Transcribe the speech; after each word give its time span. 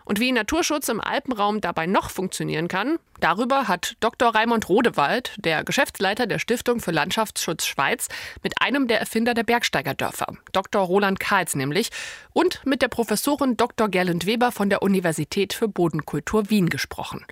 Und 0.05 0.21
wie 0.21 0.33
Naturschutz 0.33 0.89
im 0.89 1.01
Alpenraum 1.01 1.61
dabei 1.61 1.87
noch 1.87 2.11
funktionieren 2.11 2.69
kann, 2.69 2.99
darüber 3.21 3.69
hat 3.69 3.97
Dr. 4.01 4.35
Raimund 4.35 4.69
Rodewald, 4.69 5.35
der 5.39 5.65
Geschäftsleiter 5.65 6.27
der 6.27 6.39
Stiftung 6.39 6.81
für 6.81 6.91
Landschaftsschutz 6.91 7.67
Schweiz, 7.67 8.09
mit 8.43 8.55
einem 8.61 8.89
der 8.89 9.01
Erfinder 9.01 9.35
der 9.35 9.45
Bergsteigerdörfer, 9.45 10.35
Dr. 10.53 10.83
Roland 10.83 11.21
Kahls 11.21 11.55
nämlich, 11.55 11.91
und 12.33 12.65
mit 12.65 12.83
der 12.83 12.89
Professorin 12.89 13.57
Dr. 13.57 13.89
Gerlend 13.89 14.27
Weber 14.27 14.53
von 14.53 14.71
der 14.71 14.83
Universität 14.83 15.53
für 15.53 15.69
Bodenkultur 15.69 16.51
Wien 16.51 16.69
gesprochen. 16.69 17.25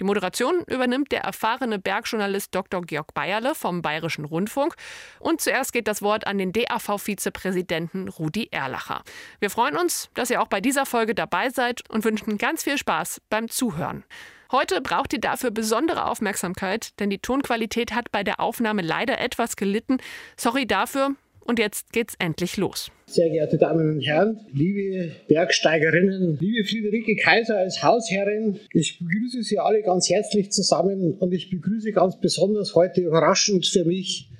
Die 0.00 0.04
Moderation 0.04 0.62
übernimmt 0.66 1.12
der 1.12 1.20
erfahrene 1.22 1.78
Bergjournalist 1.78 2.54
Dr. 2.54 2.82
Georg 2.82 3.14
Bayerle 3.14 3.54
vom 3.54 3.82
Bayerischen 3.82 4.24
Rundfunk. 4.24 4.74
Und 5.18 5.40
zuerst 5.40 5.72
geht 5.72 5.88
das 5.88 6.02
Wort 6.02 6.26
an 6.26 6.38
den 6.38 6.52
DAV-Vizepräsidenten 6.52 8.08
Rudi 8.08 8.48
Erlacher. 8.50 9.02
Wir 9.40 9.50
freuen 9.50 9.76
uns, 9.76 10.08
dass 10.14 10.30
ihr 10.30 10.40
auch 10.40 10.48
bei 10.48 10.60
dieser 10.60 10.86
Folge 10.86 11.14
dabei 11.14 11.50
seid 11.50 11.88
und 11.90 12.04
wünschen 12.04 12.13
wünschen 12.14 12.38
ganz 12.38 12.62
viel 12.62 12.78
Spaß 12.78 13.20
beim 13.28 13.48
Zuhören. 13.48 14.04
Heute 14.52 14.80
braucht 14.80 15.12
ihr 15.12 15.20
dafür 15.20 15.50
besondere 15.50 16.08
Aufmerksamkeit, 16.08 16.90
denn 17.00 17.10
die 17.10 17.18
Tonqualität 17.18 17.92
hat 17.92 18.12
bei 18.12 18.22
der 18.22 18.38
Aufnahme 18.38 18.82
leider 18.82 19.20
etwas 19.20 19.56
gelitten. 19.56 19.96
Sorry 20.36 20.64
dafür. 20.64 21.16
Und 21.40 21.58
jetzt 21.58 21.92
geht's 21.92 22.14
endlich 22.20 22.56
los. 22.56 22.90
Sehr 23.06 23.28
geehrte 23.28 23.58
Damen 23.58 23.96
und 23.96 24.00
Herren, 24.00 24.46
liebe 24.52 25.10
Bergsteigerinnen, 25.28 26.38
liebe 26.40 26.66
Friederike 26.66 27.16
Kaiser 27.16 27.58
als 27.58 27.82
Hausherrin, 27.82 28.60
ich 28.72 28.98
begrüße 28.98 29.42
Sie 29.42 29.58
alle 29.58 29.82
ganz 29.82 30.08
herzlich 30.08 30.52
zusammen 30.52 31.14
und 31.18 31.34
ich 31.34 31.50
begrüße 31.50 31.92
ganz 31.92 32.18
besonders 32.18 32.74
heute 32.74 33.02
überraschend 33.02 33.66
für 33.66 33.84
mich 33.84 34.30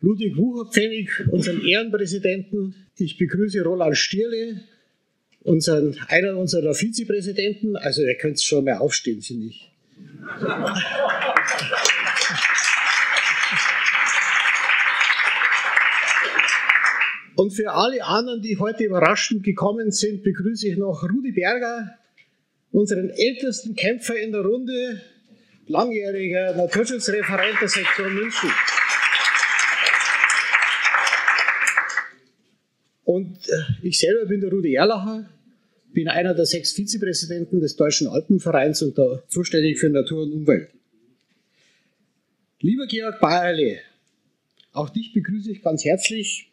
Ludwig 0.00 0.36
Wucherpfennig, 0.36 1.10
unseren 1.30 1.60
Ehrenpräsidenten. 1.64 2.74
Ich 2.96 3.18
begrüße 3.18 3.62
Roland 3.62 3.96
Stierle, 3.96 4.62
unseren, 5.48 5.98
einer 6.08 6.36
unserer 6.36 6.74
Vizepräsidenten, 6.74 7.76
also 7.76 8.02
ihr 8.02 8.16
könnt 8.16 8.40
schon 8.40 8.64
mal 8.64 8.76
aufstehen, 8.76 9.22
finde 9.22 9.46
ich. 9.46 9.70
Und 17.34 17.52
für 17.52 17.70
alle 17.72 18.04
anderen, 18.04 18.42
die 18.42 18.58
heute 18.58 18.84
überraschend 18.84 19.42
gekommen 19.42 19.90
sind, 19.90 20.22
begrüße 20.22 20.68
ich 20.68 20.76
noch 20.76 21.04
Rudi 21.04 21.32
Berger, 21.32 21.94
unseren 22.70 23.10
ältesten 23.10 23.74
Kämpfer 23.74 24.16
in 24.16 24.32
der 24.32 24.42
Runde, 24.42 25.00
langjähriger 25.66 26.54
Naturschutzreferent 26.56 27.60
der 27.60 27.68
Sektion 27.68 28.14
München. 28.14 28.50
Und 33.04 33.48
äh, 33.48 33.86
ich 33.86 33.98
selber 33.98 34.26
bin 34.26 34.40
der 34.40 34.50
Rudi 34.50 34.74
Erlacher, 34.74 35.30
bin 35.98 36.06
einer 36.06 36.32
der 36.32 36.46
sechs 36.46 36.70
Vizepräsidenten 36.74 37.58
des 37.58 37.74
Deutschen 37.74 38.06
Alpenvereins 38.06 38.82
und 38.82 38.96
da 38.96 39.20
zuständig 39.26 39.80
für 39.80 39.90
Natur 39.90 40.22
und 40.22 40.32
Umwelt. 40.32 40.68
Lieber 42.60 42.86
Georg 42.86 43.18
Bayerle, 43.18 43.80
auch 44.70 44.90
dich 44.90 45.12
begrüße 45.12 45.50
ich 45.50 45.60
ganz 45.60 45.84
herzlich. 45.84 46.52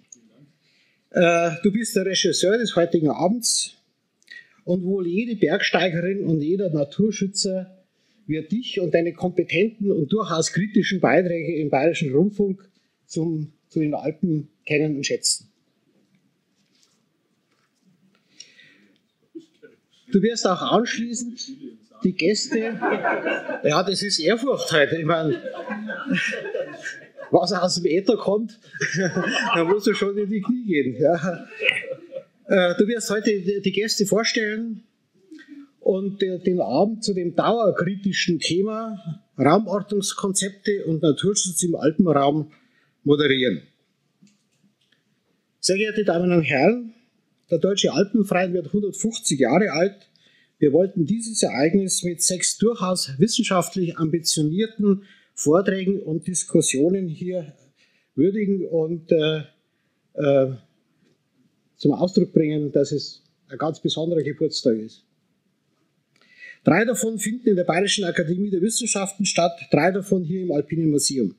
Äh, 1.11 1.51
du 1.61 1.71
bist 1.71 1.95
der 1.95 2.07
Regisseur 2.07 2.57
des 2.57 2.75
heutigen 2.75 3.11
Abends 3.11 3.75
und 4.63 4.83
wohl 4.83 5.05
jede 5.05 5.35
Bergsteigerin 5.35 6.25
und 6.25 6.41
jeder 6.41 6.71
Naturschützer 6.71 7.85
wird 8.25 8.51
dich 8.51 8.79
und 8.79 8.95
deine 8.95 9.13
kompetenten 9.13 9.91
und 9.91 10.11
durchaus 10.11 10.53
kritischen 10.53 11.01
Beiträge 11.01 11.57
im 11.57 11.69
Bayerischen 11.69 12.11
Rundfunk 12.11 12.67
zum, 13.05 13.53
zu 13.69 13.79
den 13.79 13.93
Alpen 13.93 14.47
kennen 14.65 14.95
und 14.95 15.05
schätzen. 15.05 15.51
Du 20.11 20.21
wirst 20.21 20.47
auch 20.47 20.61
anschließend 20.61 21.39
die 22.03 22.13
Gäste, 22.13 22.59
ja, 23.63 23.83
das 23.83 24.03
ist 24.03 24.19
Ehrfurcht 24.19 24.71
heute. 24.71 24.97
Ich 24.97 25.05
meine, 25.05 25.41
was 27.31 27.51
aus 27.51 27.75
dem 27.75 27.85
Äther 27.85 28.17
kommt, 28.17 28.59
da 29.55 29.63
musst 29.63 29.87
du 29.87 29.93
schon 29.93 30.17
in 30.17 30.29
die 30.29 30.41
Knie 30.41 30.65
gehen. 30.65 30.95
Ja. 31.01 31.47
Äh, 32.47 32.75
du 32.77 32.87
wirst 32.87 33.09
heute 33.09 33.31
die 33.31 33.71
Gäste 33.71 34.05
vorstellen 34.05 34.83
und 35.79 36.21
den 36.21 36.61
Abend 36.61 37.03
zu 37.03 37.13
dem 37.13 37.35
dauerkritischen 37.35 38.39
Thema 38.39 39.23
Raumordnungskonzepte 39.37 40.85
und 40.85 41.01
Naturschutz 41.01 41.63
im 41.63 41.75
Alpenraum 41.75 42.51
moderieren. 43.03 43.61
Sehr 45.59 45.77
geehrte 45.77 46.03
Damen 46.03 46.31
und 46.31 46.43
Herren, 46.43 46.93
der 47.49 47.59
Deutsche 47.59 47.93
Alpenverein 47.93 48.53
wird 48.53 48.67
150 48.67 49.39
Jahre 49.39 49.71
alt. 49.71 50.09
Wir 50.57 50.73
wollten 50.73 51.05
dieses 51.05 51.43
Ereignis 51.43 52.03
mit 52.03 52.21
sechs 52.21 52.57
durchaus 52.57 53.19
wissenschaftlich 53.19 53.97
ambitionierten 53.97 55.03
Vorträgen 55.33 56.01
und 56.01 56.27
Diskussionen 56.27 57.07
hier 57.07 57.53
würdigen 58.15 58.65
und 58.65 59.11
äh, 59.11 59.43
äh, 60.13 60.55
zum 61.75 61.91
Ausdruck 61.91 62.31
bringen, 62.31 62.71
dass 62.71 62.91
es 62.91 63.21
ein 63.49 63.57
ganz 63.57 63.81
besonderer 63.81 64.23
Geburtstag 64.23 64.77
ist. 64.77 65.03
Drei 66.63 66.83
davon 66.83 67.19
finden 67.19 67.49
in 67.49 67.55
der 67.57 67.63
Bayerischen 67.65 68.05
Akademie 68.05 68.49
der 68.49 68.61
Wissenschaften 68.61 69.25
statt, 69.25 69.51
drei 69.71 69.91
davon 69.91 70.23
hier 70.23 70.41
im 70.41 70.51
Alpinen 70.51 70.89
Museum. 70.89 71.35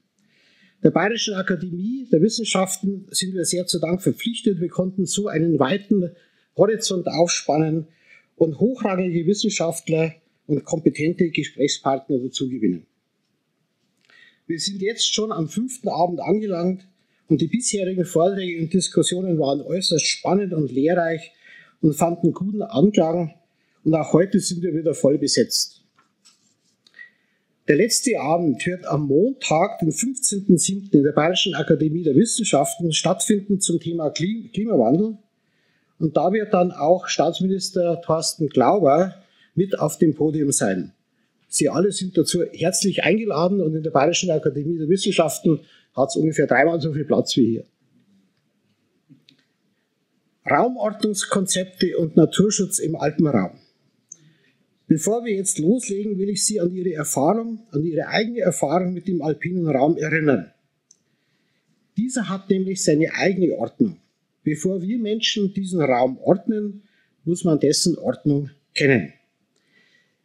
Der 0.83 0.91
Bayerischen 0.91 1.35
Akademie 1.35 2.07
der 2.13 2.21
Wissenschaften 2.21 3.07
sind 3.11 3.35
wir 3.35 3.45
sehr 3.45 3.67
zu 3.67 3.79
Dank 3.79 4.03
verpflichtet. 4.03 4.61
Wir 4.61 4.69
konnten 4.69 5.07
so 5.07 5.27
einen 5.27 5.59
weiten 5.59 6.11
Horizont 6.57 7.09
aufspannen 7.09 7.89
und 8.37 8.61
hochrangige 8.61 9.27
Wissenschaftler 9.27 10.13
und 10.47 10.65
kompetente 10.65 11.31
Gesprächspartner 11.31 12.19
dazu 12.19 12.49
gewinnen. 12.49 12.87
Wir 14.47 14.61
sind 14.61 14.81
jetzt 14.83 15.13
schon 15.13 15.33
am 15.33 15.49
fünften 15.49 15.89
Abend 15.89 16.21
angelangt 16.21 16.87
und 17.29 17.41
die 17.41 17.49
bisherigen 17.49 18.05
Vorträge 18.05 18.63
und 18.63 18.73
Diskussionen 18.73 19.39
waren 19.39 19.61
äußerst 19.63 20.07
spannend 20.07 20.53
und 20.53 20.71
lehrreich 20.71 21.33
und 21.81 21.95
fanden 21.95 22.33
guten 22.33 22.63
Anklang 22.63 23.35
und 23.83 23.95
auch 23.95 24.13
heute 24.13 24.41
sind 24.41 24.63
wir 24.63 24.75
wieder 24.75 24.95
voll 24.95 25.19
besetzt. 25.19 25.86
Der 27.69 27.75
letzte 27.75 28.21
Abend 28.21 28.65
wird 28.65 28.87
am 28.87 29.09
Montag, 29.09 29.81
den 29.81 29.91
15.07. 29.91 30.93
in 30.93 31.03
der 31.03 31.11
Bayerischen 31.11 31.57
Akademie 31.57 32.05
der 32.05 32.15
Wissenschaften 32.15 32.93
stattfinden 32.93 33.61
zum 33.61 33.81
Thema 33.81 34.11
Klimawandel. 34.11 35.19
Und 35.99 36.17
da 36.17 36.33
wird 36.33 36.55
dann 36.55 36.71
auch 36.71 37.09
Staatsminister 37.09 38.01
Thorsten 38.03 38.49
Glauber 38.49 39.17
mit 39.57 39.81
auf 39.81 39.99
dem 39.99 40.15
Podium 40.15 40.53
sein. 40.53 40.93
Sie 41.49 41.69
alle 41.69 41.91
sind 41.91 42.17
dazu 42.17 42.45
herzlich 42.45 43.03
eingeladen 43.03 43.61
und 43.61 43.75
in 43.75 43.83
der 43.83 43.91
Bayerischen 43.91 44.31
Akademie 44.31 44.79
der 44.79 44.89
Wissenschaften 44.89 45.61
hat 45.97 46.11
es 46.11 46.17
ungefähr 46.17 46.47
dreimal 46.47 46.81
so 46.81 46.93
viel 46.93 47.05
Platz 47.05 47.37
wie 47.37 47.47
hier. 47.47 47.65
Raumordnungskonzepte 50.49 51.99
und 51.99 52.17
Naturschutz 52.17 52.79
im 52.79 52.95
Alpenraum. 52.95 53.59
Bevor 54.89 55.25
wir 55.25 55.35
jetzt 55.35 55.59
loslegen, 55.59 56.19
will 56.19 56.29
ich 56.29 56.45
Sie 56.45 56.61
an 56.61 56.73
Ihre 56.73 56.93
Erfahrung, 56.93 57.67
an 57.73 57.83
Ihre 57.85 58.07
eigene 58.07 58.41
Erfahrung 58.41 58.93
mit 58.93 59.09
dem 59.09 59.21
alpinen 59.21 59.69
Raum 59.69 59.97
erinnern. 59.97 60.53
Dieser 61.97 62.29
hat 62.29 62.51
nämlich 62.51 62.85
seine 62.85 63.13
eigene 63.15 63.57
Ordnung. 63.57 63.99
Bevor 64.45 64.83
wir 64.83 64.99
Menschen 64.99 65.53
diesen 65.55 65.81
Raum 65.81 66.19
ordnen, 66.19 66.83
muss 67.25 67.43
man 67.43 67.59
dessen 67.59 67.99
Ordnung 67.99 68.51
kennen. 68.75 69.13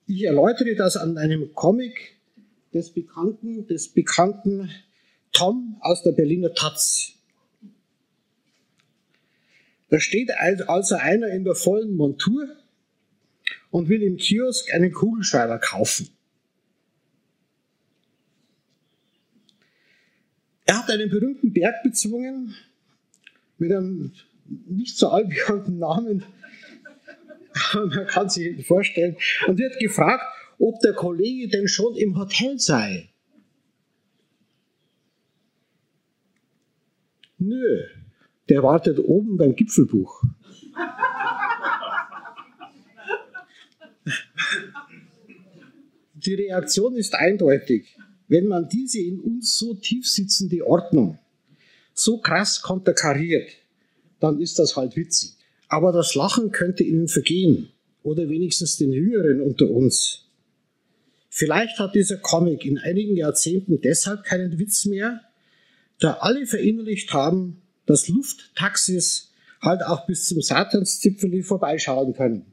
Ich 0.05 0.23
erläutere 0.23 0.75
das 0.75 0.95
an 0.95 1.17
einem 1.17 1.55
Comic 1.55 2.17
des 2.73 2.91
bekannten, 2.91 3.65
des 3.65 3.87
bekannten 3.87 4.69
Tom 5.31 5.77
aus 5.79 6.03
der 6.03 6.11
Berliner 6.11 6.53
Taz. 6.53 7.13
Da 9.89 9.99
steht 9.99 10.31
also 10.67 10.95
einer 10.95 11.29
in 11.29 11.43
der 11.43 11.55
vollen 11.55 11.95
Montur 11.95 12.47
und 13.71 13.89
will 13.89 14.03
im 14.03 14.17
Kiosk 14.17 14.73
einen 14.73 14.91
Kugelschreiber 14.91 15.57
kaufen. 15.57 16.09
Er 20.65 20.77
hat 20.77 20.89
einen 20.89 21.09
berühmten 21.09 21.51
Berg 21.51 21.83
bezwungen 21.83 22.55
mit 23.57 23.71
einem 23.71 24.13
nicht 24.67 24.97
so 24.97 25.09
allbekannten 25.09 25.79
Namen. 25.79 26.23
Man 27.73 28.07
kann 28.07 28.29
sich 28.29 28.65
vorstellen. 28.65 29.17
Und 29.47 29.57
wird 29.57 29.79
gefragt, 29.79 30.23
ob 30.59 30.79
der 30.81 30.93
Kollege 30.93 31.47
denn 31.49 31.67
schon 31.67 31.95
im 31.95 32.17
Hotel 32.17 32.59
sei. 32.59 33.09
Nö, 37.37 37.83
der 38.49 38.61
wartet 38.61 38.99
oben 38.99 39.37
beim 39.37 39.55
Gipfelbuch. 39.55 40.23
Die 46.25 46.35
Reaktion 46.35 46.95
ist 46.95 47.15
eindeutig. 47.15 47.97
Wenn 48.27 48.47
man 48.47 48.69
diese 48.69 48.99
in 48.99 49.19
uns 49.19 49.57
so 49.57 49.73
tief 49.73 50.07
sitzende 50.07 50.65
Ordnung 50.65 51.17
so 51.93 52.19
krass 52.19 52.61
konterkariert, 52.61 53.49
dann 54.19 54.39
ist 54.39 54.59
das 54.59 54.75
halt 54.75 54.95
witzig. 54.95 55.31
Aber 55.67 55.91
das 55.91 56.15
Lachen 56.15 56.51
könnte 56.51 56.83
ihnen 56.83 57.07
vergehen. 57.07 57.69
Oder 58.03 58.29
wenigstens 58.29 58.77
den 58.77 58.91
Jüngeren 58.91 59.41
unter 59.41 59.69
uns. 59.69 60.25
Vielleicht 61.29 61.79
hat 61.79 61.95
dieser 61.95 62.17
Comic 62.17 62.65
in 62.65 62.77
einigen 62.77 63.15
Jahrzehnten 63.15 63.79
deshalb 63.81 64.23
keinen 64.23 64.59
Witz 64.59 64.85
mehr, 64.85 65.21
da 65.99 66.13
alle 66.21 66.45
verinnerlicht 66.45 67.13
haben, 67.13 67.61
dass 67.85 68.07
Lufttaxis 68.07 69.31
halt 69.61 69.83
auch 69.83 70.05
bis 70.07 70.27
zum 70.27 70.41
Satanszipfel 70.41 71.43
vorbeischauen 71.43 72.13
können. 72.13 72.50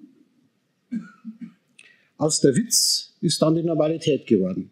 Aus 2.18 2.40
der 2.40 2.56
Witz 2.56 3.14
ist 3.20 3.40
dann 3.40 3.54
die 3.54 3.62
Normalität 3.62 4.26
geworden. 4.26 4.70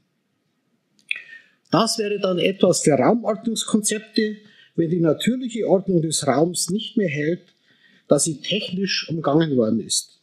Das 1.70 1.98
wäre 1.98 2.18
dann 2.20 2.38
etwas 2.38 2.82
für 2.82 2.92
Raumordnungskonzepte, 2.92 4.36
wenn 4.74 4.90
die 4.90 5.00
natürliche 5.00 5.66
Ordnung 5.68 6.02
des 6.02 6.26
Raums 6.26 6.70
nicht 6.70 6.96
mehr 6.96 7.08
hält, 7.08 7.54
da 8.08 8.18
sie 8.18 8.40
technisch 8.40 9.08
umgangen 9.08 9.56
worden 9.56 9.80
ist. 9.80 10.20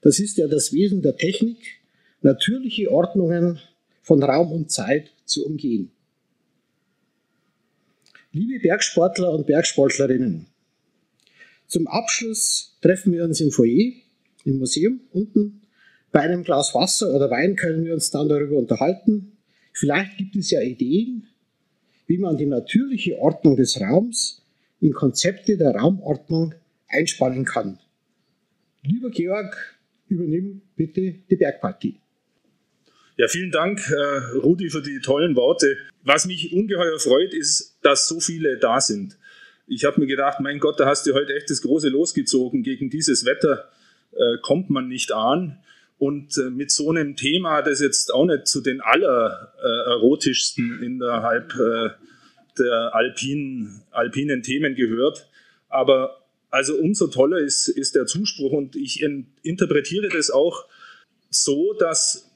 Das 0.00 0.18
ist 0.18 0.36
ja 0.36 0.48
das 0.48 0.72
Wesen 0.72 1.02
der 1.02 1.16
Technik, 1.16 1.58
natürliche 2.20 2.90
Ordnungen 2.90 3.60
von 4.02 4.22
Raum 4.22 4.52
und 4.52 4.70
Zeit 4.70 5.10
zu 5.24 5.46
umgehen. 5.46 5.90
Liebe 8.32 8.60
Bergsportler 8.60 9.32
und 9.32 9.46
Bergsportlerinnen, 9.46 10.46
zum 11.66 11.86
Abschluss 11.86 12.76
treffen 12.82 13.12
wir 13.12 13.24
uns 13.24 13.40
im 13.40 13.50
Foyer, 13.50 13.92
im 14.44 14.58
Museum 14.58 15.00
unten. 15.12 15.62
Bei 16.14 16.20
einem 16.20 16.44
Glas 16.44 16.76
Wasser 16.76 17.12
oder 17.12 17.28
Wein 17.28 17.56
können 17.56 17.84
wir 17.84 17.92
uns 17.92 18.12
dann 18.12 18.28
darüber 18.28 18.56
unterhalten. 18.56 19.36
Vielleicht 19.72 20.16
gibt 20.16 20.36
es 20.36 20.48
ja 20.48 20.62
Ideen, 20.62 21.26
wie 22.06 22.18
man 22.18 22.36
die 22.36 22.46
natürliche 22.46 23.18
Ordnung 23.18 23.56
des 23.56 23.80
Raums 23.80 24.46
in 24.80 24.92
Konzepte 24.92 25.56
der 25.56 25.74
Raumordnung 25.74 26.54
einspannen 26.86 27.44
kann. 27.44 27.80
Lieber 28.84 29.10
Georg, 29.10 29.76
übernimm 30.06 30.62
bitte 30.76 31.16
die 31.28 31.34
Bergpartie. 31.34 31.98
Ja, 33.16 33.26
vielen 33.26 33.50
Dank, 33.50 33.80
äh, 33.90 34.36
Rudi, 34.36 34.70
für 34.70 34.82
die 34.82 35.00
tollen 35.00 35.34
Worte. 35.34 35.76
Was 36.04 36.26
mich 36.26 36.52
ungeheuer 36.52 37.00
freut, 37.00 37.34
ist, 37.34 37.76
dass 37.82 38.06
so 38.06 38.20
viele 38.20 38.56
da 38.58 38.80
sind. 38.80 39.18
Ich 39.66 39.84
habe 39.84 40.00
mir 40.00 40.06
gedacht, 40.06 40.38
mein 40.38 40.60
Gott, 40.60 40.78
da 40.78 40.86
hast 40.86 41.08
du 41.08 41.14
heute 41.14 41.34
echt 41.34 41.50
das 41.50 41.60
große 41.60 41.88
losgezogen. 41.88 42.62
Gegen 42.62 42.88
dieses 42.88 43.24
Wetter 43.24 43.68
äh, 44.12 44.38
kommt 44.42 44.70
man 44.70 44.86
nicht 44.86 45.10
an. 45.10 45.58
Und 45.98 46.36
äh, 46.38 46.50
mit 46.50 46.70
so 46.70 46.90
einem 46.90 47.16
Thema, 47.16 47.62
das 47.62 47.80
jetzt 47.80 48.12
auch 48.12 48.26
nicht 48.26 48.46
zu 48.46 48.60
den 48.60 48.80
allererotischsten 48.80 50.82
äh, 50.82 50.86
innerhalb 50.86 51.54
äh, 51.54 51.90
der 52.58 52.94
alpinen, 52.94 53.82
alpinen 53.90 54.42
Themen 54.42 54.74
gehört. 54.74 55.28
Aber 55.68 56.24
also 56.50 56.76
umso 56.76 57.08
toller 57.08 57.38
ist, 57.38 57.68
ist 57.68 57.94
der 57.94 58.06
Zuspruch 58.06 58.52
und 58.52 58.76
ich 58.76 59.02
in, 59.02 59.26
interpretiere 59.42 60.08
das 60.08 60.30
auch 60.30 60.66
so, 61.30 61.74
dass 61.74 62.30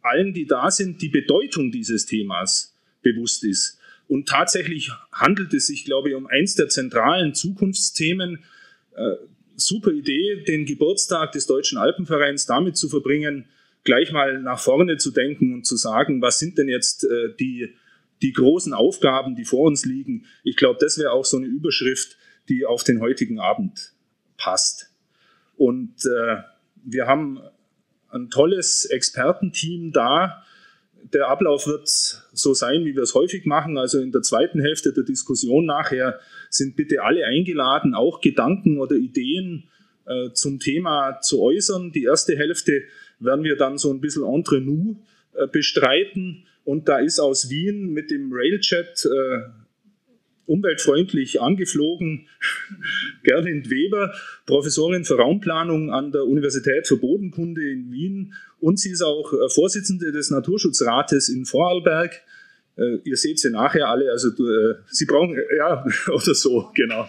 allen, 0.00 0.32
die 0.32 0.46
da 0.46 0.70
sind, 0.70 1.02
die 1.02 1.08
Bedeutung 1.08 1.72
dieses 1.72 2.06
Themas 2.06 2.76
bewusst 3.02 3.44
ist. 3.44 3.78
Und 4.06 4.28
tatsächlich 4.28 4.90
handelt 5.12 5.52
es 5.54 5.66
sich, 5.66 5.84
glaube 5.84 6.10
ich, 6.10 6.14
um 6.14 6.26
eins 6.26 6.54
der 6.54 6.68
zentralen 6.68 7.34
Zukunftsthemen. 7.34 8.44
Super 9.56 9.92
Idee, 9.92 10.44
den 10.46 10.66
Geburtstag 10.66 11.32
des 11.32 11.46
Deutschen 11.46 11.78
Alpenvereins 11.78 12.46
damit 12.46 12.76
zu 12.76 12.88
verbringen, 12.88 13.46
gleich 13.84 14.12
mal 14.12 14.40
nach 14.40 14.58
vorne 14.58 14.96
zu 14.96 15.10
denken 15.10 15.52
und 15.52 15.66
zu 15.66 15.76
sagen, 15.76 16.22
was 16.22 16.38
sind 16.38 16.58
denn 16.58 16.68
jetzt 16.68 17.04
äh, 17.04 17.34
die 17.38 17.74
die 18.22 18.32
großen 18.32 18.72
Aufgaben, 18.72 19.34
die 19.34 19.44
vor 19.44 19.66
uns 19.66 19.84
liegen. 19.84 20.24
Ich 20.42 20.56
glaube, 20.56 20.78
das 20.80 20.98
wäre 20.98 21.12
auch 21.12 21.26
so 21.26 21.36
eine 21.36 21.46
Überschrift, 21.46 22.16
die 22.48 22.64
auf 22.64 22.82
den 22.84 23.00
heutigen 23.00 23.38
Abend 23.38 23.92
passt. 24.38 24.90
Und 25.56 26.06
äh, 26.06 26.36
wir 26.84 27.06
haben 27.06 27.40
ein 28.10 28.30
tolles 28.30 28.86
Expertenteam 28.86 29.92
da. 29.92 30.44
Der 31.12 31.28
Ablauf 31.28 31.66
wird 31.66 31.88
so 31.88 32.54
sein, 32.54 32.84
wie 32.84 32.94
wir 32.94 33.02
es 33.02 33.14
häufig 33.14 33.44
machen. 33.44 33.76
Also 33.76 34.00
in 34.00 34.10
der 34.10 34.22
zweiten 34.22 34.60
Hälfte 34.60 34.92
der 34.92 35.04
Diskussion 35.04 35.66
nachher 35.66 36.18
sind 36.50 36.76
bitte 36.76 37.02
alle 37.02 37.26
eingeladen, 37.26 37.94
auch 37.94 38.20
Gedanken 38.20 38.78
oder 38.78 38.96
Ideen 38.96 39.64
äh, 40.06 40.30
zum 40.32 40.60
Thema 40.60 41.20
zu 41.20 41.42
äußern. 41.42 41.92
Die 41.92 42.04
erste 42.04 42.36
Hälfte 42.36 42.82
werden 43.20 43.44
wir 43.44 43.56
dann 43.56 43.78
so 43.78 43.92
ein 43.92 44.00
bisschen 44.00 44.24
entre 44.24 44.60
nous 44.60 44.96
äh, 45.34 45.46
bestreiten. 45.46 46.44
Und 46.64 46.88
da 46.88 46.98
ist 46.98 47.20
aus 47.20 47.50
Wien 47.50 47.92
mit 47.92 48.10
dem 48.10 48.30
Railjet 48.32 49.04
äh, 49.04 49.40
umweltfreundlich 50.46 51.40
angeflogen 51.40 52.28
Gerlind 53.22 53.70
Weber, 53.70 54.14
Professorin 54.46 55.04
für 55.04 55.16
Raumplanung 55.16 55.90
an 55.90 56.12
der 56.12 56.24
Universität 56.24 56.86
für 56.86 56.96
Bodenkunde 56.96 57.70
in 57.70 57.90
Wien. 57.92 58.34
Und 58.64 58.80
sie 58.80 58.92
ist 58.92 59.02
auch 59.02 59.30
äh, 59.34 59.50
Vorsitzende 59.50 60.10
des 60.10 60.30
Naturschutzrates 60.30 61.28
in 61.28 61.44
Vorarlberg. 61.44 62.22
Äh, 62.78 62.96
ihr 63.04 63.18
seht 63.18 63.38
sie 63.38 63.50
nachher 63.50 63.90
alle, 63.90 64.10
also 64.10 64.28
äh, 64.28 64.76
Sie 64.90 65.04
brauchen, 65.04 65.36
ja, 65.58 65.84
oder 66.06 66.34
so, 66.34 66.70
genau. 66.74 67.06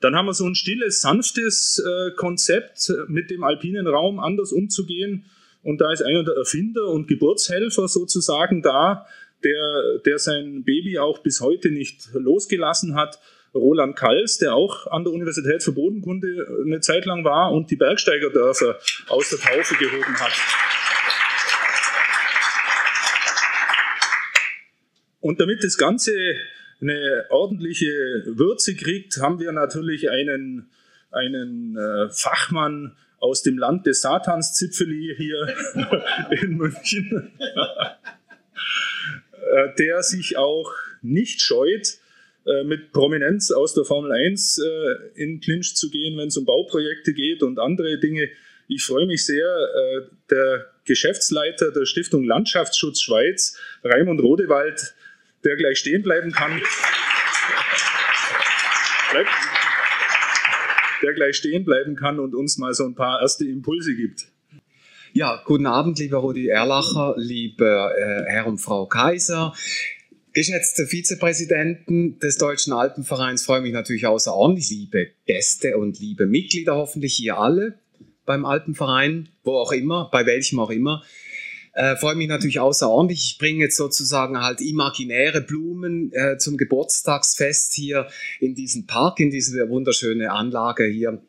Dann 0.00 0.16
haben 0.16 0.26
wir 0.26 0.34
so 0.34 0.44
ein 0.44 0.56
stilles, 0.56 1.00
sanftes 1.00 1.82
Konzept, 2.16 2.92
mit 3.06 3.30
dem 3.30 3.44
alpinen 3.44 3.86
Raum 3.86 4.18
anders 4.18 4.52
umzugehen. 4.52 5.24
Und 5.62 5.80
da 5.80 5.92
ist 5.92 6.02
einer 6.02 6.24
der 6.24 6.34
Erfinder 6.34 6.88
und 6.88 7.06
Geburtshelfer 7.06 7.86
sozusagen 7.86 8.60
da, 8.60 9.06
der, 9.44 9.98
der 10.04 10.18
sein 10.18 10.64
Baby 10.64 10.98
auch 10.98 11.20
bis 11.20 11.40
heute 11.40 11.70
nicht 11.70 12.08
losgelassen 12.12 12.96
hat. 12.96 13.20
Roland 13.56 13.96
Kals, 13.96 14.38
der 14.38 14.54
auch 14.54 14.86
an 14.88 15.04
der 15.04 15.12
Universität 15.12 15.62
für 15.62 15.72
Bodenkunde 15.72 16.46
eine 16.64 16.80
Zeit 16.80 17.04
lang 17.06 17.24
war 17.24 17.52
und 17.52 17.70
die 17.70 17.76
Bergsteigerdörfer 17.76 18.78
aus 19.08 19.30
der 19.30 19.38
Taufe 19.38 19.74
gehoben 19.76 20.18
hat. 20.18 20.32
Und 25.20 25.40
damit 25.40 25.64
das 25.64 25.76
Ganze 25.76 26.12
eine 26.80 27.24
ordentliche 27.30 28.22
Würze 28.26 28.76
kriegt, 28.76 29.18
haben 29.20 29.40
wir 29.40 29.50
natürlich 29.52 30.08
einen, 30.10 30.70
einen 31.10 31.76
äh, 31.76 32.10
Fachmann 32.10 32.96
aus 33.18 33.42
dem 33.42 33.58
Land 33.58 33.86
des 33.86 34.02
Satans 34.02 34.54
Zipfeli 34.54 35.14
hier 35.16 35.54
in 36.42 36.56
München, 36.56 37.32
äh, 39.52 39.74
der 39.78 40.02
sich 40.02 40.36
auch 40.36 40.72
nicht 41.02 41.40
scheut, 41.40 41.98
äh, 42.46 42.64
mit 42.64 42.92
Prominenz 42.92 43.50
aus 43.50 43.74
der 43.74 43.84
Formel 43.84 44.12
1 44.12 44.58
äh, 44.58 45.22
in 45.22 45.40
Clinch 45.40 45.74
zu 45.74 45.90
gehen, 45.90 46.16
wenn 46.16 46.28
es 46.28 46.36
um 46.36 46.44
Bauprojekte 46.44 47.12
geht 47.12 47.42
und 47.42 47.58
andere 47.58 47.98
Dinge. 47.98 48.28
Ich 48.68 48.84
freue 48.84 49.06
mich 49.06 49.26
sehr, 49.26 49.46
äh, 49.46 50.02
der 50.30 50.66
Geschäftsleiter 50.84 51.72
der 51.72 51.86
Stiftung 51.86 52.24
Landschaftsschutz 52.24 53.00
Schweiz, 53.00 53.58
Raimund 53.82 54.20
Rodewald, 54.20 54.94
der 55.44 55.56
gleich 55.56 55.78
stehen 55.78 56.02
bleiben 56.02 56.32
kann. 56.32 56.60
Bleib, 59.10 59.26
der 61.02 61.12
gleich 61.14 61.36
stehen 61.36 61.64
bleiben 61.64 61.96
kann 61.96 62.18
und 62.20 62.34
uns 62.34 62.58
mal 62.58 62.74
so 62.74 62.84
ein 62.84 62.94
paar 62.94 63.20
erste 63.20 63.44
Impulse 63.44 63.94
gibt. 63.94 64.26
Ja, 65.12 65.42
guten 65.46 65.66
Abend, 65.66 65.98
lieber 65.98 66.18
Rudi 66.18 66.48
Erlacher, 66.48 67.14
lieber 67.16 67.90
äh, 67.96 68.24
Herr 68.26 68.46
und 68.46 68.58
Frau 68.58 68.86
Kaiser. 68.86 69.54
Geschätzte 70.36 70.86
Vizepräsidenten 70.86 72.18
des 72.18 72.36
Deutschen 72.36 72.74
Alpenvereins, 72.74 73.42
freue 73.42 73.62
mich 73.62 73.72
natürlich 73.72 74.06
außerordentlich, 74.06 74.68
liebe 74.68 75.08
Gäste 75.24 75.78
und 75.78 75.98
liebe 75.98 76.26
Mitglieder, 76.26 76.74
hoffentlich 76.74 77.14
hier 77.14 77.38
alle 77.38 77.78
beim 78.26 78.44
Alpenverein, 78.44 79.30
wo 79.44 79.52
auch 79.52 79.72
immer, 79.72 80.10
bei 80.12 80.26
welchem 80.26 80.60
auch 80.60 80.68
immer. 80.68 81.02
Äh, 81.72 81.96
freue 81.96 82.16
mich 82.16 82.28
natürlich 82.28 82.60
außerordentlich. 82.60 83.30
Ich 83.32 83.38
bringe 83.38 83.64
jetzt 83.64 83.78
sozusagen 83.78 84.38
halt 84.38 84.60
imaginäre 84.60 85.40
Blumen 85.40 86.12
äh, 86.12 86.36
zum 86.36 86.58
Geburtstagsfest 86.58 87.72
hier 87.72 88.06
in 88.38 88.54
diesem 88.54 88.86
Park, 88.86 89.20
in 89.20 89.30
diese 89.30 89.70
wunderschöne 89.70 90.32
Anlage 90.32 90.84
hier. 90.84 91.22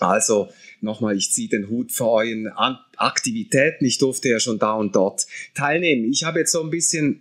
Also 0.00 0.48
nochmal, 0.80 1.14
ich 1.14 1.30
ziehe 1.30 1.50
den 1.50 1.68
Hut 1.68 1.92
für 1.92 2.08
euren 2.08 2.48
Aktivitäten. 2.96 3.84
Ich 3.84 3.98
durfte 3.98 4.30
ja 4.30 4.40
schon 4.40 4.58
da 4.58 4.72
und 4.72 4.96
dort 4.96 5.26
teilnehmen. 5.54 6.10
Ich 6.10 6.24
habe 6.24 6.38
jetzt 6.38 6.52
so 6.52 6.62
ein 6.62 6.70
bisschen 6.70 7.20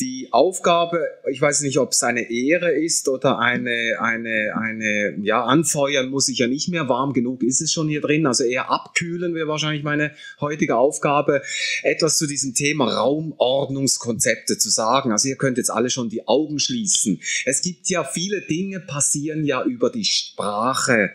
die 0.00 0.28
Aufgabe, 0.30 1.00
ich 1.30 1.40
weiß 1.40 1.62
nicht, 1.62 1.78
ob 1.78 1.92
es 1.92 2.02
eine 2.02 2.30
Ehre 2.30 2.70
ist 2.70 3.08
oder 3.08 3.38
eine, 3.38 3.96
eine, 3.98 4.52
eine, 4.54 5.16
ja, 5.22 5.42
anfeuern 5.44 6.10
muss 6.10 6.28
ich 6.28 6.38
ja 6.38 6.46
nicht 6.46 6.68
mehr, 6.68 6.88
warm 6.88 7.14
genug 7.14 7.42
ist 7.42 7.62
es 7.62 7.72
schon 7.72 7.88
hier 7.88 8.02
drin, 8.02 8.26
also 8.26 8.44
eher 8.44 8.70
abkühlen 8.70 9.34
wäre 9.34 9.48
wahrscheinlich 9.48 9.82
meine 9.82 10.12
heutige 10.40 10.76
Aufgabe, 10.76 11.42
etwas 11.82 12.18
zu 12.18 12.26
diesem 12.26 12.54
Thema 12.54 12.92
Raumordnungskonzepte 12.92 14.58
zu 14.58 14.68
sagen. 14.68 15.12
Also 15.12 15.28
ihr 15.28 15.36
könnt 15.36 15.56
jetzt 15.56 15.70
alle 15.70 15.88
schon 15.88 16.10
die 16.10 16.28
Augen 16.28 16.58
schließen. 16.58 17.20
Es 17.46 17.62
gibt 17.62 17.88
ja 17.88 18.04
viele 18.04 18.42
Dinge 18.42 18.80
passieren 18.80 19.44
ja 19.44 19.64
über 19.64 19.90
die 19.90 20.04
Sprache 20.04 21.12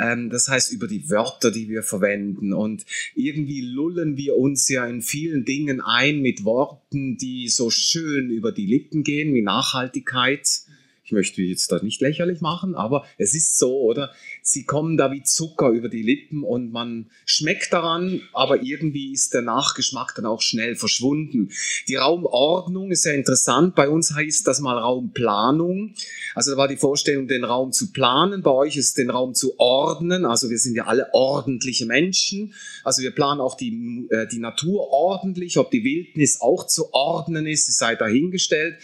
ähm, 0.00 0.30
das 0.30 0.48
heißt 0.48 0.72
über 0.72 0.86
die 0.86 1.08
Wörter, 1.08 1.50
die 1.50 1.68
wir 1.68 1.82
verwenden. 1.82 2.52
Und 2.52 2.84
irgendwie 3.14 3.60
lullen 3.60 4.16
wir 4.16 4.36
uns 4.36 4.68
ja 4.68 4.86
in 4.86 5.02
vielen 5.02 5.44
Dingen 5.44 5.80
ein 5.80 6.20
mit 6.20 6.44
Worten, 6.44 7.16
die 7.16 7.48
so 7.48 7.70
schön 7.70 8.30
über 8.30 8.52
die 8.52 8.66
Lippen 8.66 9.04
gehen, 9.04 9.34
wie 9.34 9.42
Nachhaltigkeit. 9.42 10.46
Ich 11.04 11.12
möchte 11.12 11.40
jetzt 11.40 11.72
das 11.72 11.82
nicht 11.82 12.02
lächerlich 12.02 12.42
machen, 12.42 12.74
aber 12.74 13.06
es 13.16 13.34
ist 13.34 13.58
so, 13.58 13.80
oder? 13.80 14.12
Sie 14.48 14.64
kommen 14.64 14.96
da 14.96 15.12
wie 15.12 15.22
Zucker 15.22 15.68
über 15.68 15.90
die 15.90 16.02
Lippen 16.02 16.42
und 16.42 16.72
man 16.72 17.10
schmeckt 17.26 17.70
daran, 17.72 18.22
aber 18.32 18.62
irgendwie 18.62 19.12
ist 19.12 19.34
der 19.34 19.42
Nachgeschmack 19.42 20.14
dann 20.14 20.24
auch 20.24 20.40
schnell 20.40 20.74
verschwunden. 20.74 21.50
Die 21.86 21.96
Raumordnung 21.96 22.90
ist 22.90 23.04
ja 23.04 23.12
interessant. 23.12 23.74
Bei 23.74 23.90
uns 23.90 24.14
heißt 24.14 24.46
das 24.46 24.60
mal 24.60 24.78
Raumplanung. 24.78 25.94
Also 26.34 26.52
da 26.52 26.56
war 26.56 26.68
die 26.68 26.78
Vorstellung, 26.78 27.28
den 27.28 27.44
Raum 27.44 27.72
zu 27.72 27.92
planen. 27.92 28.42
Bei 28.42 28.50
euch 28.50 28.76
ist 28.78 28.96
den 28.96 29.10
Raum 29.10 29.34
zu 29.34 29.58
ordnen. 29.58 30.24
Also 30.24 30.48
wir 30.48 30.58
sind 30.58 30.74
ja 30.74 30.86
alle 30.86 31.12
ordentliche 31.12 31.84
Menschen. 31.84 32.54
Also 32.84 33.02
wir 33.02 33.10
planen 33.10 33.42
auch 33.42 33.54
die, 33.54 34.06
äh, 34.10 34.26
die 34.28 34.38
Natur 34.38 34.88
ordentlich. 34.90 35.58
Ob 35.58 35.70
die 35.70 35.84
Wildnis 35.84 36.40
auch 36.40 36.66
zu 36.66 36.94
ordnen 36.94 37.46
ist, 37.46 37.70
sei 37.76 37.96
dahingestellt. 37.96 38.78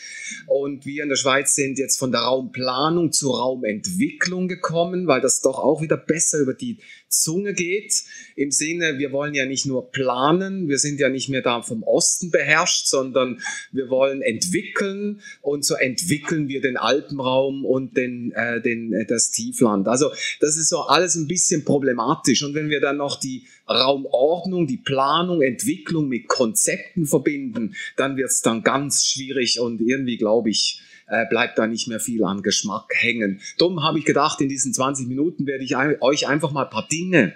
Und 0.47 0.85
wir 0.85 1.05
in 1.05 1.09
der 1.09 1.17
Schweiz 1.17 1.55
sind 1.55 1.79
jetzt 1.79 1.99
von 1.99 2.13
der 2.13 2.21
Raumplanung 2.21 3.13
zur 3.13 3.39
Raumentwicklung 3.39 4.47
gekommen, 4.49 5.07
weil 5.07 5.23
das 5.23 5.41
doch 5.41 5.54
doch 5.55 5.63
auch 5.63 5.81
wieder 5.81 5.97
besser 5.97 6.39
über 6.39 6.55
die 6.55 6.79
Zunge 7.09 7.55
geht. 7.55 8.03
Im 8.37 8.51
Sinne, 8.51 8.99
wir 8.99 9.13
wollen 9.13 9.35
ja 9.35 9.47
nicht 9.47 9.67
nur 9.67 9.91
planen, 9.91 10.69
wir 10.69 10.79
sind 10.79 11.01
ja 11.01 11.09
nicht 11.09 11.29
mehr 11.29 11.43
da 11.43 11.63
vom 11.63 11.83
Osten 11.83 12.31
beherrscht, 12.31 12.87
sondern 12.87 13.41
wir 13.73 13.89
wollen 13.89 14.23
entwickeln 14.23 15.21
und 15.41 15.65
so 15.65 15.75
entwickeln 15.75 16.49
wir 16.49 16.61
den 16.61 16.77
Alpenraum 16.77 17.65
und 17.65 17.97
den, 17.97 18.33
äh, 18.33 18.61
den, 18.61 18.93
äh, 18.93 19.07
das 19.07 19.31
Tiefland. 19.31 19.87
Also 19.89 20.11
das 20.41 20.57
ist 20.57 20.69
so 20.69 20.81
alles 20.81 21.15
ein 21.15 21.29
bisschen 21.29 21.65
problematisch. 21.65 22.43
Und 22.43 22.55
wenn 22.55 22.69
wir 22.69 22.81
dann 22.81 22.97
noch 22.97 23.19
die 23.19 23.47
Raumordnung, 23.69 24.67
die 24.67 24.77
Planung, 24.77 25.41
Entwicklung 25.41 26.09
mit 26.09 26.29
Konzepten 26.29 27.07
verbinden, 27.07 27.75
dann 27.97 28.17
wird 28.17 28.31
es 28.31 28.43
dann 28.43 28.63
ganz 28.63 29.07
schwierig 29.07 29.61
und 29.61 29.81
irgendwie, 29.81 30.17
glaube 30.17 30.51
ich, 30.51 30.81
äh, 31.07 31.27
bleibt 31.29 31.59
da 31.59 31.67
nicht 31.67 31.89
mehr 31.89 32.01
viel 32.01 32.25
an 32.25 32.43
Geschmack 32.43 32.91
hängen. 32.95 33.41
Darum 33.59 33.83
habe 33.83 33.99
ich 33.99 34.05
gedacht, 34.05 34.41
in 34.41 34.49
diesen 34.49 34.73
20 34.73 35.07
Minuten 35.07 35.47
werde 35.47 35.65
ich 35.65 35.77
euch 35.77 36.29
einfach 36.29 36.53
mal 36.53 36.65
ein 36.65 36.71
paar 36.71 36.89
Dinge 36.89 37.35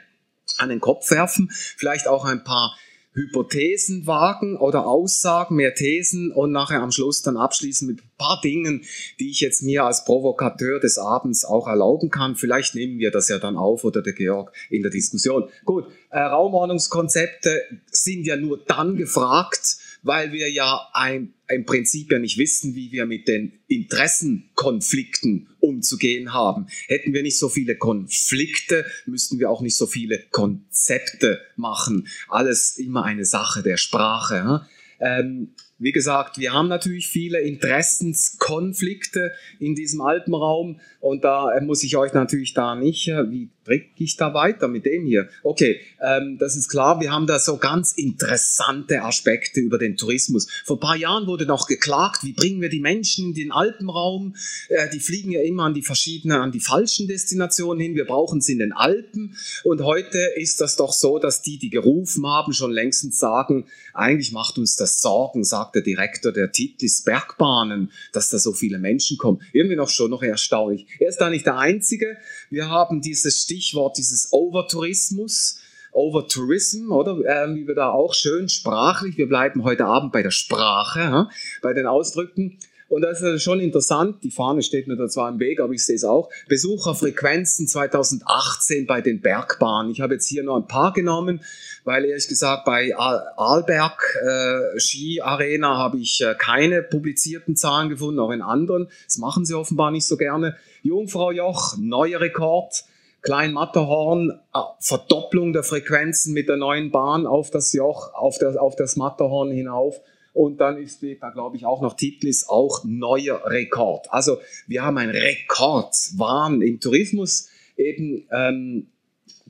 an 0.57 0.71
den 0.71 0.81
Kopf 0.81 1.11
werfen, 1.11 1.49
vielleicht 1.51 2.09
auch 2.09 2.25
ein 2.25 2.43
paar 2.43 2.77
Hypothesen 3.19 4.07
wagen 4.07 4.57
oder 4.57 4.87
Aussagen, 4.87 5.57
mehr 5.57 5.75
Thesen 5.75 6.31
und 6.31 6.53
nachher 6.53 6.83
am 6.83 6.93
Schluss 6.93 7.23
dann 7.23 7.37
abschließen 7.37 7.89
mit 7.89 8.01
ein 8.01 8.11
paar 8.17 8.41
Dingen, 8.41 8.85
die 9.19 9.31
ich 9.31 9.41
jetzt 9.41 9.63
mir 9.63 9.85
als 9.85 10.05
Provokateur 10.05 10.79
des 10.79 10.99
Abends 10.99 11.45
auch 11.45 11.67
erlauben 11.67 12.11
kann. 12.11 12.37
Vielleicht 12.37 12.75
nehmen 12.75 12.99
wir 12.99 13.11
das 13.11 13.29
ja 13.29 13.39
dann 13.39 13.57
auf 13.57 13.85
oder 13.85 14.03
der 14.03 14.13
Georg 14.13 14.53
in 14.71 14.83
der 14.83 14.93
Diskussion. 14.93 15.49
Gut, 15.65 15.87
äh, 16.11 16.21
Raumordnungskonzepte 16.21 17.63
sind 17.91 18.25
ja 18.25 18.37
nur 18.37 18.65
dann 18.65 18.97
gefragt, 18.97 19.79
weil 20.09 20.33
wir 20.33 20.51
ja 20.51 20.89
ein, 20.95 21.35
im 21.49 21.67
Prinzip 21.67 22.11
ja 22.11 22.19
nicht 22.19 22.39
wissen, 22.39 22.75
wie 22.75 22.91
wir 22.93 23.05
mit 23.05 23.29
den 23.29 23.53
Interessenkonflikten 23.69 25.51
umzugehen 25.61 26.33
haben. 26.33 26.67
Hätten 26.87 27.13
wir 27.13 27.23
nicht 27.23 27.39
so 27.39 27.51
viele 27.51 27.77
Konflikte, 27.77 28.87
müssten 29.05 29.39
wir 29.39 29.51
auch 29.51 29.61
nicht 29.61 29.77
so 29.77 29.87
viele 29.87 30.19
Konzepte 30.31 31.43
machen. 31.57 32.09
Alles 32.29 32.79
immer 32.79 33.05
eine 33.05 33.27
Sache 33.27 33.63
der 33.63 33.77
Sprache. 33.77 34.67
Ähm, 34.99 35.55
wie 35.79 35.93
gesagt, 35.93 36.39
wir 36.39 36.55
haben 36.55 36.69
natürlich 36.69 37.09
viele 37.09 37.41
Interessenskonflikte 37.41 39.33
in 39.61 39.75
diesem 39.75 40.01
Alpenraum 40.01 40.81
und 41.01 41.23
da 41.23 41.53
muss 41.61 41.85
ich 41.85 41.97
euch 41.97 42.15
natürlich 42.15 42.55
da 42.55 42.75
nicht, 42.75 43.09
äh, 43.09 43.31
wie 43.31 43.51
drücke 43.69 43.87
ich 43.99 44.17
da 44.17 44.35
weiter 44.35 44.69
mit 44.69 44.87
dem 44.87 45.05
hier? 45.05 45.29
Okay, 45.43 45.81
ähm, 46.01 46.39
das 46.39 46.57
ist 46.57 46.69
klar, 46.69 47.01
wir 47.01 47.13
haben 47.13 47.27
da 47.27 47.39
so 47.39 47.59
ganz 47.59 47.93
interessante 47.93 49.03
Aspekte 49.03 49.61
über 49.61 49.79
den 49.79 49.97
Tourismus. 49.97 50.49
Vor 50.65 50.77
ein 50.77 50.81
paar 50.81 50.97
Jahren 50.97 51.27
wurde 51.27 51.47
noch 51.47 51.67
geklagt, 51.67 52.25
wie 52.25 52.33
bringen 52.33 52.61
wir 52.61 52.69
die 52.69 52.81
Menschen 52.81 53.29
in 53.29 53.35
den 53.35 53.53
Alpenraum? 53.53 54.35
Äh, 54.69 54.89
die 54.91 55.01
fliegen 55.01 55.31
ja 55.31 55.43
immer 55.43 55.65
an 55.65 55.75
die 55.75 55.83
verschiedenen, 55.83 56.41
an 56.41 56.53
die 56.53 56.61
falschen 56.61 57.09
Destinationen 57.09 57.81
hin, 57.81 57.95
wir 57.95 58.07
brauchen 58.07 58.41
sie 58.41 58.53
in 58.53 58.59
den 58.59 58.73
Alpen 58.73 59.37
und 59.65 59.83
heute 59.83 60.19
ist 60.37 60.61
das 60.61 60.77
doch 60.77 60.93
so, 60.93 61.19
dass 61.19 61.43
die, 61.43 61.59
die 61.59 61.71
gerufen 61.71 62.27
haben, 62.27 62.53
schon 62.53 62.71
längstens 62.71 63.19
sagen, 63.19 63.67
eigentlich 63.95 64.33
macht 64.33 64.59
uns 64.59 64.77
das 64.77 65.01
Sorgen, 65.01 65.45
sagt 65.45 65.75
der 65.75 65.83
Direktor 65.83 66.33
der 66.33 66.53
Titlis 66.53 67.03
Bergbahnen, 67.03 67.91
dass 68.13 68.31
da 68.31 68.39
so 68.39 68.53
viele 68.53 68.79
Menschen 68.79 69.19
kommen. 69.19 69.41
Irgendwie 69.53 69.77
noch 69.77 69.91
schon 69.91 70.11
noch 70.11 70.23
erstaunlich. 70.23 70.87
Er 70.99 71.09
ist 71.09 71.19
da 71.19 71.31
nicht 71.31 71.47
der 71.47 71.59
Einzige. 71.59 72.17
Wir 72.51 72.69
haben 72.69 73.01
dieses 73.01 73.41
Stichwort, 73.59 73.99
dieses 73.99 74.33
Overtourismus. 74.33 75.61
Overtourism, 75.91 76.93
oder? 76.93 77.17
Ähm, 77.27 77.57
wie 77.57 77.67
wir 77.67 77.75
da 77.75 77.91
auch 77.91 78.15
schön 78.15 78.49
sprachlich, 78.49 79.17
wir 79.17 79.27
bleiben 79.27 79.65
heute 79.65 79.87
Abend 79.87 80.13
bei 80.13 80.23
der 80.23 80.31
Sprache, 80.31 81.01
ja? 81.01 81.31
bei 81.63 81.73
den 81.73 81.87
Ausdrücken. 81.87 82.59
Und 82.89 83.03
das 83.03 83.21
ist 83.21 83.43
schon 83.43 83.61
interessant, 83.61 84.23
die 84.23 84.31
Fahne 84.31 84.63
steht 84.63 84.87
mir 84.87 84.97
da 84.97 85.09
zwar 85.09 85.29
im 85.29 85.41
Weg, 85.41 85.61
aber 85.61 85.73
ich 85.73 85.85
sehe 85.85 85.97
es 85.97 86.05
auch. 86.05 86.31
Besucherfrequenzen 86.49 87.67
2018 87.67 88.87
bei 88.87 89.01
den 89.01 89.21
Bergbahnen. 89.21 89.91
Ich 89.91 90.01
habe 90.01 90.15
jetzt 90.15 90.29
hier 90.29 90.43
nur 90.43 90.57
ein 90.57 90.69
paar 90.69 90.93
genommen, 90.93 91.41
weil 91.85 92.05
ehrlich 92.05 92.29
gesagt 92.29 92.65
bei 92.65 92.95
Arlberg 92.97 94.19
äh, 94.23 94.79
Ski 94.79 95.21
Arena 95.21 95.77
habe 95.77 95.99
ich 95.99 96.21
äh, 96.21 96.35
keine 96.39 96.83
publizierten 96.83 97.57
Zahlen 97.57 97.89
gefunden, 97.89 98.21
auch 98.21 98.31
in 98.31 98.43
anderen. 98.43 98.89
Das 99.07 99.19
machen 99.19 99.45
sie 99.45 99.55
offenbar 99.55 99.91
nicht 99.91 100.07
so 100.07 100.17
gerne. 100.17 100.57
Jungfrau 100.83 101.33
Joch, 101.33 101.77
neuer 101.79 102.21
Rekord. 102.21 102.85
Klein 103.23 103.53
Matterhorn, 103.53 104.31
äh, 104.55 104.59
Verdopplung 104.81 105.53
der 105.53 105.65
Frequenzen 105.65 106.33
mit 106.33 106.49
der 106.49 106.57
neuen 106.57 106.91
Bahn 106.91 107.27
auf 107.27 107.51
das 107.51 107.73
Joch, 107.73 108.15
auf 108.15 108.39
das, 108.39 108.57
auf 108.57 108.77
das 108.77 108.97
Matterhorn 108.97 109.51
hinauf. 109.51 110.01
Und 110.33 110.61
dann 110.61 110.79
ist 110.79 111.03
da, 111.21 111.31
glaube 111.31 111.57
ich, 111.57 111.67
auch 111.67 111.81
noch 111.81 111.95
Titlis 111.95 112.49
auch 112.49 112.85
neuer 112.85 113.43
Rekord. 113.47 114.07
Also 114.13 114.39
wir 114.69 114.83
haben 114.83 114.99
ein 114.99 115.11
Rekordwahn 115.11 116.63
im 116.63 116.79
Tourismus 116.79 117.49
eben. 117.77 118.29
Ähm, 118.31 118.87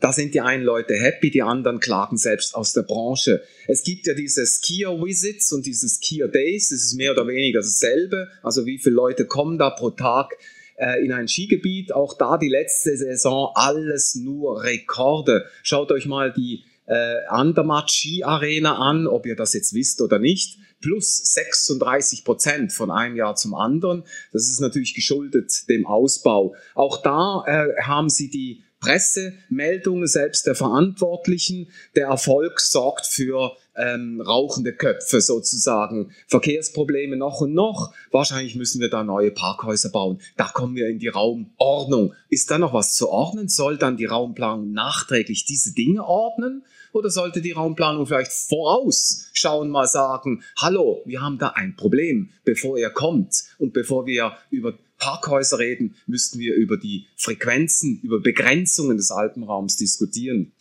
da 0.01 0.13
sind 0.13 0.35
die 0.35 0.41
einen 0.41 0.63
Leute 0.63 0.95
happy, 0.95 1.31
die 1.31 1.43
anderen 1.43 1.81
klagen 1.81 2.17
selbst 2.17 2.55
aus 2.55 2.73
der 2.73 2.83
Branche. 2.83 3.43
Es 3.67 3.83
gibt 3.83 4.07
ja 4.07 4.15
diese 4.15 4.47
Skier 4.47 4.91
Visits 5.03 5.53
und 5.53 5.67
diese 5.67 5.89
Skier 5.89 6.29
Days, 6.29 6.69
das 6.69 6.81
ist 6.81 6.95
mehr 6.95 7.13
oder 7.13 7.27
weniger 7.27 7.61
dasselbe. 7.61 8.29
Also 8.43 8.65
wie 8.65 8.79
viele 8.79 8.95
Leute 8.95 9.27
kommen 9.27 9.59
da 9.59 9.71
pro 9.71 9.91
Tag 9.91 10.37
äh, 10.79 11.05
in 11.05 11.13
ein 11.13 11.29
Skigebiet? 11.29 11.93
Auch 11.93 12.17
da 12.17 12.39
die 12.39 12.49
letzte 12.49 12.97
Saison 12.97 13.53
alles 13.55 14.15
nur 14.15 14.63
Rekorde. 14.63 15.47
Schaut 15.63 15.93
euch 15.93 16.07
mal 16.07 16.33
die 16.33 16.65
äh, 16.87 17.27
Andermatt 17.29 17.91
Ski 17.91 18.25
Arena 18.25 18.79
an, 18.79 19.07
ob 19.07 19.27
ihr 19.27 19.37
das 19.37 19.53
jetzt 19.53 19.75
wisst 19.75 20.01
oder 20.01 20.19
nicht 20.19 20.59
plus 20.81 21.19
36 21.35 22.25
Prozent 22.25 22.73
von 22.73 22.91
einem 22.91 23.17
Jahr 23.17 23.35
zum 23.35 23.55
anderen. 23.55 24.05
Das 24.33 24.49
ist 24.49 24.61
natürlich 24.61 24.95
geschuldet 24.95 25.69
dem 25.69 25.87
Ausbau. 25.87 26.55
Auch 26.75 27.03
da 27.03 27.45
äh, 27.47 27.83
haben 27.83 28.09
sie 28.09 28.31
die 28.31 28.63
Pressemeldungen 28.81 30.07
selbst 30.07 30.47
der 30.47 30.55
Verantwortlichen. 30.55 31.71
Der 31.97 32.07
Erfolg 32.07 32.61
sorgt 32.61 33.07
für 33.07 33.57
ähm, 33.79 34.21
rauchende 34.21 34.73
Köpfe 34.73 35.21
sozusagen, 35.21 36.11
Verkehrsprobleme 36.27 37.17
noch 37.17 37.41
und 37.41 37.55
noch. 37.55 37.93
Wahrscheinlich 38.11 38.57
müssen 38.57 38.81
wir 38.81 38.91
da 38.91 39.05
neue 39.05 39.31
Parkhäuser 39.31 39.91
bauen. 39.91 40.21
Da 40.37 40.49
kommen 40.49 40.75
wir 40.75 40.89
in 40.89 40.99
die 40.99 41.09
Raumordnung. 41.09 42.15
Ist 42.29 42.51
da 42.51 42.59
noch 42.59 42.73
was 42.73 42.95
zu 42.95 43.09
ordnen? 43.09 43.49
Soll 43.49 43.79
dann 43.79 43.97
die 43.97 44.07
Raumplanung 44.07 44.73
nachträglich 44.73 45.45
diese 45.45 45.73
Dinge 45.75 46.05
ordnen? 46.05 46.65
Oder 46.93 47.11
sollte 47.11 47.41
die 47.41 47.53
Raumplanung 47.53 48.07
vielleicht 48.07 48.33
vorausschauen, 48.33 49.71
mal 49.71 49.87
sagen, 49.87 50.43
hallo, 50.57 51.03
wir 51.05 51.21
haben 51.21 51.39
da 51.39 51.49
ein 51.49 51.77
Problem, 51.77 52.31
bevor 52.45 52.79
er 52.79 52.91
kommt 52.91 53.45
und 53.59 53.73
bevor 53.73 54.07
wir 54.07 54.33
über 54.51 54.75
Parkhäuser 54.99 55.59
reden, 55.59 55.95
müssten 56.07 56.39
wir 56.39 56.55
über 56.55 56.77
die 56.77 57.07
Frequenzen, 57.17 58.01
über 58.03 58.21
Begrenzungen 58.21 58.97
des 58.97 59.11
Alpenraums 59.11 59.77
diskutieren. 59.77 60.53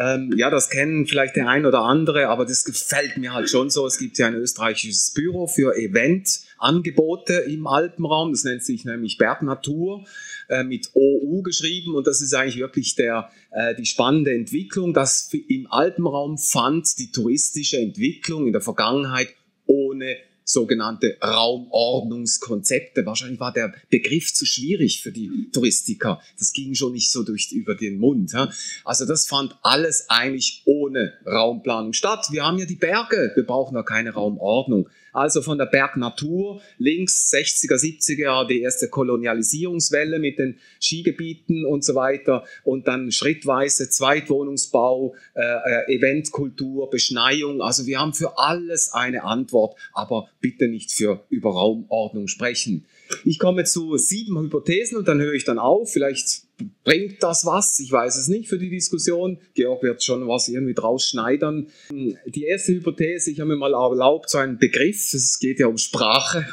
Ähm, 0.00 0.32
ja, 0.34 0.48
das 0.48 0.70
kennen 0.70 1.06
vielleicht 1.06 1.36
der 1.36 1.48
ein 1.48 1.66
oder 1.66 1.82
andere, 1.82 2.28
aber 2.28 2.46
das 2.46 2.64
gefällt 2.64 3.18
mir 3.18 3.34
halt 3.34 3.50
schon 3.50 3.68
so. 3.68 3.86
Es 3.86 3.98
gibt 3.98 4.16
ja 4.16 4.28
ein 4.28 4.34
österreichisches 4.34 5.12
Büro 5.12 5.46
für 5.46 5.76
Eventangebote 5.76 7.34
im 7.34 7.66
Alpenraum. 7.66 8.32
Das 8.32 8.44
nennt 8.44 8.64
sich 8.64 8.86
nämlich 8.86 9.18
Bergnatur 9.18 10.06
äh, 10.48 10.64
mit 10.64 10.90
OU 10.94 11.42
geschrieben 11.42 11.94
und 11.94 12.06
das 12.06 12.22
ist 12.22 12.32
eigentlich 12.32 12.58
wirklich 12.58 12.94
der, 12.94 13.30
äh, 13.50 13.74
die 13.74 13.84
spannende 13.84 14.32
Entwicklung, 14.32 14.94
dass 14.94 15.30
im 15.48 15.70
Alpenraum 15.70 16.38
fand 16.38 16.98
die 16.98 17.12
touristische 17.12 17.78
Entwicklung 17.78 18.46
in 18.46 18.52
der 18.52 18.62
Vergangenheit 18.62 19.34
ohne 19.66 20.16
sogenannte 20.52 21.16
Raumordnungskonzepte. 21.22 23.06
Wahrscheinlich 23.06 23.40
war 23.40 23.52
der 23.52 23.72
Begriff 23.90 24.32
zu 24.34 24.46
schwierig 24.46 25.02
für 25.02 25.12
die 25.12 25.50
Touristiker. 25.52 26.20
Das 26.38 26.52
ging 26.52 26.74
schon 26.74 26.92
nicht 26.92 27.10
so 27.10 27.22
durch, 27.22 27.50
über 27.52 27.74
den 27.74 27.98
Mund. 27.98 28.32
Ja. 28.32 28.50
Also 28.84 29.06
das 29.06 29.26
fand 29.26 29.56
alles 29.62 30.08
eigentlich 30.08 30.62
ohne 30.66 31.14
Raumplanung 31.26 31.92
statt. 31.92 32.26
Wir 32.30 32.44
haben 32.44 32.58
ja 32.58 32.66
die 32.66 32.76
Berge, 32.76 33.32
wir 33.34 33.44
brauchen 33.44 33.74
da 33.74 33.82
keine 33.82 34.10
Raumordnung. 34.10 34.88
Also 35.12 35.42
von 35.42 35.58
der 35.58 35.66
Bergnatur 35.66 36.60
links 36.78 37.32
60er, 37.32 37.74
70er 37.74 38.20
Jahre 38.20 38.46
die 38.46 38.60
erste 38.60 38.88
Kolonialisierungswelle 38.88 40.18
mit 40.18 40.38
den 40.38 40.58
Skigebieten 40.80 41.64
und 41.64 41.84
so 41.84 41.94
weiter 41.94 42.44
und 42.64 42.88
dann 42.88 43.12
schrittweise 43.12 43.88
Zweitwohnungsbau, 43.88 45.14
äh, 45.34 45.40
äh, 45.42 45.96
Eventkultur, 45.96 46.90
Beschneiung. 46.90 47.62
Also 47.62 47.86
wir 47.86 47.98
haben 47.98 48.14
für 48.14 48.38
alles 48.38 48.92
eine 48.92 49.24
Antwort, 49.24 49.76
aber 49.92 50.28
bitte 50.40 50.68
nicht 50.68 50.92
für 50.92 51.24
über 51.28 51.50
Raumordnung 51.50 52.28
sprechen. 52.28 52.86
Ich 53.24 53.38
komme 53.38 53.64
zu 53.64 53.96
sieben 53.96 54.38
Hypothesen 54.38 54.96
und 54.98 55.08
dann 55.08 55.20
höre 55.20 55.34
ich 55.34 55.44
dann 55.44 55.58
auf. 55.58 55.92
Vielleicht 55.92 56.49
bringt 56.84 57.22
das 57.22 57.44
was? 57.44 57.78
Ich 57.80 57.92
weiß 57.92 58.16
es 58.16 58.28
nicht 58.28 58.48
für 58.48 58.58
die 58.58 58.70
Diskussion. 58.70 59.38
Georg 59.54 59.82
wird 59.82 60.02
schon 60.02 60.26
was 60.28 60.48
irgendwie 60.48 60.74
draus 60.74 61.06
schneidern. 61.06 61.68
Die 61.90 62.44
erste 62.44 62.72
Hypothese, 62.72 63.30
ich 63.30 63.40
habe 63.40 63.50
mir 63.50 63.56
mal 63.56 63.72
erlaubt, 63.72 64.30
so 64.30 64.38
einen 64.38 64.58
Begriff, 64.58 65.12
es 65.14 65.38
geht 65.38 65.60
ja 65.60 65.66
um 65.66 65.78
Sprache, 65.78 66.46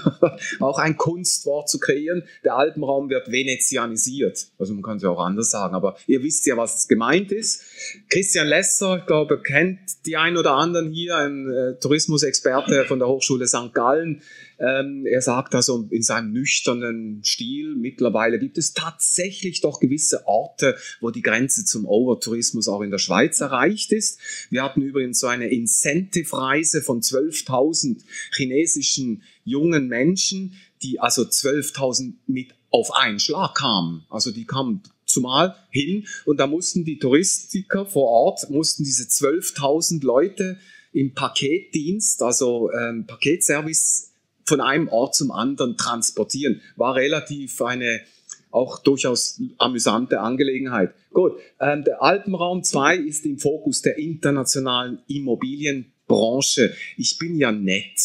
auch 0.59 0.79
ein 0.79 0.97
Kunstwort 0.97 1.69
zu 1.69 1.79
kreieren. 1.79 2.23
Der 2.43 2.55
Alpenraum 2.55 3.09
wird 3.09 3.31
venezianisiert. 3.31 4.47
Also 4.57 4.73
man 4.73 4.83
kann 4.83 4.97
es 4.97 5.03
ja 5.03 5.09
auch 5.09 5.23
anders 5.23 5.49
sagen, 5.49 5.75
aber 5.75 5.97
ihr 6.07 6.23
wisst 6.23 6.45
ja, 6.45 6.57
was 6.57 6.87
gemeint 6.87 7.31
ist. 7.31 7.63
Christian 8.09 8.47
Lesser, 8.47 8.97
ich 8.99 9.05
glaube, 9.05 9.41
kennt 9.41 9.79
die 10.05 10.17
ein 10.17 10.37
oder 10.37 10.53
anderen 10.53 10.91
hier, 10.91 11.17
ein 11.17 11.49
äh, 11.49 11.79
Tourismusexperte 11.79 12.85
von 12.85 12.99
der 12.99 13.07
Hochschule 13.07 13.47
St. 13.47 13.73
Gallen. 13.73 14.21
Ähm, 14.59 15.05
er 15.05 15.21
sagt 15.21 15.53
also 15.53 15.87
in 15.91 16.01
seinem 16.01 16.31
nüchternen 16.31 17.23
Stil, 17.23 17.75
mittlerweile 17.75 18.39
gibt 18.39 18.57
es 18.57 18.73
tatsächlich 18.73 19.61
doch 19.61 19.79
gewisse 19.79 20.25
Orte, 20.25 20.75
wo 20.99 21.11
die 21.11 21.21
Grenze 21.21 21.65
zum 21.65 21.85
Overtourismus 21.85 22.67
auch 22.67 22.81
in 22.81 22.91
der 22.91 22.97
Schweiz 22.97 23.39
erreicht 23.39 23.91
ist. 23.91 24.19
Wir 24.49 24.63
hatten 24.63 24.81
übrigens 24.81 25.19
so 25.19 25.27
eine 25.27 25.47
Incentive-Reise 25.49 26.81
von 26.81 27.01
12.000 27.01 28.01
chinesischen 28.35 29.23
jungen 29.43 29.87
Menschen, 29.87 30.53
die 30.81 30.99
also 30.99 31.23
12.000 31.23 32.13
mit 32.25 32.55
auf 32.71 32.93
einen 32.93 33.19
Schlag 33.19 33.55
kamen. 33.55 34.05
Also 34.09 34.31
die 34.31 34.45
kamen 34.45 34.81
zumal 35.05 35.55
hin 35.69 36.05
und 36.25 36.37
da 36.37 36.47
mussten 36.47 36.83
die 36.83 36.99
Touristiker 36.99 37.85
vor 37.85 38.07
Ort, 38.09 38.49
mussten 38.49 38.83
diese 38.83 39.03
12.000 39.03 40.03
Leute 40.03 40.57
im 40.91 41.13
Paketdienst, 41.13 42.21
also 42.23 42.71
ähm, 42.71 43.05
Paketservice 43.05 44.06
von 44.47 44.61
einem 44.61 44.87
Ort 44.87 45.13
zum 45.15 45.31
anderen 45.31 45.77
transportieren. 45.77 46.61
War 46.75 46.95
relativ 46.95 47.61
eine 47.61 48.01
auch 48.49 48.79
durchaus 48.79 49.41
amüsante 49.57 50.21
Angelegenheit. 50.21 50.93
Gut, 51.11 51.33
ähm, 51.59 51.83
der 51.83 52.01
Alpenraum 52.01 52.63
2 52.63 52.97
ist 52.97 53.25
im 53.25 53.37
Fokus 53.37 53.81
der 53.81 53.97
internationalen 53.97 54.99
Immobilienbranche. 55.07 56.73
Ich 56.95 57.17
bin 57.17 57.37
ja 57.37 57.51
nett. 57.51 57.99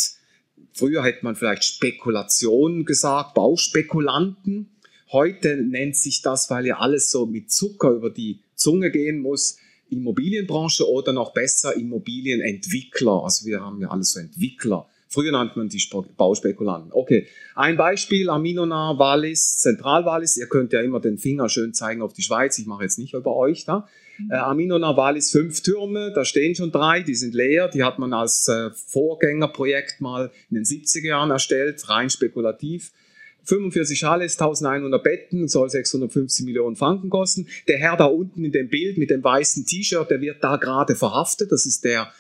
Früher 0.72 1.04
hätte 1.04 1.25
man 1.25 1.37
vielleicht 1.37 1.64
Spekulation 1.64 2.84
gesagt, 2.84 3.34
Bauspekulanten. 3.34 4.70
Heute 5.12 5.56
nennt 5.56 5.96
sich 5.96 6.22
das, 6.22 6.50
weil 6.50 6.66
ja 6.66 6.78
alles 6.78 7.11
so 7.11 7.25
mit 7.26 7.52
Zucker 7.52 7.90
über 7.90 8.11
die 8.11 8.40
Zunge 8.54 8.90
gehen 8.90 9.20
muss, 9.20 9.58
Immobilienbranche 9.90 10.88
oder 10.90 11.12
noch 11.12 11.34
besser 11.34 11.76
Immobilienentwickler. 11.76 13.22
Also 13.25 13.46
wir 13.46 13.61
haben 13.61 13.80
ja 13.80 13.88
alles 13.88 14.12
so 14.12 14.20
Entwickler 14.20 14.88
Früher 15.12 15.31
nannte 15.31 15.59
man 15.59 15.69
die 15.69 15.83
Bauspekulanten. 16.16 16.90
Okay, 16.92 17.26
ein 17.54 17.76
Beispiel, 17.76 18.31
Aminona, 18.31 18.99
Wallis, 18.99 19.58
Zentralwallis. 19.58 20.39
Ihr 20.39 20.47
könnt 20.47 20.73
ja 20.73 20.80
immer 20.80 21.00
den 21.00 21.19
Finger 21.19 21.50
schön 21.50 21.75
zeigen 21.75 22.00
auf 22.00 22.15
die 22.15 22.23
Schweiz. 22.23 22.58
Ich 22.58 22.67
mache 22.67 22.84
jetzt 22.84 22.99
nicht 22.99 23.13
über 23.13 23.36
euch 23.36 23.67
da. 23.67 23.86
Mhm. 24.17 24.30
Äh, 24.30 24.36
Aminona, 24.36 24.97
Wallis, 24.97 25.30
fünf 25.30 25.63
Türme. 25.63 26.13
Da 26.15 26.25
stehen 26.25 26.54
schon 26.54 26.73
drei, 26.73 27.02
die 27.02 27.15
sind 27.15 27.34
leer. 27.34 27.69
Die 27.69 27.82
hat 27.82 27.99
man 27.99 28.15
als 28.15 28.49
äh, 28.49 28.71
Vorgängerprojekt 28.71 30.00
mal 30.00 30.30
in 30.50 30.54
den 30.54 30.65
70er 30.65 31.06
Jahren 31.06 31.30
erstellt, 31.30 31.86
rein 31.91 32.08
spekulativ. 32.08 32.93
45 33.45 33.99
Chalets, 33.99 34.35
1100 34.35 35.02
Betten, 35.02 35.49
soll 35.49 35.69
650 35.69 36.47
Millionen 36.47 36.76
Franken 36.76 37.11
kosten. 37.11 37.49
Der 37.69 37.78
Herr 37.78 37.97
da 37.97 38.05
unten 38.05 38.45
in 38.45 38.52
dem 38.52 38.69
Bild 38.69 38.99
mit 38.99 39.11
dem 39.11 39.23
weißen 39.23 39.67
T-Shirt, 39.67 40.11
der 40.11 40.21
wird 40.21 40.43
da 40.43 40.57
gerade 40.57 40.95
verhaftet. 40.95 41.50
Das 41.50 41.67
ist 41.67 41.85
der, 41.85 42.13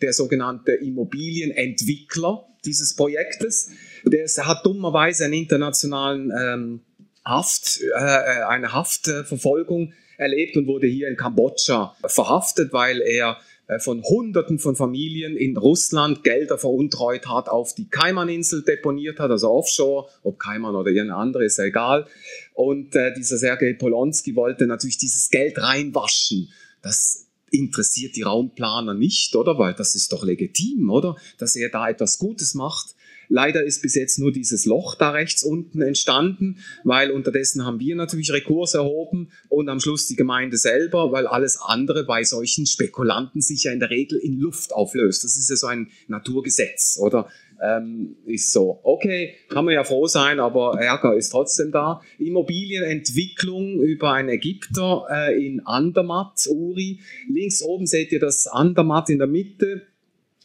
der 0.00 0.12
sogenannte 0.12 0.72
Immobilienentwickler 0.72 2.46
dieses 2.64 2.94
Projektes. 2.94 3.70
Der 4.04 4.26
hat 4.46 4.64
dummerweise 4.64 5.24
einen 5.24 5.34
internationalen 5.34 6.32
ähm, 6.38 6.80
Haft, 7.24 7.80
äh, 7.92 8.44
eine 8.48 8.72
Haftverfolgung 8.72 9.92
erlebt 10.16 10.56
und 10.56 10.68
wurde 10.68 10.86
hier 10.86 11.08
in 11.08 11.16
Kambodscha 11.16 11.96
verhaftet, 12.06 12.72
weil 12.72 13.00
er 13.02 13.32
äh, 13.32 13.34
von 13.78 14.02
Hunderten 14.02 14.58
von 14.58 14.76
Familien 14.76 15.36
in 15.36 15.56
Russland 15.56 16.22
Gelder 16.22 16.56
veruntreut 16.58 17.26
hat, 17.26 17.48
auf 17.48 17.74
die 17.74 17.88
Kaimaninsel 17.88 18.62
deponiert 18.62 19.18
hat, 19.18 19.30
also 19.30 19.50
offshore, 19.50 20.08
ob 20.22 20.38
Kaiman 20.38 20.74
oder 20.74 20.90
irgendeine 20.90 21.20
andere, 21.20 21.44
ist 21.44 21.58
ja 21.58 21.64
egal. 21.64 22.06
Und 22.54 22.94
äh, 22.94 23.12
dieser 23.14 23.38
Sergei 23.38 23.74
Polonsky 23.74 24.36
wollte 24.36 24.66
natürlich 24.66 24.98
dieses 24.98 25.30
Geld 25.30 25.58
reinwaschen. 25.58 26.48
Das 26.82 27.26
interessiert 27.50 28.16
die 28.16 28.22
Raumplaner 28.22 28.94
nicht, 28.94 29.34
oder? 29.34 29.58
Weil 29.58 29.74
das 29.74 29.94
ist 29.94 30.12
doch 30.12 30.24
legitim, 30.24 30.90
oder? 30.90 31.16
Dass 31.38 31.56
er 31.56 31.68
da 31.68 31.88
etwas 31.88 32.18
Gutes 32.18 32.54
macht. 32.54 32.95
Leider 33.28 33.64
ist 33.64 33.82
bis 33.82 33.94
jetzt 33.94 34.18
nur 34.18 34.32
dieses 34.32 34.66
Loch 34.66 34.94
da 34.94 35.10
rechts 35.10 35.42
unten 35.42 35.82
entstanden, 35.82 36.58
weil 36.84 37.10
unterdessen 37.10 37.64
haben 37.64 37.80
wir 37.80 37.96
natürlich 37.96 38.32
Rekurs 38.32 38.74
erhoben 38.74 39.30
und 39.48 39.68
am 39.68 39.80
Schluss 39.80 40.06
die 40.06 40.16
Gemeinde 40.16 40.56
selber, 40.56 41.12
weil 41.12 41.26
alles 41.26 41.58
andere 41.60 42.04
bei 42.04 42.24
solchen 42.24 42.66
Spekulanten 42.66 43.40
sich 43.40 43.64
ja 43.64 43.72
in 43.72 43.80
der 43.80 43.90
Regel 43.90 44.18
in 44.18 44.38
Luft 44.38 44.72
auflöst. 44.72 45.24
Das 45.24 45.36
ist 45.36 45.50
ja 45.50 45.56
so 45.56 45.66
ein 45.66 45.88
Naturgesetz, 46.08 46.98
oder? 47.00 47.28
Ähm, 47.62 48.16
ist 48.26 48.52
so. 48.52 48.80
Okay, 48.82 49.34
kann 49.48 49.64
man 49.64 49.72
ja 49.72 49.82
froh 49.82 50.06
sein, 50.06 50.40
aber 50.40 50.78
Ärger 50.78 51.16
ist 51.16 51.30
trotzdem 51.30 51.72
da. 51.72 52.02
Immobilienentwicklung 52.18 53.80
über 53.80 54.12
einen 54.12 54.28
Ägypter 54.28 55.06
äh, 55.10 55.46
in 55.46 55.64
Andermatt, 55.64 56.46
Uri. 56.50 57.00
Links 57.30 57.62
oben 57.62 57.86
seht 57.86 58.12
ihr 58.12 58.20
das 58.20 58.46
Andermatt 58.46 59.08
in 59.08 59.18
der 59.18 59.26
Mitte. 59.26 59.82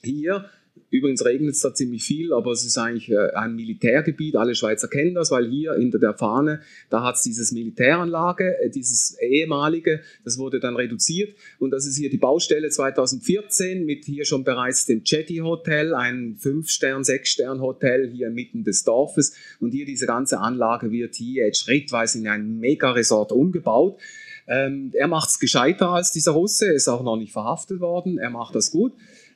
Hier 0.02 0.46
Übrigens 0.92 1.24
regnet 1.24 1.56
es 1.56 1.62
da 1.62 1.74
ziemlich 1.74 2.04
viel, 2.04 2.34
aber 2.34 2.52
es 2.52 2.66
ist 2.66 2.78
eigentlich 2.78 3.10
äh, 3.10 3.32
ein 3.34 3.56
Militärgebiet. 3.56 4.36
Alle 4.36 4.56
Schweizer 4.56 4.90
kennen 4.90 5.16
das, 5.16 5.32
weil 5.32 5.50
hier 5.50 5.74
hinter 5.74 6.00
der 6.00 6.14
Fahne, 6.14 6.62
da 6.90 7.02
hat 7.02 7.16
es 7.16 7.24
dieses 7.24 7.54
Militäranlage, 7.54 8.60
äh, 8.62 8.70
dieses 8.70 9.18
ehemalige, 9.22 10.02
das 10.26 10.38
wurde 10.38 10.60
dann 10.60 10.76
reduziert. 10.76 11.34
Und 11.60 11.72
das 11.72 11.86
ist 11.86 11.98
hier 11.98 12.10
die 12.10 12.18
Baustelle 12.18 12.70
2014 12.70 13.86
mit 13.86 14.04
hier 14.04 14.26
schon 14.26 14.44
bereits 14.44 14.86
dem 14.86 15.02
Jetty 15.06 15.38
Hotel, 15.38 15.94
ein 15.94 16.38
5-Stern-, 16.38 17.04
6-Stern-Hotel 17.04 18.10
hier 18.10 18.30
mitten 18.30 18.66
des 18.66 18.84
Dorfes. 18.84 19.34
Und 19.62 19.72
hier 19.72 19.86
diese 19.86 20.08
ganze 20.08 20.40
Anlage 20.40 20.92
wird 20.92 21.16
hier 21.16 21.46
jetzt 21.46 21.62
schrittweise 21.62 22.20
in 22.20 22.28
ein 22.28 22.60
Mega-Resort 22.60 23.32
umgebaut. 23.32 23.98
Ähm, 24.46 24.92
er 24.94 25.08
macht 25.08 25.30
es 25.30 25.40
gescheiter 25.40 25.90
als 25.90 26.12
dieser 26.12 26.32
Russe, 26.32 26.74
ist 26.74 26.90
auch 26.90 27.04
noch 27.04 27.16
nicht 27.16 27.32
verhaftet 27.32 27.80
worden, 27.80 28.18
er 28.18 28.30
macht 28.32 28.56
das 28.56 28.72
gut 28.72 28.92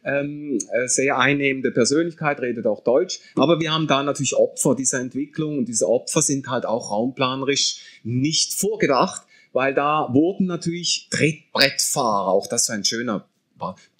ähm, 0.05 0.59
äh, 0.71 0.87
sehr 0.87 1.17
einnehmende 1.17 1.71
Persönlichkeit, 1.71 2.39
redet 2.39 2.67
auch 2.67 2.83
Deutsch. 2.83 3.19
Aber 3.35 3.59
wir 3.59 3.73
haben 3.73 3.87
da 3.87 4.03
natürlich 4.03 4.35
Opfer 4.35 4.75
dieser 4.75 4.99
Entwicklung 4.99 5.57
und 5.57 5.65
diese 5.65 5.89
Opfer 5.89 6.21
sind 6.21 6.47
halt 6.47 6.65
auch 6.65 6.91
raumplanerisch 6.91 7.77
nicht 8.03 8.53
vorgedacht, 8.53 9.23
weil 9.51 9.73
da 9.73 10.09
wurden 10.13 10.45
natürlich 10.45 11.07
Trittbrettfahrer, 11.09 12.27
auch 12.27 12.47
das 12.47 12.69
war 12.69 12.75
ein 12.75 12.85
schöner 12.85 13.27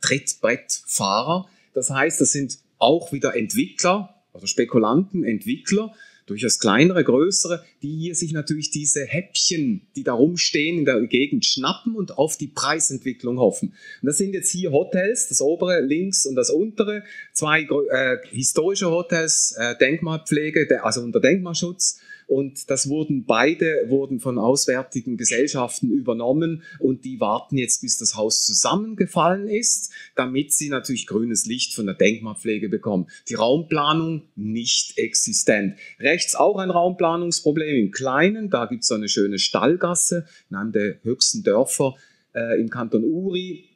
Trittbrettfahrer. 0.02 1.48
Das 1.74 1.90
heißt, 1.90 2.22
das 2.22 2.32
sind 2.32 2.60
auch 2.78 3.12
wieder 3.12 3.36
Entwickler, 3.36 4.16
also 4.34 4.48
Spekulanten, 4.48 5.24
Entwickler, 5.24 5.94
durchaus 6.26 6.60
kleinere, 6.60 7.04
größere, 7.04 7.64
die 7.82 7.96
hier 7.98 8.16
sich 8.16 8.32
natürlich 8.34 8.72
diese 8.72 9.06
Häppchen, 9.06 9.88
die 9.96 10.04
da 10.04 10.14
rumstehen 10.14 10.80
in 10.80 10.86
der 10.86 11.02
Gegend, 11.02 11.46
schnappen 11.46 11.96
und 11.96 12.18
auf 12.18 12.38
die 12.38 12.48
Preisentwicklung 12.48 13.40
hoffen. 13.40 13.74
Und 14.02 14.08
das 14.08 14.18
sind 14.18 14.34
jetzt 14.34 14.52
hier 14.52 14.72
Hotels, 14.72 15.28
das 15.28 15.42
obere 15.42 15.82
links 15.82 16.26
und 16.26 16.36
das 16.36 16.50
untere, 16.50 17.04
zwei 17.34 17.62
äh, 17.62 18.18
historische 18.30 18.90
Hotels, 18.90 19.56
äh, 19.58 19.76
Denkmalpflege, 19.78 20.68
der, 20.68 20.86
also 20.86 21.02
unter 21.02 21.20
Denkmalschutz 21.20 22.00
und 22.28 22.70
das 22.70 22.90
wurden 22.90 23.26
beide 23.26 23.86
wurden 23.88 24.20
von 24.20 24.38
auswärtigen 24.38 25.18
Gesellschaften 25.18 25.92
übernommen 25.92 26.64
und 26.80 27.06
die 27.06 27.20
warten 27.20 27.58
jetzt, 27.58 27.82
bis 27.82 27.98
das 27.98 28.16
Haus 28.16 28.46
zusammengefallen 28.46 29.48
ist, 29.48 29.92
damit 30.16 30.54
sie 30.54 30.70
natürlich 30.70 31.08
grünes 31.08 31.46
Licht 31.46 31.74
von 31.74 31.86
der 31.86 31.96
Denkmalpflege 31.96 32.70
bekommen. 32.70 33.08
Die 33.30 33.36
Raumplanung 33.36 34.24
nicht 34.36 34.98
existent. 34.98 35.78
Rechts 36.00 36.36
auch 36.36 36.58
ein 36.58 36.72
Raumplanungsproblem 36.72 37.86
im 37.86 37.92
Kleinen, 37.92 38.50
da 38.50 38.66
gibt 38.66 38.82
es 38.84 38.88
so 38.88 38.96
eine 38.96 39.10
schöne 39.10 39.40
Stallgasse 39.40 40.26
in 40.50 40.56
einem 40.56 40.72
der 40.72 41.04
höchsten 41.04 41.44
Dörfer 41.44 41.96
äh, 42.34 42.60
im 42.60 42.70
Kanton 42.70 43.04
Uri 43.04 43.75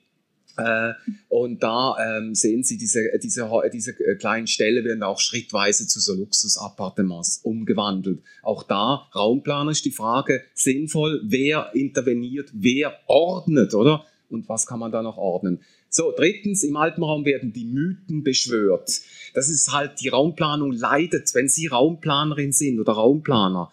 äh, 0.59 0.93
und 1.29 1.63
da 1.63 1.95
ähm, 1.99 2.35
sehen 2.35 2.63
Sie, 2.63 2.77
diese, 2.77 3.01
diese, 3.21 3.49
diese 3.71 3.91
äh, 3.91 4.15
kleinen 4.15 4.47
Ställe 4.47 4.83
werden 4.83 5.03
auch 5.03 5.19
schrittweise 5.19 5.87
zu 5.87 5.99
so 5.99 6.13
Luxusappartements 6.13 7.41
umgewandelt. 7.43 8.21
Auch 8.43 8.63
da, 8.63 9.07
Raumplaner 9.15 9.71
ist 9.71 9.85
die 9.85 9.91
Frage, 9.91 10.43
sinnvoll, 10.53 11.21
wer 11.23 11.71
interveniert, 11.73 12.49
wer 12.53 12.93
ordnet, 13.07 13.73
oder? 13.73 14.05
Und 14.29 14.47
was 14.47 14.67
kann 14.67 14.79
man 14.79 14.91
da 14.91 15.01
noch 15.01 15.17
ordnen? 15.17 15.59
So, 15.89 16.13
drittens, 16.15 16.63
im 16.63 16.77
Alpenraum 16.77 17.25
werden 17.25 17.51
die 17.51 17.65
Mythen 17.65 18.23
beschwört. 18.23 18.91
Das 19.33 19.49
ist 19.49 19.71
halt, 19.73 20.01
die 20.01 20.09
Raumplanung 20.09 20.71
leidet, 20.71 21.33
wenn 21.33 21.49
Sie 21.49 21.67
Raumplanerin 21.67 22.51
sind 22.51 22.79
oder 22.79 22.93
Raumplaner. 22.93 23.71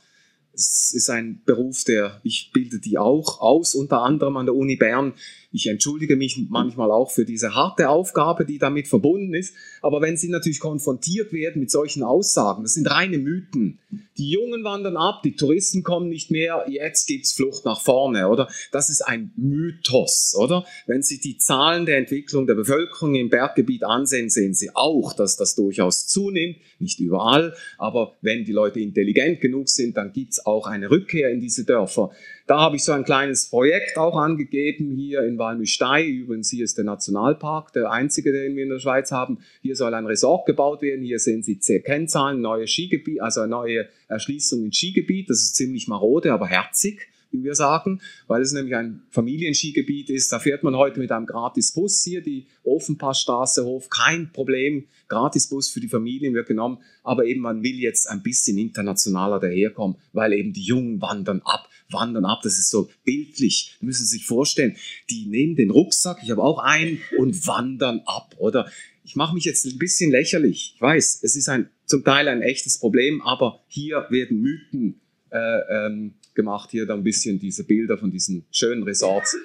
Es 0.54 0.94
ist 0.94 1.10
ein 1.10 1.42
Beruf, 1.44 1.84
der, 1.84 2.18
ich 2.22 2.50
bilde 2.54 2.78
die 2.78 2.96
auch 2.96 3.40
aus, 3.42 3.74
unter 3.74 4.00
anderem 4.00 4.38
an 4.38 4.46
der 4.46 4.54
Uni 4.54 4.76
Bern 4.76 5.12
ich 5.56 5.68
entschuldige 5.68 6.16
mich 6.16 6.38
manchmal 6.50 6.90
auch 6.90 7.10
für 7.10 7.24
diese 7.24 7.54
harte 7.54 7.88
Aufgabe, 7.88 8.44
die 8.44 8.58
damit 8.58 8.88
verbunden 8.88 9.32
ist. 9.32 9.54
Aber 9.80 10.02
wenn 10.02 10.18
Sie 10.18 10.28
natürlich 10.28 10.60
konfrontiert 10.60 11.32
werden 11.32 11.60
mit 11.60 11.70
solchen 11.70 12.02
Aussagen, 12.02 12.62
das 12.62 12.74
sind 12.74 12.90
reine 12.90 13.16
Mythen. 13.16 13.78
Die 14.18 14.30
Jungen 14.30 14.64
wandern 14.64 14.98
ab, 14.98 15.22
die 15.22 15.34
Touristen 15.34 15.82
kommen 15.82 16.10
nicht 16.10 16.30
mehr, 16.30 16.66
jetzt 16.68 17.06
gibt's 17.06 17.32
Flucht 17.32 17.64
nach 17.64 17.80
vorne, 17.80 18.28
oder? 18.28 18.48
Das 18.70 18.90
ist 18.90 19.00
ein 19.00 19.32
Mythos, 19.36 20.34
oder? 20.38 20.66
Wenn 20.86 21.02
Sie 21.02 21.20
die 21.20 21.38
Zahlen 21.38 21.86
der 21.86 21.98
Entwicklung 21.98 22.46
der 22.46 22.54
Bevölkerung 22.54 23.14
im 23.14 23.30
Berggebiet 23.30 23.84
ansehen, 23.84 24.28
sehen 24.28 24.52
Sie 24.52 24.74
auch, 24.74 25.14
dass 25.14 25.36
das 25.36 25.54
durchaus 25.54 26.06
zunimmt. 26.06 26.56
Nicht 26.78 27.00
überall, 27.00 27.54
aber 27.78 28.14
wenn 28.20 28.44
die 28.44 28.52
Leute 28.52 28.80
intelligent 28.80 29.40
genug 29.40 29.70
sind, 29.70 29.96
dann 29.96 30.12
gibt's 30.12 30.44
auch 30.44 30.66
eine 30.66 30.90
Rückkehr 30.90 31.30
in 31.30 31.40
diese 31.40 31.64
Dörfer. 31.64 32.10
Da 32.46 32.60
habe 32.60 32.76
ich 32.76 32.84
so 32.84 32.92
ein 32.92 33.02
kleines 33.02 33.50
Projekt 33.50 33.98
auch 33.98 34.16
angegeben 34.16 34.94
hier 34.94 35.24
in 35.24 35.36
Walmüstei. 35.36 36.04
Übrigens, 36.04 36.48
hier 36.48 36.64
ist 36.64 36.78
der 36.78 36.84
Nationalpark, 36.84 37.72
der 37.72 37.90
einzige, 37.90 38.30
den 38.30 38.54
wir 38.54 38.62
in 38.62 38.68
der 38.68 38.78
Schweiz 38.78 39.10
haben. 39.10 39.38
Hier 39.62 39.74
soll 39.74 39.92
ein 39.94 40.06
Resort 40.06 40.46
gebaut 40.46 40.80
werden. 40.80 41.02
Hier 41.02 41.18
sehen 41.18 41.42
Sie 41.42 41.58
Kennzahlen, 41.58 42.40
neue 42.40 42.68
Skigebiet, 42.68 43.20
also 43.20 43.40
eine 43.40 43.50
neue 43.50 43.88
Erschließung 44.06 44.64
ins 44.64 44.76
Skigebiet. 44.76 45.28
Das 45.28 45.38
ist 45.38 45.56
ziemlich 45.56 45.88
marode, 45.88 46.32
aber 46.32 46.46
herzig 46.46 47.08
wie 47.30 47.44
wir 47.44 47.54
sagen, 47.54 48.00
weil 48.26 48.42
es 48.42 48.52
nämlich 48.52 48.74
ein 48.74 49.02
Familienskigebiet 49.10 50.10
ist. 50.10 50.32
Da 50.32 50.38
fährt 50.38 50.62
man 50.62 50.76
heute 50.76 51.00
mit 51.00 51.12
einem 51.12 51.26
Gratisbus 51.26 52.02
hier, 52.02 52.22
die 52.22 52.46
Ofenpassstraße 52.64 53.64
hoch, 53.64 53.88
kein 53.90 54.32
Problem. 54.32 54.86
Gratisbus 55.08 55.70
für 55.70 55.80
die 55.80 55.88
Familien 55.88 56.34
wird 56.34 56.48
genommen, 56.48 56.78
aber 57.02 57.26
eben 57.26 57.40
man 57.40 57.62
will 57.62 57.78
jetzt 57.78 58.08
ein 58.08 58.22
bisschen 58.22 58.58
internationaler 58.58 59.40
daherkommen, 59.40 59.96
weil 60.12 60.32
eben 60.32 60.52
die 60.52 60.64
Jungen 60.64 61.00
wandern 61.00 61.42
ab, 61.44 61.68
wandern 61.90 62.24
ab. 62.24 62.40
Das 62.42 62.58
ist 62.58 62.70
so 62.70 62.88
bildlich. 63.04 63.76
müssen 63.80 64.04
Sie 64.04 64.16
sich 64.16 64.26
vorstellen, 64.26 64.76
die 65.10 65.26
nehmen 65.26 65.56
den 65.56 65.70
Rucksack, 65.70 66.18
ich 66.22 66.30
habe 66.30 66.42
auch 66.42 66.58
einen, 66.58 67.00
und 67.18 67.46
wandern 67.46 68.02
ab, 68.06 68.34
oder? 68.38 68.70
Ich 69.04 69.14
mache 69.14 69.34
mich 69.34 69.44
jetzt 69.44 69.64
ein 69.64 69.78
bisschen 69.78 70.10
lächerlich. 70.10 70.72
Ich 70.74 70.80
weiß, 70.80 71.20
es 71.22 71.36
ist 71.36 71.48
ein, 71.48 71.70
zum 71.84 72.02
Teil 72.02 72.28
ein 72.28 72.42
echtes 72.42 72.78
Problem, 72.78 73.22
aber 73.22 73.60
hier 73.68 74.06
werden 74.10 74.40
Mythen 74.40 75.00
äh, 75.30 75.86
ähm, 75.86 76.14
gemacht, 76.34 76.70
hier 76.70 76.86
dann 76.86 77.00
ein 77.00 77.04
bisschen 77.04 77.38
diese 77.38 77.64
Bilder 77.64 77.98
von 77.98 78.10
diesen 78.10 78.46
schönen 78.50 78.82
Resorts. 78.82 79.36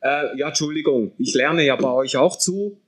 Äh, 0.00 0.36
ja, 0.38 0.48
Entschuldigung, 0.48 1.12
ich 1.18 1.32
lerne 1.34 1.64
ja 1.64 1.76
bei 1.76 1.90
euch 1.90 2.16
auch 2.16 2.36
zu. 2.36 2.80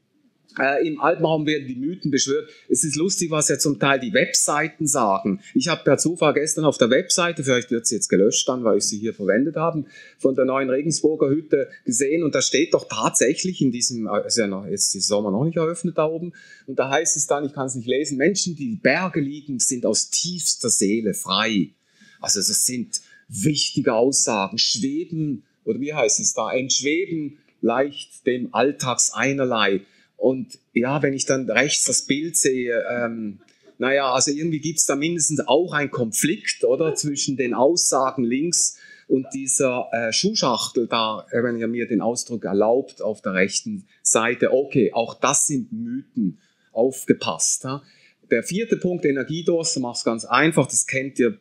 Äh, 0.59 0.87
Im 0.87 1.01
Alpenraum 1.01 1.47
werden 1.47 1.67
die 1.67 1.77
Mythen 1.77 2.11
beschwört. 2.11 2.49
Es 2.69 2.83
ist 2.83 2.97
lustig, 2.97 3.31
was 3.31 3.49
ja 3.49 3.59
zum 3.59 3.79
Teil 3.79 4.01
die 4.01 4.13
Webseiten 4.15 4.87
sagen. 4.87 5.41
Ich 5.55 5.69
habe 5.69 5.85
per 5.85 5.99
Zufall 5.99 6.33
gestern 6.35 6.65
auf 6.65 6.79
der 6.79 6.91
Webseite, 6.91 7.45
vielleicht 7.45 7.71
wird 7.71 7.87
sie 7.87 7.97
jetzt 7.97 8.09
gelöscht 8.09 8.49
dann, 8.49 8.65
weil 8.65 8.79
ich 8.79 8.85
sie 8.85 8.99
hier 8.99 9.13
verwendet 9.13 9.57
habe, 9.57 9.85
von 10.19 10.35
der 10.35 10.47
neuen 10.47 10.71
Regensburger 10.71 11.29
Hütte 11.29 11.69
gesehen 11.85 12.23
und 12.23 12.35
da 12.35 12.41
steht 12.41 12.73
doch 12.75 12.89
tatsächlich 12.89 13.61
in 13.61 13.71
diesem, 13.71 14.07
äh, 14.07 14.27
ist 14.27 14.39
ja 14.39 14.47
noch, 14.47 14.67
jetzt 14.67 14.95
ist 14.95 15.09
Sommer 15.09 15.31
noch 15.31 15.45
nicht 15.45 15.57
eröffnet 15.57 15.99
da 15.99 16.07
oben, 16.07 16.33
und 16.67 16.79
da 16.79 16.91
heißt 16.91 17.17
es 17.17 17.27
dann, 17.27 17.45
ich 17.45 17.53
kann 17.53 17.67
es 17.67 17.75
nicht 17.75 17.89
lesen, 17.89 18.17
Menschen, 18.17 18.57
die 18.57 18.77
Berge 18.77 19.21
liegen, 19.21 19.59
sind 19.59 19.85
aus 19.85 20.11
tiefster 20.11 20.71
Seele 20.71 21.15
frei. 21.15 21.71
Also 22.21 22.41
das 22.41 22.65
sind 22.65 23.01
wichtige 23.29 23.95
Aussagen, 23.95 24.59
schweben, 24.59 25.45
oder 25.65 25.81
wie 25.81 25.93
heißt 25.93 26.21
es 26.21 26.33
da, 26.33 26.53
entschweben 26.53 27.39
leicht 27.61 28.27
dem 28.27 28.55
Alltags 28.55 29.13
einerlei. 29.13 29.83
Und 30.17 30.59
ja, 30.73 31.03
wenn 31.03 31.13
ich 31.13 31.27
dann 31.27 31.49
rechts 31.51 31.85
das 31.85 32.07
Bild 32.07 32.37
sehe, 32.37 32.83
ähm, 32.91 33.41
naja, 33.79 34.13
also 34.13 34.31
irgendwie 34.31 34.61
gibt 34.61 34.79
es 34.79 34.87
da 34.87 34.97
mindestens 34.97 35.47
auch 35.47 35.73
einen 35.73 35.91
Konflikt, 35.91 36.65
oder, 36.65 36.95
zwischen 36.95 37.37
den 37.37 37.55
Aussagen 37.55 38.25
links 38.25 38.79
und 39.09 39.27
dieser 39.35 39.89
äh, 39.93 40.13
Schuhschachtel 40.13 40.87
da, 40.89 41.27
äh, 41.31 41.43
wenn 41.43 41.59
ihr 41.59 41.69
mir 41.69 41.87
den 41.87 42.01
Ausdruck 42.01 42.45
erlaubt, 42.45 43.03
auf 43.03 43.21
der 43.21 43.35
rechten 43.35 43.87
Seite. 44.03 44.53
Okay, 44.53 44.93
auch 44.93 45.15
das 45.15 45.47
sind 45.47 45.73
Mythen. 45.73 46.39
Aufgepasst. 46.73 47.65
Ja? 47.65 47.83
Der 48.31 48.43
vierte 48.43 48.77
Punkt, 48.77 49.05
Energiedurst, 49.05 49.79
mach's 49.79 50.05
ganz 50.05 50.27
einfach, 50.27 50.67
das 50.67 50.87
kennt 50.87 51.19
ihr 51.19 51.39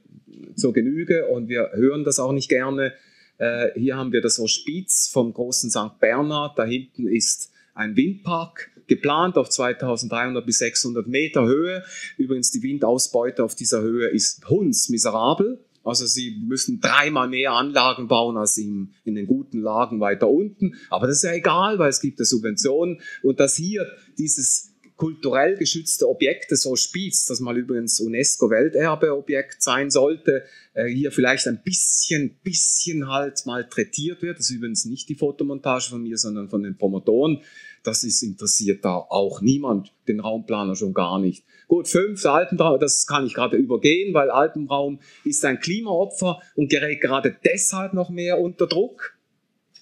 zur 0.55 0.71
Genüge 0.71 1.27
und 1.27 1.49
wir 1.49 1.71
hören 1.73 2.03
das 2.03 2.19
auch 2.19 2.31
nicht 2.31 2.47
gerne. 2.47 2.93
Äh, 3.37 3.69
hier 3.75 3.97
haben 3.97 4.13
wir 4.13 4.21
das 4.21 4.37
Hospiz 4.37 5.09
vom 5.11 5.33
großen 5.33 5.69
St. 5.69 5.99
Bernhard. 5.99 6.57
Da 6.57 6.63
hinten 6.63 7.07
ist 7.07 7.51
ein 7.75 7.95
Windpark 7.95 8.71
geplant 8.87 9.37
auf 9.37 9.49
2300 9.49 10.45
bis 10.45 10.59
600 10.59 11.07
Meter 11.07 11.45
Höhe. 11.45 11.83
Übrigens, 12.17 12.51
die 12.51 12.63
Windausbeute 12.63 13.43
auf 13.43 13.55
dieser 13.55 13.81
Höhe 13.81 14.07
ist 14.07 14.47
hundsmiserabel. 14.49 15.59
Also 15.83 16.07
sie 16.07 16.41
müssen 16.47 16.81
dreimal 16.81 17.27
mehr 17.29 17.51
Anlagen 17.51 18.07
bauen 18.07 18.37
als 18.37 18.57
in, 18.57 18.93
in 19.03 19.13
den 19.13 19.27
guten 19.27 19.61
Lagen 19.61 19.99
weiter 19.99 20.27
unten. 20.27 20.75
Aber 20.89 21.05
das 21.05 21.17
ist 21.17 21.23
ja 21.23 21.33
egal, 21.33 21.77
weil 21.77 21.89
es 21.89 22.01
gibt 22.01 22.17
ja 22.17 22.25
Subventionen. 22.25 23.01
Und 23.21 23.39
dass 23.39 23.55
hier 23.55 23.85
dieses 24.17 24.71
kulturell 24.95 25.57
geschützte 25.57 26.07
Objekte 26.07 26.55
so 26.55 26.71
Hospiz, 26.71 27.25
das 27.25 27.39
mal 27.39 27.57
übrigens 27.57 27.99
UNESCO-Welterbeobjekt 27.99 29.61
sein 29.61 29.89
sollte, 29.91 30.45
äh, 30.73 30.87
hier 30.87 31.11
vielleicht 31.11 31.47
ein 31.47 31.61
bisschen, 31.63 32.37
bisschen 32.43 33.09
halt 33.09 33.45
malträtiert 33.45 34.21
wird. 34.21 34.39
Das 34.39 34.49
ist 34.49 34.55
übrigens 34.55 34.85
nicht 34.85 35.09
die 35.09 35.15
Fotomontage 35.15 35.89
von 35.89 36.01
mir, 36.01 36.17
sondern 36.17 36.49
von 36.49 36.63
den 36.63 36.77
Promotoren. 36.77 37.41
Das 37.85 38.03
ist 38.03 38.23
interessiert 38.23 38.83
da 38.83 38.95
auch 38.95 39.41
niemand, 39.41 39.93
den 40.07 40.19
Raumplaner 40.19 40.75
schon 40.75 40.93
gar 40.93 41.19
nicht. 41.19 41.45
Gut, 41.67 41.87
fünf, 41.87 42.25
Alpenraum, 42.25 42.79
das 42.79 43.07
kann 43.07 43.25
ich 43.25 43.33
gerade 43.33 43.57
übergehen, 43.57 44.13
weil 44.13 44.29
Alpenraum 44.29 44.99
ist 45.23 45.43
ein 45.45 45.59
Klimaopfer 45.59 46.41
und 46.55 46.69
gerät 46.69 47.01
gerade 47.01 47.35
deshalb 47.43 47.93
noch 47.93 48.09
mehr 48.09 48.39
unter 48.39 48.67
Druck. 48.67 49.17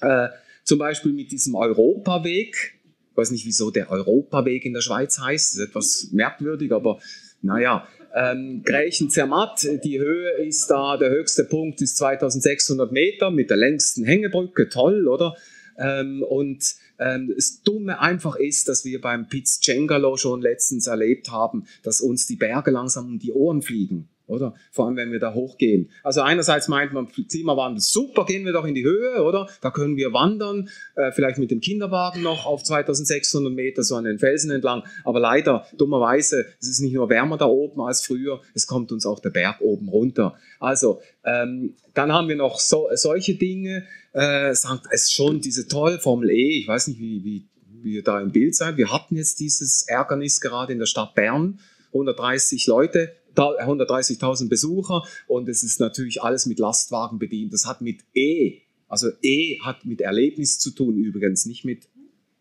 Äh, 0.01 0.29
zum 0.63 0.79
Beispiel 0.79 1.13
mit 1.13 1.31
diesem 1.31 1.55
Europaweg, 1.55 2.79
ich 3.11 3.17
weiß 3.17 3.31
nicht, 3.31 3.45
wieso 3.45 3.69
der 3.69 3.91
Europaweg 3.91 4.65
in 4.65 4.73
der 4.73 4.81
Schweiz 4.81 5.19
heißt. 5.19 5.53
Das 5.53 5.59
ist 5.59 5.69
etwas 5.69 6.07
merkwürdig, 6.11 6.71
aber 6.71 6.99
naja. 7.41 7.87
Ähm, 8.15 8.61
Grächen-Zermatt, 8.63 9.67
die 9.83 9.99
Höhe 9.99 10.45
ist 10.45 10.67
da, 10.67 10.97
der 10.97 11.09
höchste 11.09 11.45
Punkt 11.45 11.81
ist 11.81 11.97
2600 11.97 12.91
Meter 12.91 13.31
mit 13.31 13.49
der 13.49 13.57
längsten 13.57 14.03
Hängebrücke, 14.03 14.69
toll, 14.69 15.07
oder? 15.07 15.35
Ähm, 15.77 16.23
und 16.23 16.75
ähm, 16.99 17.33
das 17.35 17.61
Dumme 17.63 17.99
einfach 17.99 18.35
ist, 18.35 18.67
dass 18.67 18.85
wir 18.85 19.01
beim 19.01 19.27
Piz 19.27 19.59
Cengalo 19.59 20.17
schon 20.17 20.41
letztens 20.41 20.87
erlebt 20.87 21.31
haben, 21.31 21.65
dass 21.83 22.01
uns 22.01 22.27
die 22.27 22.35
Berge 22.35 22.71
langsam 22.71 23.05
um 23.05 23.19
die 23.19 23.31
Ohren 23.31 23.61
fliegen 23.61 24.09
oder? 24.27 24.53
Vor 24.71 24.85
allem, 24.85 24.95
wenn 24.95 25.11
wir 25.11 25.19
da 25.19 25.33
hochgehen. 25.33 25.89
Also 26.03 26.21
einerseits 26.21 26.67
meint 26.67 26.93
man, 26.93 27.07
Klimawandel, 27.07 27.81
super, 27.81 28.25
gehen 28.25 28.45
wir 28.45 28.53
doch 28.53 28.65
in 28.65 28.75
die 28.75 28.83
Höhe, 28.83 29.21
oder? 29.23 29.47
Da 29.61 29.71
können 29.71 29.97
wir 29.97 30.13
wandern, 30.13 30.69
äh, 30.95 31.11
vielleicht 31.11 31.37
mit 31.37 31.51
dem 31.51 31.59
Kinderwagen 31.59 32.21
noch 32.21 32.45
auf 32.45 32.63
2600 32.63 33.53
Meter 33.53 33.83
so 33.83 33.95
an 33.95 34.05
den 34.05 34.19
Felsen 34.19 34.51
entlang. 34.51 34.83
Aber 35.03 35.19
leider, 35.19 35.65
dummerweise, 35.77 36.45
es 36.59 36.69
ist 36.69 36.79
nicht 36.79 36.93
nur 36.93 37.09
wärmer 37.09 37.37
da 37.37 37.45
oben 37.45 37.81
als 37.81 38.05
früher, 38.05 38.41
es 38.53 38.67
kommt 38.67 38.91
uns 38.91 39.05
auch 39.05 39.19
der 39.19 39.29
Berg 39.29 39.61
oben 39.61 39.89
runter. 39.89 40.35
Also, 40.59 41.01
ähm, 41.25 41.75
dann 41.93 42.11
haben 42.11 42.27
wir 42.27 42.35
noch 42.35 42.59
so, 42.59 42.89
solche 42.93 43.35
Dinge, 43.35 43.85
äh, 44.13 44.53
sagt 44.53 44.87
es 44.91 45.11
schon 45.11 45.41
diese 45.41 45.67
tolle 45.67 45.99
Formel 45.99 46.29
E, 46.29 46.59
ich 46.59 46.67
weiß 46.67 46.87
nicht, 46.87 46.99
wie, 46.99 47.23
wie, 47.23 47.47
wie 47.81 47.95
ihr 47.95 48.03
da 48.03 48.21
im 48.21 48.31
Bild 48.31 48.55
seid. 48.55 48.77
Wir 48.77 48.91
hatten 48.91 49.15
jetzt 49.15 49.39
dieses 49.39 49.83
Ärgernis 49.87 50.41
gerade 50.41 50.73
in 50.73 50.79
der 50.79 50.85
Stadt 50.85 51.13
Bern, 51.15 51.59
130 51.93 52.65
Leute 52.67 53.13
130.000 53.35 54.49
Besucher 54.49 55.03
und 55.27 55.49
es 55.49 55.63
ist 55.63 55.79
natürlich 55.79 56.21
alles 56.21 56.45
mit 56.45 56.59
Lastwagen 56.59 57.19
bedient. 57.19 57.53
Das 57.53 57.65
hat 57.65 57.81
mit 57.81 58.01
E, 58.13 58.59
also 58.87 59.09
E 59.21 59.59
hat 59.61 59.85
mit 59.85 60.01
Erlebnis 60.01 60.59
zu 60.59 60.71
tun 60.71 60.97
übrigens, 60.97 61.45
nicht 61.45 61.65
mit, 61.65 61.87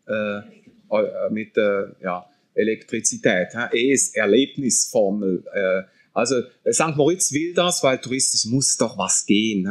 äh, 0.07 0.41
mit 1.31 1.57
äh, 1.57 1.85
ja, 2.01 2.25
Elektrizität. 2.53 3.49
E 3.73 3.91
ist 3.91 4.15
Erlebnisformel. 4.15 5.43
Äh, 5.53 5.83
Also 6.13 6.35
äh, 6.63 6.71
St. 6.71 6.95
Moritz 6.95 7.33
will 7.33 7.53
das, 7.53 7.83
weil 7.83 7.97
touristisch 7.97 8.45
muss 8.45 8.77
doch 8.77 8.97
was 8.97 9.25
gehen. 9.25 9.67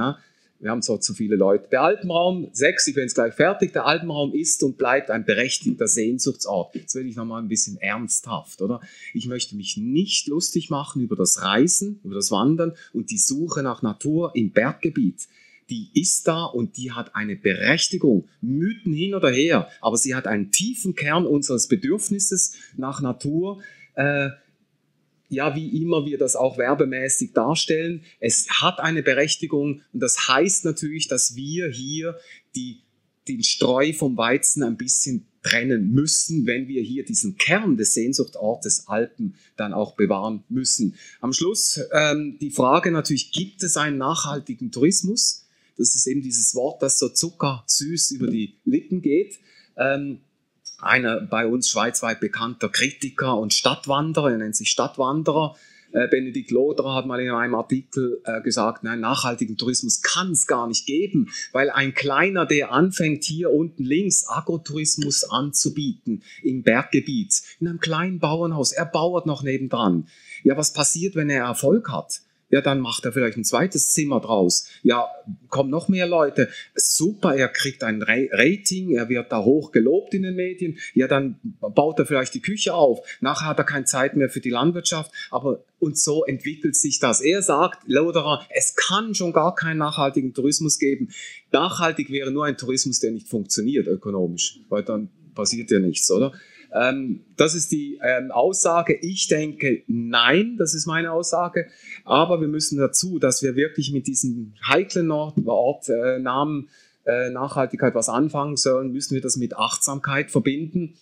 Wir 0.63 0.71
haben 0.71 0.81
zwar 0.81 1.01
zu 1.01 1.13
viele 1.13 1.35
Leute. 1.35 1.67
Der 1.73 1.83
Alpenraum, 1.83 2.49
sechs, 2.53 2.87
ich 2.87 2.95
bin 2.95 3.03
jetzt 3.03 3.15
gleich 3.15 3.35
fertig, 3.35 3.73
der 3.73 3.85
Alpenraum 3.85 4.33
ist 4.33 4.63
und 4.63 4.79
bleibt 4.79 5.11
ein 5.11 5.25
berechtigter 5.25 5.89
Sehnsuchtsort. 5.89 6.77
Jetzt 6.77 6.95
werde 6.95 7.09
ich 7.09 7.17
nochmal 7.17 7.43
ein 7.43 7.49
bisschen 7.49 7.79
ernsthaft, 7.79 8.63
oder? 8.63 8.81
Ich 9.13 9.27
möchte 9.27 9.57
mich 9.57 9.77
nicht 9.77 10.29
lustig 10.29 10.71
machen 10.71 11.03
über 11.03 11.17
das 11.17 11.43
Reisen, 11.43 11.99
über 12.05 12.15
das 12.15 12.31
Wandern 12.31 12.75
und 12.93 13.11
die 13.11 13.19
Suche 13.19 13.65
nach 13.65 13.83
Natur 13.83 14.31
im 14.35 14.53
Berggebiet 14.53 15.27
die 15.71 15.89
ist 15.95 16.29
da 16.29 16.45
und 16.45 16.77
die 16.77 16.93
hat 16.93 17.15
eine 17.15 17.35
Berechtigung. 17.35 18.29
Mythen 18.43 18.93
hin 18.93 19.15
oder 19.15 19.31
her, 19.31 19.69
aber 19.81 19.97
sie 19.97 20.15
hat 20.15 20.27
einen 20.27 20.51
tiefen 20.51 20.95
Kern 20.95 21.25
unseres 21.25 21.67
Bedürfnisses 21.67 22.57
nach 22.77 23.01
Natur. 23.01 23.63
Äh, 23.95 24.31
ja, 25.33 25.57
wie 25.57 25.83
immer 25.83 26.05
wir 26.05 26.19
das 26.19 26.37
auch 26.37 26.59
werbemäßig 26.59 27.33
darstellen. 27.33 28.03
Es 28.21 28.49
hat 28.61 28.81
eine 28.81 29.03
Berechtigung 29.03 29.81
und 29.93 30.01
das 30.01 30.29
heißt 30.29 30.65
natürlich, 30.65 31.09
dass 31.09 31.35
wir 31.35 31.71
hier 31.71 32.19
die, 32.55 32.83
den 33.29 33.43
Streu 33.43 33.93
vom 33.95 34.17
Weizen 34.17 34.63
ein 34.63 34.77
bisschen 34.77 35.27
trennen 35.43 35.91
müssen, 35.93 36.47
wenn 36.47 36.69
wir 36.69 36.83
hier 36.83 37.05
diesen 37.05 37.37
Kern 37.37 37.77
des 37.77 37.95
Sehnsuchtortes 37.95 38.89
Alpen 38.89 39.35
dann 39.57 39.73
auch 39.73 39.97
bewahren 39.97 40.45
müssen. 40.49 40.95
Am 41.21 41.33
Schluss 41.33 41.81
ähm, 41.93 42.37
die 42.41 42.51
Frage 42.51 42.93
natürlich, 42.93 43.33
gibt 43.33 43.63
es 43.63 43.77
einen 43.77 43.99
nachhaltigen 43.99 44.71
Tourismus? 44.71 45.47
Das 45.79 45.95
ist 45.95 46.07
eben 46.07 46.21
dieses 46.21 46.55
Wort, 46.55 46.83
das 46.83 46.99
so 46.99 47.09
zuckersüß 47.09 48.13
über 48.13 48.29
die 48.29 48.55
Lippen 48.65 49.01
geht. 49.01 49.41
Ähm, 49.77 50.21
einer 50.83 51.21
bei 51.21 51.47
uns 51.47 51.69
schweizweit 51.69 52.21
bekannter 52.21 52.69
Kritiker 52.69 53.39
und 53.39 53.55
Stadtwanderer, 53.55 54.33
er 54.33 54.39
nennt 54.39 54.57
sich 54.57 54.71
Stadtwanderer, 54.71 55.57
äh, 55.93 56.09
Benedikt 56.09 56.51
Loderer 56.51 56.95
hat 56.95 57.07
mal 57.07 57.21
in 57.21 57.31
einem 57.31 57.55
Artikel 57.55 58.21
äh, 58.25 58.41
gesagt, 58.41 58.83
nein, 58.83 59.01
nachhaltigen 59.01 59.57
Tourismus 59.57 60.03
kann 60.03 60.33
es 60.33 60.47
gar 60.47 60.67
nicht 60.67 60.87
geben, 60.87 61.31
weil 61.53 61.71
ein 61.71 61.95
kleiner, 61.95 62.47
der 62.47 62.73
anfängt 62.73 63.25
hier 63.25 63.51
unten 63.51 63.85
links 63.85 64.27
Agrotourismus 64.29 65.25
anzubieten 65.25 66.23
im 66.43 66.63
Berggebiet, 66.63 67.43
in 67.61 67.69
einem 67.69 67.81
kleinen 67.81 68.19
Bauernhaus, 68.19 68.73
er 68.73 68.87
bauert 68.87 69.27
noch 69.27 69.43
nebendran. 69.43 70.09
Ja, 70.43 70.57
was 70.57 70.73
passiert, 70.73 71.15
wenn 71.15 71.31
er 71.31 71.45
Erfolg 71.45 71.91
hat? 71.91 72.23
Ja, 72.53 72.61
dann 72.61 72.81
macht 72.81 73.07
er 73.07 73.13
vielleicht 73.13 73.39
ein 73.39 73.45
zweites 73.45 73.93
Zimmer 73.93 74.21
draus. 74.21 74.69
Ja, 74.83 75.09
kommen 75.49 75.71
noch 75.71 75.89
mehr 75.89 76.07
Leute. 76.07 76.51
Super, 76.75 77.35
er 77.35 77.49
kriegt 77.49 77.83
ein 77.83 78.03
Rating, 78.03 78.91
er 78.91 79.09
wird 79.09 79.33
da 79.33 79.43
hoch 79.43 79.73
gelobt 79.73 80.13
in 80.13 80.23
den 80.23 80.37
Medien. 80.37 80.79
Ja, 80.93 81.09
dann 81.09 81.41
baut 81.61 81.99
er 81.99 82.05
vielleicht 82.05 82.35
die 82.35 82.43
Küche 82.43 82.75
auf. 82.75 83.01
Nachher 83.21 83.47
hat 83.47 83.59
er 83.59 83.65
keine 83.65 83.87
Zeit 83.87 84.17
mehr 84.17 84.29
für 84.29 84.41
die 84.41 84.51
Landwirtschaft. 84.51 85.11
Aber 85.31 85.65
und 85.79 85.99
so 85.99 86.27
entwickelt 86.27 86.77
sich 86.77 86.99
das. 86.99 87.23
Er 87.23 87.41
sagt, 87.41 87.89
Lauderer, 87.89 88.47
es 88.51 88.77
kann 88.77 89.15
schon 89.15 89.33
gar 89.33 89.55
keinen 89.55 89.79
nachhaltigen 89.79 90.35
Tourismus 90.35 90.79
geben. 90.79 91.09
Nachhaltig 91.53 92.11
wäre 92.11 92.31
nur 92.31 92.45
ein 92.45 92.59
Tourismus, 92.59 93.01
der 93.01 93.13
nicht 93.13 93.29
funktioniert 93.29 93.89
ökonomisch, 93.89 94.61
weil 94.69 94.83
dann 94.83 95.09
passiert 95.35 95.71
ja 95.71 95.79
nichts, 95.79 96.11
oder? 96.11 96.33
Ähm, 96.73 97.25
das 97.37 97.55
ist 97.55 97.73
die 97.73 97.99
ähm, 98.03 98.31
Aussage. 98.31 98.99
Ich 99.01 99.29
denke, 99.29 99.83
nein, 99.87 100.57
das 100.59 100.75
ist 100.75 100.87
meine 100.87 101.13
Aussage. 101.13 101.67
Aber 102.05 102.41
wir 102.41 102.49
müssen 102.49 102.79
dazu, 102.79 103.19
dass 103.19 103.43
wir 103.43 103.57
wirklich 103.57 103.93
mit 103.93 104.07
diesem 104.07 104.55
heiklen 104.67 105.11
Ortnamen 105.11 106.69
äh, 107.05 107.27
äh, 107.27 107.31
Nachhaltigkeit 107.31 107.95
was 107.95 108.09
anfangen 108.09 108.57
sollen, 108.57 108.93
müssen 108.93 109.15
wir 109.15 109.21
das 109.21 109.37
mit 109.37 109.57
Achtsamkeit 109.57 110.31
verbinden. 110.31 110.95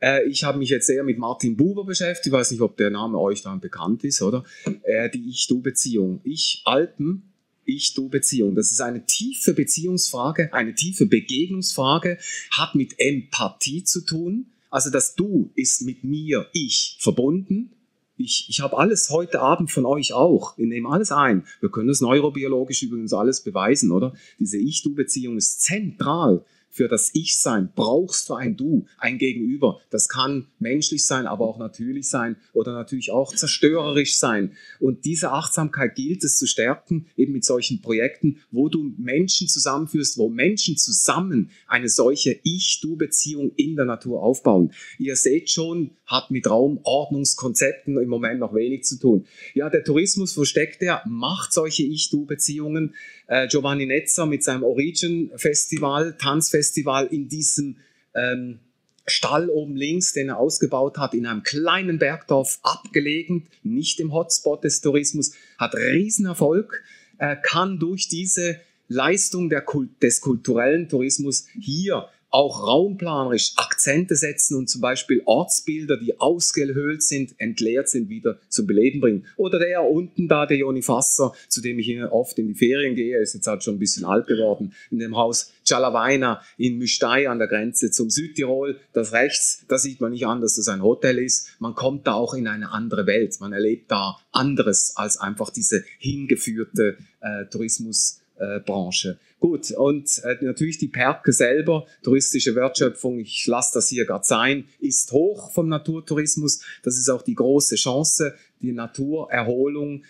Äh, 0.00 0.28
ich 0.28 0.44
habe 0.44 0.58
mich 0.58 0.70
jetzt 0.70 0.86
sehr 0.86 1.02
mit 1.02 1.18
Martin 1.18 1.56
Buber 1.56 1.84
beschäftigt. 1.84 2.26
Ich 2.26 2.32
weiß 2.32 2.50
nicht, 2.52 2.60
ob 2.60 2.76
der 2.76 2.90
Name 2.90 3.18
euch 3.18 3.42
dann 3.42 3.60
bekannt 3.60 4.04
ist, 4.04 4.22
oder? 4.22 4.44
Die 4.66 5.28
Ich-Du-Beziehung. 5.30 6.20
Ich, 6.22 6.62
Alpen, 6.64 7.32
ich-Du-Beziehung. 7.64 8.54
Das 8.54 8.70
ist 8.70 8.80
eine 8.80 9.04
tiefe 9.04 9.54
Beziehungsfrage, 9.54 10.52
eine 10.52 10.74
tiefe 10.74 11.06
Begegnungsfrage, 11.06 12.18
hat 12.50 12.74
mit 12.74 12.98
Empathie 12.98 13.84
zu 13.84 14.04
tun 14.04 14.46
also 14.70 14.90
das 14.90 15.14
Du 15.14 15.50
ist 15.54 15.82
mit 15.82 16.04
mir, 16.04 16.46
ich, 16.52 16.96
verbunden. 17.00 17.72
Ich, 18.16 18.46
ich 18.48 18.60
habe 18.60 18.76
alles 18.76 19.10
heute 19.10 19.40
Abend 19.40 19.70
von 19.70 19.86
euch 19.86 20.12
auch. 20.12 20.58
Wir 20.58 20.66
nehmen 20.66 20.86
alles 20.86 21.12
ein. 21.12 21.44
Wir 21.60 21.70
können 21.70 21.88
das 21.88 22.00
neurobiologisch 22.00 22.82
übrigens 22.82 23.12
alles 23.12 23.42
beweisen, 23.42 23.92
oder? 23.92 24.12
Diese 24.40 24.58
Ich-Du-Beziehung 24.58 25.36
ist 25.36 25.62
zentral 25.62 26.44
für 26.70 26.88
das 26.88 27.10
Ich-Sein 27.14 27.70
brauchst 27.74 28.28
du 28.28 28.34
ein 28.34 28.56
Du, 28.56 28.86
ein 28.98 29.18
Gegenüber. 29.18 29.80
Das 29.90 30.08
kann 30.08 30.46
menschlich 30.58 31.06
sein, 31.06 31.26
aber 31.26 31.46
auch 31.46 31.58
natürlich 31.58 32.08
sein 32.08 32.36
oder 32.52 32.72
natürlich 32.72 33.10
auch 33.10 33.34
zerstörerisch 33.34 34.16
sein. 34.16 34.52
Und 34.78 35.04
diese 35.04 35.32
Achtsamkeit 35.32 35.94
gilt 35.94 36.24
es 36.24 36.38
zu 36.38 36.46
stärken, 36.46 37.06
eben 37.16 37.32
mit 37.32 37.44
solchen 37.44 37.80
Projekten, 37.80 38.38
wo 38.50 38.68
du 38.68 38.92
Menschen 38.96 39.48
zusammenführst, 39.48 40.18
wo 40.18 40.28
Menschen 40.28 40.76
zusammen 40.76 41.50
eine 41.66 41.88
solche 41.88 42.38
Ich-Du-Beziehung 42.42 43.52
in 43.56 43.76
der 43.76 43.84
Natur 43.84 44.22
aufbauen. 44.22 44.72
Ihr 44.98 45.16
seht 45.16 45.50
schon, 45.50 45.90
hat 46.08 46.30
mit 46.30 46.48
Raumordnungskonzepten 46.48 47.98
im 47.98 48.08
Moment 48.08 48.40
noch 48.40 48.54
wenig 48.54 48.84
zu 48.84 48.98
tun. 48.98 49.26
Ja, 49.54 49.70
der 49.70 49.84
Tourismus, 49.84 50.36
wo 50.36 50.44
steckt 50.44 50.80
der? 50.80 51.02
Macht 51.06 51.52
solche 51.52 51.84
Ich-Du-Beziehungen. 51.84 52.94
Äh, 53.26 53.46
Giovanni 53.46 53.86
Netzer 53.86 54.26
mit 54.26 54.42
seinem 54.42 54.64
Origin 54.64 55.30
Festival, 55.36 56.16
Tanzfestival 56.18 57.06
in 57.06 57.28
diesem 57.28 57.76
ähm, 58.14 58.58
Stall 59.06 59.50
oben 59.50 59.76
links, 59.76 60.12
den 60.12 60.30
er 60.30 60.38
ausgebaut 60.38 60.98
hat, 60.98 61.14
in 61.14 61.26
einem 61.26 61.42
kleinen 61.42 61.98
Bergdorf 61.98 62.58
abgelegen, 62.62 63.46
nicht 63.62 64.00
im 64.00 64.12
Hotspot 64.12 64.64
des 64.64 64.80
Tourismus, 64.80 65.32
hat 65.58 65.74
Riesenerfolg, 65.74 66.82
äh, 67.18 67.36
kann 67.42 67.78
durch 67.78 68.08
diese 68.08 68.60
Leistung 68.88 69.50
Kult 69.66 70.02
des 70.02 70.22
kulturellen 70.22 70.88
Tourismus 70.88 71.46
hier 71.60 72.08
auch 72.30 72.66
raumplanerisch 72.66 73.52
Akzente 73.56 74.16
setzen 74.16 74.56
und 74.56 74.68
zum 74.68 74.80
Beispiel 74.80 75.22
Ortsbilder, 75.24 75.96
die 75.96 76.20
ausgehöhlt 76.20 77.02
sind, 77.02 77.34
entleert 77.38 77.88
sind, 77.88 78.08
wieder 78.10 78.38
zum 78.48 78.66
Beleben 78.66 79.00
bringen. 79.00 79.26
Oder 79.36 79.58
der 79.58 79.82
unten 79.82 80.28
da, 80.28 80.46
der 80.46 80.58
Joni 80.58 80.82
Fasser, 80.82 81.32
zu 81.48 81.60
dem 81.60 81.78
ich 81.78 81.88
oft 82.10 82.38
in 82.38 82.48
die 82.48 82.54
Ferien 82.54 82.94
gehe, 82.94 83.18
ist 83.18 83.34
jetzt 83.34 83.46
halt 83.46 83.64
schon 83.64 83.76
ein 83.76 83.78
bisschen 83.78 84.04
alt 84.04 84.26
geworden, 84.26 84.74
in 84.90 84.98
dem 84.98 85.16
Haus 85.16 85.52
Cialavaina 85.64 86.42
in 86.56 86.78
Müstei 86.78 87.28
an 87.28 87.38
der 87.38 87.48
Grenze 87.48 87.90
zum 87.90 88.10
Südtirol. 88.10 88.78
Das 88.92 89.12
rechts, 89.12 89.64
da 89.68 89.78
sieht 89.78 90.00
man 90.00 90.12
nicht 90.12 90.26
an, 90.26 90.40
dass 90.40 90.56
das 90.56 90.68
ein 90.68 90.82
Hotel 90.82 91.18
ist. 91.18 91.48
Man 91.58 91.74
kommt 91.74 92.06
da 92.06 92.14
auch 92.14 92.34
in 92.34 92.46
eine 92.46 92.72
andere 92.72 93.06
Welt. 93.06 93.36
Man 93.40 93.52
erlebt 93.52 93.90
da 93.90 94.16
anderes 94.32 94.92
als 94.96 95.18
einfach 95.18 95.50
diese 95.50 95.84
hingeführte 95.98 96.98
äh, 97.20 97.46
Tourismusbranche. 97.46 99.10
Äh, 99.10 99.27
Gut, 99.40 99.70
und 99.70 100.20
äh, 100.24 100.36
natürlich 100.40 100.78
die 100.78 100.88
Perke 100.88 101.32
selber, 101.32 101.86
touristische 102.02 102.56
Wertschöpfung, 102.56 103.20
ich 103.20 103.46
lasse 103.46 103.70
das 103.74 103.88
hier 103.88 104.04
gerade 104.04 104.24
sein, 104.24 104.64
ist 104.80 105.12
hoch 105.12 105.52
vom 105.52 105.68
Naturtourismus. 105.68 106.60
Das 106.82 106.96
ist 106.98 107.08
auch 107.08 107.22
die 107.22 107.36
große 107.36 107.76
Chance, 107.76 108.34
die 108.60 108.72
Naturerholung. 108.72 110.02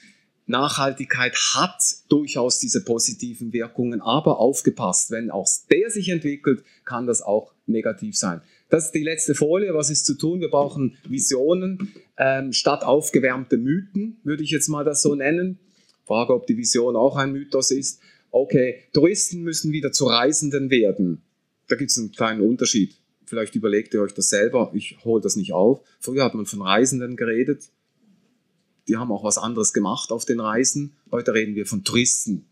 Nachhaltigkeit 0.47 1.35
hat 1.55 1.79
durchaus 2.09 2.59
diese 2.59 2.83
positiven 2.83 3.53
Wirkungen, 3.53 4.01
aber 4.01 4.39
aufgepasst, 4.39 5.11
wenn 5.11 5.31
auch 5.31 5.47
der 5.71 5.91
sich 5.91 6.09
entwickelt, 6.09 6.65
kann 6.87 7.07
das 7.07 7.21
auch 7.21 7.53
negativ 7.67 8.17
sein. 8.17 8.41
Das 8.71 8.87
ist 8.87 8.93
die 8.93 9.03
letzte 9.03 9.35
Folie. 9.35 9.75
Was 9.75 9.91
ist 9.91 10.07
zu 10.07 10.15
tun? 10.15 10.41
Wir 10.41 10.49
brauchen 10.49 10.97
Visionen 11.07 11.93
ähm, 12.17 12.55
statt 12.55 12.83
aufgewärmte 12.83 13.59
Mythen, 13.59 14.17
würde 14.25 14.43
ich 14.43 14.51
jetzt 14.51 14.69
mal 14.69 14.85
das 14.85 15.03
so 15.03 15.15
nennen. 15.15 15.59
Frage, 16.07 16.33
ob 16.35 16.47
die 16.47 16.57
Vision 16.57 16.97
auch 16.97 17.17
ein 17.17 17.33
Mythos 17.33 17.71
ist 17.71 18.01
okay, 18.31 18.85
Touristen 18.93 19.43
müssen 19.43 19.73
wieder 19.73 19.93
zu 19.93 20.07
Reisenden 20.07 20.71
werden. 20.71 21.23
Da 21.69 21.77
gibt 21.77 21.91
es 21.91 21.99
einen 21.99 22.13
kleinen 22.13 22.41
Unterschied. 22.41 22.97
Vielleicht 23.27 23.55
überlegt 23.55 23.93
ihr 23.93 24.01
euch 24.01 24.15
das 24.15 24.31
selber. 24.31 24.71
Ich 24.75 24.99
hole 25.05 25.21
das 25.21 25.37
nicht 25.37 25.53
auf. 25.53 25.83
Früher 26.01 26.25
hat 26.25 26.35
man 26.35 26.47
von 26.47 26.63
Reisenden 26.63 27.17
geredet. 27.17 27.65
Die 28.89 28.97
haben 28.97 29.13
auch 29.13 29.23
was 29.23 29.37
anderes 29.37 29.75
gemacht 29.75 30.11
auf 30.11 30.25
den 30.25 30.41
Reisen. 30.41 30.97
Heute 31.11 31.35
reden 31.35 31.55
wir 31.55 31.67
von 31.67 31.85
Touristen. 31.85 32.47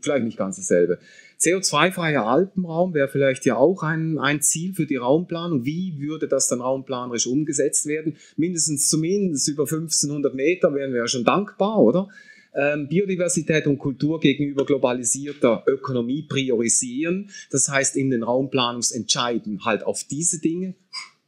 Vielleicht 0.00 0.24
nicht 0.24 0.38
ganz 0.38 0.56
dasselbe. 0.56 0.98
CO2-freier 1.38 2.26
Alpenraum 2.26 2.94
wäre 2.94 3.08
vielleicht 3.08 3.44
ja 3.44 3.56
auch 3.56 3.82
ein, 3.82 4.18
ein 4.18 4.40
Ziel 4.40 4.74
für 4.74 4.86
die 4.86 4.96
Raumplanung. 4.96 5.64
Wie 5.64 5.98
würde 5.98 6.28
das 6.28 6.48
dann 6.48 6.62
raumplanerisch 6.62 7.26
umgesetzt 7.26 7.86
werden? 7.86 8.16
Mindestens 8.36 8.88
zumindest 8.88 9.48
über 9.48 9.64
1500 9.64 10.34
Meter 10.34 10.74
wären 10.74 10.92
wir 10.92 11.00
ja 11.00 11.08
schon 11.08 11.24
dankbar, 11.24 11.78
oder? 11.78 12.08
Ähm, 12.54 12.88
Biodiversität 12.88 13.66
und 13.66 13.78
Kultur 13.78 14.20
gegenüber 14.20 14.64
globalisierter 14.64 15.64
Ökonomie 15.66 16.22
priorisieren. 16.22 17.30
Das 17.50 17.68
heißt, 17.68 17.96
in 17.96 18.10
den 18.10 18.22
Raumplanungsentscheiden 18.22 19.64
halt 19.64 19.84
auf 19.84 20.04
diese 20.04 20.40
Dinge 20.40 20.74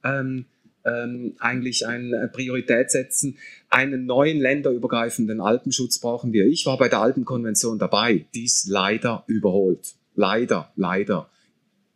ähm, 0.04 0.46
ähm, 0.84 1.34
eigentlich 1.38 1.86
eine 1.86 2.28
Priorität 2.32 2.90
setzen. 2.90 3.38
Einen 3.70 4.06
neuen 4.06 4.40
länderübergreifenden 4.40 5.40
Alpenschutz 5.40 5.98
brauchen 5.98 6.32
wir. 6.32 6.46
Ich 6.46 6.66
war 6.66 6.78
bei 6.78 6.88
der 6.88 7.00
Alpenkonvention 7.00 7.78
dabei. 7.78 8.26
Dies 8.34 8.66
leider 8.66 9.24
überholt. 9.26 9.94
Leider, 10.14 10.72
leider. 10.76 11.28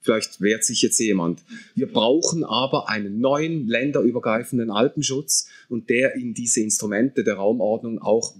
Vielleicht 0.00 0.40
wehrt 0.40 0.62
sich 0.62 0.82
jetzt 0.82 1.00
jemand. 1.00 1.42
Wir 1.74 1.88
brauchen 1.92 2.44
aber 2.44 2.88
einen 2.88 3.18
neuen 3.18 3.66
länderübergreifenden 3.66 4.70
Alpenschutz 4.70 5.48
und 5.68 5.90
der 5.90 6.14
in 6.14 6.32
diese 6.32 6.60
Instrumente 6.60 7.24
der 7.24 7.34
Raumordnung 7.34 7.98
auch 7.98 8.36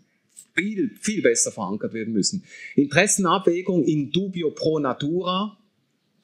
viel, 0.56 0.90
viel 1.00 1.22
besser 1.22 1.52
verankert 1.52 1.92
werden 1.92 2.12
müssen. 2.12 2.44
Interessenabwägung 2.74 3.84
in 3.84 4.10
dubio 4.10 4.50
pro 4.50 4.78
natura, 4.78 5.58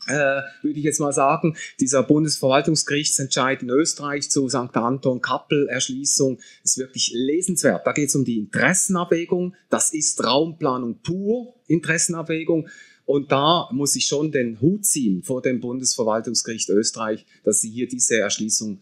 äh, 0.08 0.42
würde 0.62 0.78
ich 0.78 0.84
jetzt 0.84 1.00
mal 1.00 1.12
sagen, 1.12 1.56
dieser 1.78 2.02
Bundesverwaltungsgerichtsentscheid 2.02 3.62
in 3.62 3.70
Österreich 3.70 4.30
zu 4.30 4.48
St. 4.48 4.74
Anton 4.74 5.20
Kappel 5.20 5.68
Erschließung 5.68 6.40
ist 6.64 6.78
wirklich 6.78 7.12
lesenswert. 7.14 7.86
Da 7.86 7.92
geht 7.92 8.08
es 8.08 8.16
um 8.16 8.24
die 8.24 8.38
Interessenabwägung. 8.38 9.54
Das 9.70 9.92
ist 9.92 10.24
Raumplanung 10.24 10.98
pur, 11.02 11.54
Interessenabwägung. 11.68 12.68
Und 13.04 13.30
da 13.30 13.68
muss 13.72 13.94
ich 13.96 14.06
schon 14.06 14.32
den 14.32 14.60
Hut 14.60 14.84
ziehen 14.84 15.22
vor 15.22 15.42
dem 15.42 15.60
Bundesverwaltungsgericht 15.60 16.68
Österreich, 16.70 17.26
dass 17.44 17.60
sie 17.60 17.70
hier 17.70 17.88
diese 17.88 18.16
Erschließung 18.18 18.80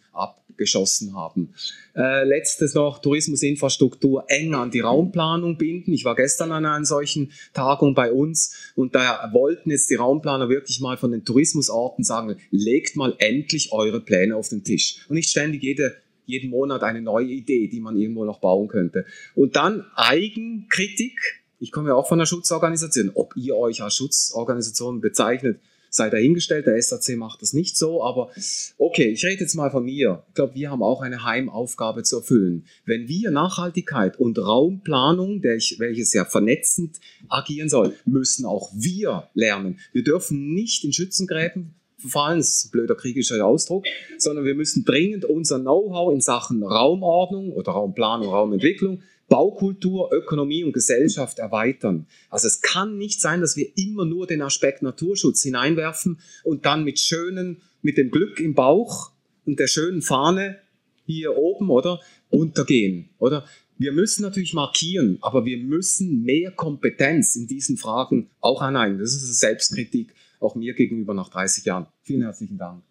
abgeschossen 0.61 1.15
haben. 1.15 1.55
Äh, 1.97 2.25
letztes 2.25 2.75
noch, 2.75 2.99
Tourismusinfrastruktur 2.99 4.25
eng 4.29 4.55
an 4.55 4.71
die 4.71 4.81
Raumplanung 4.81 5.57
binden. 5.57 5.93
Ich 5.93 6.05
war 6.05 6.15
gestern 6.15 6.53
an 6.53 6.67
einer 6.67 6.85
solchen 6.85 7.33
Tagung 7.55 7.95
bei 7.95 8.13
uns 8.13 8.73
und 8.75 8.95
da 8.95 9.31
wollten 9.33 9.71
jetzt 9.71 9.91
die 9.91 9.95
Raumplaner 9.95 10.49
wirklich 10.49 10.81
mal 10.81 10.97
von 10.97 11.13
den 11.13 11.25
Tourismusorten 11.25 12.05
sagen, 12.05 12.37
legt 12.51 12.97
mal 12.97 13.15
endlich 13.19 13.73
eure 13.73 14.01
Pläne 14.01 14.37
auf 14.37 14.49
den 14.49 14.63
Tisch. 14.63 15.07
Und 15.09 15.15
nicht 15.15 15.31
ständig 15.31 15.63
jede 15.63 15.97
jeden 16.27 16.51
Monat 16.51 16.85
eine 16.85 17.03
neue 17.03 17.27
Idee, 17.27 17.67
die 17.67 17.81
man 17.81 17.97
irgendwo 17.97 18.25
noch 18.25 18.39
bauen 18.39 18.69
könnte. 18.69 19.05
Und 19.35 19.57
dann 19.57 19.85
Eigenkritik, 19.97 21.19
ich 21.59 21.73
komme 21.73 21.89
ja 21.89 21.97
auch 21.97 22.07
von 22.07 22.21
einer 22.21 22.27
Schutzorganisation. 22.27 23.11
Ob 23.15 23.37
ihr 23.37 23.57
euch 23.57 23.83
als 23.83 23.97
Schutzorganisation 23.97 25.01
bezeichnet, 25.01 25.59
sei 25.91 26.09
dahingestellt. 26.09 26.67
Der 26.67 26.81
SAC 26.81 27.17
macht 27.17 27.43
das 27.43 27.53
nicht 27.53 27.77
so, 27.77 28.03
aber 28.03 28.31
okay, 28.79 29.11
ich 29.11 29.25
rede 29.25 29.41
jetzt 29.41 29.55
mal 29.55 29.71
von 29.71 29.85
mir. 29.85 30.25
Ich 30.29 30.35
glaube, 30.35 30.55
wir 30.55 30.71
haben 30.71 30.83
auch 30.83 31.03
eine 31.03 31.25
Heimaufgabe 31.25 32.03
zu 32.03 32.19
erfüllen. 32.19 32.65
Wenn 32.87 33.09
wir 33.09 33.31
Nachhaltigkeit 33.31 34.19
und 34.19 34.39
Raumplanung, 34.39 35.43
welches 35.43 36.13
ja 36.13 36.25
vernetzend 36.25 37.01
agieren 37.29 37.69
soll, 37.69 37.95
müssen 38.07 38.47
auch 38.47 38.71
wir 38.75 39.29
lernen. 39.35 39.79
Wir 39.93 40.05
dürfen 40.05 40.55
nicht 40.55 40.85
in 40.85 40.93
Schützengräben 40.93 41.75
verfallen, 41.99 42.39
das 42.39 42.49
ist 42.49 42.67
ein 42.67 42.71
blöder 42.71 42.95
kriegischer 42.95 43.45
Ausdruck, 43.45 43.85
sondern 44.17 44.45
wir 44.45 44.55
müssen 44.55 44.85
dringend 44.85 45.25
unser 45.25 45.59
Know-how 45.59 46.13
in 46.13 46.21
Sachen 46.21 46.63
Raumordnung 46.63 47.53
oder 47.53 47.73
Raumplanung, 47.73 48.29
Raumentwicklung 48.29 49.03
Baukultur, 49.31 50.13
Ökonomie 50.13 50.65
und 50.65 50.73
Gesellschaft 50.73 51.39
erweitern. 51.39 52.07
Also 52.29 52.49
es 52.49 52.61
kann 52.61 52.99
nicht 52.99 53.21
sein, 53.21 53.41
dass 53.41 53.57
wir 53.57 53.69
immer 53.77 54.05
nur 54.05 54.27
den 54.27 54.43
Aspekt 54.43 54.83
Naturschutz 54.83 55.43
hineinwerfen 55.43 56.19
und 56.43 56.67
dann 56.67 56.83
mit 56.83 56.99
schönen, 56.99 57.63
mit 57.81 57.97
dem 57.97 58.11
Glück 58.11 58.41
im 58.41 58.55
Bauch 58.55 59.13
und 59.47 59.61
der 59.61 59.69
schönen 59.69 60.03
Fahne 60.03 60.59
hier 61.07 61.37
oben, 61.37 61.71
oder, 61.71 62.01
untergehen, 62.29 63.09
oder? 63.19 63.47
Wir 63.79 63.93
müssen 63.93 64.23
natürlich 64.23 64.53
markieren, 64.53 65.19
aber 65.23 65.47
wir 65.47 65.57
müssen 65.57 66.23
mehr 66.23 66.51
Kompetenz 66.51 67.35
in 67.35 67.47
diesen 67.47 67.79
Fragen 67.79 68.29
auch 68.41 68.61
aneignen. 68.61 68.99
Das 68.99 69.15
ist 69.15 69.25
eine 69.25 69.33
Selbstkritik, 69.33 70.13
auch 70.39 70.55
mir 70.55 70.75
gegenüber 70.75 71.15
nach 71.15 71.31
30 71.31 71.65
Jahren. 71.65 71.87
Vielen 72.03 72.23
herzlichen 72.23 72.59
Dank. 72.59 72.83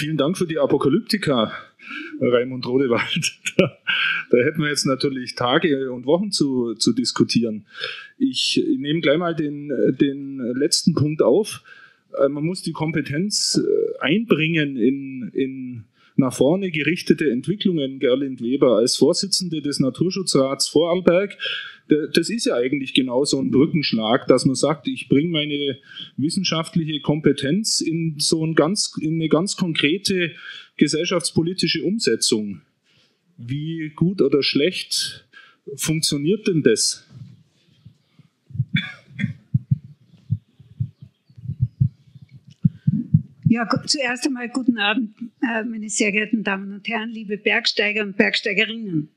Vielen 0.00 0.16
Dank 0.16 0.38
für 0.38 0.46
die 0.46 0.58
Apokalyptika, 0.58 1.52
Raimund 2.22 2.66
Rodewald. 2.66 3.38
Da, 3.58 3.76
da 4.30 4.38
hätten 4.38 4.62
wir 4.62 4.68
jetzt 4.68 4.86
natürlich 4.86 5.34
Tage 5.34 5.92
und 5.92 6.06
Wochen 6.06 6.30
zu, 6.30 6.74
zu 6.74 6.94
diskutieren. 6.94 7.66
Ich, 8.16 8.62
nehme 8.78 9.00
gleich 9.00 9.18
mal 9.18 9.34
den, 9.34 9.70
den 10.00 10.38
letzten 10.54 10.94
Punkt 10.94 11.20
auf. 11.20 11.62
Äh, 12.16 12.28
man 12.28 12.44
muss 12.44 12.62
die 12.62 12.72
Kompetenz 12.72 13.60
äh, 13.60 13.98
einbringen 13.98 14.76
in, 14.78 15.30
in 15.34 15.84
nach 16.16 16.32
vorne 16.32 16.70
gerichtete 16.70 17.30
Entwicklungen. 17.30 17.98
Gerlind 17.98 18.40
Weber 18.40 18.76
als 18.76 18.96
Vorsitzende 18.96 19.60
des 19.60 19.80
Naturschutzrats 19.80 20.68
Vorarlberg 20.68 21.36
das 22.12 22.30
ist 22.30 22.46
ja 22.46 22.54
eigentlich 22.54 22.94
genau 22.94 23.24
so 23.24 23.40
ein 23.40 23.50
Brückenschlag, 23.50 24.26
dass 24.28 24.44
man 24.44 24.54
sagt, 24.54 24.88
ich 24.88 25.08
bringe 25.08 25.30
meine 25.30 25.78
wissenschaftliche 26.16 27.00
Kompetenz 27.00 27.80
in 27.80 28.16
so 28.18 28.44
ein 28.44 28.54
ganz, 28.54 28.96
in 29.00 29.14
eine 29.14 29.28
ganz 29.28 29.56
konkrete 29.56 30.32
gesellschaftspolitische 30.76 31.82
Umsetzung. 31.82 32.62
Wie 33.36 33.90
gut 33.94 34.22
oder 34.22 34.42
schlecht 34.42 35.26
funktioniert 35.74 36.46
denn 36.46 36.62
das? 36.62 37.06
Ja, 43.50 43.68
zuerst 43.84 44.26
einmal 44.26 44.48
guten 44.48 44.78
Abend, 44.78 45.12
äh, 45.42 45.64
meine 45.64 45.88
sehr 45.88 46.12
geehrten 46.12 46.44
Damen 46.44 46.72
und 46.72 46.86
Herren, 46.86 47.10
liebe 47.10 47.36
Bergsteiger 47.36 48.04
und 48.04 48.16
Bergsteigerinnen. 48.16 49.08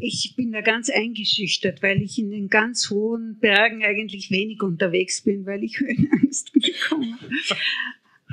Ich 0.00 0.34
bin 0.36 0.52
da 0.52 0.60
ganz 0.60 0.90
eingeschüchtert, 0.90 1.82
weil 1.82 2.02
ich 2.02 2.18
in 2.18 2.30
den 2.30 2.48
ganz 2.48 2.90
hohen 2.90 3.38
Bergen 3.38 3.82
eigentlich 3.82 4.30
wenig 4.30 4.62
unterwegs 4.62 5.22
bin, 5.22 5.46
weil 5.46 5.64
ich 5.64 5.80
Höhenangst 5.80 6.52
bekomme. 6.52 7.18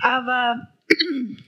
Aber 0.01 0.67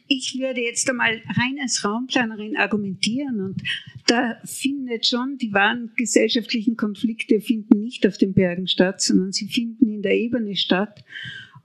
ich 0.08 0.38
würde 0.40 0.62
jetzt 0.62 0.90
einmal 0.90 1.22
rein 1.28 1.58
als 1.62 1.84
Raumplanerin 1.84 2.58
argumentieren 2.58 3.42
und 3.42 3.62
da 4.08 4.38
findet 4.46 5.06
schon, 5.06 5.38
die 5.38 5.54
wahren 5.54 5.92
gesellschaftlichen 5.96 6.76
Konflikte 6.76 7.40
finden 7.42 7.82
nicht 7.82 8.08
auf 8.08 8.18
den 8.18 8.34
Bergen 8.34 8.68
statt, 8.68 9.02
sondern 9.02 9.32
sie 9.32 9.48
finden 9.48 9.90
in 9.90 10.02
der 10.02 10.16
Ebene 10.16 10.56
statt. 10.56 11.04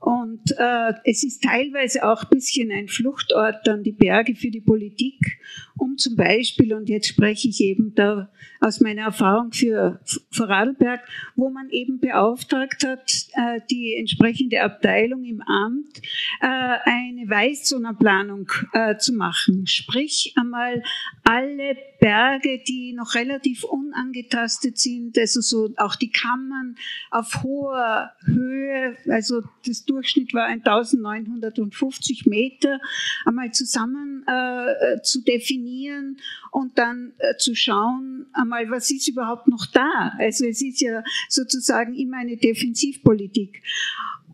Und 0.03 0.51
äh, 0.57 0.93
es 1.05 1.23
ist 1.23 1.43
teilweise 1.43 2.03
auch 2.03 2.23
ein 2.23 2.29
bisschen 2.29 2.69
ein 2.73 2.89
Fluchtort 2.89 3.65
dann 3.65 3.83
die 3.83 3.93
Berge 3.93 4.35
für 4.35 4.51
die 4.51 4.59
Politik, 4.59 5.39
um 5.77 5.95
zum 5.95 6.17
Beispiel, 6.17 6.73
und 6.73 6.89
jetzt 6.89 7.07
spreche 7.07 7.47
ich 7.47 7.61
eben 7.61 7.95
da 7.95 8.29
aus 8.59 8.81
meiner 8.81 9.03
Erfahrung 9.03 9.53
für 9.53 10.01
Vorarlberg, 10.29 10.99
wo 11.37 11.49
man 11.49 11.69
eben 11.69 12.01
beauftragt 12.01 12.85
hat, 12.85 13.13
äh, 13.33 13.61
die 13.71 13.95
entsprechende 13.95 14.61
Abteilung 14.61 15.23
im 15.23 15.41
Amt, 15.41 15.99
äh, 16.41 16.47
eine 16.83 17.29
Weißzonenplanung 17.29 18.51
äh, 18.73 18.97
zu 18.97 19.13
machen. 19.13 19.67
Sprich 19.67 20.33
einmal 20.35 20.83
alle 21.23 21.77
Berge, 22.03 22.61
die 22.67 22.91
noch 22.91 23.15
relativ 23.15 23.63
unangetastet 23.63 24.77
sind, 24.77 25.17
also 25.17 25.39
so 25.39 25.73
auch 25.77 25.95
die 25.95 26.11
Kammern 26.11 26.75
auf 27.11 27.43
hoher 27.43 28.11
Höhe, 28.25 28.97
also 29.07 29.41
das 29.65 29.85
Durchschnitt 29.85 30.33
war 30.33 30.47
1950 30.47 32.25
Meter, 32.25 32.81
einmal 33.23 33.51
zusammen 33.51 34.25
äh, 34.27 35.01
zu 35.01 35.23
definieren 35.23 36.17
und 36.51 36.77
dann 36.77 37.13
äh, 37.19 37.37
zu 37.37 37.55
schauen, 37.55 38.25
einmal, 38.33 38.69
was 38.69 38.91
ist 38.91 39.07
überhaupt 39.07 39.47
noch 39.47 39.65
da? 39.67 40.11
Also 40.17 40.45
es 40.45 40.61
ist 40.61 40.81
ja 40.81 41.03
sozusagen 41.29 41.95
immer 41.95 42.17
eine 42.17 42.35
Defensivpolitik. 42.35 43.63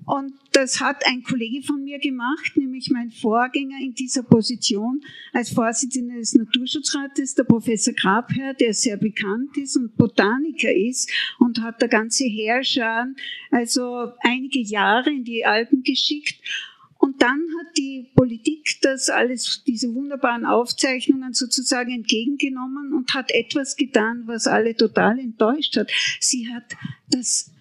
Und 0.10 0.34
das 0.54 0.82
hat 0.82 1.06
ein 1.06 1.22
Kollege 1.22 1.62
von 1.62 1.84
mir 1.84 2.00
gemacht, 2.00 2.58
nämlich 2.58 2.90
mein 2.90 3.12
Vorgänger 3.12 3.78
in 3.80 3.94
dieser 3.94 4.24
Position 4.24 5.02
als 5.34 5.52
Vorsitzender 5.52 6.16
des 6.16 6.34
Naturschutzrates, 6.34 7.36
der 7.36 7.44
Professor 7.44 7.94
Grabherr, 7.94 8.56
der 8.56 8.74
sehr 8.74 8.98
bekannt 8.98 9.56
ist 9.56 9.78
und 9.78 9.96
Botaniker 9.98 10.74
ist 10.74 11.12
und 11.38 11.62
hat 11.62 11.80
der 11.80 11.90
ganze 11.90 12.24
Heerscharen 12.24 13.18
also 13.52 14.12
einige 14.22 14.62
Jahre 14.62 15.12
in 15.12 15.26
die 15.26 15.46
Alpen 15.46 15.84
geschickt. 15.84 16.42
Und 16.98 17.22
dann 17.22 17.46
hat 17.60 17.78
die 17.78 18.10
Politik 18.16 18.80
das 18.82 19.12
alles, 19.12 19.64
diese 19.68 19.94
wunderbaren 19.94 20.48
Aufzeichnungen 20.48 21.34
sozusagen 21.34 21.92
entgegengenommen 21.92 22.96
und 22.96 23.14
hat 23.14 23.30
etwas 23.30 23.76
getan, 23.76 24.24
was 24.26 24.48
alle 24.48 24.76
total 24.76 25.20
enttäuscht 25.20 25.78
hat. 25.78 25.92
Sie 26.20 26.52
hat 26.52 26.76
das 27.12 27.52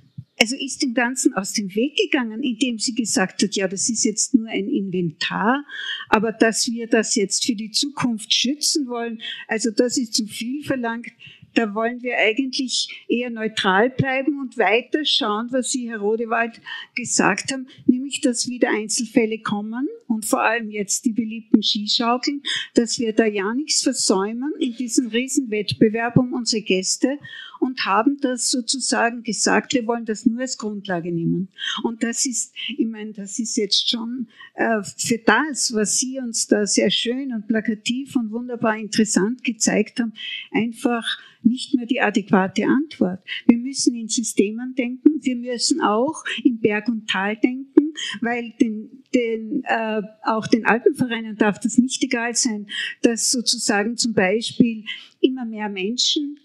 also 0.40 0.56
ist 0.56 0.82
dem 0.82 0.94
Ganzen 0.94 1.34
aus 1.34 1.52
dem 1.52 1.74
Weg 1.74 1.96
gegangen, 1.96 2.42
indem 2.42 2.78
sie 2.78 2.94
gesagt 2.94 3.42
hat, 3.42 3.56
ja, 3.56 3.66
das 3.66 3.88
ist 3.88 4.04
jetzt 4.04 4.34
nur 4.34 4.48
ein 4.48 4.68
Inventar, 4.68 5.64
aber 6.08 6.32
dass 6.32 6.70
wir 6.70 6.86
das 6.86 7.14
jetzt 7.16 7.44
für 7.44 7.54
die 7.54 7.70
Zukunft 7.70 8.32
schützen 8.32 8.86
wollen, 8.86 9.20
also 9.48 9.70
das 9.70 9.96
ist 9.96 10.14
zu 10.14 10.26
viel 10.26 10.64
verlangt. 10.64 11.08
Da 11.54 11.74
wollen 11.74 12.02
wir 12.02 12.16
eigentlich 12.18 13.04
eher 13.08 13.30
neutral 13.30 13.90
bleiben 13.90 14.38
und 14.38 14.58
weiter 14.58 15.04
schauen, 15.04 15.48
was 15.50 15.72
Sie, 15.72 15.88
Herr 15.88 15.98
Rodewald, 15.98 16.60
gesagt 16.94 17.52
haben, 17.52 17.66
nämlich, 17.86 18.20
dass 18.20 18.48
wieder 18.48 18.70
Einzelfälle 18.70 19.40
kommen 19.40 19.88
und 20.06 20.24
vor 20.24 20.42
allem 20.42 20.70
jetzt 20.70 21.04
die 21.04 21.12
beliebten 21.12 21.62
Skischaukeln, 21.62 22.42
dass 22.74 22.98
wir 22.98 23.12
da 23.12 23.24
ja 23.24 23.52
nichts 23.54 23.82
versäumen 23.82 24.52
in 24.60 24.76
diesem 24.76 25.08
Riesenwettbewerb 25.08 26.16
um 26.16 26.32
unsere 26.32 26.62
Gäste 26.62 27.18
und 27.60 27.84
haben 27.84 28.18
das 28.20 28.50
sozusagen 28.50 29.22
gesagt, 29.22 29.74
wir 29.74 29.86
wollen 29.86 30.04
das 30.04 30.26
nur 30.26 30.40
als 30.40 30.58
Grundlage 30.58 31.12
nehmen. 31.12 31.48
Und 31.82 32.02
das 32.02 32.26
ist, 32.26 32.54
ich 32.76 32.86
meine, 32.86 33.12
das 33.12 33.38
ist 33.38 33.56
jetzt 33.56 33.88
schon 33.88 34.28
äh, 34.54 34.82
für 34.82 35.18
das, 35.18 35.72
was 35.74 35.98
Sie 35.98 36.18
uns 36.18 36.46
da 36.46 36.66
sehr 36.66 36.90
schön 36.90 37.32
und 37.32 37.48
plakativ 37.48 38.16
und 38.16 38.30
wunderbar 38.30 38.76
interessant 38.76 39.44
gezeigt 39.44 40.00
haben, 40.00 40.12
einfach 40.50 41.04
nicht 41.42 41.74
mehr 41.74 41.86
die 41.86 42.00
adäquate 42.00 42.66
Antwort. 42.66 43.20
Wir 43.46 43.58
müssen 43.58 43.94
in 43.94 44.08
Systemen 44.08 44.74
denken, 44.74 45.20
wir 45.20 45.36
müssen 45.36 45.80
auch 45.80 46.24
in 46.42 46.60
Berg 46.60 46.88
und 46.88 47.08
Tal 47.08 47.36
denken, 47.36 47.94
weil 48.20 48.52
den, 48.60 49.04
den, 49.14 49.62
äh, 49.64 50.02
auch 50.24 50.46
den 50.46 50.66
Alpenvereinen 50.66 51.36
darf 51.36 51.58
das 51.58 51.78
nicht 51.78 52.02
egal 52.02 52.34
sein, 52.34 52.66
dass 53.02 53.30
sozusagen 53.30 53.96
zum 53.96 54.14
Beispiel 54.14 54.84
immer 55.20 55.44
mehr 55.44 55.68
Menschen 55.68 56.38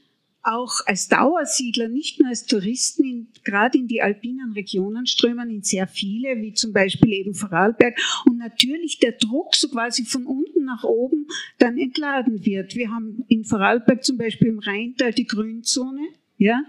auch 0.44 0.74
als 0.86 1.08
Dauersiedler, 1.08 1.88
nicht 1.88 2.20
nur 2.20 2.30
als 2.30 2.46
Touristen, 2.46 3.04
in, 3.06 3.28
gerade 3.44 3.78
in 3.78 3.88
die 3.88 4.02
alpinen 4.02 4.52
Regionen 4.52 5.06
strömen 5.06 5.50
in 5.50 5.64
sehr 5.64 5.88
viele, 5.88 6.41
wie 6.41 6.54
zum 6.54 6.74
Beispiel 6.74 7.14
eben 7.14 7.34
Vorarlberg. 7.34 7.98
Und 8.26 8.38
natürlich 8.38 9.00
der 9.00 9.14
Druck 9.14 9.56
so 9.56 9.70
quasi 9.70 10.04
von 10.04 10.26
unten 10.26 10.66
nach 10.66 10.84
oben 10.84 11.28
dann 11.60 11.78
entladen 11.78 12.46
wird. 12.46 12.76
Wir 12.76 12.91
haben 12.91 13.24
in 13.30 13.46
Vorarlberg 13.46 14.04
zum 14.04 14.18
Beispiel 14.18 14.50
im 14.50 14.60
Rheintal 14.60 15.14
die 15.14 15.28
Grünzone 15.28 16.08
ja, 16.38 16.64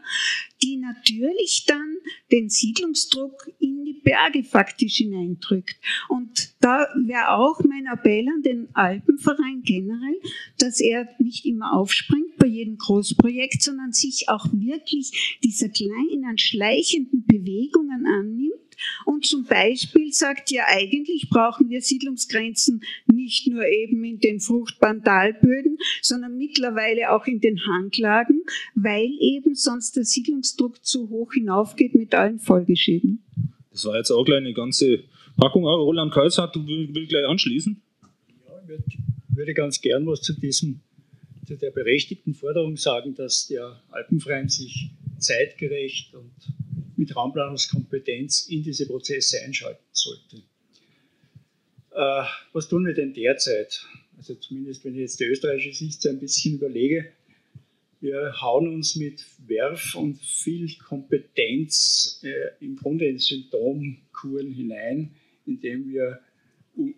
die 0.63 0.77
natürlich 0.77 1.65
dann 1.67 1.97
den 2.31 2.49
Siedlungsdruck 2.49 3.51
in 3.59 3.85
die 3.85 4.01
Berge 4.03 4.45
faktisch 4.45 4.97
hineindrückt. 4.97 5.77
Und 6.09 6.55
da 6.61 6.87
wäre 6.95 7.31
auch 7.37 7.61
mein 7.65 7.87
Appell 7.87 8.27
an 8.29 8.43
den 8.43 8.69
Alpenverein 8.75 9.63
generell, 9.63 10.21
dass 10.59 10.81
er 10.81 11.09
nicht 11.19 11.45
immer 11.45 11.75
aufspringt 11.75 12.37
bei 12.39 12.47
jedem 12.47 12.79
Großprojekt, 12.79 13.63
sondern 13.63 13.93
sich 13.93 14.29
auch 14.29 14.47
wirklich 14.53 15.39
dieser 15.43 15.69
kleinen, 15.69 16.39
schleichenden 16.39 17.25
Bewegungen 17.27 18.07
annimmt 18.07 18.64
und 19.05 19.27
zum 19.27 19.45
Beispiel 19.45 20.13
sagt 20.13 20.51
ja, 20.51 20.65
eigentlich 20.67 21.29
brauchen 21.29 21.71
wir 21.71 21.81
Siedlungsgrenzen 21.81 22.83
nicht 23.13 23.47
nur 23.49 23.67
eben 23.67 24.05
in 24.05 24.19
den 24.19 24.41
fruchtbaren 24.41 25.03
Talböden, 25.03 25.79
sondern 26.03 26.37
mittlerweile 26.37 27.13
auch 27.13 27.27
in 27.27 27.41
den 27.41 27.59
Hanglagen, 27.67 28.43
weil 28.75 29.11
eben 29.21 29.55
sonst 29.55 29.97
der 29.97 30.05
Siedlungsdruck 30.05 30.85
zu 30.85 31.09
hoch 31.09 31.33
hinaufgeht 31.33 31.95
mit 31.95 32.15
allen 32.15 32.39
Folgeschäden. 32.39 33.25
Das 33.71 33.85
war 33.87 33.97
jetzt 33.97 34.11
auch 34.11 34.25
gleich 34.25 34.39
eine 34.39 34.55
ganze 34.55 35.05
Packung. 35.37 35.65
Roland 35.65 36.13
Kaiser, 36.13 36.49
du 36.49 36.67
will, 36.67 36.95
will 36.95 37.07
gleich 37.07 37.27
anschließen? 37.27 37.81
Ja, 38.47 38.75
ich 38.87 38.99
würde 39.29 39.55
ganz 39.55 39.81
gern 39.81 40.07
was 40.07 40.23
zu 40.23 40.33
diesem 40.33 40.81
zu 41.45 41.57
der 41.57 41.71
berechtigten 41.71 42.35
Forderung 42.35 42.77
sagen, 42.77 43.15
dass 43.15 43.47
der 43.49 43.83
Alpenverein 43.91 44.49
sich 44.49 44.91
zeitgerecht 45.19 46.15
und 46.15 46.33
mit 46.97 47.15
Raumplanungskompetenz 47.15 48.47
in 48.49 48.63
diese 48.63 48.87
Prozesse 48.87 49.43
einschalten 49.43 49.85
sollte. 49.93 50.43
Äh, 51.93 52.25
was 52.53 52.69
tun 52.69 52.87
wir 52.87 52.95
denn 52.95 53.13
derzeit? 53.13 53.85
Also 54.17 54.35
zumindest, 54.35 54.85
wenn 54.85 54.95
ich 54.95 55.01
jetzt 55.01 55.21
die 55.21 55.25
österreichische 55.25 55.75
Sicht 55.75 56.03
so 56.03 56.09
ein 56.09 56.19
bisschen 56.19 56.55
überlege, 56.55 57.13
wir 58.01 58.41
hauen 58.43 58.69
uns 58.69 58.97
mit 58.97 59.25
Werf 59.47 59.95
und 59.95 60.21
viel 60.21 60.77
Kompetenz 60.77 62.21
äh, 62.23 62.51
im 62.61 62.77
Grunde 62.77 63.07
in 63.07 63.19
Symptomkuren 63.19 64.53
hinein, 64.53 65.15
indem 65.47 65.89
wir 65.91 66.21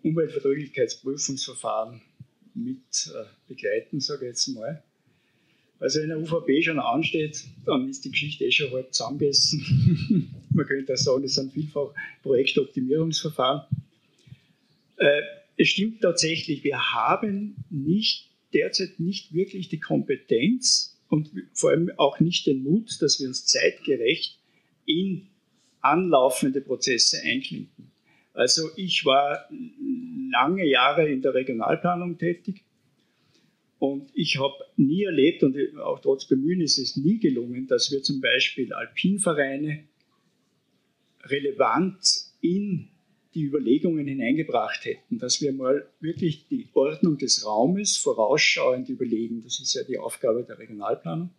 Umweltverträglichkeitsprüfungsverfahren 0.03 2.01
mit 2.55 3.11
äh, 3.13 3.23
begleiten, 3.47 4.01
sage 4.01 4.25
ich 4.25 4.31
jetzt 4.31 4.47
mal. 4.49 4.83
Also 5.79 6.01
wenn 6.01 6.09
der 6.09 6.19
UVP 6.19 6.63
schon 6.63 6.79
ansteht, 6.79 7.43
dann 7.65 7.87
ist 7.87 8.03
die 8.03 8.11
Geschichte 8.11 8.45
eh 8.45 8.51
schon 8.51 8.71
halb 8.71 8.93
zusammengegessen. 8.93 10.33
Man 10.49 10.65
könnte 10.65 10.93
auch 10.93 10.97
sagen, 10.97 11.21
das 11.21 11.35
sind 11.35 11.53
vielfach 11.53 11.93
Projektoptimierungsverfahren. 12.23 13.61
Äh, 14.97 15.21
es 15.57 15.69
stimmt 15.69 16.01
tatsächlich, 16.01 16.63
wir 16.63 16.93
haben 16.93 17.63
nicht, 17.69 18.31
derzeit 18.53 18.99
nicht 18.99 19.33
wirklich 19.33 19.69
die 19.69 19.79
Kompetenz 19.79 20.99
und 21.09 21.31
vor 21.53 21.71
allem 21.71 21.91
auch 21.97 22.19
nicht 22.19 22.47
den 22.47 22.63
Mut, 22.63 23.01
dass 23.01 23.19
wir 23.19 23.27
uns 23.27 23.45
zeitgerecht 23.45 24.39
in 24.85 25.27
anlaufende 25.81 26.61
Prozesse 26.61 27.21
einklinken. 27.23 27.91
Also 28.33 28.69
ich 28.75 29.05
war 29.05 29.47
lange 30.31 30.65
Jahre 30.65 31.09
in 31.09 31.21
der 31.21 31.33
Regionalplanung 31.33 32.17
tätig 32.17 32.63
und 33.79 34.09
ich 34.13 34.39
habe 34.39 34.55
nie 34.75 35.03
erlebt, 35.03 35.43
und 35.43 35.55
auch 35.79 35.99
trotz 35.99 36.25
Bemühen 36.25 36.61
ist 36.61 36.77
es 36.79 36.97
nie 36.97 37.19
gelungen, 37.19 37.67
dass 37.67 37.91
wir 37.91 38.01
zum 38.01 38.21
Beispiel 38.21 38.73
Alpinvereine 38.73 39.83
relevant 41.23 41.99
in 42.41 42.89
die 43.35 43.43
Überlegungen 43.43 44.07
hineingebracht 44.07 44.85
hätten, 44.85 45.19
dass 45.19 45.41
wir 45.41 45.53
mal 45.53 45.87
wirklich 45.99 46.47
die 46.47 46.69
Ordnung 46.73 47.19
des 47.19 47.45
Raumes 47.45 47.97
vorausschauend 47.97 48.89
überlegen. 48.89 49.41
Das 49.43 49.59
ist 49.59 49.75
ja 49.75 49.83
die 49.83 49.99
Aufgabe 49.99 50.43
der 50.43 50.57
Regionalplanung. 50.57 51.29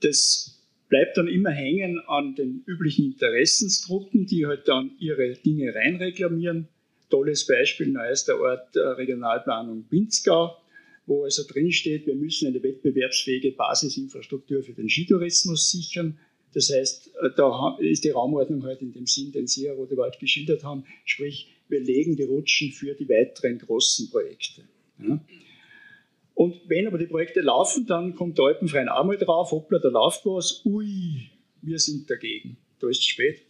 Das 0.00 0.62
bleibt 0.88 1.16
dann 1.16 1.26
immer 1.26 1.50
hängen 1.50 1.98
an 2.06 2.36
den 2.36 2.62
üblichen 2.64 3.06
Interessensgruppen, 3.06 4.26
die 4.26 4.46
halt 4.46 4.68
dann 4.68 4.92
ihre 5.00 5.34
Dinge 5.34 5.74
reinreklamieren. 5.74 6.68
Tolles 7.10 7.46
Beispiel, 7.46 7.88
neuester 7.88 8.40
Ort 8.40 8.76
der 8.76 8.98
Regionalplanung 8.98 9.84
Pinzgau 9.88 10.58
wo 11.08 11.24
also 11.24 11.42
drinsteht, 11.48 12.06
wir 12.06 12.14
müssen 12.14 12.48
eine 12.48 12.62
wettbewerbsfähige 12.62 13.52
Basisinfrastruktur 13.52 14.62
für 14.62 14.74
den 14.74 14.88
Skitourismus 14.88 15.70
sichern. 15.70 16.18
Das 16.52 16.70
heißt, 16.70 17.14
äh, 17.22 17.30
da 17.36 17.76
ist 17.80 18.04
die 18.04 18.10
Raumordnung 18.10 18.62
halt 18.64 18.82
in 18.82 18.92
dem 18.92 19.06
Sinn, 19.06 19.32
den 19.32 19.46
Sie, 19.46 19.66
Herr 19.66 19.74
Rodewald, 19.74 20.18
geschildert 20.18 20.64
haben, 20.64 20.84
sprich, 21.04 21.48
wir 21.68 21.80
legen 21.80 22.16
die 22.16 22.24
Rutschen 22.24 22.72
für 22.72 22.94
die 22.94 23.08
weiteren 23.08 23.58
großen 23.58 24.10
Projekte. 24.10 24.62
Und 26.34 26.60
wenn 26.66 26.86
aber 26.86 26.98
die 26.98 27.06
Projekte 27.06 27.40
laufen, 27.40 27.86
dann 27.86 28.14
kommt 28.14 28.38
der 28.38 28.46
Alpenverein 28.46 28.88
auch 28.88 29.04
mal 29.04 29.18
drauf, 29.18 29.50
hoppla, 29.50 29.78
da 29.78 29.88
läuft 29.88 30.24
was, 30.24 30.64
ui, 30.64 31.30
wir 31.62 31.78
sind 31.78 32.08
dagegen. 32.08 32.56
Da 32.80 32.88
ist 32.88 33.00
es 33.00 33.06
spät. 33.06 33.42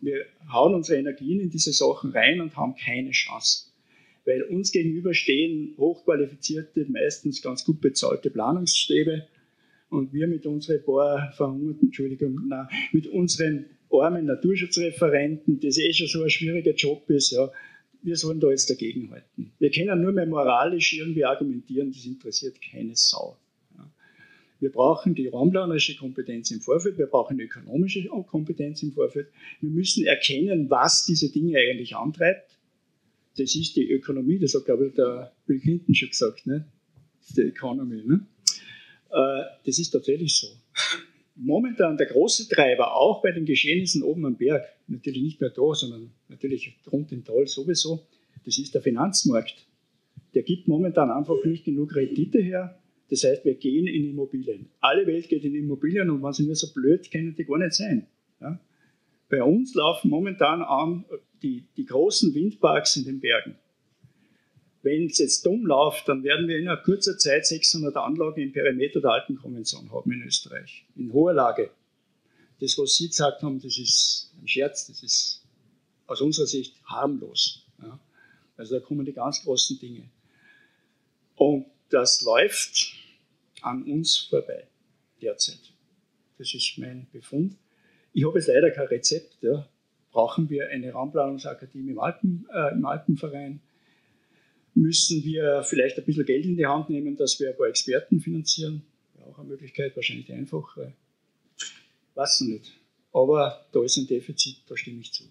Wir 0.00 0.26
hauen 0.52 0.74
unsere 0.74 0.98
Energien 0.98 1.38
in 1.38 1.48
diese 1.48 1.72
Sachen 1.72 2.10
rein 2.10 2.40
und 2.40 2.56
haben 2.56 2.74
keine 2.74 3.12
Chance 3.12 3.71
weil 4.24 4.42
uns 4.44 4.72
gegenüber 4.72 5.14
stehen 5.14 5.74
hochqualifizierte, 5.78 6.86
meistens 6.88 7.42
ganz 7.42 7.64
gut 7.64 7.80
bezahlte 7.80 8.30
Planungsstäbe 8.30 9.26
und 9.88 10.12
wir 10.12 10.26
mit 10.26 10.46
unseren 10.46 10.82
paar 10.84 11.32
verhungerten, 11.32 11.88
Entschuldigung, 11.88 12.40
nein, 12.48 12.68
mit 12.92 13.06
unseren 13.08 13.66
armen 13.90 14.26
Naturschutzreferenten, 14.26 15.60
das 15.60 15.78
eh 15.78 15.92
schon 15.92 16.06
so 16.06 16.22
ein 16.22 16.30
schwieriger 16.30 16.72
Job 16.72 17.08
ist, 17.10 17.32
ja, 17.32 17.50
wir 18.02 18.16
sollen 18.16 18.40
da 18.40 18.50
jetzt 18.50 18.68
dagegenhalten. 18.68 19.52
Wir 19.58 19.70
können 19.70 20.02
nur 20.02 20.12
mehr 20.12 20.26
moralisch 20.26 20.94
irgendwie 20.94 21.24
argumentieren, 21.24 21.92
das 21.92 22.04
interessiert 22.04 22.56
keine 22.60 22.96
Sau. 22.96 23.36
Wir 24.58 24.70
brauchen 24.70 25.16
die 25.16 25.26
raumplanerische 25.26 25.96
Kompetenz 25.96 26.52
im 26.52 26.60
Vorfeld, 26.60 26.96
wir 26.96 27.06
brauchen 27.06 27.36
die 27.36 27.44
ökonomische 27.44 28.06
Kompetenz 28.28 28.80
im 28.84 28.92
Vorfeld. 28.92 29.26
Wir 29.60 29.70
müssen 29.70 30.04
erkennen, 30.04 30.70
was 30.70 31.04
diese 31.04 31.32
Dinge 31.32 31.58
eigentlich 31.58 31.96
antreibt 31.96 32.58
das 33.36 33.54
ist 33.54 33.76
die 33.76 33.90
Ökonomie, 33.90 34.38
das 34.38 34.54
hat, 34.54 34.64
glaube 34.64 34.88
ich, 34.88 34.94
der 34.94 35.32
Bill 35.46 35.60
Clinton 35.60 35.94
schon 35.94 36.10
gesagt, 36.10 36.46
ne? 36.46 36.66
Das 37.18 37.30
ist 37.30 37.38
die 37.38 37.42
Economy. 37.42 38.02
Ne? 38.04 38.26
Äh, 39.10 39.44
das 39.64 39.78
ist 39.78 39.90
tatsächlich 39.90 40.34
so. 40.34 40.48
Momentan 41.36 41.96
der 41.96 42.06
große 42.06 42.48
Treiber, 42.48 42.94
auch 42.94 43.22
bei 43.22 43.32
den 43.32 43.46
Geschehnissen 43.46 44.02
oben 44.02 44.26
am 44.26 44.36
Berg, 44.36 44.64
natürlich 44.86 45.22
nicht 45.22 45.40
mehr 45.40 45.50
da, 45.50 45.74
sondern 45.74 46.10
natürlich 46.28 46.76
rund 46.90 47.10
im 47.12 47.24
Tal 47.24 47.46
sowieso, 47.46 48.06
das 48.44 48.58
ist 48.58 48.74
der 48.74 48.82
Finanzmarkt. 48.82 49.66
Der 50.34 50.42
gibt 50.42 50.68
momentan 50.68 51.10
einfach 51.10 51.42
nicht 51.44 51.64
genug 51.64 51.94
Rendite 51.94 52.40
her. 52.40 52.78
Das 53.08 53.24
heißt, 53.24 53.44
wir 53.44 53.54
gehen 53.54 53.86
in 53.86 54.10
Immobilien. 54.10 54.68
Alle 54.80 55.06
Welt 55.06 55.28
geht 55.28 55.44
in 55.44 55.54
Immobilien 55.54 56.10
und 56.10 56.22
wenn 56.22 56.32
sie 56.32 56.44
nur 56.44 56.54
so 56.54 56.72
blöd, 56.72 57.10
können 57.10 57.34
die 57.34 57.44
gar 57.44 57.58
nicht 57.58 57.74
sein. 57.74 58.06
Ja? 58.40 58.58
Bei 59.28 59.42
uns 59.42 59.74
laufen 59.74 60.10
momentan 60.10 60.62
an 60.62 61.04
die, 61.42 61.64
die 61.76 61.84
großen 61.84 62.34
Windparks 62.34 62.96
in 62.96 63.04
den 63.04 63.20
Bergen. 63.20 63.56
Wenn 64.82 65.06
es 65.06 65.18
jetzt 65.18 65.46
dumm 65.46 65.64
läuft, 65.64 66.08
dann 66.08 66.24
werden 66.24 66.48
wir 66.48 66.58
in 66.58 66.68
einer 66.68 66.80
kurzer 66.80 67.16
Zeit 67.16 67.46
600 67.46 67.96
Anlagen 67.96 68.40
im 68.40 68.52
Perimeter 68.52 69.00
der 69.00 69.12
Alpenkonvention 69.12 69.90
haben 69.92 70.10
in 70.10 70.22
Österreich, 70.22 70.84
in 70.96 71.12
hoher 71.12 71.34
Lage. 71.34 71.70
Das, 72.60 72.76
was 72.78 72.96
Sie 72.96 73.08
gesagt 73.08 73.42
haben, 73.42 73.60
das 73.60 73.78
ist 73.78 74.32
ein 74.40 74.48
Scherz, 74.48 74.86
das 74.86 75.02
ist 75.02 75.44
aus 76.06 76.20
unserer 76.20 76.46
Sicht 76.46 76.74
harmlos. 76.84 77.64
Ja. 77.80 77.98
Also 78.56 78.78
da 78.78 78.84
kommen 78.84 79.04
die 79.04 79.12
ganz 79.12 79.42
großen 79.42 79.78
Dinge. 79.78 80.08
Und 81.36 81.66
das 81.90 82.22
läuft 82.22 82.94
an 83.60 83.84
uns 83.84 84.18
vorbei 84.18 84.66
derzeit. 85.20 85.60
Das 86.38 86.52
ist 86.54 86.76
mein 86.76 87.06
Befund. 87.12 87.56
Ich 88.12 88.26
habe 88.26 88.38
jetzt 88.38 88.48
leider 88.48 88.70
kein 88.70 88.86
Rezept. 88.86 89.36
Ja 89.42 89.68
brauchen 90.12 90.48
wir 90.50 90.68
eine 90.68 90.92
Raumplanungsakademie 90.92 91.90
im, 91.90 91.98
Alpen, 91.98 92.46
äh, 92.52 92.74
im 92.74 92.84
Alpenverein? 92.84 93.60
Müssen 94.74 95.24
wir 95.24 95.62
vielleicht 95.64 95.98
ein 95.98 96.04
bisschen 96.04 96.24
Geld 96.24 96.46
in 96.46 96.56
die 96.56 96.66
Hand 96.66 96.88
nehmen, 96.88 97.16
dass 97.16 97.38
wir 97.40 97.50
ein 97.50 97.56
paar 97.56 97.68
Experten 97.68 98.20
finanzieren? 98.20 98.82
auch 99.28 99.38
eine 99.38 99.48
Möglichkeit, 99.48 99.94
wahrscheinlich 99.96 100.26
die 100.26 100.32
einfachere. 100.32 100.92
Weiß 102.14 102.40
nicht. 102.42 102.72
Aber 103.12 103.66
da 103.72 103.82
ist 103.84 103.96
ein 103.96 104.06
Defizit, 104.06 104.56
da 104.68 104.76
stimme 104.76 105.00
ich 105.00 105.12
zu. 105.12 105.24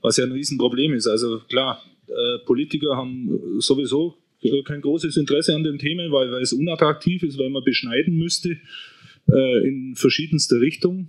Was 0.00 0.16
ja 0.16 0.24
ein 0.24 0.32
Riesenproblem 0.32 0.94
ist. 0.94 1.06
Also 1.06 1.40
klar, 1.40 1.82
äh, 2.06 2.38
Politiker 2.44 2.96
haben 2.96 3.60
sowieso 3.60 4.16
kein 4.64 4.80
großes 4.80 5.16
Interesse 5.16 5.54
an 5.54 5.64
dem 5.64 5.78
Thema, 5.78 6.10
weil, 6.12 6.30
weil 6.30 6.42
es 6.42 6.52
unattraktiv 6.52 7.22
ist, 7.22 7.38
weil 7.38 7.50
man 7.50 7.64
beschneiden 7.64 8.16
müsste 8.16 8.58
äh, 9.28 9.66
in 9.66 9.94
verschiedenster 9.96 10.60
Richtung. 10.60 11.08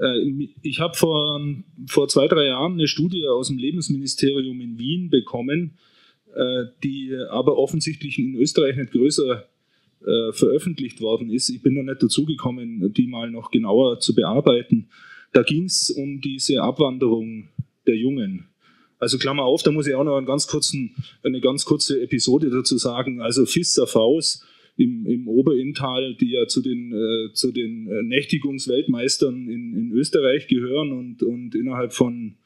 Äh, 0.00 0.48
ich 0.62 0.80
habe 0.80 0.94
vor, 0.94 1.40
vor 1.86 2.08
zwei, 2.08 2.28
drei 2.28 2.46
Jahren 2.46 2.74
eine 2.74 2.88
Studie 2.88 3.26
aus 3.26 3.48
dem 3.48 3.58
Lebensministerium 3.58 4.60
in 4.60 4.78
Wien 4.78 5.10
bekommen, 5.10 5.78
äh, 6.34 6.64
die 6.82 7.14
aber 7.30 7.56
offensichtlich 7.56 8.18
in 8.18 8.34
Österreich 8.36 8.76
nicht 8.76 8.92
größer 8.92 9.48
äh, 10.06 10.32
veröffentlicht 10.32 11.00
worden 11.00 11.30
ist. 11.30 11.48
Ich 11.48 11.62
bin 11.62 11.74
noch 11.74 11.82
nicht 11.82 12.02
dazu 12.02 12.24
gekommen, 12.24 12.92
die 12.94 13.06
mal 13.06 13.30
noch 13.30 13.50
genauer 13.50 14.00
zu 14.00 14.14
bearbeiten. 14.14 14.88
Da 15.32 15.42
ging 15.42 15.64
es 15.64 15.90
um 15.90 16.20
diese 16.20 16.62
Abwanderung 16.62 17.48
der 17.86 17.96
Jungen. 17.96 18.46
Also 19.00 19.18
Klammer 19.18 19.44
auf, 19.44 19.62
da 19.62 19.70
muss 19.70 19.86
ich 19.86 19.94
auch 19.94 20.04
noch 20.04 20.16
einen 20.16 20.26
ganz 20.26 20.46
kurzen, 20.46 20.94
eine 21.22 21.40
ganz 21.40 21.64
kurze 21.64 22.00
Episode 22.02 22.50
dazu 22.50 22.78
sagen. 22.78 23.20
Also 23.20 23.46
Faust 23.46 24.44
im, 24.78 25.06
im 25.06 25.26
Oberinntal, 25.26 26.14
die 26.14 26.30
ja 26.30 26.46
zu 26.46 26.62
den, 26.62 26.92
äh, 26.92 27.32
zu 27.32 27.50
den 27.50 27.88
äh, 27.88 28.02
Nächtigungsweltmeistern 28.04 29.48
in, 29.48 29.74
in 29.74 29.92
Österreich 29.92 30.46
gehören 30.46 30.92
und, 30.92 31.22
und 31.24 31.56
innerhalb 31.56 31.92
von, 31.92 32.36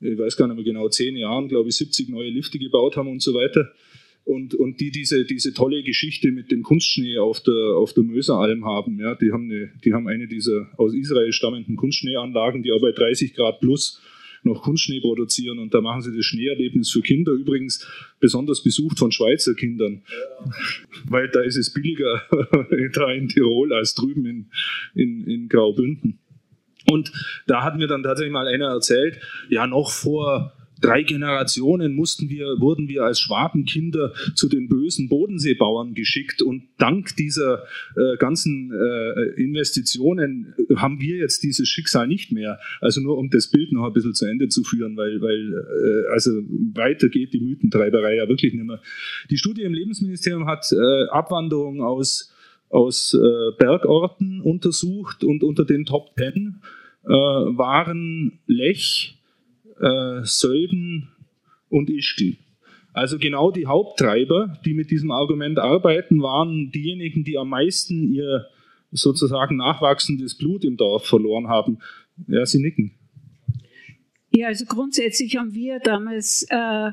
ich 0.00 0.16
weiß 0.16 0.36
gar 0.36 0.46
nicht 0.46 0.54
mehr 0.54 0.64
genau, 0.64 0.88
zehn 0.88 1.16
Jahren, 1.16 1.48
glaube 1.48 1.68
ich, 1.68 1.76
70 1.76 2.10
neue 2.10 2.30
Lifte 2.30 2.60
gebaut 2.60 2.96
haben 2.96 3.08
und 3.08 3.20
so 3.20 3.34
weiter. 3.34 3.72
Und, 4.24 4.54
und 4.54 4.78
die 4.80 4.92
diese, 4.92 5.24
diese 5.24 5.52
tolle 5.52 5.82
Geschichte 5.82 6.30
mit 6.30 6.52
dem 6.52 6.62
Kunstschnee 6.62 7.18
auf 7.18 7.42
der, 7.42 7.74
auf 7.76 7.92
der 7.92 8.04
Möseralm 8.04 8.64
haben. 8.64 9.00
Ja, 9.00 9.16
die, 9.16 9.32
haben 9.32 9.50
eine, 9.50 9.72
die 9.84 9.94
haben 9.94 10.06
eine 10.06 10.28
dieser 10.28 10.68
aus 10.76 10.94
Israel 10.94 11.32
stammenden 11.32 11.74
Kunstschneeanlagen, 11.74 12.62
die 12.62 12.70
auch 12.70 12.80
bei 12.80 12.92
30 12.92 13.34
Grad 13.34 13.58
plus 13.58 14.00
noch 14.48 14.62
Kunstschnee 14.62 15.00
produzieren 15.00 15.58
und 15.58 15.72
da 15.74 15.80
machen 15.80 16.02
sie 16.02 16.14
das 16.14 16.24
Schneeerlebnis 16.24 16.90
für 16.90 17.02
Kinder 17.02 17.32
übrigens 17.32 17.86
besonders 18.20 18.62
besucht 18.62 18.98
von 18.98 19.12
Schweizer 19.12 19.54
Kindern, 19.54 20.02
ja. 20.06 20.52
weil 21.08 21.28
da 21.28 21.40
ist 21.40 21.56
es 21.56 21.72
billiger 21.72 22.22
da 22.92 23.12
in 23.12 23.28
Tirol 23.28 23.72
als 23.72 23.94
drüben 23.94 24.26
in, 24.26 24.50
in, 24.94 25.26
in 25.26 25.48
Graubünden. 25.48 26.18
Und 26.90 27.12
da 27.46 27.62
hat 27.62 27.76
mir 27.76 27.86
dann 27.86 28.02
tatsächlich 28.02 28.32
mal 28.32 28.48
einer 28.48 28.68
erzählt, 28.68 29.20
ja, 29.50 29.66
noch 29.66 29.90
vor 29.90 30.57
drei 30.80 31.02
Generationen 31.02 31.94
mussten 31.94 32.28
wir, 32.28 32.46
wurden 32.58 32.88
wir 32.88 33.04
als 33.04 33.20
Schwabenkinder 33.20 34.12
zu 34.34 34.48
den 34.48 34.68
bösen 34.68 35.08
Bodenseebauern 35.08 35.94
geschickt 35.94 36.42
und 36.42 36.68
dank 36.78 37.16
dieser 37.16 37.64
äh, 37.96 38.16
ganzen 38.18 38.72
äh, 38.72 39.40
Investitionen 39.42 40.54
haben 40.76 41.00
wir 41.00 41.16
jetzt 41.16 41.42
dieses 41.42 41.68
Schicksal 41.68 42.06
nicht 42.06 42.32
mehr. 42.32 42.58
Also 42.80 43.00
nur 43.00 43.18
um 43.18 43.30
das 43.30 43.50
Bild 43.50 43.72
noch 43.72 43.86
ein 43.86 43.92
bisschen 43.92 44.14
zu 44.14 44.26
Ende 44.26 44.48
zu 44.48 44.64
führen, 44.64 44.96
weil, 44.96 45.20
weil 45.20 45.52
äh, 45.52 46.12
also 46.12 46.30
weiter 46.74 47.08
geht 47.08 47.32
die 47.32 47.40
Mythentreiberei 47.40 48.16
ja 48.16 48.28
wirklich 48.28 48.54
nicht 48.54 48.64
mehr. 48.64 48.80
Die 49.30 49.38
Studie 49.38 49.62
im 49.62 49.74
Lebensministerium 49.74 50.46
hat 50.46 50.66
äh, 50.72 51.08
Abwanderung 51.10 51.82
aus, 51.82 52.32
aus 52.68 53.14
äh, 53.14 53.56
Bergorten 53.58 54.40
untersucht 54.40 55.24
und 55.24 55.42
unter 55.42 55.64
den 55.64 55.84
Top 55.84 56.14
Ten 56.16 56.60
äh, 57.04 57.08
waren 57.08 58.40
Lech, 58.46 59.17
äh, 59.80 60.24
Sölden 60.24 61.08
und 61.68 61.90
Ischgl. 61.90 62.36
Also 62.92 63.18
genau 63.18 63.50
die 63.50 63.66
Haupttreiber, 63.66 64.58
die 64.64 64.74
mit 64.74 64.90
diesem 64.90 65.10
Argument 65.10 65.58
arbeiten, 65.58 66.22
waren 66.22 66.70
diejenigen, 66.72 67.22
die 67.24 67.38
am 67.38 67.50
meisten 67.50 68.12
ihr 68.12 68.46
sozusagen 68.90 69.56
nachwachsendes 69.56 70.36
Blut 70.36 70.64
im 70.64 70.76
Dorf 70.76 71.06
verloren 71.06 71.48
haben. 71.48 71.78
Ja, 72.26 72.44
Sie 72.46 72.60
nicken. 72.60 72.94
Ja, 74.30 74.48
also 74.48 74.64
grundsätzlich 74.64 75.36
haben 75.36 75.54
wir 75.54 75.78
damals 75.78 76.46
äh, 76.50 76.90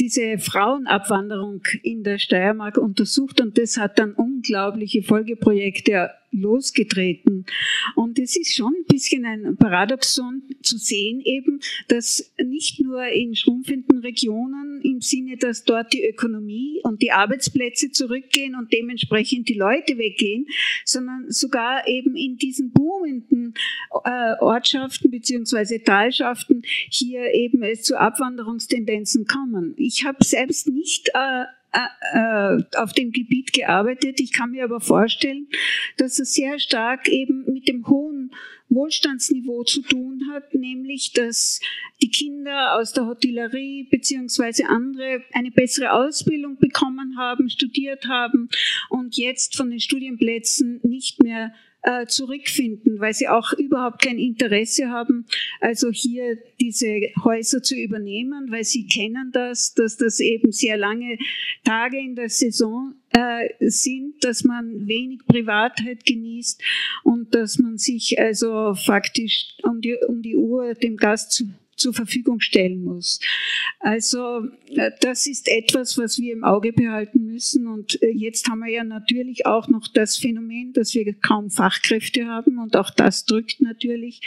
diese 0.00 0.38
Frauenabwanderung 0.38 1.62
in 1.82 2.02
der 2.02 2.18
Steiermark 2.18 2.78
untersucht 2.78 3.40
und 3.40 3.56
das 3.58 3.76
hat 3.76 3.98
dann 3.98 4.12
unglaubliche 4.12 5.02
Folgeprojekte 5.02 6.10
losgetreten. 6.34 7.46
Und 7.94 8.18
es 8.18 8.36
ist 8.36 8.54
schon 8.54 8.74
ein 8.74 8.86
bisschen 8.86 9.24
ein 9.24 9.56
Paradoxon 9.56 10.42
zu 10.62 10.76
sehen 10.76 11.20
eben, 11.20 11.60
dass 11.88 12.32
nicht 12.42 12.80
nur 12.80 13.06
in 13.06 13.34
schrumpfenden 13.34 14.00
Regionen 14.00 14.80
im 14.82 15.00
Sinne, 15.00 15.36
dass 15.36 15.64
dort 15.64 15.92
die 15.92 16.04
Ökonomie 16.04 16.80
und 16.82 17.02
die 17.02 17.12
Arbeitsplätze 17.12 17.90
zurückgehen 17.90 18.54
und 18.54 18.72
dementsprechend 18.72 19.48
die 19.48 19.54
Leute 19.54 19.98
weggehen, 19.98 20.46
sondern 20.84 21.30
sogar 21.30 21.86
eben 21.88 22.16
in 22.16 22.36
diesen 22.36 22.72
boomenden 22.72 23.54
äh, 24.04 24.34
Ortschaften 24.40 25.10
beziehungsweise 25.10 25.82
Talschaften 25.82 26.62
hier 26.90 27.32
eben 27.32 27.62
es 27.62 27.82
zu 27.82 27.98
Abwanderungstendenzen 27.98 29.26
kommen. 29.26 29.74
Ich 29.76 30.04
habe 30.04 30.24
selbst 30.24 30.68
nicht 30.68 31.10
äh, 31.14 31.44
auf 32.76 32.92
dem 32.92 33.10
Gebiet 33.10 33.52
gearbeitet. 33.52 34.20
Ich 34.20 34.32
kann 34.32 34.50
mir 34.50 34.64
aber 34.64 34.80
vorstellen, 34.80 35.48
dass 35.96 36.18
es 36.18 36.34
sehr 36.34 36.58
stark 36.58 37.08
eben 37.08 37.44
mit 37.52 37.68
dem 37.68 37.86
hohen 37.88 38.30
Wohlstandsniveau 38.68 39.64
zu 39.64 39.82
tun 39.82 40.22
hat, 40.32 40.54
nämlich 40.54 41.12
dass 41.12 41.60
die 42.02 42.10
Kinder 42.10 42.74
aus 42.74 42.92
der 42.92 43.06
Hotellerie 43.06 43.88
beziehungsweise 43.90 44.68
andere 44.68 45.22
eine 45.32 45.50
bessere 45.50 45.92
Ausbildung 45.92 46.58
bekommen 46.58 47.16
haben, 47.16 47.48
studiert 47.48 48.06
haben 48.06 48.48
und 48.88 49.16
jetzt 49.16 49.56
von 49.56 49.70
den 49.70 49.80
Studienplätzen 49.80 50.80
nicht 50.82 51.22
mehr 51.22 51.54
äh, 51.84 52.06
zurückfinden, 52.06 52.98
weil 52.98 53.14
sie 53.14 53.28
auch 53.28 53.52
überhaupt 53.52 54.02
kein 54.02 54.18
Interesse 54.18 54.88
haben, 54.88 55.26
also 55.60 55.90
hier 55.90 56.38
diese 56.60 57.00
Häuser 57.22 57.62
zu 57.62 57.76
übernehmen, 57.76 58.50
weil 58.50 58.64
sie 58.64 58.86
kennen 58.86 59.30
das, 59.32 59.74
dass 59.74 59.96
das 59.96 60.18
eben 60.20 60.50
sehr 60.50 60.76
lange 60.76 61.18
Tage 61.62 61.98
in 61.98 62.14
der 62.16 62.30
Saison 62.30 62.94
äh, 63.10 63.48
sind, 63.60 64.24
dass 64.24 64.44
man 64.44 64.86
wenig 64.88 65.20
Privatheit 65.26 66.06
genießt 66.06 66.62
und 67.04 67.34
dass 67.34 67.58
man 67.58 67.76
sich 67.76 68.18
also 68.18 68.74
faktisch 68.74 69.48
um 69.62 69.80
die, 69.80 69.96
um 70.08 70.22
die 70.22 70.36
Uhr 70.36 70.74
dem 70.74 70.96
Gast 70.96 71.32
zu 71.32 71.44
zur 71.76 71.94
Verfügung 71.94 72.40
stellen 72.40 72.82
muss. 72.82 73.20
Also 73.80 74.46
äh, 74.68 74.90
das 75.00 75.26
ist 75.26 75.48
etwas, 75.48 75.98
was 75.98 76.18
wir 76.18 76.32
im 76.32 76.44
Auge 76.44 76.72
behalten 76.72 77.26
müssen. 77.26 77.66
Und 77.66 78.00
äh, 78.02 78.10
jetzt 78.10 78.48
haben 78.48 78.60
wir 78.60 78.70
ja 78.70 78.84
natürlich 78.84 79.46
auch 79.46 79.68
noch 79.68 79.88
das 79.88 80.16
Phänomen, 80.16 80.72
dass 80.72 80.94
wir 80.94 81.12
kaum 81.14 81.50
Fachkräfte 81.50 82.26
haben. 82.26 82.58
Und 82.58 82.76
auch 82.76 82.90
das 82.90 83.24
drückt 83.24 83.60
natürlich 83.60 84.20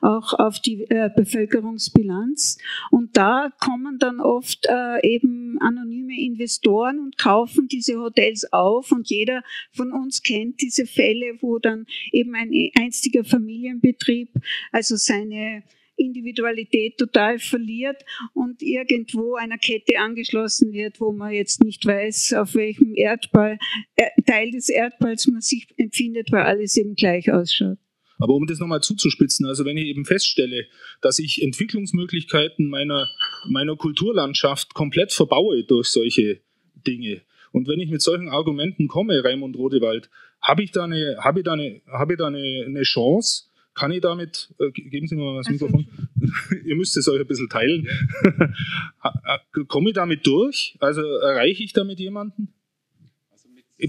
auch 0.00 0.32
auf 0.34 0.60
die 0.60 0.82
äh, 0.90 1.10
Bevölkerungsbilanz. 1.14 2.58
Und 2.90 3.16
da 3.16 3.50
kommen 3.58 3.98
dann 3.98 4.20
oft 4.20 4.66
eben 5.02 5.58
anonyme 5.60 6.20
Investoren 6.20 7.00
und 7.00 7.18
kaufen 7.18 7.68
diese 7.68 7.98
Hotels 7.98 8.52
auf. 8.52 8.92
Und 8.92 9.08
jeder 9.08 9.42
von 9.72 9.92
uns 9.92 10.22
kennt 10.22 10.60
diese 10.60 10.86
Fälle, 10.86 11.38
wo 11.40 11.58
dann 11.58 11.86
eben 12.12 12.34
ein 12.34 12.52
einstiger 12.78 13.24
Familienbetrieb, 13.24 14.30
also 14.72 14.96
seine 14.96 15.62
Individualität 16.00 16.96
total 16.98 17.38
verliert 17.38 18.02
und 18.34 18.62
irgendwo 18.62 19.34
einer 19.34 19.58
Kette 19.58 19.98
angeschlossen 19.98 20.72
wird, 20.72 21.00
wo 21.00 21.12
man 21.12 21.32
jetzt 21.32 21.62
nicht 21.62 21.84
weiß, 21.84 22.34
auf 22.34 22.54
welchem 22.54 22.94
Erdball, 22.94 23.58
äh, 23.96 24.08
Teil 24.26 24.50
des 24.50 24.68
Erdballs 24.68 25.26
man 25.26 25.40
sich 25.40 25.68
empfindet, 25.76 26.32
weil 26.32 26.42
alles 26.42 26.76
eben 26.76 26.94
gleich 26.94 27.30
ausschaut. 27.30 27.78
Aber 28.18 28.34
um 28.34 28.46
das 28.46 28.58
nochmal 28.58 28.82
zuzuspitzen, 28.82 29.46
also 29.46 29.64
wenn 29.64 29.78
ich 29.78 29.86
eben 29.86 30.04
feststelle, 30.04 30.66
dass 31.00 31.18
ich 31.18 31.42
Entwicklungsmöglichkeiten 31.42 32.68
meiner, 32.68 33.08
meiner 33.48 33.76
Kulturlandschaft 33.76 34.74
komplett 34.74 35.12
verbaue 35.12 35.64
durch 35.64 35.88
solche 35.88 36.40
Dinge, 36.86 37.22
und 37.52 37.66
wenn 37.66 37.80
ich 37.80 37.90
mit 37.90 38.00
solchen 38.00 38.28
Argumenten 38.28 38.88
komme, 38.88 39.24
Raimund 39.24 39.56
Rodewald, 39.56 40.08
habe 40.40 40.62
ich 40.62 40.70
da 40.70 40.84
eine, 40.84 41.16
habe 41.18 41.40
ich 41.40 41.44
da 41.44 41.54
eine, 41.54 41.80
habe 41.86 42.12
ich 42.12 42.18
da 42.18 42.28
eine, 42.28 42.64
eine 42.66 42.82
Chance, 42.82 43.49
kann 43.74 43.92
ich 43.92 44.00
damit, 44.00 44.54
äh, 44.58 44.70
geben 44.70 45.06
Sie 45.06 45.16
mir 45.16 45.24
mal 45.24 45.36
das 45.38 45.48
Mikrofon, 45.48 45.86
ihr 46.64 46.76
müsst 46.76 46.96
es 46.96 47.08
euch 47.08 47.20
ein 47.20 47.26
bisschen 47.26 47.48
teilen, 47.48 47.88
komme 49.68 49.90
ich 49.90 49.94
damit 49.94 50.26
durch? 50.26 50.76
Also 50.80 51.02
erreiche 51.02 51.62
ich 51.62 51.72
damit 51.72 52.00
jemanden? 52.00 52.52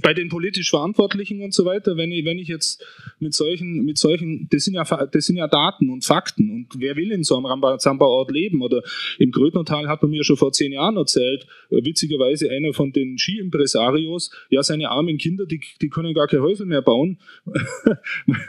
Bei 0.02 0.14
den 0.14 0.30
politisch 0.30 0.70
Verantwortlichen 0.70 1.42
und 1.42 1.54
so 1.54 1.66
weiter, 1.66 1.98
wenn 1.98 2.12
ich, 2.12 2.26
wenn 2.26 2.38
ich 2.38 2.48
jetzt 2.48 2.86
mit 3.20 3.34
solchen, 3.34 3.84
mit 3.84 3.98
solchen, 3.98 4.48
das 4.50 4.64
sind 4.64 4.76
ja, 4.76 4.84
das 4.84 5.26
sind 5.26 5.38
ja 5.38 5.48
Daten 5.48 5.90
und 5.90 6.06
Fakten 6.06 6.50
und 6.50 6.68
wer 6.78 6.96
will 6.96 7.12
in 7.12 7.24
so 7.24 7.36
einem 7.36 7.46
Rambazamba-Ort 7.46 8.32
leben 8.32 8.62
oder 8.62 8.84
im 9.20 9.32
Grödnertal 9.32 9.88
hat 9.88 10.02
man 10.02 10.12
mir 10.12 10.24
schon 10.24 10.38
vor 10.38 10.52
zehn 10.52 10.72
Jahren 10.72 10.98
erzählt, 10.98 11.46
äh, 11.70 11.84
witzigerweise 11.84 12.50
einer 12.50 12.74
von 12.74 12.92
den 12.92 13.18
Ski-Impresarios, 13.18 14.32
ja, 14.50 14.64
seine 14.64 14.90
armen 14.90 15.18
Kinder, 15.18 15.46
die, 15.46 15.60
die 15.82 15.90
können 15.90 16.14
gar 16.14 16.28
keine 16.28 16.44
Häuser 16.44 16.66
mehr 16.66 16.82
bauen, 16.82 17.20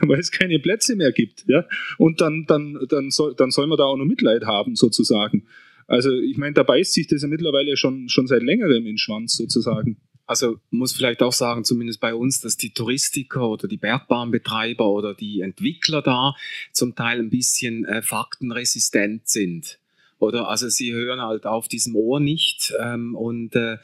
weil 0.02 0.20
es 0.20 0.30
keine 0.30 0.58
Plätze 0.58 0.96
mehr 0.96 1.12
gibt, 1.12 1.44
ja, 1.48 1.64
und 1.98 2.20
dann, 2.20 2.44
dann, 2.46 2.78
dann 2.88 3.10
soll, 3.10 3.34
dann 3.34 3.50
soll 3.50 3.66
man 3.66 3.78
da 3.78 3.84
auch 3.84 3.96
noch 3.96 4.04
Mitleid 4.04 4.44
haben, 4.44 4.76
sozusagen. 4.76 5.44
Also, 5.86 6.10
ich 6.12 6.36
meine, 6.36 6.54
da 6.54 6.62
beißt 6.62 6.92
sich 6.94 7.06
das 7.06 7.22
ja 7.22 7.28
mittlerweile 7.28 7.76
schon, 7.76 8.08
schon 8.08 8.26
seit 8.26 8.42
längerem 8.42 8.78
in 8.78 8.84
den 8.84 8.98
Schwanz, 8.98 9.36
sozusagen. 9.36 9.98
Also 10.32 10.58
muss 10.70 10.94
vielleicht 10.94 11.22
auch 11.22 11.34
sagen, 11.34 11.62
zumindest 11.62 12.00
bei 12.00 12.14
uns, 12.14 12.40
dass 12.40 12.56
die 12.56 12.70
Touristiker 12.70 13.46
oder 13.46 13.68
die 13.68 13.76
Bergbahnbetreiber 13.76 14.88
oder 14.88 15.12
die 15.12 15.42
Entwickler 15.42 16.00
da 16.00 16.34
zum 16.72 16.94
Teil 16.94 17.18
ein 17.18 17.28
bisschen 17.28 17.84
äh, 17.84 18.00
faktenresistent 18.00 19.28
sind. 19.28 19.78
Oder 20.20 20.48
also 20.48 20.70
sie 20.70 20.94
hören 20.94 21.20
halt 21.20 21.44
auf 21.44 21.68
diesem 21.68 21.96
Ohr 21.96 22.18
nicht 22.18 22.72
ähm, 22.82 23.14
und 23.14 23.54
äh, 23.56 23.76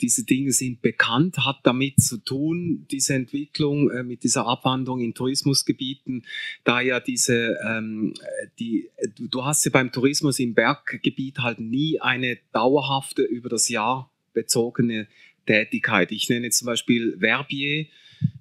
diese 0.00 0.24
Dinge 0.24 0.52
sind 0.52 0.80
bekannt, 0.80 1.38
hat 1.38 1.58
damit 1.64 2.00
zu 2.00 2.18
tun, 2.18 2.86
diese 2.88 3.14
Entwicklung 3.14 3.90
äh, 3.90 4.04
mit 4.04 4.22
dieser 4.22 4.46
Abwandlung 4.46 5.00
in 5.00 5.12
Tourismusgebieten, 5.12 6.24
da 6.62 6.80
ja 6.80 7.00
diese, 7.00 7.56
ähm, 7.66 8.14
die, 8.60 8.90
du 9.18 9.44
hast 9.44 9.64
ja 9.64 9.72
beim 9.72 9.90
Tourismus 9.90 10.38
im 10.38 10.54
Berggebiet 10.54 11.40
halt 11.40 11.58
nie 11.58 12.00
eine 12.00 12.38
dauerhafte, 12.52 13.22
über 13.22 13.48
das 13.48 13.68
Jahr 13.68 14.08
bezogene 14.36 15.08
Tätigkeit. 15.46 16.12
Ich 16.12 16.28
nenne 16.28 16.50
zum 16.50 16.66
Beispiel 16.66 17.16
Verbier, 17.18 17.86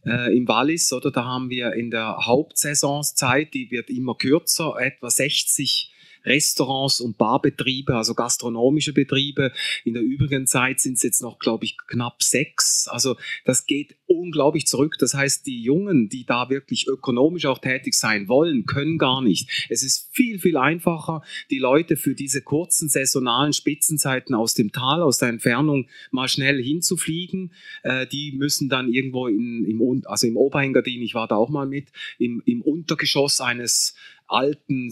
äh, 0.05 0.35
im 0.35 0.47
Wallis, 0.47 0.91
oder 0.93 1.11
da 1.11 1.25
haben 1.25 1.49
wir 1.49 1.73
in 1.73 1.91
der 1.91 2.25
Hauptsaisonszeit, 2.25 3.53
die 3.53 3.71
wird 3.71 3.89
immer 3.89 4.15
kürzer, 4.15 4.75
etwa 4.79 5.09
60 5.09 5.91
Restaurants 6.25 6.99
und 6.99 7.17
Barbetriebe, 7.17 7.95
also 7.95 8.13
gastronomische 8.13 8.93
Betriebe. 8.93 9.51
In 9.83 9.93
der 9.93 10.03
übrigen 10.03 10.47
Zeit 10.47 10.79
sind 10.79 10.93
es 10.93 11.03
jetzt 11.03 11.21
noch, 11.21 11.39
glaube 11.39 11.65
ich, 11.65 11.77
knapp 11.87 12.23
sechs. 12.23 12.87
Also 12.87 13.15
das 13.45 13.65
geht 13.65 13.95
unglaublich 14.07 14.67
zurück. 14.67 14.95
Das 14.99 15.13
heißt, 15.13 15.45
die 15.45 15.61
Jungen, 15.61 16.09
die 16.09 16.25
da 16.25 16.49
wirklich 16.49 16.87
ökonomisch 16.87 17.45
auch 17.45 17.59
tätig 17.59 17.93
sein 17.93 18.27
wollen, 18.27 18.65
können 18.65 18.97
gar 18.97 19.21
nicht. 19.21 19.67
Es 19.69 19.83
ist 19.83 20.09
viel, 20.11 20.39
viel 20.39 20.57
einfacher, 20.57 21.21
die 21.49 21.59
Leute 21.59 21.97
für 21.97 22.15
diese 22.15 22.41
kurzen 22.41 22.89
saisonalen 22.89 23.53
Spitzenzeiten 23.53 24.35
aus 24.35 24.53
dem 24.53 24.71
Tal, 24.71 25.01
aus 25.01 25.17
der 25.17 25.29
Entfernung 25.29 25.87
mal 26.11 26.27
schnell 26.27 26.61
hinzufliegen. 26.61 27.51
Äh, 27.83 28.07
die 28.07 28.33
müssen 28.33 28.69
dann 28.69 28.91
irgendwo 28.91 29.27
in, 29.27 29.65
im, 29.65 30.03
also 30.05 30.27
im 30.27 30.37
Oberengadin, 30.37 31.01
ich 31.01 31.15
war 31.15 31.27
da 31.27 31.35
auch 31.35 31.49
mal 31.49 31.67
mit, 31.67 31.89
im, 32.17 32.41
im 32.45 32.61
Untergeschoss 32.61 33.41
eines 33.41 33.95
alten, 34.27 34.91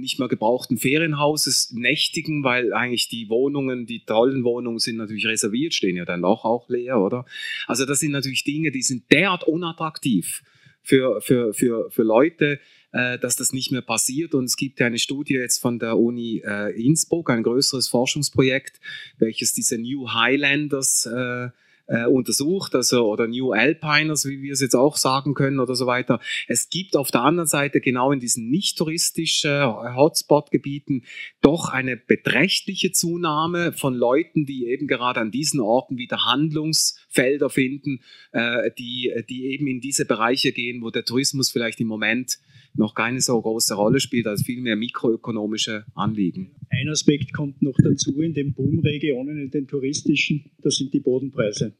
nicht 0.00 0.18
mehr 0.18 0.28
gebrauchten 0.28 0.76
Ferienhauses 0.76 1.72
nächtigen, 1.72 2.42
weil 2.44 2.72
eigentlich 2.72 3.08
die 3.08 3.28
Wohnungen, 3.28 3.86
die 3.86 4.04
tollen 4.04 4.44
Wohnungen 4.44 4.78
sind 4.78 4.96
natürlich 4.96 5.26
reserviert, 5.26 5.74
stehen 5.74 5.96
ja 5.96 6.04
dann 6.04 6.24
auch, 6.24 6.44
auch 6.44 6.68
leer, 6.68 6.98
oder? 6.98 7.24
Also 7.66 7.86
das 7.86 8.00
sind 8.00 8.12
natürlich 8.12 8.44
Dinge, 8.44 8.70
die 8.70 8.82
sind 8.82 9.10
derart 9.10 9.44
unattraktiv 9.44 10.42
für, 10.82 11.20
für, 11.20 11.54
für, 11.54 11.90
für 11.90 12.02
Leute, 12.02 12.58
äh, 12.92 13.18
dass 13.18 13.36
das 13.36 13.52
nicht 13.52 13.72
mehr 13.72 13.82
passiert. 13.82 14.34
Und 14.34 14.44
es 14.44 14.56
gibt 14.56 14.80
ja 14.80 14.86
eine 14.86 14.98
Studie 14.98 15.34
jetzt 15.34 15.58
von 15.58 15.78
der 15.78 15.96
Uni 15.96 16.42
äh, 16.44 16.70
Innsbruck, 16.80 17.30
ein 17.30 17.42
größeres 17.42 17.88
Forschungsprojekt, 17.88 18.80
welches 19.18 19.52
diese 19.52 19.78
New 19.78 20.12
Highlanders 20.12 21.06
äh, 21.06 21.48
äh, 21.92 22.06
untersucht, 22.06 22.74
also 22.74 23.06
oder 23.06 23.28
New 23.28 23.52
Alpiners, 23.52 24.26
wie 24.26 24.40
wir 24.40 24.52
es 24.52 24.60
jetzt 24.60 24.74
auch 24.74 24.96
sagen 24.96 25.34
können 25.34 25.60
oder 25.60 25.74
so 25.74 25.86
weiter. 25.86 26.20
Es 26.48 26.70
gibt 26.70 26.96
auf 26.96 27.10
der 27.10 27.22
anderen 27.22 27.46
Seite 27.46 27.80
genau 27.80 28.12
in 28.12 28.20
diesen 28.20 28.48
nicht 28.48 28.78
touristischen 28.78 29.50
äh, 29.50 29.94
Hotspot-Gebieten 29.94 31.04
doch 31.42 31.68
eine 31.68 31.96
beträchtliche 31.96 32.92
Zunahme 32.92 33.72
von 33.72 33.94
Leuten, 33.94 34.46
die 34.46 34.66
eben 34.66 34.86
gerade 34.86 35.20
an 35.20 35.30
diesen 35.30 35.60
Orten 35.60 35.98
wieder 35.98 36.24
Handlungsfelder 36.24 37.50
finden, 37.50 38.00
äh, 38.32 38.70
die, 38.78 39.12
die 39.28 39.46
eben 39.46 39.66
in 39.66 39.80
diese 39.80 40.06
Bereiche 40.06 40.52
gehen, 40.52 40.82
wo 40.82 40.90
der 40.90 41.04
Tourismus 41.04 41.50
vielleicht 41.50 41.80
im 41.80 41.88
Moment 41.88 42.38
noch 42.74 42.94
keine 42.94 43.20
so 43.20 43.40
große 43.40 43.74
Rolle 43.74 44.00
spielt, 44.00 44.26
als 44.26 44.42
vielmehr 44.42 44.76
mikroökonomische 44.76 45.84
Anliegen. 45.94 46.54
Ein 46.70 46.88
Aspekt 46.88 47.32
kommt 47.32 47.62
noch 47.62 47.76
dazu 47.82 48.20
in 48.20 48.34
den 48.34 48.54
Boomregionen, 48.54 49.38
in 49.38 49.50
den 49.50 49.66
touristischen, 49.66 50.50
das 50.62 50.76
sind 50.76 50.92
die 50.94 51.00
Bodenpreise. 51.00 51.74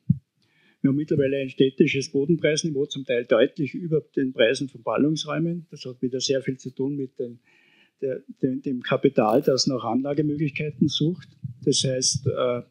Wir 0.82 0.88
haben 0.88 0.96
mittlerweile 0.96 1.38
ein 1.38 1.48
städtisches 1.48 2.10
Bodenpreisniveau, 2.10 2.86
zum 2.86 3.04
Teil 3.04 3.24
deutlich 3.24 3.72
über 3.72 4.00
den 4.16 4.32
Preisen 4.32 4.68
von 4.68 4.82
Ballungsräumen. 4.82 5.66
Das 5.70 5.84
hat 5.84 6.02
wieder 6.02 6.20
sehr 6.20 6.42
viel 6.42 6.58
zu 6.58 6.70
tun 6.70 6.96
mit 6.96 7.18
den, 7.20 7.38
der, 8.00 8.22
dem, 8.42 8.62
dem, 8.62 8.82
Kapital, 8.82 9.42
das 9.42 9.68
nach 9.68 9.84
Anlagemöglichkeiten 9.84 10.88
sucht. 10.88 11.28
Das 11.64 11.84
heißt, 11.84 12.26
äh, 12.26 12.62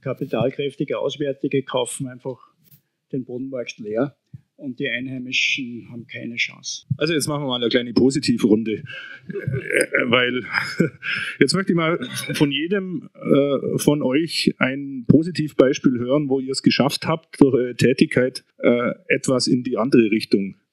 kapitalkräftige 0.00 0.98
Auswärtige 0.98 1.62
kaufen 1.62 2.08
einfach 2.08 2.38
den 3.12 3.24
Bodenmarkt 3.24 3.78
leer 3.78 4.16
und 4.58 4.80
die 4.80 4.88
Einheimischen 4.88 5.88
haben 5.90 6.06
keine 6.06 6.36
Chance. 6.36 6.84
Also 6.96 7.14
jetzt 7.14 7.28
machen 7.28 7.44
wir 7.44 7.48
mal 7.48 7.60
eine 7.60 7.68
kleine 7.68 7.92
Positive-Runde, 7.92 8.72
äh, 8.72 8.82
weil 10.06 10.42
jetzt 11.40 11.54
möchte 11.54 11.72
ich 11.72 11.76
mal 11.76 11.98
von 12.34 12.50
jedem 12.50 13.08
äh, 13.14 13.78
von 13.78 14.02
euch 14.02 14.54
ein 14.58 15.04
Positivbeispiel 15.06 15.98
hören, 15.98 16.28
wo 16.28 16.40
ihr 16.40 16.50
es 16.50 16.62
geschafft 16.62 17.06
habt, 17.06 17.40
durch 17.40 17.54
eure 17.54 17.76
Tätigkeit 17.76 18.44
äh, 18.58 18.90
etwas 19.08 19.46
in 19.46 19.62
die 19.62 19.78
andere 19.78 20.10
Richtung 20.10 20.54
äh, 20.54 20.67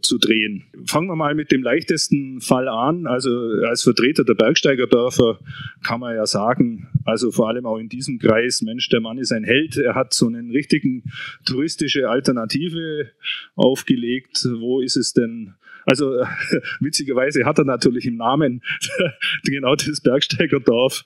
zu 0.00 0.18
drehen. 0.18 0.64
Fangen 0.86 1.08
wir 1.08 1.16
mal 1.16 1.34
mit 1.34 1.52
dem 1.52 1.62
leichtesten 1.62 2.40
Fall 2.40 2.66
an. 2.68 3.06
Also 3.06 3.30
als 3.66 3.82
Vertreter 3.82 4.24
der 4.24 4.34
Bergsteigerdörfer 4.34 5.38
kann 5.82 6.00
man 6.00 6.16
ja 6.16 6.26
sagen, 6.26 6.88
also 7.04 7.30
vor 7.30 7.48
allem 7.48 7.66
auch 7.66 7.76
in 7.76 7.88
diesem 7.88 8.18
Kreis, 8.18 8.62
Mensch, 8.62 8.88
der 8.88 9.00
Mann 9.00 9.18
ist 9.18 9.32
ein 9.32 9.44
Held. 9.44 9.76
Er 9.76 9.94
hat 9.94 10.14
so 10.14 10.26
einen 10.26 10.50
richtigen 10.50 11.04
touristische 11.44 12.08
Alternative 12.08 13.10
aufgelegt. 13.54 14.48
Wo 14.58 14.80
ist 14.80 14.96
es 14.96 15.12
denn 15.12 15.54
also 15.86 16.20
witzigerweise 16.80 17.44
hat 17.44 17.58
er 17.58 17.64
natürlich 17.64 18.06
im 18.06 18.16
Namen 18.16 18.60
genau 19.44 19.74
das 19.76 20.00
Bergsteigerdorf, 20.00 21.04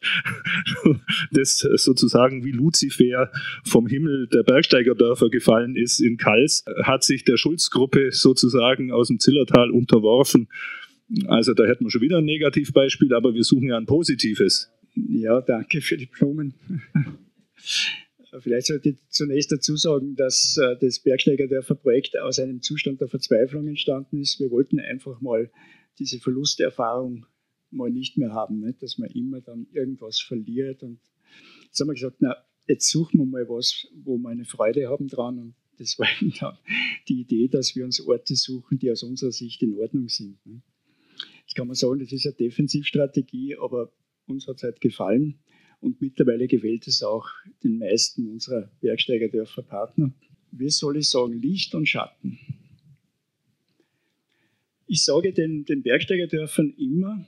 das 1.30 1.58
sozusagen 1.58 2.44
wie 2.44 2.52
Luzifer 2.52 3.30
vom 3.64 3.86
Himmel 3.86 4.26
der 4.28 4.42
Bergsteigerdörfer 4.42 5.28
gefallen 5.28 5.76
ist 5.76 6.00
in 6.00 6.16
Kals, 6.16 6.64
hat 6.82 7.04
sich 7.04 7.24
der 7.24 7.36
Schulzgruppe 7.36 8.10
sozusagen 8.10 8.90
aus 8.90 9.08
dem 9.08 9.20
Zillertal 9.20 9.70
unterworfen. 9.70 10.48
Also 11.26 11.54
da 11.54 11.66
hätten 11.66 11.84
wir 11.84 11.90
schon 11.90 12.00
wieder 12.00 12.18
ein 12.18 12.24
Negativbeispiel, 12.24 13.12
aber 13.14 13.34
wir 13.34 13.44
suchen 13.44 13.68
ja 13.68 13.76
ein 13.76 13.86
positives. 13.86 14.70
Ja, 14.94 15.40
danke 15.40 15.80
für 15.82 15.96
die 15.96 16.06
Blumen. 16.06 16.54
Vielleicht 18.40 18.66
sollte 18.66 18.90
ich 18.90 18.96
zunächst 19.08 19.52
dazu 19.52 19.76
sagen, 19.76 20.16
dass 20.16 20.56
äh, 20.56 20.76
das 20.80 21.00
Bergsteigerdörfer-Projekt 21.00 22.18
aus 22.18 22.38
einem 22.38 22.62
Zustand 22.62 23.00
der 23.00 23.08
Verzweiflung 23.08 23.66
entstanden 23.66 24.20
ist. 24.20 24.40
Wir 24.40 24.50
wollten 24.50 24.80
einfach 24.80 25.20
mal 25.20 25.50
diese 25.98 26.18
Verlusterfahrung 26.18 27.26
mal 27.70 27.90
nicht 27.90 28.16
mehr 28.18 28.32
haben, 28.32 28.60
nicht? 28.60 28.82
dass 28.82 28.98
man 28.98 29.10
immer 29.10 29.40
dann 29.40 29.66
irgendwas 29.72 30.20
verliert. 30.20 30.82
Und 30.82 31.00
jetzt 31.64 31.80
haben 31.80 31.88
wir 31.88 31.94
gesagt, 31.94 32.16
na, 32.20 32.36
jetzt 32.66 32.90
suchen 32.90 33.18
wir 33.20 33.26
mal 33.26 33.48
was, 33.48 33.86
wo 34.04 34.18
wir 34.18 34.30
eine 34.30 34.44
Freude 34.44 34.88
haben 34.88 35.08
dran. 35.08 35.38
Und 35.38 35.54
das 35.78 35.98
war 35.98 36.08
eben 36.20 36.32
dann 36.40 36.58
die 37.08 37.20
Idee, 37.20 37.48
dass 37.48 37.76
wir 37.76 37.84
uns 37.84 38.00
Orte 38.00 38.34
suchen, 38.36 38.78
die 38.78 38.90
aus 38.90 39.02
unserer 39.02 39.32
Sicht 39.32 39.62
in 39.62 39.78
Ordnung 39.78 40.08
sind. 40.08 40.38
Jetzt 41.40 41.54
kann 41.54 41.66
man 41.66 41.76
sagen, 41.76 42.00
das 42.00 42.12
ist 42.12 42.26
eine 42.26 42.34
Defensivstrategie, 42.34 43.56
aber 43.56 43.92
uns 44.26 44.46
hat 44.46 44.56
es 44.56 44.62
halt 44.62 44.80
gefallen. 44.80 45.40
Und 45.80 46.00
mittlerweile 46.00 46.46
gefällt 46.46 46.86
es 46.86 47.02
auch 47.02 47.26
den 47.64 47.78
meisten 47.78 48.28
unserer 48.28 48.70
Bergsteigerdörfer 48.80 49.62
Partner. 49.62 50.12
Wie 50.52 50.68
soll 50.68 50.98
ich 50.98 51.08
sagen, 51.08 51.40
Licht 51.40 51.74
und 51.74 51.86
Schatten. 51.88 52.38
Ich 54.86 55.04
sage 55.04 55.32
den, 55.32 55.64
den 55.64 55.82
Bergsteigerdörfern 55.82 56.74
immer, 56.76 57.24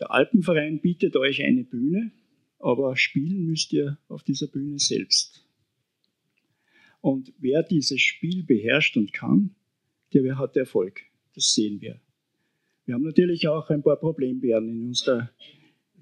der 0.00 0.10
Alpenverein 0.10 0.80
bietet 0.80 1.16
euch 1.16 1.42
eine 1.42 1.64
Bühne, 1.64 2.10
aber 2.58 2.96
spielen 2.96 3.46
müsst 3.46 3.72
ihr 3.72 3.98
auf 4.08 4.24
dieser 4.24 4.48
Bühne 4.48 4.78
selbst. 4.78 5.46
Und 7.00 7.32
wer 7.38 7.62
dieses 7.62 8.00
Spiel 8.00 8.42
beherrscht 8.42 8.96
und 8.96 9.12
kann, 9.12 9.54
der 10.12 10.38
hat 10.38 10.56
Erfolg. 10.56 11.00
Das 11.34 11.54
sehen 11.54 11.80
wir. 11.80 12.00
Wir 12.84 12.94
haben 12.94 13.04
natürlich 13.04 13.48
auch 13.48 13.70
ein 13.70 13.82
paar 13.82 13.96
Problembären 13.96 14.68
in 14.68 14.88
unserer 14.88 15.30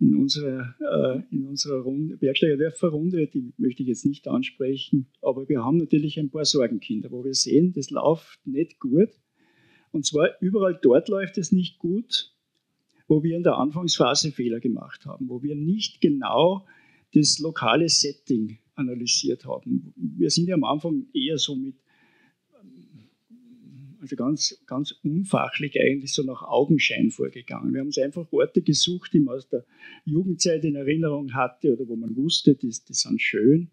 in 0.00 0.16
unserer, 0.16 0.74
äh, 0.80 1.36
unserer 1.36 1.80
Runde, 1.80 2.16
Bergsteigerwerferrunde, 2.16 3.26
die 3.26 3.52
möchte 3.58 3.82
ich 3.82 3.88
jetzt 3.88 4.06
nicht 4.06 4.26
ansprechen, 4.28 5.06
aber 5.20 5.48
wir 5.48 5.62
haben 5.62 5.76
natürlich 5.76 6.18
ein 6.18 6.30
paar 6.30 6.44
Sorgenkinder, 6.44 7.10
wo 7.10 7.24
wir 7.24 7.34
sehen, 7.34 7.72
das 7.72 7.90
läuft 7.90 8.46
nicht 8.46 8.78
gut. 8.80 9.10
Und 9.92 10.06
zwar 10.06 10.30
überall 10.40 10.78
dort 10.80 11.08
läuft 11.08 11.36
es 11.36 11.52
nicht 11.52 11.78
gut, 11.78 12.32
wo 13.08 13.22
wir 13.22 13.36
in 13.36 13.42
der 13.42 13.58
Anfangsphase 13.58 14.30
Fehler 14.32 14.60
gemacht 14.60 15.04
haben, 15.04 15.28
wo 15.28 15.42
wir 15.42 15.54
nicht 15.54 16.00
genau 16.00 16.64
das 17.12 17.38
lokale 17.40 17.88
Setting 17.88 18.58
analysiert 18.76 19.44
haben. 19.44 19.92
Wir 19.96 20.30
sind 20.30 20.48
ja 20.48 20.54
am 20.54 20.64
Anfang 20.64 21.08
eher 21.12 21.36
so 21.36 21.56
mit 21.56 21.74
also 24.00 24.16
ganz, 24.16 24.62
ganz 24.66 24.92
unfachlich 25.04 25.78
eigentlich 25.80 26.12
so 26.12 26.22
nach 26.22 26.42
Augenschein 26.42 27.10
vorgegangen. 27.10 27.72
Wir 27.72 27.80
haben 27.80 27.88
uns 27.88 27.98
einfach 27.98 28.30
Orte 28.32 28.62
gesucht, 28.62 29.12
die 29.12 29.20
man 29.20 29.36
aus 29.36 29.48
der 29.48 29.64
Jugendzeit 30.04 30.64
in 30.64 30.74
Erinnerung 30.74 31.34
hatte 31.34 31.74
oder 31.74 31.88
wo 31.88 31.96
man 31.96 32.16
wusste, 32.16 32.54
die, 32.54 32.68
die 32.68 32.94
sind 32.94 33.20
schön 33.20 33.70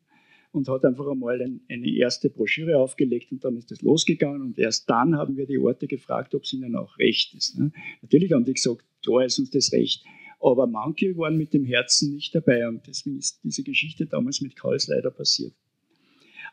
und 0.51 0.67
hat 0.69 0.85
einfach 0.85 1.07
einmal 1.07 1.41
ein, 1.41 1.61
eine 1.69 1.89
erste 1.89 2.29
Broschüre 2.29 2.77
aufgelegt 2.77 3.31
und 3.31 3.43
dann 3.43 3.57
ist 3.57 3.71
das 3.71 3.81
losgegangen 3.81 4.41
und 4.41 4.59
erst 4.59 4.89
dann 4.89 5.15
haben 5.15 5.37
wir 5.37 5.45
die 5.45 5.59
Orte 5.59 5.87
gefragt, 5.87 6.35
ob 6.35 6.43
es 6.43 6.53
ihnen 6.53 6.75
auch 6.75 6.97
recht 6.97 7.33
ist. 7.35 7.57
Ne? 7.57 7.71
Natürlich 8.01 8.31
haben 8.33 8.45
die 8.45 8.53
gesagt, 8.53 8.85
da 9.03 9.21
ist 9.23 9.39
uns 9.39 9.49
das 9.49 9.71
recht. 9.71 10.03
Aber 10.39 10.67
manche 10.67 11.17
waren 11.17 11.37
mit 11.37 11.53
dem 11.53 11.65
Herzen 11.65 12.13
nicht 12.13 12.35
dabei 12.35 12.67
und 12.67 12.85
deswegen 12.85 13.17
ist 13.17 13.43
diese 13.43 13.63
Geschichte 13.63 14.05
damals 14.05 14.41
mit 14.41 14.55
Karls 14.55 14.87
leider 14.87 15.09
passiert. 15.09 15.53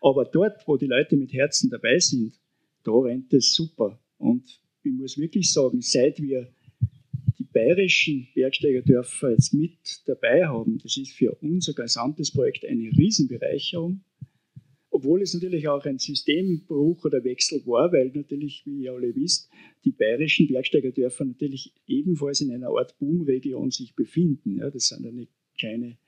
Aber 0.01 0.25
dort, 0.25 0.67
wo 0.67 0.77
die 0.77 0.87
Leute 0.87 1.17
mit 1.17 1.33
Herzen 1.33 1.71
dabei 1.71 1.99
sind, 1.99 2.39
da 2.85 2.93
rennt 2.93 3.33
es 3.33 3.55
super. 3.55 4.01
Und 4.19 4.61
ich 4.83 4.93
muss 4.93 5.19
wirklich 5.19 5.53
sagen, 5.53 5.81
seit 5.81 6.21
wir 6.21 6.53
die 7.39 7.45
bayerischen 7.45 8.29
Bergsteigerdörfer 8.35 9.31
jetzt 9.31 9.53
mit 9.55 10.03
dabei 10.07 10.47
haben, 10.47 10.79
das 10.79 10.97
ist 10.97 11.13
für 11.13 11.35
unser 11.41 11.73
gesamtes 11.73 12.31
Projekt 12.33 12.65
eine 12.65 12.91
Riesenbereicherung 12.97 14.05
obwohl 14.95 15.23
es 15.23 15.35
natürlich 15.35 15.67
auch 15.67 15.85
ein 15.87 15.99
Systembruch 15.99 17.05
oder 17.05 17.25
Wechsel 17.25 17.67
war, 17.67 17.93
weil 17.93 18.13
natürlich, 18.15 18.63
wie 18.65 18.85
ihr 18.85 18.93
alle 18.93 19.13
wisst, 19.17 19.51
die 19.85 19.91
bayerischen 19.91 20.47
Bergsteigerdörfer 20.47 21.25
natürlich 21.25 21.75
ebenfalls 21.89 22.41
in 22.43 22.53
einer 22.53 22.69
Art 22.69 22.97
Boomregion 23.01 23.73
sich 23.73 23.97
befinden. 23.97 24.59
Ja, 24.59 24.71
das 24.71 24.87
sind 24.87 25.05
ja 25.05 25.11
nicht 25.11 25.33
kleine 25.59 25.99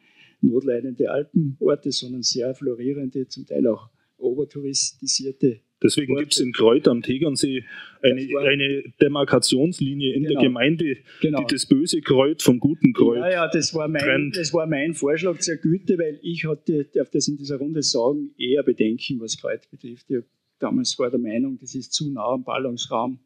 notleidende 0.40 1.10
Alpenorte, 1.10 1.90
sondern 1.90 2.22
sehr 2.22 2.54
florierende, 2.54 3.26
zum 3.26 3.44
Teil 3.44 3.66
auch 3.66 3.90
obertouristisierte 4.18 5.62
Deswegen 5.82 6.16
gibt 6.16 6.32
es 6.32 6.38
in 6.38 6.52
Kreuth 6.52 6.88
am 6.88 7.02
Tegernsee 7.02 7.64
eine, 8.02 8.26
eine 8.48 8.82
Demarkationslinie 9.00 10.14
in 10.14 10.22
genau, 10.22 10.40
der 10.40 10.48
Gemeinde, 10.48 10.96
genau. 11.20 11.40
die 11.40 11.54
das 11.54 11.66
böse 11.66 12.00
Kreuth 12.00 12.42
vom 12.42 12.58
guten 12.58 12.94
Kreuth 12.94 13.18
Ja, 13.18 13.30
ja, 13.30 13.48
das 13.48 13.74
war, 13.74 13.86
mein, 13.86 14.32
das 14.34 14.54
war 14.54 14.66
mein 14.66 14.94
Vorschlag 14.94 15.38
zur 15.38 15.56
Güte, 15.56 15.98
weil 15.98 16.18
ich 16.22 16.46
hatte, 16.46 16.86
darf 16.94 17.10
das 17.10 17.28
in 17.28 17.36
dieser 17.36 17.58
Runde 17.58 17.82
sagen, 17.82 18.30
eher 18.38 18.62
Bedenken, 18.62 19.20
was 19.20 19.36
Kreuth 19.38 19.70
betrifft. 19.70 20.06
Ich 20.10 20.24
damals 20.58 20.98
war 20.98 21.10
der 21.10 21.20
Meinung, 21.20 21.58
das 21.58 21.74
ist 21.74 21.92
zu 21.92 22.10
nah 22.10 22.32
am 22.32 22.44
Ballungsraum 22.44 23.18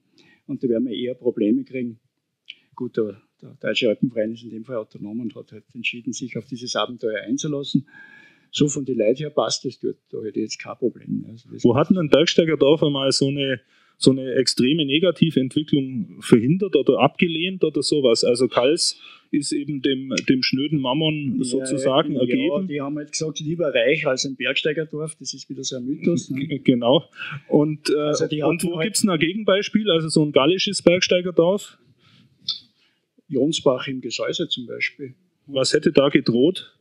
und 0.47 0.63
da 0.65 0.69
werden 0.69 0.87
wir 0.87 0.97
eher 0.97 1.15
Probleme 1.15 1.63
kriegen. 1.63 2.01
Gut, 2.75 2.97
der, 2.97 3.23
der 3.41 3.57
Deutsche 3.61 3.89
Alpenverein 3.89 4.33
ist 4.33 4.43
in 4.43 4.51
dem 4.51 4.65
Fall 4.65 4.77
autonom 4.77 5.21
und 5.21 5.37
hat 5.37 5.53
halt 5.53 5.65
entschieden, 5.75 6.13
sich 6.13 6.37
auf 6.37 6.47
dieses 6.47 6.75
Abenteuer 6.75 7.21
einzulassen 7.21 7.87
so 8.51 8.69
von 8.69 8.85
den 8.85 8.99
Leuten 8.99 9.19
her 9.19 9.31
passt 9.31 9.65
das 9.65 9.79
dort. 9.79 9.97
Da 10.11 10.19
hätte 10.19 10.39
ich 10.39 10.45
jetzt 10.45 10.59
kein 10.59 10.77
Problem. 10.77 11.25
Also 11.29 11.49
Wo 11.63 11.77
hat 11.77 11.91
denn 11.91 11.99
ein 11.99 12.11
Bergsteigerdorf 12.11 12.83
einmal 12.83 13.13
so 13.13 13.29
eine, 13.29 13.61
so 13.97 14.11
eine 14.11 14.35
extreme 14.35 14.85
negative 14.85 15.39
Entwicklung 15.39 16.19
verhindert 16.21 16.75
oder 16.77 16.99
abgelehnt 16.99 17.63
oder 17.65 17.83
sowas? 17.83 18.25
Also 18.25 18.49
Kals 18.49 19.01
ist 19.31 19.53
eben 19.53 19.81
dem, 19.83 20.13
dem 20.29 20.43
schnöden 20.43 20.81
Mammon 20.81 21.43
sozusagen 21.43 22.15
ja, 22.15 22.21
ergeben. 22.21 22.63
Ja, 22.63 22.67
die 22.67 22.81
haben 22.81 22.97
halt 22.97 23.13
gesagt, 23.13 23.39
lieber 23.39 23.73
reich 23.73 24.07
als 24.07 24.25
ein 24.25 24.35
Bergsteigerdorf. 24.35 25.15
Das 25.21 25.33
ist 25.35 25.49
wieder 25.49 25.63
so 25.63 25.77
ein 25.77 25.87
Mythos. 25.87 26.31
Ne? 26.31 26.59
Genau. 26.65 27.05
Und, 27.49 27.91
äh, 27.91 27.99
also 27.99 28.25
und 28.25 28.65
wo 28.65 28.77
halt 28.77 28.87
gibt 28.87 28.97
es 28.97 29.05
ein 29.05 29.19
Gegenbeispiel? 29.19 29.89
Also 29.91 30.09
so 30.09 30.25
ein 30.25 30.33
gallisches 30.33 30.83
Bergsteigerdorf? 30.83 31.79
Jonsbach 33.29 33.87
im 33.87 34.01
Gesäuse 34.01 34.49
zum 34.49 34.67
Beispiel. 34.67 35.15
Was 35.47 35.73
hätte 35.73 35.93
da 35.93 36.09
gedroht? 36.09 36.77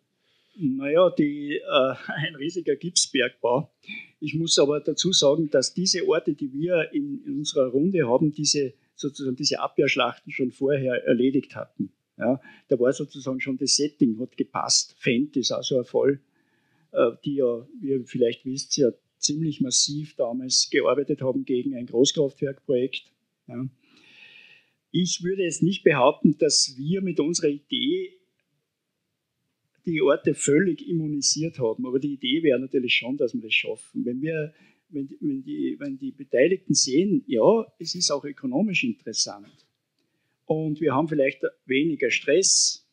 Naja, 0.62 1.10
die, 1.10 1.56
äh, 1.56 1.96
ein 2.08 2.36
riesiger 2.36 2.76
Gipsbergbau. 2.76 3.72
Ich 4.20 4.36
muss 4.36 4.60
aber 4.60 4.82
dazu 4.82 5.14
sagen, 5.14 5.50
dass 5.50 5.74
diese 5.74 6.06
Orte, 6.08 6.34
die 6.34 6.52
wir 6.52 6.92
in, 6.94 7.24
in 7.26 7.38
unserer 7.38 7.68
Runde 7.68 8.08
haben, 8.08 8.32
diese, 8.32 8.74
sozusagen 8.96 9.38
diese 9.38 9.60
Abwehrschlachten 9.60 10.32
schon 10.32 10.52
vorher 10.52 11.06
erledigt 11.06 11.56
hatten. 11.56 11.92
Ja, 12.18 12.42
da 12.68 12.78
war 12.78 12.92
sozusagen 12.92 13.40
schon 13.40 13.58
das 13.58 13.78
Setting, 13.78 14.20
hat 14.20 14.36
gepasst. 14.36 14.94
Fendt 15.00 15.38
ist 15.38 15.54
auch 15.54 15.64
so 15.64 15.78
ein 15.78 15.86
Fall, 15.86 16.20
äh, 16.92 17.12
die 17.24 17.36
ja, 17.36 17.66
wie 17.80 17.92
ihr 17.92 18.04
vielleicht 18.06 18.46
wisst, 18.46 18.76
ja 18.76 18.92
ziemlich 19.18 19.62
massiv 19.62 20.16
damals 20.16 20.70
gearbeitet 20.70 21.22
haben 21.22 21.46
gegen 21.46 21.76
ein 21.76 21.86
Großkraftwerkprojekt. 21.86 23.14
Ja. 23.48 23.66
Ich 24.92 25.24
würde 25.24 25.44
jetzt 25.44 25.64
nicht 25.64 25.84
behaupten, 25.84 26.38
dass 26.38 26.76
wir 26.78 27.02
mit 27.02 27.20
unserer 27.22 27.50
Idee 27.50 28.19
die 29.90 30.02
Orte 30.02 30.34
völlig 30.34 30.88
immunisiert 30.88 31.60
haben. 31.60 31.86
Aber 31.86 32.00
die 32.00 32.14
Idee 32.14 32.44
wäre 32.44 32.60
natürlich 32.60 32.96
schon, 32.96 33.18
dass 33.18 33.34
wir 33.34 33.42
das 33.42 33.54
schaffen. 33.54 34.06
Wenn, 34.06 34.22
wir, 34.22 34.54
wenn, 34.90 35.10
wenn, 35.20 35.44
die, 35.44 35.76
wenn 35.80 35.98
die 35.98 36.12
Beteiligten 36.12 36.74
sehen, 36.74 37.24
ja, 37.28 37.66
es 37.80 37.96
ist 37.96 38.12
auch 38.12 38.24
ökonomisch 38.24 38.84
interessant 38.84 39.68
und 40.46 40.82
wir 40.82 40.94
haben 40.94 41.08
vielleicht 41.08 41.44
weniger 41.66 42.10
Stress, 42.10 42.88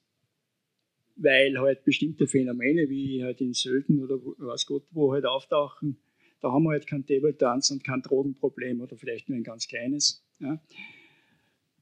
weil 1.16 1.58
halt 1.58 1.84
bestimmte 1.84 2.26
Phänomene 2.26 2.88
wie 2.90 3.24
halt 3.24 3.40
in 3.40 3.54
Sölden 3.54 4.02
oder 4.02 4.18
was 4.38 4.66
Gott 4.66 4.84
wo 4.90 5.12
halt 5.12 5.24
auftauchen, 5.24 5.96
da 6.40 6.52
haben 6.52 6.64
wir 6.64 6.70
halt 6.70 6.86
kein 6.86 7.06
Table 7.06 7.32
Dance 7.32 7.72
und 7.72 7.82
kein 7.82 8.02
Drogenproblem 8.02 8.80
oder 8.82 8.96
vielleicht 8.96 9.28
nur 9.28 9.38
ein 9.38 9.42
ganz 9.42 9.66
kleines. 9.66 10.22
Ja. 10.38 10.60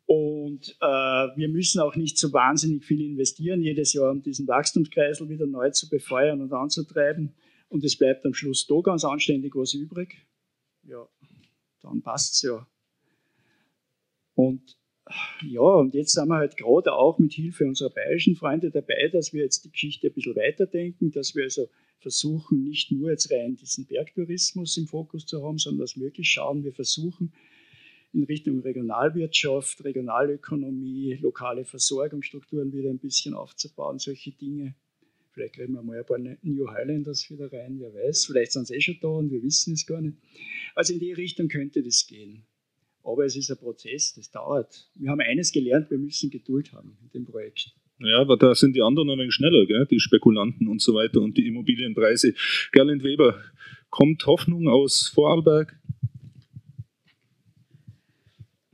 Und 0.06 0.76
äh, 0.80 0.86
wir 1.36 1.48
müssen 1.48 1.80
auch 1.80 1.96
nicht 1.96 2.18
so 2.18 2.32
wahnsinnig 2.32 2.84
viel 2.84 3.00
investieren 3.00 3.62
jedes 3.62 3.94
Jahr, 3.94 4.10
um 4.10 4.22
diesen 4.22 4.46
Wachstumskreisel 4.46 5.28
wieder 5.28 5.46
neu 5.46 5.70
zu 5.70 5.88
befeuern 5.88 6.42
und 6.42 6.52
anzutreiben. 6.52 7.34
Und 7.68 7.84
es 7.84 7.96
bleibt 7.96 8.26
am 8.26 8.34
Schluss 8.34 8.66
da 8.66 8.80
ganz 8.82 9.04
anständig 9.04 9.54
was 9.54 9.72
übrig. 9.72 10.26
Ja, 10.82 11.08
dann 11.80 12.02
passt 12.02 12.34
es 12.34 12.42
ja. 12.42 12.66
Und 14.34 14.76
ja, 15.42 15.60
und 15.60 15.94
jetzt 15.94 16.12
sind 16.12 16.28
wir 16.28 16.36
halt 16.36 16.56
gerade 16.56 16.92
auch 16.94 17.18
mit 17.18 17.32
Hilfe 17.34 17.64
unserer 17.66 17.90
bayerischen 17.90 18.36
Freunde 18.36 18.70
dabei, 18.70 19.08
dass 19.12 19.34
wir 19.34 19.42
jetzt 19.42 19.64
die 19.64 19.70
Geschichte 19.70 20.06
ein 20.06 20.14
bisschen 20.14 20.34
weiterdenken, 20.34 21.10
dass 21.10 21.34
wir 21.34 21.44
also 21.44 21.68
versuchen, 21.98 22.64
nicht 22.64 22.90
nur 22.90 23.10
jetzt 23.10 23.30
rein 23.30 23.56
diesen 23.56 23.86
Bergtourismus 23.86 24.76
im 24.78 24.86
Fokus 24.86 25.26
zu 25.26 25.42
haben, 25.42 25.58
sondern 25.58 25.80
dass 25.80 25.96
wir 25.96 26.04
wirklich 26.04 26.30
schauen, 26.30 26.64
wir 26.64 26.72
versuchen, 26.72 27.32
in 28.14 28.24
Richtung 28.24 28.60
Regionalwirtschaft, 28.60 29.84
Regionalökonomie, 29.84 31.18
lokale 31.20 31.64
Versorgungsstrukturen 31.64 32.72
wieder 32.72 32.90
ein 32.90 32.98
bisschen 32.98 33.34
aufzubauen, 33.34 33.98
solche 33.98 34.30
Dinge. 34.30 34.74
Vielleicht 35.32 35.54
kriegen 35.54 35.74
wir 35.74 35.82
mal 35.82 35.98
ein 35.98 36.06
paar 36.06 36.18
New 36.18 36.68
Highlanders 36.68 37.28
wieder 37.28 37.52
rein, 37.52 37.80
wer 37.80 37.92
weiß. 37.92 38.26
Vielleicht 38.26 38.52
sind 38.52 38.68
sie 38.68 38.76
eh 38.76 38.80
schon 38.80 38.98
da 39.00 39.08
und 39.08 39.32
wir 39.32 39.42
wissen 39.42 39.74
es 39.74 39.84
gar 39.84 40.00
nicht. 40.00 40.16
Also 40.76 40.92
in 40.92 41.00
die 41.00 41.12
Richtung 41.12 41.48
könnte 41.48 41.82
das 41.82 42.06
gehen. 42.06 42.46
Aber 43.02 43.24
es 43.24 43.34
ist 43.36 43.50
ein 43.50 43.58
Prozess, 43.58 44.14
das 44.14 44.30
dauert. 44.30 44.88
Wir 44.94 45.10
haben 45.10 45.20
eines 45.20 45.50
gelernt, 45.50 45.90
wir 45.90 45.98
müssen 45.98 46.30
Geduld 46.30 46.72
haben 46.72 46.96
in 47.02 47.10
dem 47.10 47.24
Projekt. 47.24 47.74
Ja, 47.98 48.18
aber 48.18 48.36
da 48.36 48.54
sind 48.54 48.74
die 48.74 48.82
anderen 48.82 49.10
ein 49.10 49.18
wenig 49.18 49.34
schneller, 49.34 49.66
gell? 49.66 49.86
die 49.90 50.00
Spekulanten 50.00 50.68
und 50.68 50.80
so 50.80 50.94
weiter 50.94 51.20
und 51.20 51.36
die 51.36 51.46
Immobilienpreise. 51.46 52.34
Gerlind 52.72 53.02
Weber, 53.04 53.40
kommt 53.90 54.26
Hoffnung 54.26 54.68
aus 54.68 55.10
Vorarlberg? 55.14 55.78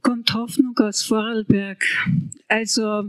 Kommt 0.03 0.33
Hoffnung 0.35 0.77
aus 0.79 1.03
Vorarlberg. 1.03 1.85
Also 2.49 3.05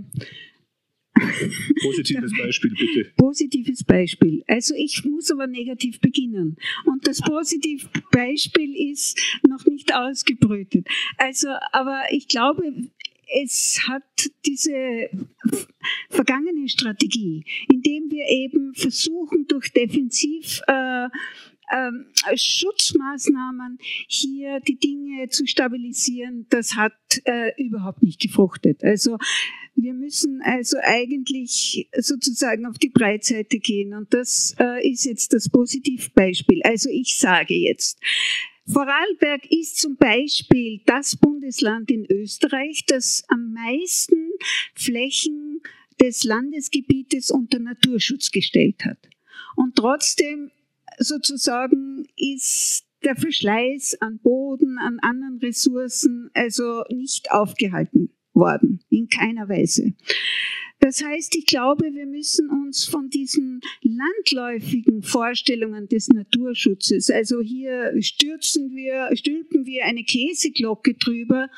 Positives 1.82 2.32
Beispiel, 2.38 2.72
bitte. 2.72 3.12
Positives 3.18 3.84
Beispiel. 3.84 4.44
Also 4.48 4.74
ich 4.76 5.04
muss 5.04 5.32
aber 5.32 5.48
negativ 5.48 6.00
beginnen. 6.00 6.58
Und 6.86 7.08
das 7.08 7.20
positive 7.20 7.88
Beispiel 8.12 8.92
ist 8.92 9.20
noch 9.48 9.66
nicht 9.66 9.94
ausgebrütet. 9.94 10.88
Also, 11.18 11.50
aber 11.72 12.04
ich 12.12 12.28
glaube, 12.28 12.74
es 13.44 13.82
hat 13.88 14.04
diese 14.46 15.10
vergangene 16.10 16.68
Strategie, 16.68 17.46
indem 17.72 18.12
wir 18.12 18.28
eben 18.28 18.74
versuchen, 18.74 19.48
durch 19.48 19.72
Defensiv 19.72 20.62
äh, 20.68 21.08
ähm, 21.72 22.06
Schutzmaßnahmen 22.36 23.78
hier 24.08 24.60
die 24.60 24.78
Dinge 24.78 25.30
zu 25.30 25.46
stabilisieren, 25.48 26.46
das 26.50 26.76
hat 26.76 26.94
äh, 27.26 27.52
überhaupt 27.62 28.04
nicht 28.04 28.22
gefruchtet. 28.22 28.84
Also 28.84 29.18
wir 29.76 29.94
müssen 29.94 30.42
also 30.44 30.78
eigentlich 30.82 31.90
sozusagen 31.98 32.66
auf 32.66 32.78
die 32.78 32.90
Breitseite 32.90 33.60
gehen 33.60 33.94
und 33.94 34.14
das 34.14 34.56
äh, 34.60 34.90
ist 34.90 35.06
jetzt 35.06 35.34
das 35.34 35.50
Positivbeispiel. 35.50 36.62
Also 36.64 36.90
ich 36.90 37.18
sage 37.18 37.54
jetzt, 37.54 38.00
Vorarlberg 38.68 39.52
ist 39.52 39.80
zum 39.80 39.98
Beispiel 39.98 40.82
das 40.86 41.16
Bundesland 41.16 41.90
in 41.90 42.06
Österreich, 42.10 42.86
das 42.88 43.24
am 43.28 43.54
meisten 43.54 44.32
Flächen 44.76 45.62
des 46.00 46.24
Landesgebietes 46.24 47.32
unter 47.32 47.60
Naturschutz 47.60 48.32
gestellt 48.32 48.86
hat. 48.86 48.98
Und 49.56 49.76
trotzdem 49.76 50.52
sozusagen 50.98 52.06
ist 52.16 52.86
der 53.04 53.16
Verschleiß 53.16 53.98
an 54.02 54.20
Boden, 54.20 54.78
an 54.78 55.00
anderen 55.02 55.40
Ressourcen 55.40 56.30
also 56.34 56.84
nicht 56.90 57.32
aufgehalten 57.32 58.12
worden, 58.34 58.84
in 58.90 59.08
keiner 59.08 59.50
Weise. 59.50 59.94
Das 60.82 61.04
heißt, 61.04 61.36
ich 61.36 61.46
glaube, 61.46 61.94
wir 61.94 62.08
müssen 62.08 62.50
uns 62.50 62.86
von 62.86 63.08
diesen 63.08 63.62
landläufigen 63.84 65.04
Vorstellungen 65.04 65.88
des 65.88 66.08
Naturschutzes, 66.08 67.12
also 67.12 67.40
hier 67.40 67.94
stürzen 68.02 68.76
wir, 68.76 69.16
stülpen 69.16 69.68
wir 69.68 69.86
eine 69.86 70.04
Käseglocke 70.04 70.96
drüber 70.96 71.50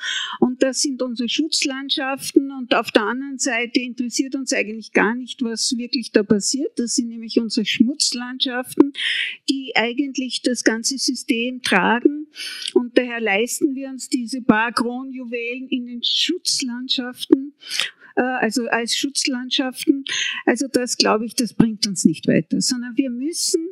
und 0.41 0.61
das 0.61 0.81
sind 0.81 1.01
unsere 1.01 1.29
Schutzlandschaften 1.29 2.51
und 2.51 2.75
auf 2.75 2.91
der 2.91 3.03
anderen 3.03 3.37
Seite 3.37 3.79
interessiert 3.79 4.35
uns 4.35 4.51
eigentlich 4.51 4.91
gar 4.91 5.15
nicht, 5.15 5.41
was 5.41 5.77
wirklich 5.77 6.11
da 6.11 6.23
passiert. 6.23 6.77
Das 6.77 6.95
sind 6.95 7.07
nämlich 7.07 7.39
unsere 7.39 7.65
Schmutzlandschaften, 7.65 8.91
die 9.49 9.71
eigentlich 9.75 10.41
das 10.41 10.65
ganze 10.65 10.97
System 10.97 11.61
tragen 11.61 12.27
und 12.73 12.97
daher 12.97 13.21
leisten 13.21 13.73
wir 13.73 13.87
uns 13.87 14.09
diese 14.09 14.41
paar 14.41 14.73
Kronjuwelen 14.73 15.69
in 15.69 15.85
den 15.85 16.03
Schutzlandschaften 16.03 17.53
also 18.21 18.67
als 18.67 18.95
Schutzlandschaften. 18.95 20.05
Also 20.45 20.67
das 20.67 20.97
glaube 20.97 21.25
ich, 21.25 21.35
das 21.35 21.53
bringt 21.53 21.87
uns 21.87 22.05
nicht 22.05 22.27
weiter, 22.27 22.61
sondern 22.61 22.95
wir 22.95 23.09
müssen, 23.09 23.67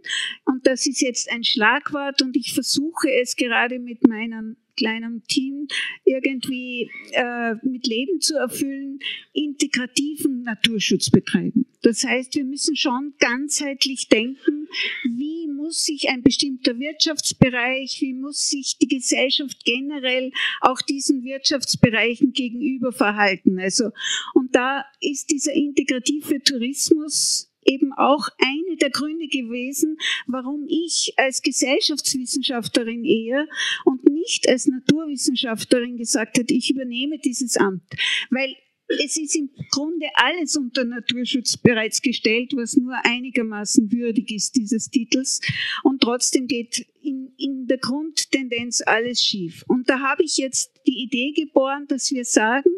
und 0.46 0.66
das 0.68 0.86
ist 0.88 1.02
jetzt 1.02 1.32
ein 1.32 1.44
Schlagwort 1.44 2.22
und 2.22 2.36
ich 2.36 2.54
versuche 2.54 3.10
es 3.22 3.36
gerade 3.36 3.80
mit 3.80 4.08
meinen 4.08 4.58
kleinem 4.78 5.24
Team 5.28 5.68
irgendwie 6.06 6.90
äh, 7.12 7.56
mit 7.64 7.86
Leben 7.88 8.20
zu 8.20 8.36
erfüllen, 8.36 9.00
integrativen 9.34 10.44
Naturschutz 10.44 11.10
betreiben. 11.10 11.66
Das 11.82 12.04
heißt, 12.04 12.36
wir 12.36 12.46
müssen 12.46 12.76
schon 12.76 13.14
ganzheitlich 13.20 14.08
denken, 14.08 14.68
wie 15.04 15.48
muss 15.48 15.84
sich 15.84 16.10
ein 16.10 16.22
bestimmter 16.22 16.78
Wirtschaftsbereich, 16.80 17.98
wie 18.02 18.14
muss 18.14 18.48
sich 18.48 18.78
die 18.78 18.88
Gesellschaft 18.88 19.64
generell 19.66 20.32
auch 20.62 20.82
diesen 20.82 21.24
Wirtschaftsbereichen 21.24 22.34
gegenüber 22.34 22.92
verhalten. 22.92 23.60
Also, 23.60 23.92
und 24.34 24.56
da 24.56 24.86
ist 25.00 25.32
dieser 25.32 25.54
integrative 25.54 26.42
Tourismus 26.44 27.52
eben 27.64 27.94
auch 27.94 28.28
eine 28.40 28.78
der 28.78 28.90
Gründe 28.90 29.28
gewesen, 29.28 29.98
warum 30.28 30.66
ich 30.68 31.14
als 31.18 31.42
Gesellschaftswissenschaftlerin 31.42 33.06
eher 33.06 33.48
und 33.86 34.10
nicht 34.10 34.48
als 34.50 34.68
Naturwissenschaftlerin 34.68 35.98
gesagt 35.98 36.38
habe, 36.38 36.54
ich 36.54 36.72
übernehme 36.72 37.20
dieses 37.20 37.58
Amt. 37.58 37.84
Weil 38.30 38.56
es 39.04 39.18
ist 39.18 39.36
im 39.36 39.50
Grunde 39.70 40.08
alles 40.16 40.56
unter 40.56 40.84
Naturschutz 40.84 41.58
bereits 41.58 42.02
gestellt, 42.02 42.52
was 42.56 42.76
nur 42.78 42.94
einigermaßen 43.04 43.92
würdig 43.92 44.32
ist 44.32 44.56
dieses 44.56 44.90
Titels. 44.90 45.42
Und 45.84 46.02
trotzdem 46.02 46.48
geht 46.48 46.86
in, 47.02 47.34
in 47.38 47.68
der 47.68 47.78
Grundtendenz 47.78 48.82
alles 48.86 49.22
schief. 49.22 49.64
Und 49.68 49.90
da 49.90 50.00
habe 50.00 50.24
ich 50.24 50.38
jetzt 50.38 50.72
die 50.88 51.04
Idee 51.04 51.32
geboren, 51.32 51.86
dass 51.88 52.12
wir 52.12 52.26
sagen, 52.26 52.70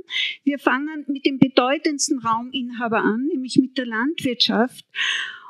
wir 0.43 0.59
fangen 0.59 1.05
mit 1.07 1.26
dem 1.26 1.39
bedeutendsten 1.39 2.20
Rauminhaber 2.20 2.99
an, 2.99 3.28
nämlich 3.28 3.57
mit 3.57 3.78
der 3.78 3.86
Landwirtschaft. 3.86 4.86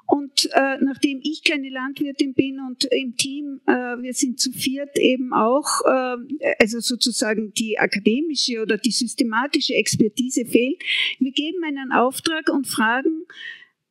Und 0.06 0.50
äh, 0.54 0.78
nachdem 0.82 1.22
ich 1.24 1.44
keine 1.44 1.70
Landwirtin 1.70 2.34
bin 2.34 2.60
und 2.60 2.84
im 2.86 3.16
Team, 3.16 3.62
äh, 3.66 3.72
wir 3.72 4.14
sind 4.14 4.40
zu 4.40 4.52
viert 4.52 4.98
eben 4.98 5.34
auch, 5.34 5.82
äh, 5.86 6.56
also 6.60 6.80
sozusagen 6.80 7.54
die 7.54 7.80
akademische 7.80 8.62
oder 8.62 8.78
die 8.78 8.92
systematische 8.92 9.76
Expertise 9.76 10.46
fehlt, 10.46 10.82
wir 11.20 11.32
geben 11.32 11.64
einen 11.64 11.92
Auftrag 11.94 12.50
und 12.50 12.68
fragen 12.68 13.26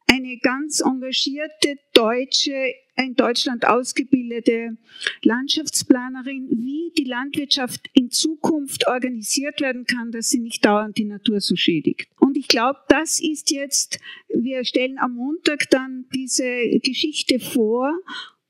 eine 0.06 0.36
ganz 0.38 0.80
engagierte 0.80 1.76
deutsche 1.94 2.74
in 2.96 3.14
Deutschland 3.14 3.66
ausgebildete 3.66 4.76
Landschaftsplanerin, 5.22 6.48
wie 6.50 6.92
die 6.96 7.04
Landwirtschaft 7.04 7.88
in 7.94 8.10
Zukunft 8.10 8.86
organisiert 8.86 9.60
werden 9.60 9.84
kann, 9.84 10.12
dass 10.12 10.30
sie 10.30 10.40
nicht 10.40 10.64
dauernd 10.64 10.98
die 10.98 11.04
Natur 11.04 11.40
so 11.40 11.56
schädigt. 11.56 12.08
Und 12.18 12.36
ich 12.36 12.48
glaube, 12.48 12.78
das 12.88 13.20
ist 13.20 13.50
jetzt, 13.50 13.98
wir 14.28 14.64
stellen 14.64 14.98
am 14.98 15.14
Montag 15.14 15.70
dann 15.70 16.06
diese 16.12 16.78
Geschichte 16.82 17.40
vor 17.40 17.92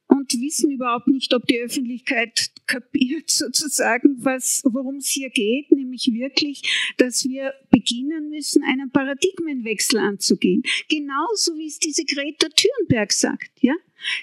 und 0.09 0.33
wissen 0.41 0.71
überhaupt 0.71 1.09
nicht, 1.09 1.33
ob 1.35 1.47
die 1.47 1.59
Öffentlichkeit 1.61 2.51
kapiert 2.67 3.31
sozusagen, 3.31 4.17
was, 4.25 4.63
worum 4.65 4.97
es 4.97 5.09
hier 5.09 5.31
geht, 5.31 5.71
nämlich 5.73 6.11
wirklich, 6.13 6.95
dass 6.97 7.25
wir 7.25 7.53
beginnen 7.71 8.29
müssen, 8.29 8.63
einen 8.63 8.91
Paradigmenwechsel 8.91 9.99
anzugehen. 9.99 10.63
Genauso 10.89 11.57
wie 11.57 11.67
es 11.67 11.79
diese 11.79 12.05
Greta 12.05 12.49
Thunberg 12.49 13.13
sagt, 13.13 13.51
ja? 13.61 13.75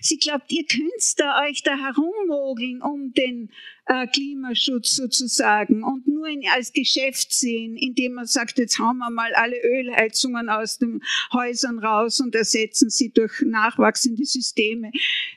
Sie 0.02 0.18
glaubt, 0.18 0.52
ihr 0.52 0.66
könnt 0.66 1.20
da 1.20 1.44
euch 1.44 1.64
da 1.64 1.78
herummogeln 1.78 2.82
um 2.82 3.14
den 3.14 3.50
äh, 3.90 4.06
Klimaschutz 4.08 4.96
sozusagen 4.96 5.84
und 5.84 6.08
nur 6.08 6.28
in, 6.28 6.44
als 6.54 6.72
Geschäft 6.72 7.34
sehen, 7.34 7.76
indem 7.76 8.14
man 8.14 8.28
sagt, 8.28 8.60
jetzt 8.60 8.78
hauen 8.78 8.98
wir 8.98 9.10
mal 9.10 9.34
alle 9.34 9.56
Ölheizungen 9.64 10.48
aus 10.48 10.78
den 10.78 11.02
Häusern 11.34 11.80
raus 11.80 12.20
und 12.20 12.36
ersetzen 12.36 12.90
sie 12.92 13.12
durch 13.12 13.42
nachwachsende 13.42 14.26
Systeme. 14.26 14.92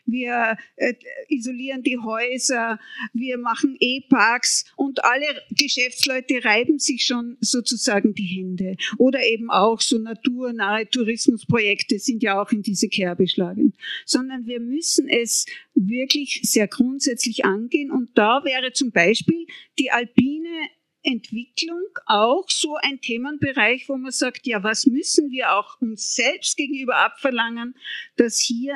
Wir 0.05 0.59
äh, 0.77 0.95
isolieren 1.29 1.83
die 1.83 1.99
Häuser, 1.99 2.79
wir 3.15 3.39
machen 3.39 3.77
E-Parks 3.81 4.67
und 4.77 5.03
alle 5.03 5.27
Geschäftsleute 5.51 6.45
reiben 6.45 6.79
sich 6.79 7.07
schon 7.07 7.39
sozusagen 7.41 8.15
die 8.15 8.23
Hände. 8.23 8.77
Oder 8.99 9.25
eben 9.25 9.51
auch 9.51 9.81
so 9.81 9.99
naturnahe 9.99 10.89
Tourismusprojekte 10.89 11.99
sind 11.99 12.23
ja 12.23 12.41
auch 12.41 12.51
in 12.53 12.63
diese 12.63 12.89
Kerbe 12.89 13.27
schlagend. 13.27 13.77
Sondern 14.05 14.32
wir 14.45 14.61
müssen 14.61 15.09
es 15.09 15.47
wirklich 15.75 16.41
sehr 16.43 16.69
grundsätzlich 16.69 17.45
angehen. 17.45 17.91
Und 17.91 18.17
da 18.17 18.43
wäre 18.45 18.73
zum 18.73 18.91
Beispiel 18.91 19.47
die 19.79 19.91
alpine 19.91 20.69
Entwicklung 21.03 21.83
auch 22.07 22.49
so 22.49 22.77
ein 22.77 23.01
Themenbereich, 23.01 23.89
wo 23.89 23.97
man 23.97 24.13
sagt, 24.13 24.47
ja, 24.47 24.63
was 24.63 24.87
müssen 24.87 25.31
wir 25.31 25.53
auch 25.53 25.81
uns 25.81 26.15
selbst 26.15 26.57
gegenüber 26.57 26.97
abverlangen, 26.97 27.75
dass 28.17 28.39
hier 28.39 28.75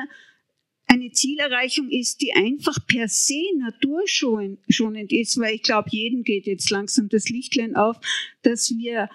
eine 0.87 1.11
Zielerreichung 1.11 1.89
ist, 1.89 2.21
die 2.21 2.33
einfach 2.33 2.77
per 2.87 3.07
se 3.07 3.43
naturschonend 3.57 5.11
ist, 5.11 5.37
weil 5.37 5.55
ich 5.55 5.63
glaube, 5.63 5.89
jedem 5.91 6.23
geht 6.23 6.47
jetzt 6.47 6.69
langsam 6.69 7.09
das 7.09 7.29
Lichtlein 7.29 7.75
auf, 7.75 7.97
dass 8.41 8.71
wir 8.71 9.09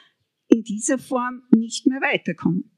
in 0.48 0.62
dieser 0.62 0.98
Form 0.98 1.42
nicht 1.50 1.86
mehr 1.86 2.00
weiterkommen. 2.00 2.71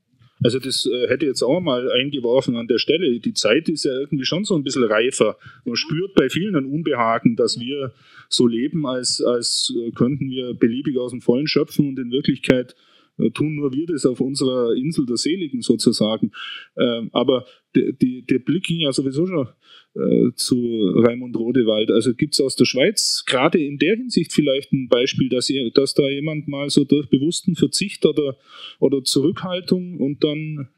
Also 0.44 0.58
das 0.58 0.84
äh, 0.84 1.08
hätte 1.08 1.24
jetzt 1.24 1.42
auch 1.42 1.60
mal 1.60 1.90
eingeworfen 1.90 2.56
an 2.56 2.68
der 2.68 2.76
Stelle. 2.76 3.18
Die 3.18 3.32
Zeit 3.32 3.70
ist 3.70 3.84
ja 3.84 3.92
irgendwie 3.98 4.26
schon 4.26 4.44
so 4.44 4.54
ein 4.54 4.62
bisschen 4.62 4.84
reifer. 4.84 5.38
Man 5.64 5.74
spürt 5.74 6.14
bei 6.14 6.28
vielen 6.28 6.54
ein 6.54 6.66
Unbehagen, 6.66 7.34
dass 7.34 7.58
wir 7.58 7.94
so 8.28 8.46
leben, 8.46 8.86
als, 8.86 9.22
als 9.22 9.74
äh, 9.74 9.90
könnten 9.92 10.28
wir 10.28 10.52
beliebig 10.52 10.98
aus 10.98 11.12
dem 11.12 11.22
Vollen 11.22 11.46
schöpfen 11.46 11.88
und 11.88 11.98
in 11.98 12.10
Wirklichkeit 12.10 12.76
äh, 13.16 13.30
tun 13.30 13.54
nur 13.54 13.72
wir 13.72 13.86
das 13.86 14.04
auf 14.04 14.20
unserer 14.20 14.74
Insel 14.74 15.06
der 15.06 15.16
Seligen 15.16 15.62
sozusagen. 15.62 16.30
Ähm, 16.76 17.08
aber 17.12 17.46
die, 17.74 17.96
die, 17.96 18.26
der 18.26 18.40
Blick 18.40 18.64
ging 18.64 18.80
ja 18.80 18.92
sowieso 18.92 19.26
schon 19.26 19.48
äh, 19.94 20.32
zu 20.34 20.56
Raimund 20.96 21.36
Rodewald. 21.36 21.90
Also 21.90 22.14
gibt 22.14 22.34
es 22.34 22.40
aus 22.40 22.56
der 22.56 22.64
Schweiz 22.64 23.24
gerade 23.26 23.62
in 23.62 23.78
der 23.78 23.96
Hinsicht 23.96 24.32
vielleicht 24.32 24.72
ein 24.72 24.88
Beispiel, 24.88 25.28
dass, 25.28 25.48
ihr, 25.50 25.70
dass 25.70 25.94
da 25.94 26.08
jemand 26.08 26.48
mal 26.48 26.68
so 26.70 26.84
durch 26.84 27.08
bewussten 27.08 27.54
Verzicht 27.54 28.04
oder, 28.04 28.36
oder 28.80 29.02
Zurückhaltung 29.04 29.98
und 29.98 30.24
dann 30.24 30.68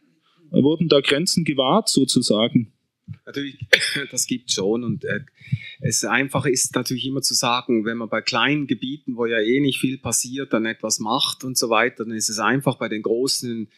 wurden 0.51 0.89
da 0.89 1.01
Grenzen 1.01 1.45
gewahrt 1.45 1.89
sozusagen? 1.89 2.73
Natürlich, 3.27 3.59
das 4.11 4.27
gibt 4.27 4.53
schon 4.53 4.85
und 4.85 5.05
äh, 5.05 5.21
es 5.81 6.05
einfach 6.05 6.47
ist 6.47 6.75
natürlich 6.75 7.07
immer 7.07 7.23
zu 7.23 7.35
sagen, 7.35 7.85
wenn 7.85 7.99
man 7.99 8.09
bei 8.09 8.23
kleinen 8.23 8.67
Gebieten, 8.67 9.17
wo 9.17 9.27
ja 9.27 9.41
eh 9.41 9.61
nicht 9.61 9.81
viel 9.81 9.99
passiert, 9.99 10.53
dann 10.53 10.65
etwas 10.65 11.01
macht 11.01 11.45
und 11.45 11.59
so 11.59 11.69
weiter, 11.69 12.05
dann 12.05 12.15
ist 12.15 12.29
es 12.29 12.39
einfach 12.39 12.77
bei 12.77 12.89
den 12.89 13.03
großen 13.03 13.69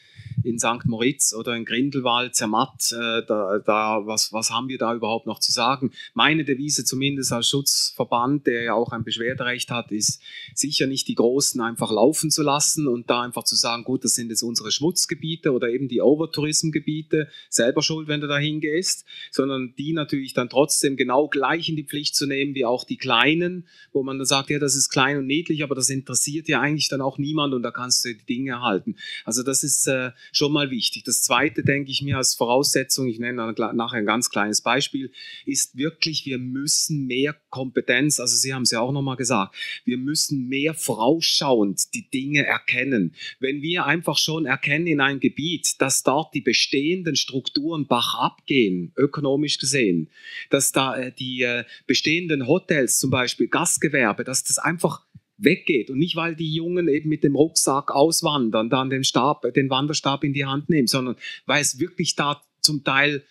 in 0.44 0.58
St. 0.58 0.84
Moritz 0.84 1.34
oder 1.34 1.56
in 1.56 1.64
Grindelwald, 1.64 2.34
Zermatt, 2.34 2.92
äh, 2.92 3.22
da, 3.26 3.58
da, 3.58 4.06
was, 4.06 4.32
was 4.32 4.50
haben 4.50 4.68
wir 4.68 4.78
da 4.78 4.94
überhaupt 4.94 5.26
noch 5.26 5.40
zu 5.40 5.52
sagen? 5.52 5.90
Meine 6.14 6.44
Devise 6.44 6.84
zumindest 6.84 7.32
als 7.32 7.48
Schutzverband, 7.48 8.46
der 8.46 8.62
ja 8.62 8.74
auch 8.74 8.92
ein 8.92 9.04
Beschwerderecht 9.04 9.70
hat, 9.70 9.90
ist 9.90 10.22
sicher 10.54 10.86
nicht 10.86 11.08
die 11.08 11.14
Großen 11.14 11.60
einfach 11.60 11.90
laufen 11.90 12.30
zu 12.30 12.42
lassen 12.42 12.86
und 12.86 13.10
da 13.10 13.22
einfach 13.22 13.44
zu 13.44 13.56
sagen, 13.56 13.84
gut, 13.84 14.04
das 14.04 14.14
sind 14.14 14.30
jetzt 14.30 14.42
unsere 14.42 14.70
Schmutzgebiete 14.70 15.52
oder 15.52 15.68
eben 15.68 15.88
die 15.88 16.00
Overtourismgebiete, 16.00 17.28
selber 17.48 17.82
schuld, 17.82 18.08
wenn 18.08 18.20
du 18.20 18.28
da 18.28 18.38
hingehst, 18.38 19.04
sondern 19.38 19.72
die 19.78 19.92
natürlich 19.92 20.34
dann 20.34 20.48
trotzdem 20.48 20.96
genau 20.96 21.28
gleich 21.28 21.68
in 21.68 21.76
die 21.76 21.84
Pflicht 21.84 22.16
zu 22.16 22.26
nehmen 22.26 22.56
wie 22.56 22.64
auch 22.64 22.82
die 22.82 22.96
Kleinen, 22.96 23.68
wo 23.92 24.02
man 24.02 24.18
dann 24.18 24.26
sagt, 24.26 24.50
ja, 24.50 24.58
das 24.58 24.74
ist 24.74 24.88
klein 24.88 25.16
und 25.16 25.26
niedlich, 25.26 25.62
aber 25.62 25.76
das 25.76 25.90
interessiert 25.90 26.48
ja 26.48 26.60
eigentlich 26.60 26.88
dann 26.88 27.00
auch 27.00 27.18
niemand 27.18 27.54
und 27.54 27.62
da 27.62 27.70
kannst 27.70 28.04
du 28.04 28.12
die 28.12 28.26
Dinge 28.26 28.50
erhalten. 28.50 28.96
Also 29.24 29.44
das 29.44 29.62
ist 29.62 29.86
äh, 29.86 30.10
schon 30.32 30.52
mal 30.52 30.72
wichtig. 30.72 31.04
Das 31.04 31.22
Zweite, 31.22 31.62
denke 31.62 31.92
ich 31.92 32.02
mir 32.02 32.16
als 32.16 32.34
Voraussetzung, 32.34 33.06
ich 33.06 33.20
nenne 33.20 33.54
nachher 33.56 33.98
ein 33.98 34.06
ganz 34.06 34.28
kleines 34.28 34.60
Beispiel, 34.60 35.12
ist 35.46 35.76
wirklich, 35.76 36.26
wir 36.26 36.38
müssen 36.38 37.06
mehr 37.06 37.32
Kompetenz, 37.50 38.20
also 38.20 38.36
Sie 38.36 38.54
haben 38.54 38.62
es 38.62 38.70
ja 38.70 38.80
auch 38.80 38.92
nochmal 38.92 39.16
gesagt, 39.16 39.54
wir 39.84 39.98
müssen 39.98 40.48
mehr 40.48 40.74
vorausschauend 40.74 41.94
die 41.94 42.08
Dinge 42.10 42.44
erkennen. 42.44 43.14
Wenn 43.40 43.62
wir 43.62 43.86
einfach 43.86 44.18
schon 44.18 44.46
erkennen 44.46 44.86
in 44.86 45.00
einem 45.00 45.20
Gebiet, 45.20 45.80
dass 45.80 46.02
dort 46.02 46.34
die 46.34 46.40
bestehenden 46.40 47.16
Strukturen 47.16 47.86
bach 47.86 48.14
abgehen, 48.14 48.92
ökonomisch 48.96 49.58
gesehen, 49.58 50.10
dass 50.50 50.72
da 50.72 50.96
äh, 50.96 51.12
die 51.12 51.42
äh, 51.42 51.64
bestehenden 51.86 52.46
Hotels 52.46 52.98
zum 52.98 53.10
Beispiel, 53.10 53.48
Gastgewerbe, 53.48 54.24
dass 54.24 54.44
das 54.44 54.58
einfach 54.58 55.06
weggeht 55.38 55.90
und 55.90 55.98
nicht, 55.98 56.16
weil 56.16 56.34
die 56.34 56.52
Jungen 56.52 56.88
eben 56.88 57.08
mit 57.08 57.24
dem 57.24 57.36
Rucksack 57.36 57.92
auswandern, 57.92 58.68
dann 58.70 58.90
den 58.90 59.04
Stab, 59.04 59.42
den 59.54 59.70
Wanderstab 59.70 60.24
in 60.24 60.32
die 60.32 60.44
Hand 60.44 60.68
nehmen, 60.68 60.88
sondern 60.88 61.16
weil 61.46 61.62
es 61.62 61.78
wirklich 61.78 62.16
da 62.16 62.42
zum 62.60 62.84
Teil 62.84 63.22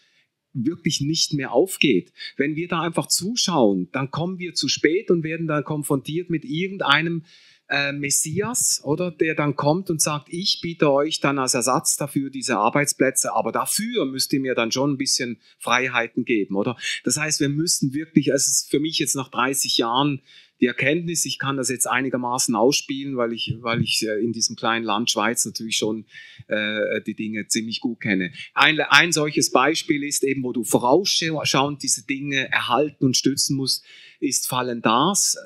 wirklich 0.54 1.02
nicht 1.02 1.34
mehr 1.34 1.52
aufgeht. 1.52 2.12
Wenn 2.36 2.56
wir 2.56 2.68
da 2.68 2.82
einfach 2.82 3.08
zuschauen, 3.08 3.89
dann 3.91 4.12
kommen 4.12 4.39
wir 4.39 4.54
zu 4.54 4.68
spät 4.68 5.12
und 5.12 5.24
werden 5.24 5.48
dann 5.48 5.64
konfrontiert 5.64 6.30
mit 6.30 6.45
irgendeinem 6.45 7.24
äh, 7.70 7.91
Messias, 7.91 8.82
oder 8.84 9.12
der 9.12 9.36
dann 9.36 9.56
kommt 9.56 9.89
und 9.89 10.02
sagt, 10.02 10.30
ich 10.32 10.60
biete 10.62 10.91
euch 10.91 11.20
dann 11.20 11.38
als 11.38 11.54
Ersatz 11.54 11.98
dafür 11.98 12.30
diese 12.30 12.58
Arbeitsplätze, 12.58 13.34
aber 13.34 13.52
dafür 13.52 14.06
müsst 14.06 14.32
ihr 14.34 14.39
mir 14.39 14.56
dann 14.56 14.72
schon 14.72 14.93
ein 14.93 14.98
bisschen 14.98 15.39
Freiheiten 15.60 16.24
geben, 16.24 16.56
oder? 16.56 16.78
Das 17.04 17.18
heißt, 17.18 17.39
wir 17.39 17.50
müssen 17.50 17.93
wirklich, 17.93 18.30
es 18.30 18.48
ist 18.48 18.70
für 18.70 18.80
mich 18.80 19.00
jetzt 19.00 19.16
nach 19.16 19.30
30 19.30 19.78
Jahren 19.78 20.22
die 20.60 20.66
Erkenntnis, 20.66 21.26
ich 21.26 21.39
kann 21.39 21.58
das 21.58 21.70
jetzt 21.70 21.88
einigermaßen 21.88 22.55
ausspielen, 22.55 23.18
weil 23.18 23.34
ich, 23.34 23.55
weil 23.62 23.82
ich 23.82 24.05
äh, 24.08 24.24
in 24.24 24.34
diesem 24.34 24.55
kleinen 24.55 24.86
Land 24.86 25.12
Schweiz 25.12 25.45
natürlich 25.45 25.78
schon 25.78 26.05
äh, 26.47 27.01
die 27.05 27.16
Dinge 27.16 27.47
ziemlich 27.47 27.80
gut 27.80 28.01
kenne. 28.01 28.32
Ein, 28.53 28.80
ein 28.80 29.12
solches 29.12 29.51
Beispiel 29.51 30.03
ist 30.03 30.24
eben, 30.24 30.43
wo 30.43 30.53
du 30.53 30.64
vorausschauend 30.64 31.84
diese 31.84 32.05
Dinge 32.05 32.49
erhalten 32.51 33.05
und 33.05 33.18
stützen 33.18 33.55
musst, 33.55 33.86
ist 34.20 34.47
Fallen 34.47 34.82
Das. 34.82 35.38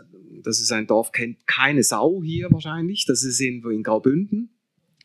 Das 0.43 0.59
ist 0.59 0.71
ein 0.71 0.87
Dorf, 0.87 1.11
kennt 1.11 1.45
keine 1.45 1.83
Sau 1.83 2.21
hier 2.23 2.49
wahrscheinlich. 2.51 3.05
Das 3.05 3.23
ist 3.23 3.39
irgendwo 3.39 3.69
in 3.69 3.83
Graubünden. 3.83 4.49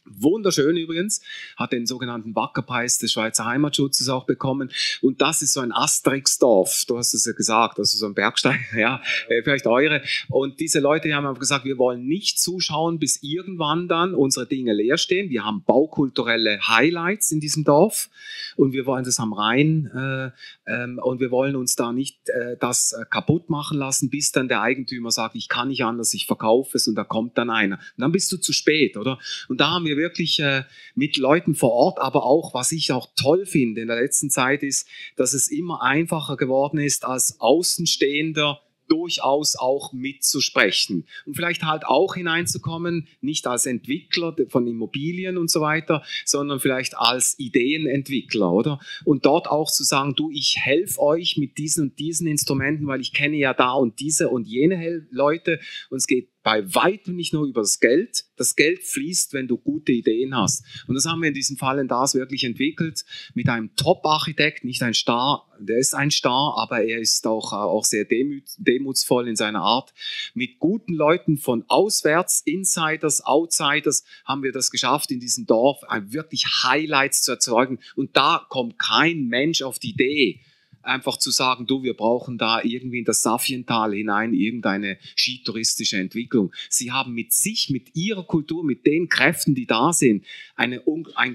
Wunderschön 0.06 0.76
übrigens, 0.76 1.20
hat 1.56 1.72
den 1.72 1.86
sogenannten 1.86 2.34
Wackerpreis 2.34 2.98
des 2.98 3.12
Schweizer 3.12 3.44
Heimatschutzes 3.44 4.08
auch 4.08 4.24
bekommen. 4.24 4.70
Und 5.02 5.20
das 5.20 5.42
ist 5.42 5.52
so 5.52 5.60
ein 5.60 5.72
Asterix-Dorf. 5.72 6.84
Du 6.86 6.98
hast 6.98 7.14
es 7.14 7.24
ja 7.24 7.32
gesagt, 7.32 7.78
also 7.78 7.98
so 7.98 8.06
ein 8.06 8.14
Bergstein, 8.14 8.58
ja, 8.76 9.02
äh, 9.28 9.42
vielleicht 9.42 9.66
eure. 9.66 10.02
Und 10.28 10.60
diese 10.60 10.80
Leute 10.80 11.12
haben 11.14 11.26
einfach 11.26 11.40
gesagt, 11.40 11.64
wir 11.64 11.78
wollen 11.78 12.06
nicht 12.06 12.38
zuschauen, 12.38 12.98
bis 12.98 13.22
irgendwann 13.22 13.88
dann 13.88 14.14
unsere 14.14 14.46
Dinge 14.46 14.72
leer 14.72 14.98
stehen. 14.98 15.30
Wir 15.30 15.44
haben 15.44 15.62
baukulturelle 15.66 16.60
Highlights 16.66 17.30
in 17.30 17.40
diesem 17.40 17.64
Dorf 17.64 18.08
und 18.56 18.72
wir 18.72 18.86
wollen 18.86 19.04
das 19.04 19.20
am 19.20 19.32
Rhein 19.32 19.90
äh, 19.94 20.30
ähm, 20.70 20.98
und 21.02 21.20
wir 21.20 21.30
wollen 21.30 21.56
uns 21.56 21.76
da 21.76 21.92
nicht 21.92 22.28
äh, 22.28 22.56
das 22.58 22.92
äh, 22.92 23.04
kaputt 23.08 23.50
machen 23.50 23.78
lassen, 23.78 24.10
bis 24.10 24.32
dann 24.32 24.48
der 24.48 24.62
Eigentümer 24.62 25.10
sagt, 25.10 25.36
ich 25.36 25.48
kann 25.48 25.68
nicht 25.68 25.84
anders, 25.84 26.14
ich 26.14 26.26
verkaufe 26.26 26.76
es 26.76 26.88
und 26.88 26.94
da 26.94 27.04
kommt 27.04 27.38
dann 27.38 27.50
einer. 27.50 27.76
Und 27.76 28.00
dann 28.00 28.12
bist 28.12 28.32
du 28.32 28.36
zu 28.38 28.52
spät, 28.52 28.96
oder? 28.96 29.18
Und 29.48 29.60
da 29.60 29.70
haben 29.70 29.84
wir 29.84 29.96
wirklich 29.96 30.40
äh, 30.40 30.64
mit 30.94 31.16
Leuten 31.16 31.54
vor 31.54 31.72
Ort, 31.72 32.00
aber 32.00 32.24
auch, 32.24 32.54
was 32.54 32.72
ich 32.72 32.92
auch 32.92 33.08
toll 33.16 33.46
finde 33.46 33.82
in 33.82 33.88
der 33.88 34.00
letzten 34.00 34.30
Zeit 34.30 34.62
ist, 34.62 34.88
dass 35.16 35.32
es 35.34 35.48
immer 35.48 35.82
einfacher 35.82 36.36
geworden 36.36 36.78
ist, 36.78 37.04
als 37.04 37.40
Außenstehender 37.40 38.60
durchaus 38.88 39.56
auch 39.56 39.92
mitzusprechen 39.92 41.06
und 41.24 41.34
vielleicht 41.34 41.62
halt 41.62 41.86
auch 41.86 42.14
hineinzukommen, 42.14 43.08
nicht 43.20 43.46
als 43.46 43.66
Entwickler 43.66 44.36
von 44.48 44.66
Immobilien 44.66 45.38
und 45.38 45.50
so 45.50 45.60
weiter, 45.60 46.02
sondern 46.24 46.60
vielleicht 46.60 46.96
als 46.96 47.38
Ideenentwickler, 47.38 48.52
oder? 48.52 48.80
Und 49.04 49.24
dort 49.24 49.48
auch 49.48 49.70
zu 49.70 49.82
sagen, 49.82 50.14
du, 50.14 50.30
ich 50.30 50.56
helfe 50.60 51.00
euch 51.00 51.36
mit 51.36 51.58
diesen 51.58 51.86
und 51.86 51.98
diesen 51.98 52.26
Instrumenten, 52.26 52.86
weil 52.86 53.00
ich 53.00 53.12
kenne 53.12 53.36
ja 53.36 53.54
da 53.54 53.72
und 53.72 54.00
diese 54.00 54.28
und 54.28 54.46
jene 54.46 55.06
Leute 55.10 55.60
und 55.90 55.98
es 55.98 56.06
geht 56.06 56.28
bei 56.46 56.62
weitem 56.76 57.16
nicht 57.16 57.32
nur 57.32 57.44
über 57.44 57.62
das 57.62 57.80
Geld. 57.80 58.24
Das 58.36 58.54
Geld 58.54 58.84
fließt, 58.84 59.32
wenn 59.32 59.48
du 59.48 59.58
gute 59.58 59.90
Ideen 59.90 60.36
hast. 60.36 60.62
Und 60.86 60.94
das 60.94 61.04
haben 61.04 61.20
wir 61.20 61.26
in 61.26 61.34
diesem 61.34 61.56
Fall 61.56 61.80
in 61.80 61.88
DAS 61.88 62.14
wirklich 62.14 62.44
entwickelt 62.44 63.04
mit 63.34 63.48
einem 63.48 63.74
Top-Architekt, 63.74 64.62
nicht 64.62 64.80
ein 64.84 64.94
Star, 64.94 65.52
der 65.58 65.78
ist 65.78 65.92
ein 65.92 66.12
Star, 66.12 66.54
aber 66.56 66.84
er 66.84 67.00
ist 67.00 67.26
auch, 67.26 67.52
äh, 67.52 67.56
auch 67.56 67.84
sehr 67.84 68.04
demutsvoll 68.04 69.26
in 69.26 69.34
seiner 69.34 69.62
Art. 69.62 69.92
Mit 70.34 70.60
guten 70.60 70.94
Leuten 70.94 71.36
von 71.36 71.64
auswärts, 71.66 72.42
Insiders, 72.42 73.26
Outsiders, 73.26 74.04
haben 74.24 74.44
wir 74.44 74.52
das 74.52 74.70
geschafft, 74.70 75.10
in 75.10 75.18
diesem 75.18 75.46
Dorf 75.46 75.80
wirklich 76.10 76.44
Highlights 76.62 77.22
zu 77.22 77.32
erzeugen. 77.32 77.80
Und 77.96 78.16
da 78.16 78.46
kommt 78.48 78.78
kein 78.78 79.26
Mensch 79.26 79.62
auf 79.62 79.80
die 79.80 79.90
Idee, 79.90 80.42
einfach 80.86 81.16
zu 81.18 81.30
sagen, 81.30 81.66
du, 81.66 81.82
wir 81.82 81.94
brauchen 81.94 82.38
da 82.38 82.62
irgendwie 82.62 83.00
in 83.00 83.04
das 83.04 83.22
Safiental 83.22 83.92
hinein 83.92 84.32
irgendeine 84.32 84.98
skitouristische 85.16 85.98
Entwicklung. 85.98 86.52
Sie 86.68 86.92
haben 86.92 87.12
mit 87.12 87.32
sich, 87.32 87.70
mit 87.70 87.94
ihrer 87.94 88.24
Kultur, 88.24 88.64
mit 88.64 88.86
den 88.86 89.08
Kräften, 89.08 89.54
die 89.54 89.66
da 89.66 89.92
sind, 89.92 90.24
eine, 90.54 90.82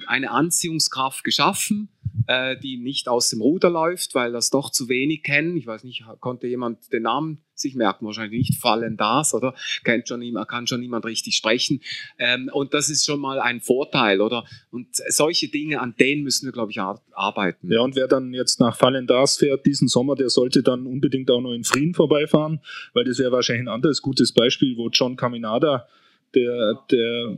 eine 0.07 0.31
Anziehungskraft 0.31 1.23
geschaffen, 1.23 1.89
äh, 2.27 2.57
die 2.57 2.77
nicht 2.77 3.07
aus 3.07 3.29
dem 3.29 3.41
Ruder 3.41 3.69
läuft, 3.69 4.15
weil 4.15 4.31
das 4.31 4.49
doch 4.49 4.69
zu 4.69 4.89
wenig 4.89 5.23
kennen. 5.23 5.57
Ich 5.57 5.67
weiß 5.67 5.83
nicht, 5.83 6.03
konnte 6.19 6.47
jemand 6.47 6.91
den 6.91 7.03
Namen 7.03 7.43
sich 7.61 7.75
merken, 7.75 8.05
wahrscheinlich 8.05 8.49
nicht 8.49 8.59
fallen 8.59 8.97
das, 8.97 9.33
oder? 9.33 9.53
Kennt 9.83 10.07
schon 10.07 10.19
niemand, 10.19 10.47
kann 10.49 10.67
schon 10.67 10.79
niemand 10.79 11.05
richtig 11.05 11.35
sprechen. 11.35 11.81
Ähm, 12.17 12.49
und 12.51 12.73
das 12.73 12.89
ist 12.89 13.05
schon 13.05 13.19
mal 13.19 13.39
ein 13.39 13.61
Vorteil, 13.61 14.19
oder? 14.21 14.45
Und 14.71 14.87
solche 15.09 15.47
Dinge, 15.47 15.79
an 15.79 15.95
denen 15.99 16.23
müssen 16.23 16.47
wir, 16.47 16.51
glaube 16.51 16.71
ich, 16.71 16.79
arbeiten. 16.79 17.71
Ja, 17.71 17.81
und 17.81 17.95
wer 17.95 18.07
dann 18.07 18.33
jetzt 18.33 18.59
nach 18.59 18.75
Fallen 18.75 19.07
das 19.07 19.37
fährt 19.37 19.65
diesen 19.65 19.87
Sommer, 19.87 20.15
der 20.15 20.29
sollte 20.29 20.63
dann 20.63 20.85
unbedingt 20.85 21.29
auch 21.31 21.41
noch 21.41 21.53
in 21.53 21.63
Frieden 21.63 21.93
vorbeifahren, 21.93 22.59
weil 22.93 23.05
das 23.05 23.19
wäre 23.19 23.31
wahrscheinlich 23.31 23.65
ein 23.65 23.73
anderes 23.73 24.01
gutes 24.01 24.33
Beispiel, 24.33 24.75
wo 24.77 24.89
John 24.89 25.15
Caminada, 25.15 25.87
der, 26.33 26.79
der 26.89 27.37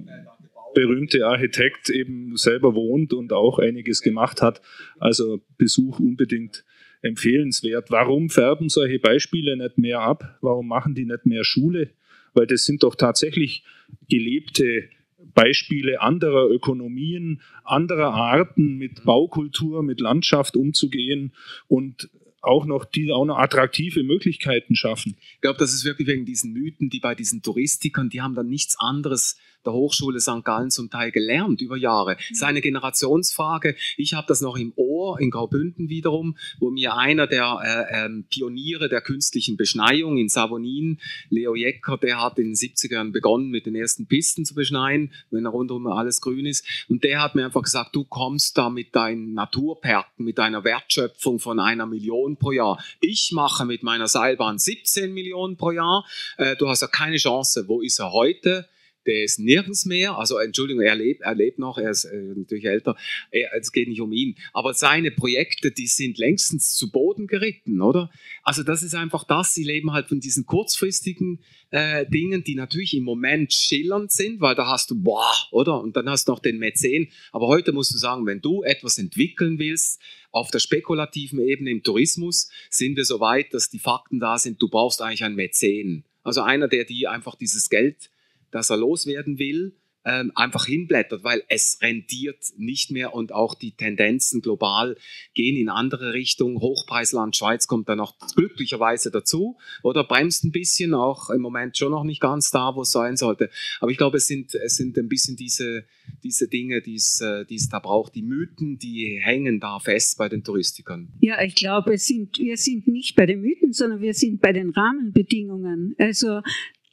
berühmte 0.73 1.25
Architekt 1.27 1.89
eben 1.89 2.35
selber 2.37 2.75
wohnt 2.75 3.13
und 3.13 3.33
auch 3.33 3.59
einiges 3.59 4.01
gemacht 4.01 4.41
hat. 4.41 4.61
Also 4.99 5.41
Besuch 5.57 5.99
unbedingt 5.99 6.63
empfehlenswert. 7.01 7.91
Warum 7.91 8.29
färben 8.29 8.69
solche 8.69 8.99
Beispiele 8.99 9.57
nicht 9.57 9.77
mehr 9.77 9.99
ab? 9.99 10.37
Warum 10.41 10.67
machen 10.67 10.95
die 10.95 11.05
nicht 11.05 11.25
mehr 11.25 11.43
Schule? 11.43 11.91
Weil 12.33 12.47
das 12.47 12.65
sind 12.65 12.83
doch 12.83 12.95
tatsächlich 12.95 13.63
gelebte 14.09 14.89
Beispiele 15.33 16.01
anderer 16.01 16.49
Ökonomien, 16.49 17.41
anderer 17.63 18.13
Arten 18.13 18.77
mit 18.77 19.03
Baukultur, 19.03 19.83
mit 19.83 19.99
Landschaft 19.99 20.55
umzugehen 20.55 21.33
und 21.67 22.09
auch 22.41 22.65
noch, 22.65 22.85
die 22.85 23.11
auch 23.11 23.25
noch 23.25 23.37
attraktive 23.37 24.03
Möglichkeiten 24.03 24.75
schaffen. 24.75 25.15
Ich 25.35 25.41
glaube, 25.41 25.59
das 25.59 25.73
ist 25.73 25.85
wirklich 25.85 26.07
wegen 26.07 26.25
diesen 26.25 26.51
Mythen, 26.51 26.89
die 26.89 26.99
bei 26.99 27.15
diesen 27.15 27.41
Touristikern, 27.41 28.09
die 28.09 28.21
haben 28.21 28.35
dann 28.35 28.49
nichts 28.49 28.75
anderes 28.77 29.37
der 29.65 29.73
Hochschule 29.73 30.19
St. 30.19 30.43
Gallen 30.43 30.71
zum 30.71 30.89
Teil 30.89 31.11
gelernt 31.11 31.61
über 31.61 31.77
Jahre. 31.77 32.15
Mhm. 32.15 32.35
Seine 32.35 32.61
Generationsfrage, 32.61 33.75
ich 33.97 34.13
habe 34.13 34.27
das 34.27 34.41
noch 34.41 34.57
im 34.57 34.73
Ohr, 34.75 35.19
in 35.19 35.31
Graubünden 35.31 35.89
wiederum, 35.89 36.37
wo 36.59 36.69
mir 36.69 36.95
einer 36.95 37.27
der 37.27 37.59
äh, 37.63 38.05
äh, 38.05 38.23
Pioniere 38.29 38.89
der 38.89 39.01
künstlichen 39.01 39.57
Beschneiung 39.57 40.17
in 40.17 40.29
Savonin, 40.29 40.99
Leo 41.29 41.55
Jecker, 41.55 41.97
der 41.97 42.21
hat 42.21 42.39
in 42.39 42.49
den 42.49 42.55
70ern 42.55 43.11
begonnen 43.11 43.49
mit 43.49 43.65
den 43.65 43.75
ersten 43.75 44.07
Pisten 44.07 44.45
zu 44.45 44.55
beschneien, 44.55 45.11
wenn 45.31 45.45
rundherum 45.45 45.87
alles 45.87 46.21
grün 46.21 46.45
ist. 46.45 46.65
Und 46.89 47.03
der 47.03 47.21
hat 47.21 47.35
mir 47.35 47.45
einfach 47.45 47.63
gesagt, 47.63 47.95
du 47.95 48.03
kommst 48.03 48.57
da 48.57 48.69
mit 48.69 48.95
deinen 48.95 49.33
Naturperken, 49.33 50.25
mit 50.25 50.37
deiner 50.37 50.63
Wertschöpfung 50.63 51.39
von 51.39 51.59
einer 51.59 51.85
Million 51.85 52.37
pro 52.37 52.51
Jahr. 52.51 52.83
Ich 53.01 53.31
mache 53.33 53.65
mit 53.65 53.83
meiner 53.83 54.07
Seilbahn 54.07 54.57
17 54.57 55.13
Millionen 55.13 55.57
pro 55.57 55.71
Jahr. 55.71 56.05
Äh, 56.37 56.55
du 56.55 56.67
hast 56.67 56.81
ja 56.81 56.87
keine 56.87 57.17
Chance. 57.17 57.65
Wo 57.67 57.81
ist 57.81 57.99
er 57.99 58.11
heute? 58.11 58.67
Der 59.05 59.23
ist 59.23 59.39
nirgends 59.39 59.85
mehr, 59.85 60.17
also 60.17 60.37
Entschuldigung, 60.37 60.83
er 60.83 60.95
lebt, 60.95 61.21
er 61.21 61.35
lebt 61.35 61.59
noch, 61.59 61.77
er 61.77 61.91
ist 61.91 62.05
äh, 62.05 62.33
natürlich 62.35 62.65
älter, 62.65 62.95
es 63.31 63.71
geht 63.71 63.87
nicht 63.87 64.01
um 64.01 64.11
ihn, 64.11 64.35
aber 64.53 64.73
seine 64.73 65.11
Projekte, 65.11 65.71
die 65.71 65.87
sind 65.87 66.17
längstens 66.17 66.75
zu 66.75 66.91
Boden 66.91 67.27
geritten, 67.27 67.81
oder? 67.81 68.09
Also 68.43 68.63
das 68.63 68.83
ist 68.83 68.95
einfach 68.95 69.23
das, 69.23 69.53
sie 69.53 69.63
leben 69.63 69.93
halt 69.93 70.07
von 70.07 70.19
diesen 70.19 70.45
kurzfristigen 70.45 71.39
äh, 71.71 72.05
Dingen, 72.07 72.43
die 72.43 72.55
natürlich 72.55 72.93
im 72.93 73.03
Moment 73.03 73.53
schillernd 73.53 74.11
sind, 74.11 74.41
weil 74.41 74.55
da 74.55 74.67
hast 74.67 74.91
du, 74.91 75.01
boah, 75.01 75.33
oder? 75.51 75.81
Und 75.81 75.95
dann 75.95 76.09
hast 76.09 76.27
du 76.27 76.31
noch 76.31 76.39
den 76.39 76.57
Mäzen, 76.57 77.09
aber 77.31 77.47
heute 77.47 77.71
musst 77.71 77.93
du 77.93 77.97
sagen, 77.97 78.25
wenn 78.25 78.41
du 78.41 78.63
etwas 78.63 78.97
entwickeln 78.97 79.59
willst, 79.59 80.01
auf 80.31 80.49
der 80.49 80.59
spekulativen 80.59 81.39
Ebene 81.39 81.69
im 81.69 81.83
Tourismus 81.83 82.49
sind 82.69 82.95
wir 82.95 83.05
so 83.05 83.19
weit, 83.19 83.53
dass 83.53 83.69
die 83.69 83.79
Fakten 83.79 84.19
da 84.19 84.37
sind, 84.37 84.61
du 84.61 84.67
brauchst 84.67 85.01
eigentlich 85.01 85.23
einen 85.23 85.35
Mäzen. 85.35 86.05
Also 86.23 86.41
einer, 86.41 86.67
der 86.67 86.85
dir 86.85 87.11
einfach 87.11 87.35
dieses 87.35 87.69
Geld 87.69 88.09
das 88.53 88.69
er 88.69 88.77
loswerden 88.77 89.39
will, 89.39 89.75
ähm, 90.05 90.31
einfach 90.35 90.65
hinblättert, 90.65 91.23
weil 91.23 91.43
es 91.47 91.79
rentiert 91.81 92.43
nicht 92.57 92.91
mehr 92.91 93.13
und 93.13 93.31
auch 93.31 93.55
die 93.55 93.71
Tendenzen 93.71 94.41
global 94.41 94.97
gehen 95.33 95.55
in 95.55 95.69
andere 95.69 96.13
Richtungen. 96.13 96.59
Hochpreisland 96.59 97.35
Schweiz 97.35 97.67
kommt 97.67 97.87
dann 97.89 97.99
noch 97.99 98.17
glücklicherweise 98.35 99.11
dazu 99.11 99.57
oder 99.81 100.03
bremst 100.03 100.43
ein 100.43 100.51
bisschen, 100.51 100.93
auch 100.93 101.29
im 101.29 101.41
Moment 101.41 101.77
schon 101.77 101.91
noch 101.91 102.03
nicht 102.03 102.19
ganz 102.19 102.51
da, 102.51 102.75
wo 102.75 102.81
es 102.81 102.91
sein 102.91 103.15
sollte. 103.15 103.49
Aber 103.79 103.91
ich 103.91 103.97
glaube, 103.97 104.17
es 104.17 104.27
sind, 104.27 104.53
es 104.55 104.75
sind 104.75 104.97
ein 104.97 105.07
bisschen 105.07 105.37
diese, 105.37 105.85
diese 106.23 106.47
Dinge, 106.47 106.81
die 106.81 106.95
es, 106.95 107.21
äh, 107.21 107.45
die 107.45 107.55
es 107.55 107.69
da 107.69 107.79
braucht. 107.79 108.15
Die 108.15 108.23
Mythen, 108.23 108.77
die 108.77 109.19
hängen 109.21 109.59
da 109.59 109.79
fest 109.79 110.17
bei 110.17 110.27
den 110.27 110.43
Touristikern. 110.43 111.13
Ja, 111.21 111.41
ich 111.41 111.55
glaube, 111.55 111.97
sind, 111.97 112.39
wir 112.39 112.57
sind 112.57 112.87
nicht 112.87 113.15
bei 113.15 113.25
den 113.25 113.41
Mythen, 113.41 113.71
sondern 113.71 114.01
wir 114.01 114.13
sind 114.13 114.41
bei 114.41 114.51
den 114.51 114.71
Rahmenbedingungen. 114.71 115.95
Also 115.97 116.41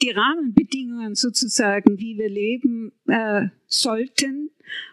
die 0.03 0.11
Rahmenbedingungen 0.11 1.15
sozusagen, 1.15 1.99
wie 1.99 2.17
wir 2.17 2.29
leben 2.29 2.93
äh, 3.07 3.49
sollten 3.67 4.51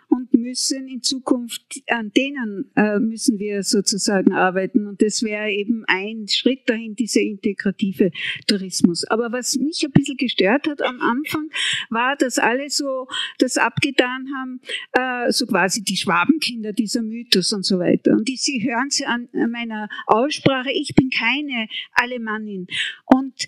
und 0.09 0.33
müssen 0.33 0.87
in 0.87 1.01
Zukunft, 1.03 1.83
an 1.87 2.11
denen 2.15 2.71
äh, 2.75 2.99
müssen 2.99 3.39
wir 3.39 3.63
sozusagen 3.63 4.33
arbeiten. 4.33 4.87
Und 4.87 5.01
das 5.01 5.21
wäre 5.21 5.51
eben 5.51 5.83
ein 5.87 6.27
Schritt 6.27 6.69
dahin, 6.69 6.95
dieser 6.95 7.21
integrative 7.21 8.11
Tourismus. 8.47 9.03
Aber 9.05 9.31
was 9.31 9.55
mich 9.55 9.83
ein 9.83 9.91
bisschen 9.91 10.17
gestört 10.17 10.67
hat 10.67 10.81
am 10.81 11.01
Anfang, 11.01 11.49
war, 11.89 12.15
dass 12.15 12.39
alle 12.39 12.69
so 12.69 13.07
das 13.37 13.57
abgetan 13.57 14.27
haben, 14.37 14.61
äh, 14.93 15.31
so 15.31 15.45
quasi 15.45 15.83
die 15.83 15.97
Schwabenkinder, 15.97 16.73
dieser 16.73 17.01
Mythos 17.01 17.51
und 17.51 17.65
so 17.65 17.79
weiter. 17.79 18.13
Und 18.13 18.27
die, 18.27 18.37
sie 18.37 18.63
hören 18.63 18.89
sie 18.89 19.05
an 19.05 19.27
meiner 19.51 19.89
Aussprache, 20.05 20.71
ich 20.71 20.95
bin 20.95 21.09
keine 21.09 21.67
Alemannin. 21.93 22.67
Und 23.05 23.47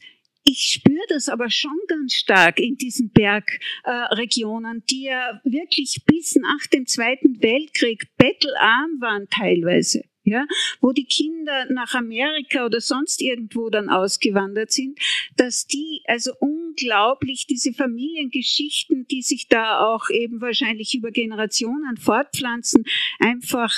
ich 0.50 0.74
spüre 0.74 1.06
das 1.10 1.30
aber 1.30 1.52
schon 1.52 1.78
ganz 1.88 2.14
stark 2.14 2.60
in 2.60 2.76
diesen 2.76 3.12
Bergregionen, 3.12 4.80
äh, 4.80 4.84
die 4.90 5.04
ja 5.04 5.40
wirklich 5.44 6.02
bis 6.06 6.36
nach 6.36 6.66
dem 6.74 6.88
Zweiten 6.88 7.42
Weltkrieg 7.42 8.08
bettelarm 8.18 9.00
waren 9.00 9.28
teilweise. 9.30 10.04
ja, 10.24 10.46
wo 10.80 10.92
die 10.92 11.06
Kinder 11.06 11.66
nach 11.72 11.94
Amerika 11.96 12.66
oder 12.66 12.82
sonst 12.82 13.22
irgendwo 13.22 13.70
dann 13.70 13.90
ausgewandert 13.90 14.72
sind, 14.72 15.00
dass 15.38 15.66
die 15.66 16.02
also 16.06 16.34
unglaublich 16.40 17.48
diese 17.48 17.74
Familiengeschichten, 17.74 19.08
die 19.08 19.22
sich 19.22 19.48
da 19.48 19.80
auch 19.80 20.10
eben 20.10 20.40
wahrscheinlich 20.42 20.94
über 20.94 21.12
Generationen 21.12 21.98
fortpflanzen, 21.98 22.86
einfach 23.20 23.74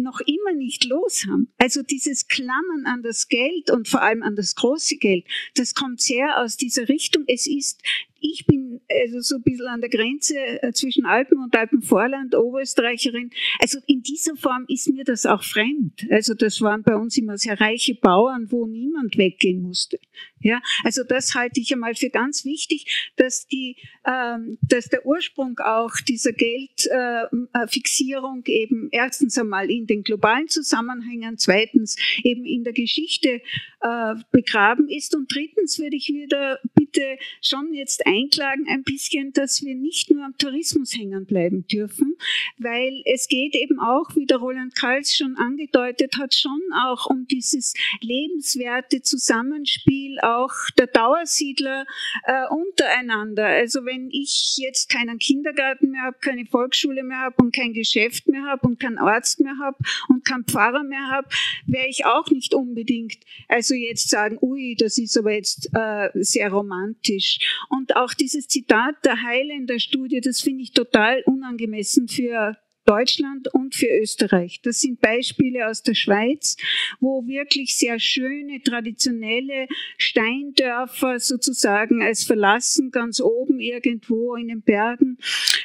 noch 0.00 0.20
immer 0.20 0.52
nicht 0.56 0.84
los 0.84 1.24
haben. 1.28 1.52
Also 1.58 1.82
dieses 1.82 2.28
Klammern 2.28 2.86
an 2.86 3.02
das 3.02 3.28
Geld 3.28 3.70
und 3.70 3.88
vor 3.88 4.02
allem 4.02 4.22
an 4.22 4.36
das 4.36 4.54
große 4.54 4.96
Geld, 4.96 5.24
das 5.54 5.74
kommt 5.74 6.00
sehr 6.00 6.40
aus 6.40 6.56
dieser 6.56 6.88
Richtung. 6.88 7.24
Es 7.26 7.46
ist 7.46 7.82
ich 8.24 8.46
bin 8.46 8.80
also 8.88 9.20
so 9.20 9.36
ein 9.36 9.42
bisschen 9.42 9.66
an 9.66 9.82
der 9.82 9.90
Grenze 9.90 10.38
äh, 10.38 10.72
zwischen 10.72 11.04
Alpen 11.04 11.36
und 11.38 11.54
Alpenvorland, 11.54 12.34
Oberösterreicherin. 12.34 13.28
Also 13.60 13.80
in 13.86 14.02
dieser 14.02 14.34
Form 14.36 14.64
ist 14.66 14.88
mir 14.88 15.04
das 15.04 15.26
auch 15.26 15.42
fremd. 15.42 16.06
Also 16.10 16.32
das 16.32 16.62
waren 16.62 16.82
bei 16.82 16.96
uns 16.96 17.18
immer 17.18 17.36
sehr 17.36 17.60
reiche 17.60 17.94
Bauern, 17.94 18.50
wo 18.50 18.66
niemand 18.66 19.18
weggehen 19.18 19.60
musste. 19.60 19.98
Ja, 20.40 20.62
also 20.84 21.04
das 21.04 21.34
halte 21.34 21.60
ich 21.60 21.70
einmal 21.72 21.94
für 21.94 22.10
ganz 22.10 22.44
wichtig, 22.44 23.12
dass 23.16 23.46
die, 23.46 23.76
ähm, 24.06 24.58
dass 24.62 24.88
der 24.88 25.06
Ursprung 25.06 25.58
auch 25.58 25.94
dieser 26.06 26.32
Geldfixierung 26.32 28.44
äh, 28.46 28.62
eben 28.62 28.88
erstens 28.90 29.38
einmal 29.38 29.70
in 29.70 29.86
den 29.86 30.02
globalen 30.02 30.48
Zusammenhängen, 30.48 31.38
zweitens 31.38 31.96
eben 32.22 32.44
in 32.44 32.64
der 32.64 32.74
Geschichte 32.74 33.40
äh, 33.80 34.14
begraben 34.32 34.88
ist 34.88 35.14
und 35.14 35.32
drittens 35.34 35.78
würde 35.78 35.96
ich 35.96 36.08
wieder 36.08 36.58
bitte 36.74 37.16
schon 37.40 37.72
jetzt 37.72 38.06
einklagen 38.14 38.66
ein 38.68 38.82
bisschen, 38.82 39.32
dass 39.32 39.62
wir 39.62 39.74
nicht 39.74 40.10
nur 40.10 40.24
am 40.24 40.36
Tourismus 40.38 40.94
hängen 40.94 41.26
bleiben 41.26 41.66
dürfen, 41.66 42.16
weil 42.58 43.02
es 43.04 43.28
geht 43.28 43.54
eben 43.54 43.78
auch, 43.80 44.14
wie 44.14 44.26
der 44.26 44.38
Roland 44.38 44.74
Kals 44.74 45.14
schon 45.14 45.36
angedeutet 45.36 46.16
hat, 46.18 46.34
schon 46.34 46.60
auch 46.86 47.06
um 47.06 47.26
dieses 47.26 47.74
lebenswerte 48.00 49.02
Zusammenspiel 49.02 50.18
auch 50.20 50.52
der 50.78 50.86
Dauersiedler 50.86 51.86
äh, 52.24 52.46
untereinander. 52.48 53.46
Also 53.46 53.84
wenn 53.84 54.10
ich 54.10 54.56
jetzt 54.56 54.88
keinen 54.88 55.18
Kindergarten 55.18 55.90
mehr 55.90 56.02
habe, 56.02 56.18
keine 56.20 56.46
Volksschule 56.46 57.02
mehr 57.02 57.18
habe 57.18 57.36
und 57.38 57.54
kein 57.54 57.72
Geschäft 57.72 58.28
mehr 58.28 58.44
habe 58.44 58.66
und 58.66 58.80
keinen 58.80 58.98
Arzt 58.98 59.40
mehr 59.40 59.56
habe 59.60 59.76
und 60.08 60.24
keinen 60.24 60.44
Pfarrer 60.44 60.84
mehr 60.84 61.10
habe, 61.10 61.28
wäre 61.66 61.88
ich 61.88 62.04
auch 62.04 62.30
nicht 62.30 62.54
unbedingt, 62.54 63.18
also 63.48 63.74
jetzt 63.74 64.08
sagen, 64.08 64.38
ui, 64.40 64.76
das 64.78 64.98
ist 64.98 65.16
aber 65.16 65.32
jetzt 65.32 65.70
äh, 65.74 66.10
sehr 66.14 66.50
romantisch. 66.50 67.38
Und 67.68 67.96
auch 67.96 68.03
dieses 68.12 68.48
Zitat 68.48 68.96
der 69.04 69.22
Highlander-Studie, 69.22 70.20
das 70.20 70.42
finde 70.42 70.62
ich 70.62 70.72
total 70.72 71.22
unangemessen 71.24 72.08
für 72.08 72.56
Deutschland 72.84 73.52
und 73.52 73.74
für 73.74 73.88
Österreich. 74.00 74.60
Das 74.62 74.80
sind 74.80 75.00
Beispiele 75.00 75.68
aus 75.68 75.82
der 75.82 75.94
Schweiz, 75.94 76.56
wo 77.00 77.26
wirklich 77.26 77.76
sehr 77.76 77.98
schöne, 77.98 78.60
traditionelle 78.62 79.68
Steindörfer 79.96 81.18
sozusagen 81.18 82.02
als 82.02 82.24
verlassen 82.24 82.90
ganz 82.90 83.20
oben 83.20 83.58
irgendwo 83.58 84.34
in 84.36 84.48
den 84.48 84.62
Bergen 84.62 85.18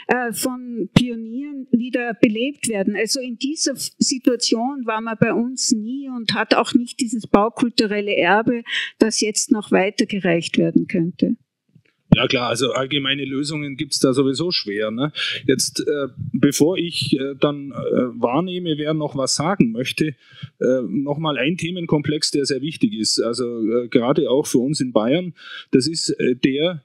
äh, 0.08 0.32
von 0.32 0.90
Pionieren 0.94 1.68
wieder 1.72 2.14
belebt 2.14 2.70
werden. 2.70 2.96
Also 2.96 3.20
in 3.20 3.38
dieser 3.38 3.76
Situation 3.76 4.86
war 4.86 5.02
man 5.02 5.18
bei 5.20 5.34
uns 5.34 5.72
nie 5.72 6.10
und 6.10 6.34
hat 6.34 6.54
auch 6.56 6.74
nicht 6.74 7.00
dieses 7.00 7.28
baukulturelle 7.28 8.16
Erbe, 8.16 8.64
das 8.98 9.20
jetzt 9.20 9.52
noch 9.52 9.72
weitergereicht 9.72 10.58
werden 10.58 10.88
könnte. 10.88 11.36
Ja 12.20 12.28
klar, 12.28 12.50
also 12.50 12.74
allgemeine 12.74 13.24
Lösungen 13.24 13.78
gibt's 13.78 14.00
da 14.00 14.12
sowieso 14.12 14.52
schwer. 14.52 14.92
Ne? 14.92 15.14
Jetzt, 15.48 15.80
äh, 15.80 16.10
bevor 16.34 16.78
ich 16.78 17.18
äh, 17.18 17.36
dann 17.40 17.72
äh, 17.72 17.76
wahrnehme, 18.22 18.78
wer 18.78 18.94
noch 18.94 19.16
was 19.16 19.36
sagen 19.36 19.72
möchte, 19.72 20.16
äh, 20.60 20.82
nochmal 20.86 21.38
ein 21.38 21.56
Themenkomplex, 21.56 22.32
der 22.32 22.46
sehr 22.46 22.62
wichtig 22.62 22.94
ist. 22.94 23.22
Also 23.22 23.46
äh, 23.46 23.88
gerade 23.88 24.30
auch 24.30 24.48
für 24.48 24.58
uns 24.58 24.82
in 24.82 24.92
Bayern, 24.92 25.34
das 25.72 25.88
ist 25.88 26.10
äh, 26.10 26.36
der, 26.36 26.84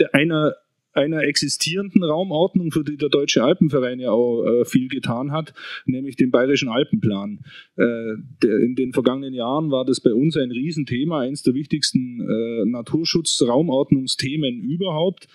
der 0.00 0.12
einer 0.16 0.56
einer 0.98 1.22
existierenden 1.22 2.04
Raumordnung, 2.04 2.70
für 2.70 2.84
die 2.84 2.96
der 2.96 3.08
Deutsche 3.08 3.42
Alpenverein 3.42 4.00
ja 4.00 4.10
auch 4.10 4.44
äh, 4.44 4.64
viel 4.64 4.88
getan 4.88 5.32
hat, 5.32 5.54
nämlich 5.86 6.16
dem 6.16 6.30
Bayerischen 6.30 6.68
Alpenplan. 6.68 7.40
Äh, 7.76 8.16
der, 8.42 8.58
in 8.58 8.74
den 8.74 8.92
vergangenen 8.92 9.34
Jahren 9.34 9.70
war 9.70 9.84
das 9.84 10.00
bei 10.00 10.12
uns 10.12 10.36
ein 10.36 10.50
Riesenthema, 10.50 11.20
eines 11.20 11.42
der 11.42 11.54
wichtigsten 11.54 12.20
äh, 12.20 12.64
Naturschutz-Raumordnungsthemen 12.66 14.60
überhaupt. 14.60 15.28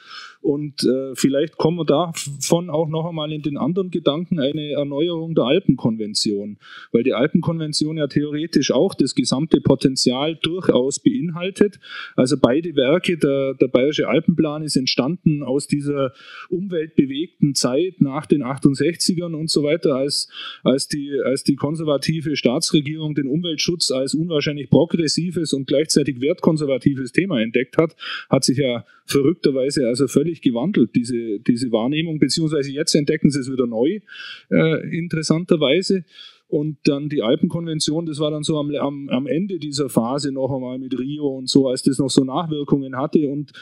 Und 0.43 0.83
äh, 0.83 1.15
vielleicht 1.15 1.55
kommen 1.55 1.77
wir 1.77 1.85
davon 1.85 2.69
auch 2.69 2.89
noch 2.89 3.07
einmal 3.07 3.31
in 3.31 3.41
den 3.41 3.55
anderen 3.55 3.91
Gedanken 3.91 4.41
eine 4.41 4.71
Erneuerung 4.71 5.35
der 5.35 5.45
Alpenkonvention, 5.45 6.57
weil 6.91 7.03
die 7.03 7.13
Alpenkonvention 7.13 7.95
ja 7.95 8.07
theoretisch 8.07 8.71
auch 8.71 8.93
das 8.93 9.15
gesamte 9.15 9.61
Potenzial 9.61 10.35
durchaus 10.35 10.99
beinhaltet. 10.99 11.79
Also 12.17 12.35
beide 12.37 12.75
Werke, 12.75 13.17
der, 13.17 13.53
der 13.53 13.69
Bayerische 13.69 14.09
Alpenplan 14.09 14.63
ist 14.63 14.75
entstanden 14.75 15.43
aus 15.43 15.67
dieser 15.67 16.11
umweltbewegten 16.49 17.55
Zeit 17.55 18.01
nach 18.01 18.25
den 18.25 18.43
68ern 18.43 19.35
und 19.35 19.49
so 19.49 19.63
weiter, 19.63 19.95
als, 19.95 20.27
als, 20.63 20.89
die, 20.89 21.21
als 21.23 21.45
die 21.45 21.55
konservative 21.55 22.35
Staatsregierung 22.35 23.15
den 23.15 23.27
Umweltschutz 23.27 23.91
als 23.91 24.13
unwahrscheinlich 24.13 24.69
progressives 24.69 25.53
und 25.53 25.67
gleichzeitig 25.67 26.19
wertkonservatives 26.19 27.13
Thema 27.13 27.41
entdeckt 27.41 27.77
hat, 27.77 27.95
hat 28.29 28.43
sich 28.43 28.57
ja 28.57 28.83
verrückterweise 29.05 29.87
also 29.87 30.07
völlig 30.07 30.32
gewandelt, 30.41 30.95
diese, 30.95 31.39
diese 31.39 31.71
Wahrnehmung, 31.71 32.19
beziehungsweise 32.19 32.71
jetzt 32.71 32.95
entdecken 32.95 33.29
sie 33.29 33.39
es 33.39 33.51
wieder 33.51 33.67
neu, 33.67 33.99
äh, 34.49 34.97
interessanterweise. 34.97 36.03
Und 36.47 36.77
dann 36.83 37.09
die 37.09 37.23
Alpenkonvention, 37.23 38.05
das 38.05 38.19
war 38.19 38.29
dann 38.29 38.43
so 38.43 38.59
am, 38.59 38.69
am, 38.75 39.09
am 39.09 39.25
Ende 39.25 39.57
dieser 39.57 39.89
Phase 39.89 40.31
noch 40.31 40.53
einmal 40.53 40.77
mit 40.77 40.97
Rio 40.97 41.27
und 41.29 41.49
so, 41.49 41.67
als 41.67 41.81
das 41.81 41.97
noch 41.97 42.11
so 42.11 42.23
Nachwirkungen 42.23 42.95
hatte 42.95 43.27
und, 43.27 43.53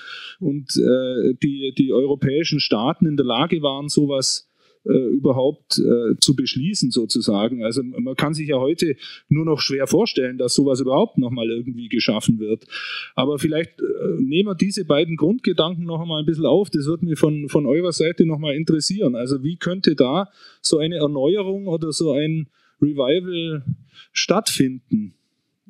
und 0.42 0.76
äh, 0.76 1.34
die, 1.42 1.74
die 1.78 1.94
europäischen 1.94 2.60
Staaten 2.60 3.06
in 3.06 3.16
der 3.16 3.26
Lage 3.26 3.62
waren, 3.62 3.88
sowas 3.88 4.51
äh, 4.86 4.94
überhaupt 4.94 5.78
äh, 5.78 6.18
zu 6.20 6.36
beschließen 6.36 6.92
sozusagen. 6.92 7.64
Also 7.64 7.84
man 7.84 8.16
kann 8.16 8.34
sich 8.34 8.48
ja 8.48 8.58
heute 8.58 8.96
nur 9.30 9.46
noch 9.46 9.60
schwer 9.60 9.88
vorstellen, 9.88 10.38
dass 10.38 10.56
sowas 10.56 10.80
überhaupt 10.80 11.18
nochmal 11.18 11.50
irgendwie 11.50 11.88
geschaffen 11.88 12.40
wird. 12.40 12.66
Aber 13.16 13.38
vielleicht 13.38 13.80
äh, 13.80 14.20
nehmen 14.20 14.50
wir 14.50 14.56
diese 14.56 14.86
beiden 14.86 15.18
Grundgedanken 15.18 15.86
noch 15.86 16.02
einmal 16.02 16.22
ein 16.22 16.26
bisschen 16.26 16.46
auf. 16.46 16.70
Das 16.70 16.86
würde 16.88 17.06
mich 17.06 17.20
von, 17.20 17.48
von 17.50 17.66
eurer 17.66 17.92
Seite 17.92 18.26
nochmal 18.26 18.56
interessieren. 18.56 19.16
Also 19.16 19.44
wie 19.44 19.58
könnte 19.58 19.96
da 19.96 20.30
so 20.62 20.80
eine 20.80 20.96
Erneuerung 20.96 21.68
oder 21.68 21.92
so 21.92 22.14
ein 22.14 22.48
Revival 22.82 23.64
stattfinden? 24.12 25.14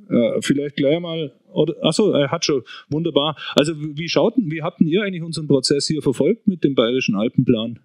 Äh, 0.10 0.42
vielleicht 0.42 0.78
gleich 0.78 1.00
mal, 1.00 1.34
oder, 1.52 1.76
achso, 1.82 2.12
er 2.12 2.32
hat 2.32 2.46
schon, 2.46 2.64
wunderbar. 2.90 3.36
Also 3.56 3.74
wie 3.78 4.10
schauten, 4.10 4.50
wie 4.52 4.62
habt 4.62 4.82
ihr 4.82 5.04
eigentlich 5.04 5.24
unseren 5.24 5.48
Prozess 5.48 5.88
hier 5.88 6.02
verfolgt 6.02 6.48
mit 6.48 6.64
dem 6.64 6.76
Bayerischen 6.76 7.16
Alpenplan? 7.16 7.80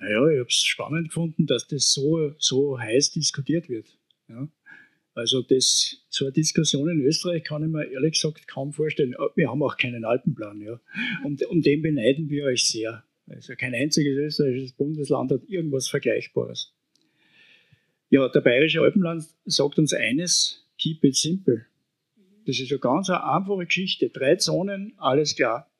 Naja, 0.00 0.28
ich 0.28 0.38
habe 0.38 0.48
es 0.48 0.64
spannend 0.64 1.08
gefunden, 1.08 1.46
dass 1.46 1.66
das 1.66 1.92
so, 1.92 2.32
so 2.38 2.78
heiß 2.78 3.12
diskutiert 3.12 3.68
wird. 3.68 3.86
Ja. 4.28 4.48
Also 5.14 5.42
das, 5.42 6.06
so 6.08 6.24
eine 6.24 6.32
Diskussion 6.32 6.88
in 6.88 7.02
Österreich 7.02 7.44
kann 7.44 7.62
ich 7.62 7.68
mir 7.68 7.84
ehrlich 7.84 8.14
gesagt 8.14 8.48
kaum 8.48 8.72
vorstellen. 8.72 9.14
Wir 9.34 9.50
haben 9.50 9.62
auch 9.62 9.76
keinen 9.76 10.04
Alpenplan. 10.04 10.62
Ja. 10.62 10.80
Und 11.24 11.44
um 11.46 11.60
den 11.60 11.82
beneiden 11.82 12.30
wir 12.30 12.44
euch 12.44 12.64
sehr. 12.64 13.04
Also 13.26 13.54
kein 13.56 13.74
einziges 13.74 14.16
österreichisches 14.16 14.72
Bundesland 14.72 15.30
hat 15.32 15.42
irgendwas 15.48 15.88
Vergleichbares. 15.88 16.72
Ja, 18.08 18.28
der 18.28 18.40
Bayerische 18.40 18.80
Alpenplan 18.80 19.24
sagt 19.44 19.78
uns 19.78 19.92
eines, 19.92 20.66
keep 20.78 21.04
it 21.04 21.14
simple. 21.14 21.66
Das 22.46 22.58
ist 22.58 22.72
eine 22.72 22.80
ganz 22.80 23.10
einfache 23.10 23.66
Geschichte. 23.66 24.08
Drei 24.08 24.36
Zonen, 24.36 24.94
alles 24.96 25.36
klar. 25.36 25.70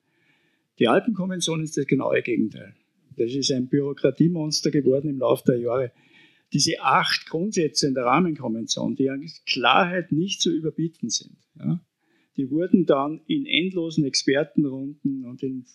Die 0.77 0.87
Alpenkonvention 0.87 1.63
ist 1.63 1.75
das 1.75 1.87
genaue 1.87 2.21
Gegenteil. 2.21 2.75
Das 3.17 3.33
ist 3.33 3.51
ein 3.51 3.67
Bürokratiemonster 3.67 4.71
geworden 4.71 5.09
im 5.09 5.19
Laufe 5.19 5.43
der 5.47 5.59
Jahre. 5.59 5.91
Diese 6.53 6.81
acht 6.81 7.27
Grundsätze 7.27 7.87
in 7.87 7.93
der 7.93 8.05
Rahmenkonvention, 8.05 8.95
die 8.95 9.09
an 9.09 9.25
Klarheit 9.45 10.11
nicht 10.11 10.41
zu 10.41 10.51
überbieten 10.51 11.09
sind, 11.09 11.37
ja, 11.57 11.81
die 12.37 12.49
wurden 12.49 12.85
dann 12.85 13.21
in 13.27 13.45
endlosen 13.45 14.05
Expertenrunden 14.05 15.25
und 15.25 15.43
in, 15.43 15.65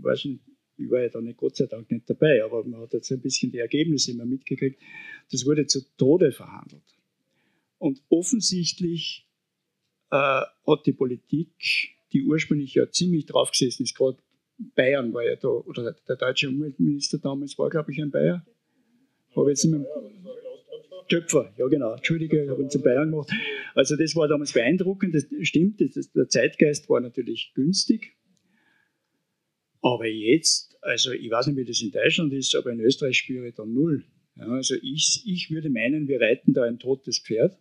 weiß 0.00 0.24
nicht, 0.26 0.40
ich 0.76 0.90
war 0.90 1.02
ja 1.02 1.08
da 1.08 1.20
nicht, 1.20 1.36
Gott 1.36 1.56
sei 1.56 1.66
Dank 1.66 1.90
nicht 1.90 2.08
dabei, 2.08 2.42
aber 2.42 2.64
man 2.64 2.80
hat 2.80 2.94
jetzt 2.94 3.12
ein 3.12 3.20
bisschen 3.20 3.52
die 3.52 3.58
Ergebnisse 3.58 4.10
immer 4.10 4.24
mitgekriegt, 4.24 4.80
das 5.30 5.46
wurde 5.46 5.66
zu 5.66 5.80
Tode 5.96 6.32
verhandelt. 6.32 6.82
Und 7.78 8.02
offensichtlich 8.08 9.28
äh, 10.10 10.16
hat 10.66 10.86
die 10.86 10.92
Politik, 10.92 11.96
die 12.12 12.24
ursprünglich 12.24 12.74
ja 12.74 12.90
ziemlich 12.90 13.26
draufgesessen 13.26 13.84
ist, 13.84 13.94
gerade 13.94 14.18
Bayern 14.58 15.12
war 15.12 15.24
ja 15.24 15.36
da, 15.36 15.48
oder 15.48 15.94
der 16.08 16.16
deutsche 16.16 16.48
Umweltminister 16.48 17.18
damals 17.18 17.58
war, 17.58 17.70
glaube 17.70 17.92
ich, 17.92 18.00
ein 18.00 18.10
Bayer. 18.10 18.46
Habe 19.34 19.50
jetzt 19.50 19.64
nicht 19.64 19.72
mehr. 19.72 19.86
Töpfer, 21.08 21.52
ja 21.58 21.66
genau, 21.66 21.92
Entschuldige, 21.92 22.44
ich 22.44 22.48
habe 22.48 22.62
ihn 22.62 22.70
zu 22.70 22.80
Bayern 22.80 23.10
gemacht. 23.10 23.30
Also 23.74 23.96
das 23.96 24.14
war 24.16 24.28
damals 24.28 24.52
beeindruckend, 24.52 25.14
das 25.14 25.26
stimmt, 25.42 25.80
das, 25.80 26.10
der 26.12 26.28
Zeitgeist 26.28 26.88
war 26.88 27.00
natürlich 27.00 27.52
günstig. 27.54 28.16
Aber 29.82 30.06
jetzt, 30.06 30.76
also 30.80 31.12
ich 31.12 31.30
weiß 31.30 31.48
nicht, 31.48 31.56
wie 31.56 31.64
das 31.64 31.82
in 31.82 31.90
Deutschland 31.90 32.32
ist, 32.32 32.54
aber 32.54 32.70
in 32.70 32.80
Österreich 32.80 33.18
spüre 33.18 33.48
ich 33.48 33.54
da 33.54 33.66
null 33.66 34.04
Ja, 34.36 34.46
also 34.46 34.76
ich, 34.80 35.22
ich 35.26 35.50
würde 35.50 35.70
meinen, 35.70 36.08
wir 36.08 36.20
reiten 36.20 36.52
da 36.54 36.62
ein 36.62 36.78
totes 36.78 37.18
Pferd. 37.18 37.58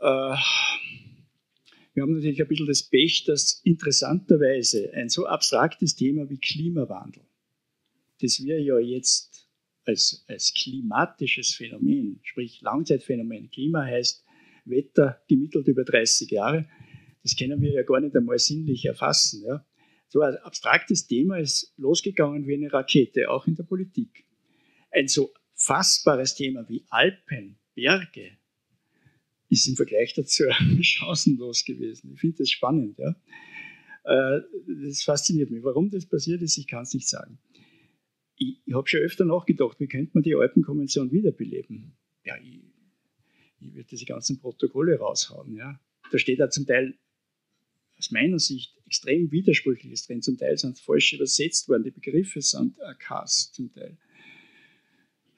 Äh, 0.00 0.34
wir 1.94 2.02
haben 2.02 2.14
natürlich 2.14 2.40
ein 2.40 2.48
bisschen 2.48 2.66
das 2.66 2.82
Pech, 2.82 3.24
dass 3.24 3.60
interessanterweise 3.64 4.92
ein 4.94 5.08
so 5.08 5.26
abstraktes 5.26 5.94
Thema 5.94 6.28
wie 6.30 6.38
Klimawandel, 6.38 7.22
das 8.20 8.42
wir 8.42 8.60
ja 8.60 8.78
jetzt 8.78 9.48
als, 9.84 10.24
als 10.28 10.54
klimatisches 10.54 11.54
Phänomen, 11.54 12.20
sprich 12.22 12.60
Langzeitphänomen, 12.62 13.50
Klima 13.50 13.84
heißt 13.84 14.24
Wetter 14.64 15.20
gemittelt 15.28 15.68
über 15.68 15.84
30 15.84 16.30
Jahre, 16.30 16.68
das 17.22 17.36
können 17.36 17.60
wir 17.60 17.72
ja 17.72 17.82
gar 17.82 18.00
nicht 18.00 18.16
einmal 18.16 18.38
sinnlich 18.38 18.84
erfassen. 18.84 19.44
Ja. 19.44 19.64
So 20.08 20.22
ein 20.22 20.36
abstraktes 20.38 21.06
Thema 21.06 21.38
ist 21.38 21.72
losgegangen 21.76 22.46
wie 22.46 22.54
eine 22.54 22.72
Rakete, 22.72 23.30
auch 23.30 23.46
in 23.46 23.54
der 23.54 23.64
Politik. 23.64 24.24
Ein 24.90 25.08
so 25.08 25.32
fassbares 25.54 26.34
Thema 26.34 26.68
wie 26.68 26.84
Alpen, 26.90 27.58
Berge, 27.74 28.38
ist 29.52 29.66
im 29.68 29.76
Vergleich 29.76 30.14
dazu 30.14 30.44
chancenlos 30.80 31.64
gewesen. 31.64 32.12
Ich 32.14 32.20
finde 32.20 32.38
das 32.38 32.50
spannend. 32.50 32.98
Ja. 32.98 33.14
Äh, 34.04 34.40
das 34.86 35.02
fasziniert 35.02 35.50
mich. 35.50 35.62
Warum 35.62 35.90
das 35.90 36.06
passiert 36.06 36.40
ist, 36.40 36.56
ich 36.56 36.66
kann 36.66 36.82
es 36.82 36.94
nicht 36.94 37.06
sagen. 37.06 37.38
Ich, 38.36 38.62
ich 38.64 38.74
habe 38.74 38.88
schon 38.88 39.00
öfter 39.00 39.26
nachgedacht, 39.26 39.78
wie 39.78 39.88
könnte 39.88 40.12
man 40.14 40.22
die 40.22 40.34
Alpenkonvention 40.34 41.12
wiederbeleben? 41.12 41.92
Ja, 42.24 42.36
ich, 42.38 42.62
ich 43.60 43.74
würde 43.74 43.88
diese 43.90 44.06
ganzen 44.06 44.40
Protokolle 44.40 44.98
raushauen. 44.98 45.54
Ja. 45.54 45.78
Da 46.10 46.18
steht 46.18 46.40
da 46.40 46.48
zum 46.48 46.66
Teil 46.66 46.94
aus 47.98 48.10
meiner 48.10 48.38
Sicht 48.38 48.74
extrem 48.86 49.30
Widersprüchliches 49.30 50.06
drin. 50.06 50.22
Zum 50.22 50.38
Teil 50.38 50.56
sind 50.56 50.80
falsch 50.80 51.12
übersetzt 51.12 51.68
worden, 51.68 51.84
die 51.84 51.90
Begriffe 51.90 52.40
sind 52.40 52.76
Kass 52.98 53.52
zum 53.52 53.70
Teil. 53.72 53.98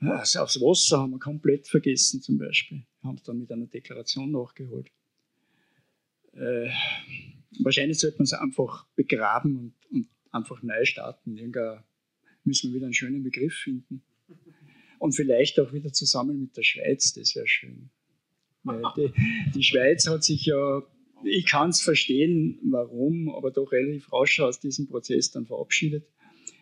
Also 0.01 0.41
aufs 0.41 0.61
Wasser 0.61 0.99
haben 0.99 1.13
wir 1.13 1.19
komplett 1.19 1.67
vergessen 1.67 2.21
zum 2.21 2.39
Beispiel. 2.39 2.85
Haben 3.05 3.17
es 3.17 3.23
dann 3.23 3.39
mit 3.39 3.53
einer 3.53 3.67
Deklaration 3.67 4.31
nachgeholt. 4.31 4.91
Äh, 6.33 6.71
wahrscheinlich 7.61 7.99
sollte 7.99 8.19
man 8.19 8.25
es 8.25 8.33
einfach 8.33 8.87
begraben 8.97 9.57
und, 9.57 9.75
und 9.91 10.09
einfach 10.31 10.63
neu 10.63 10.85
starten. 10.85 11.37
Irgendwann 11.37 11.85
müssen 12.45 12.71
wir 12.71 12.77
wieder 12.77 12.87
einen 12.87 12.95
schönen 12.95 13.23
Begriff 13.23 13.55
finden. 13.55 14.03
Und 14.99 15.13
vielleicht 15.13 15.61
auch 15.61 15.73
wieder 15.73 15.93
zusammen 15.93 16.41
mit 16.41 16.57
der 16.57 16.63
Schweiz, 16.63 17.13
das 17.13 17.35
wäre 17.37 17.47
schön. 17.47 17.91
Die, 18.97 19.13
die, 19.55 19.63
Schweiz 19.63 20.07
hat 20.07 20.25
sich 20.25 20.47
ja, 20.47 20.83
ich 21.23 21.45
kann 21.45 21.69
es 21.69 21.83
verstehen, 21.83 22.59
warum, 22.63 23.29
aber 23.29 23.51
doch 23.51 23.71
relativ 23.73 24.11
rasch 24.11 24.41
aus 24.41 24.59
diesem 24.59 24.87
Prozess 24.87 25.31
dann 25.31 25.45
verabschiedet. 25.45 26.07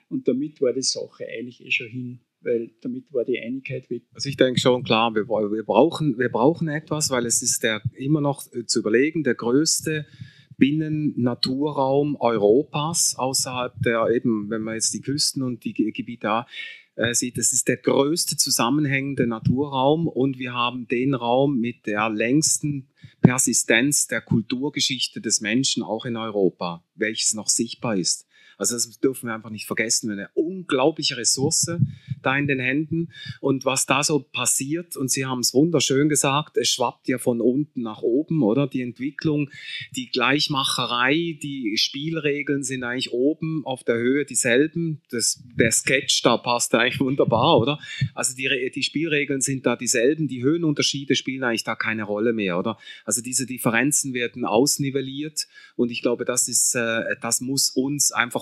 Und 0.09 0.27
damit 0.27 0.61
war 0.61 0.73
die 0.73 0.83
Sache 0.83 1.25
eigentlich 1.29 1.65
eh 1.65 1.71
schon 1.71 1.87
hin 1.87 2.21
weil 2.45 2.71
damit 2.81 3.13
war 3.13 3.25
die 3.25 3.39
Einigkeit 3.39 3.89
weg. 3.91 4.03
Also 4.15 4.29
ich 4.29 4.37
denke 4.37 4.61
schon 4.61 4.83
klar, 4.83 5.15
wir, 5.15 5.29
wir, 5.29 5.65
brauchen, 5.65 6.19
wir 6.19 6.29
brauchen 6.29 6.69
etwas, 6.69 7.11
weil 7.11 7.27
es 7.27 7.43
ist 7.43 7.63
der 7.63 7.83
immer 7.95 8.21
noch 8.21 8.45
äh, 8.53 8.65
zu 8.67 8.81
überlegen, 8.81 9.25
der 9.25 9.35
größte 9.35 10.07
Binnen-Naturraum 10.59 12.17
Europas 12.21 13.15
außerhalb 13.17 13.75
der 13.83 14.09
eben, 14.15 14.51
wenn 14.51 14.63
man 14.63 14.75
jetzt 14.75 14.95
die 14.95 15.01
Küsten 15.01 15.43
und 15.43 15.65
die 15.65 15.73
Gebiete 15.73 16.47
äh, 16.95 17.15
sieht, 17.15 17.39
das 17.39 17.53
ist 17.53 17.69
der 17.69 17.79
größte 17.79 18.37
zusammenhängende 18.37 19.27
Naturraum 19.27 20.07
und 20.07 20.39
wir 20.39 20.53
haben 20.53 20.87
den 20.89 21.15
Raum 21.15 21.59
mit 21.59 21.87
der 21.87 22.11
längsten 22.11 22.89
Persistenz 23.23 24.09
der 24.09 24.21
Kulturgeschichte 24.21 25.21
des 25.21 25.41
Menschen 25.41 25.83
auch 25.83 26.05
in 26.05 26.17
Europa, 26.17 26.85
welches 26.95 27.35
noch 27.35 27.49
sichtbar 27.49 27.97
ist. 27.97 28.27
Also 28.59 28.75
das 28.75 28.99
dürfen 29.01 29.27
wir 29.29 29.35
einfach 29.35 29.51
nicht 29.51 29.67
vergessen. 29.67 30.11
Eine 30.11 30.29
unglaubliche 30.35 31.17
Ressource 31.17 31.67
da 32.23 32.37
in 32.37 32.47
den 32.47 32.61
Händen. 32.61 33.13
Und 33.41 33.65
was 33.65 33.87
da 33.87 34.03
so 34.03 34.21
passiert, 34.21 34.97
und 34.97 35.11
Sie 35.11 35.27
haben 35.27 35.41
es 35.41 35.55
wunderschön 35.55 36.09
gesagt, 36.09 36.57
es 36.57 36.69
schwappt 36.69 37.09
ja 37.09 37.19
von 37.19 37.41
unten 37.41 37.83
nach 37.83 38.03
oben, 38.03 38.43
oder? 38.43 38.67
Die 38.67 38.83
Entwicklung, 38.83 39.51
die 39.95 40.11
Gleichmacherei, 40.11 41.39
die 41.43 41.77
Spielregeln 41.77 42.63
sind 42.63 42.85
eigentlich 42.85 43.13
oben 43.13 43.63
auf 43.65 43.85
der 43.85 43.97
Höhe 43.97 44.25
dieselben. 44.25 45.01
Das, 45.11 45.43
der 45.59 45.73
Sketch 45.73 46.23
da 46.23 46.37
passt 46.37 46.75
eigentlich 46.75 47.01
wunderbar, 47.01 47.59
oder? 47.59 47.79
Also 48.15 48.35
die, 48.35 48.71
die 48.75 48.83
Spielregeln 48.83 49.41
sind 49.41 49.67
da 49.67 49.77
dieselben, 49.77 50.29
die 50.29 50.43
Höhenunterschiede 50.43 51.15
spielen 51.15 51.45
eigentlich 51.45 51.65
da 51.65 51.75
keine 51.75 52.05
Rolle 52.05 52.33
mehr, 52.33 52.59
oder? 52.59 52.79
Also 53.05 53.23
diese 53.23 53.47
Differenzen 53.47 54.15
werden 54.15 54.45
ausnivelliert 54.45 55.47
und 55.77 55.91
ich 55.91 56.03
glaube, 56.03 56.25
das 56.25 56.49
ist, 56.49 56.75
äh, 56.75 57.17
das 57.21 57.41
muss 57.41 57.71
uns 57.71 58.13
einfach 58.13 58.42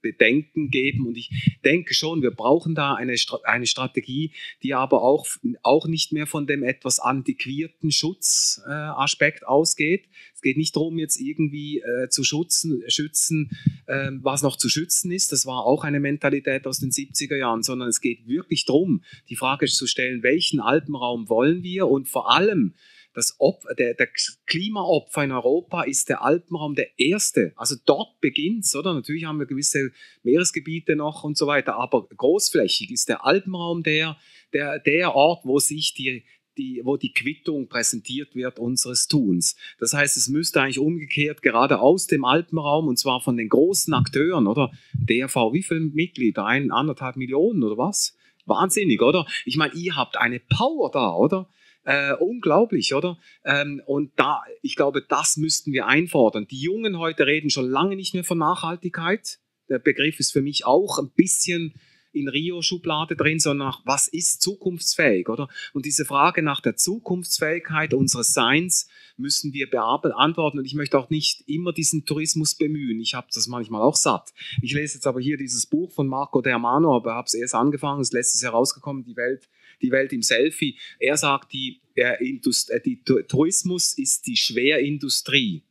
Bedenken 0.00 0.70
geben. 0.70 1.06
Und 1.06 1.16
ich 1.16 1.58
denke 1.64 1.94
schon, 1.94 2.22
wir 2.22 2.30
brauchen 2.30 2.74
da 2.74 2.94
eine, 2.94 3.14
eine 3.44 3.66
Strategie, 3.66 4.32
die 4.62 4.74
aber 4.74 5.02
auch, 5.02 5.26
auch 5.62 5.86
nicht 5.86 6.12
mehr 6.12 6.26
von 6.26 6.46
dem 6.46 6.62
etwas 6.62 6.98
antiquierten 6.98 7.90
Schutzaspekt 7.90 9.42
äh, 9.42 9.46
ausgeht. 9.46 10.08
Es 10.34 10.42
geht 10.42 10.56
nicht 10.56 10.76
darum, 10.76 10.98
jetzt 10.98 11.20
irgendwie 11.20 11.80
äh, 11.80 12.08
zu 12.08 12.24
schützen, 12.24 12.82
schützen 12.88 13.50
äh, 13.86 14.10
was 14.20 14.42
noch 14.42 14.56
zu 14.56 14.68
schützen 14.68 15.10
ist. 15.10 15.32
Das 15.32 15.46
war 15.46 15.64
auch 15.64 15.84
eine 15.84 16.00
Mentalität 16.00 16.66
aus 16.66 16.78
den 16.78 16.90
70er 16.90 17.36
Jahren, 17.36 17.62
sondern 17.62 17.88
es 17.88 18.00
geht 18.00 18.26
wirklich 18.26 18.64
darum, 18.64 19.02
die 19.28 19.36
Frage 19.36 19.66
zu 19.66 19.86
stellen, 19.86 20.22
welchen 20.22 20.60
Alpenraum 20.60 21.28
wollen 21.28 21.62
wir 21.62 21.88
und 21.88 22.08
vor 22.08 22.30
allem, 22.30 22.74
das 23.16 23.34
Opfer, 23.38 23.74
der, 23.74 23.94
der 23.94 24.08
Klimaopfer 24.44 25.24
in 25.24 25.32
Europa 25.32 25.84
ist 25.84 26.10
der 26.10 26.22
Alpenraum 26.22 26.74
der 26.74 26.98
erste. 26.98 27.54
Also 27.56 27.74
dort 27.86 28.20
beginnt 28.20 28.64
es, 28.64 28.76
oder? 28.76 28.92
Natürlich 28.92 29.24
haben 29.24 29.38
wir 29.38 29.46
gewisse 29.46 29.90
Meeresgebiete 30.22 30.96
noch 30.96 31.24
und 31.24 31.38
so 31.38 31.46
weiter, 31.46 31.76
aber 31.76 32.06
großflächig 32.14 32.90
ist 32.90 33.08
der 33.08 33.24
Alpenraum 33.24 33.82
der, 33.82 34.18
der, 34.52 34.78
der 34.80 35.14
Ort, 35.14 35.46
wo 35.46 35.58
sich 35.58 35.94
die, 35.94 36.24
die, 36.58 36.82
wo 36.84 36.98
die 36.98 37.12
Quittung 37.12 37.68
präsentiert 37.68 38.34
wird 38.34 38.58
unseres 38.58 39.08
Tuns. 39.08 39.56
Das 39.78 39.94
heißt, 39.94 40.18
es 40.18 40.28
müsste 40.28 40.60
eigentlich 40.60 40.78
umgekehrt 40.78 41.40
gerade 41.40 41.80
aus 41.80 42.06
dem 42.06 42.26
Alpenraum 42.26 42.86
und 42.86 42.98
zwar 42.98 43.22
von 43.22 43.38
den 43.38 43.48
großen 43.48 43.94
Akteuren, 43.94 44.46
oder? 44.46 44.70
DRV, 44.92 45.54
wie 45.54 45.62
viele 45.62 45.80
Mitglieder? 45.80 46.44
Ein, 46.44 46.70
anderthalb 46.70 47.16
Millionen 47.16 47.62
oder 47.62 47.78
was? 47.78 48.14
Wahnsinnig, 48.44 49.00
oder? 49.00 49.26
Ich 49.46 49.56
meine, 49.56 49.72
ihr 49.72 49.96
habt 49.96 50.18
eine 50.18 50.38
Power 50.38 50.90
da, 50.90 51.14
oder? 51.14 51.48
Äh, 51.86 52.14
unglaublich, 52.14 52.94
oder? 52.94 53.16
Ähm, 53.44 53.80
und 53.86 54.10
da, 54.16 54.42
ich 54.60 54.74
glaube, 54.74 55.02
das 55.02 55.36
müssten 55.36 55.72
wir 55.72 55.86
einfordern. 55.86 56.48
Die 56.48 56.60
Jungen 56.60 56.98
heute 56.98 57.26
reden 57.26 57.48
schon 57.48 57.70
lange 57.70 57.94
nicht 57.94 58.12
mehr 58.12 58.24
von 58.24 58.38
Nachhaltigkeit. 58.38 59.38
Der 59.68 59.78
Begriff 59.78 60.18
ist 60.18 60.32
für 60.32 60.42
mich 60.42 60.66
auch 60.66 60.98
ein 60.98 61.10
bisschen 61.14 61.74
in 62.10 62.28
Rio-Schublade 62.28 63.14
drin, 63.14 63.38
sondern 63.38 63.68
nach, 63.68 63.82
was 63.84 64.08
ist 64.08 64.42
zukunftsfähig, 64.42 65.28
oder? 65.28 65.48
Und 65.74 65.86
diese 65.86 66.04
Frage 66.04 66.42
nach 66.42 66.60
der 66.60 66.74
Zukunftsfähigkeit 66.74 67.94
unseres 67.94 68.32
Seins 68.32 68.88
müssen 69.16 69.52
wir 69.52 69.70
beantworten. 69.70 70.58
Und 70.58 70.64
ich 70.64 70.74
möchte 70.74 70.98
auch 70.98 71.10
nicht 71.10 71.44
immer 71.46 71.72
diesen 71.72 72.04
Tourismus 72.04 72.56
bemühen. 72.56 73.00
Ich 73.00 73.14
habe 73.14 73.28
das 73.32 73.46
manchmal 73.46 73.82
auch 73.82 73.96
satt. 73.96 74.32
Ich 74.60 74.72
lese 74.72 74.94
jetzt 74.94 75.06
aber 75.06 75.20
hier 75.20 75.36
dieses 75.36 75.66
Buch 75.66 75.92
von 75.92 76.08
Marco 76.08 76.40
Dermano, 76.40 76.96
aber 76.96 77.14
habe 77.14 77.26
es 77.26 77.34
erst 77.34 77.54
angefangen, 77.54 78.00
ist 78.00 78.12
letztes 78.12 78.42
Jahr 78.42 78.52
rausgekommen, 78.52 79.04
die 79.04 79.16
Welt 79.16 79.48
die 79.82 79.90
Welt 79.90 80.12
im 80.12 80.22
Selfie. 80.22 80.78
Er 80.98 81.16
sagt, 81.16 81.52
die, 81.52 81.80
äh, 81.94 82.24
Indust 82.26 82.70
äh, 82.70 82.80
die 82.80 83.02
Tourismus 83.02 83.96
ist 83.96 84.26
die 84.26 84.36
Schwerindustrie. 84.36 85.62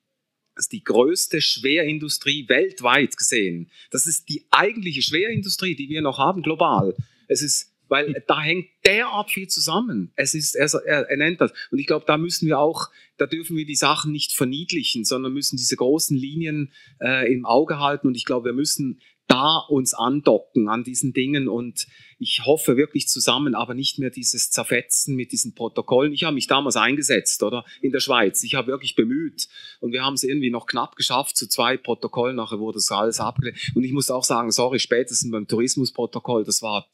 Das 0.55 0.65
ist 0.65 0.71
die 0.71 0.83
größte 0.83 1.41
Schwerindustrie 1.41 2.47
weltweit 2.47 3.17
gesehen. 3.17 3.69
Das 3.91 4.07
ist 4.07 4.29
die 4.29 4.45
eigentliche 4.51 5.01
Schwerindustrie, 5.01 5.75
die 5.75 5.89
wir 5.89 6.01
noch 6.01 6.17
haben 6.17 6.41
global. 6.41 6.95
Es 7.27 7.41
ist 7.41 7.75
weil 7.87 8.23
da 8.27 8.41
hängt 8.41 8.67
derart 8.85 9.31
viel 9.31 9.47
zusammen. 9.47 10.11
Es 10.15 10.33
ist, 10.33 10.55
er, 10.55 10.73
er 10.75 11.17
nennt 11.17 11.41
das. 11.41 11.53
Und 11.71 11.79
ich 11.79 11.87
glaube, 11.87 12.05
da 12.07 12.17
müssen 12.17 12.47
wir 12.47 12.59
auch, 12.59 12.89
da 13.17 13.25
dürfen 13.25 13.55
wir 13.57 13.65
die 13.65 13.75
Sachen 13.75 14.11
nicht 14.11 14.33
verniedlichen, 14.33 15.05
sondern 15.05 15.33
müssen 15.33 15.57
diese 15.57 15.75
großen 15.75 16.17
Linien 16.17 16.71
äh, 16.99 17.31
im 17.31 17.45
Auge 17.45 17.79
halten. 17.79 18.07
Und 18.07 18.17
ich 18.17 18.25
glaube, 18.25 18.45
wir 18.45 18.53
müssen 18.53 19.01
da 19.27 19.57
uns 19.69 19.93
andocken 19.93 20.67
an 20.69 20.83
diesen 20.83 21.13
Dingen 21.13 21.47
und 21.47 21.87
ich 22.17 22.45
hoffe 22.45 22.77
wirklich 22.77 23.07
zusammen, 23.07 23.55
aber 23.55 23.73
nicht 23.73 23.99
mehr 23.99 24.09
dieses 24.09 24.49
Zerfetzen 24.49 25.15
mit 25.15 25.31
diesen 25.31 25.53
Protokollen. 25.53 26.13
Ich 26.13 26.23
habe 26.23 26.33
mich 26.33 26.47
damals 26.47 26.75
eingesetzt, 26.75 27.43
oder? 27.43 27.65
In 27.81 27.91
der 27.91 27.99
Schweiz. 27.99 28.43
Ich 28.43 28.55
habe 28.55 28.67
wirklich 28.67 28.95
bemüht 28.95 29.47
und 29.81 29.91
wir 29.91 30.03
haben 30.03 30.13
es 30.13 30.23
irgendwie 30.23 30.49
noch 30.49 30.65
knapp 30.65 30.95
geschafft 30.95 31.35
zu 31.35 31.47
zwei 31.47 31.77
Protokollen. 31.77 32.37
Nachher 32.37 32.59
wurde 32.59 32.77
das 32.77 32.91
alles 32.91 33.19
abgelehnt. 33.19 33.57
Und 33.75 33.83
ich 33.83 33.91
muss 33.91 34.09
auch 34.09 34.23
sagen, 34.23 34.51
sorry, 34.51 34.79
spätestens 34.79 35.31
beim 35.31 35.47
Tourismusprotokoll, 35.47 36.45
das 36.45 36.61
war 36.61 36.87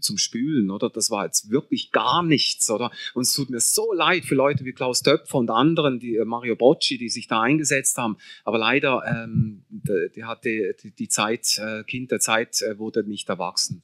zum 0.00 0.18
Spülen, 0.18 0.70
oder? 0.70 0.90
Das 0.90 1.10
war 1.10 1.24
jetzt 1.24 1.50
wirklich 1.50 1.90
gar 1.90 2.22
nichts, 2.22 2.70
oder? 2.70 2.90
Und 3.14 3.22
es 3.22 3.32
tut 3.32 3.50
mir 3.50 3.60
so 3.60 3.92
leid 3.92 4.24
für 4.24 4.34
Leute 4.34 4.64
wie 4.64 4.72
Klaus 4.72 5.02
Töpfer 5.02 5.38
und 5.38 5.50
anderen, 5.50 5.98
die 5.98 6.16
äh, 6.16 6.24
Mario 6.24 6.54
Bocci, 6.54 6.98
die 6.98 7.08
sich 7.08 7.28
da 7.28 7.40
eingesetzt 7.40 7.96
haben. 7.96 8.18
Aber 8.44 8.58
leider, 8.58 9.02
ähm, 9.06 9.64
die, 9.70 10.24
hatte 10.24 10.74
die 10.98 11.08
Zeit, 11.08 11.58
äh, 11.58 11.82
Kind 11.84 12.10
der 12.10 12.20
Zeit 12.20 12.60
äh, 12.60 12.78
wurde 12.78 13.04
nicht 13.04 13.28
erwachsen. 13.28 13.82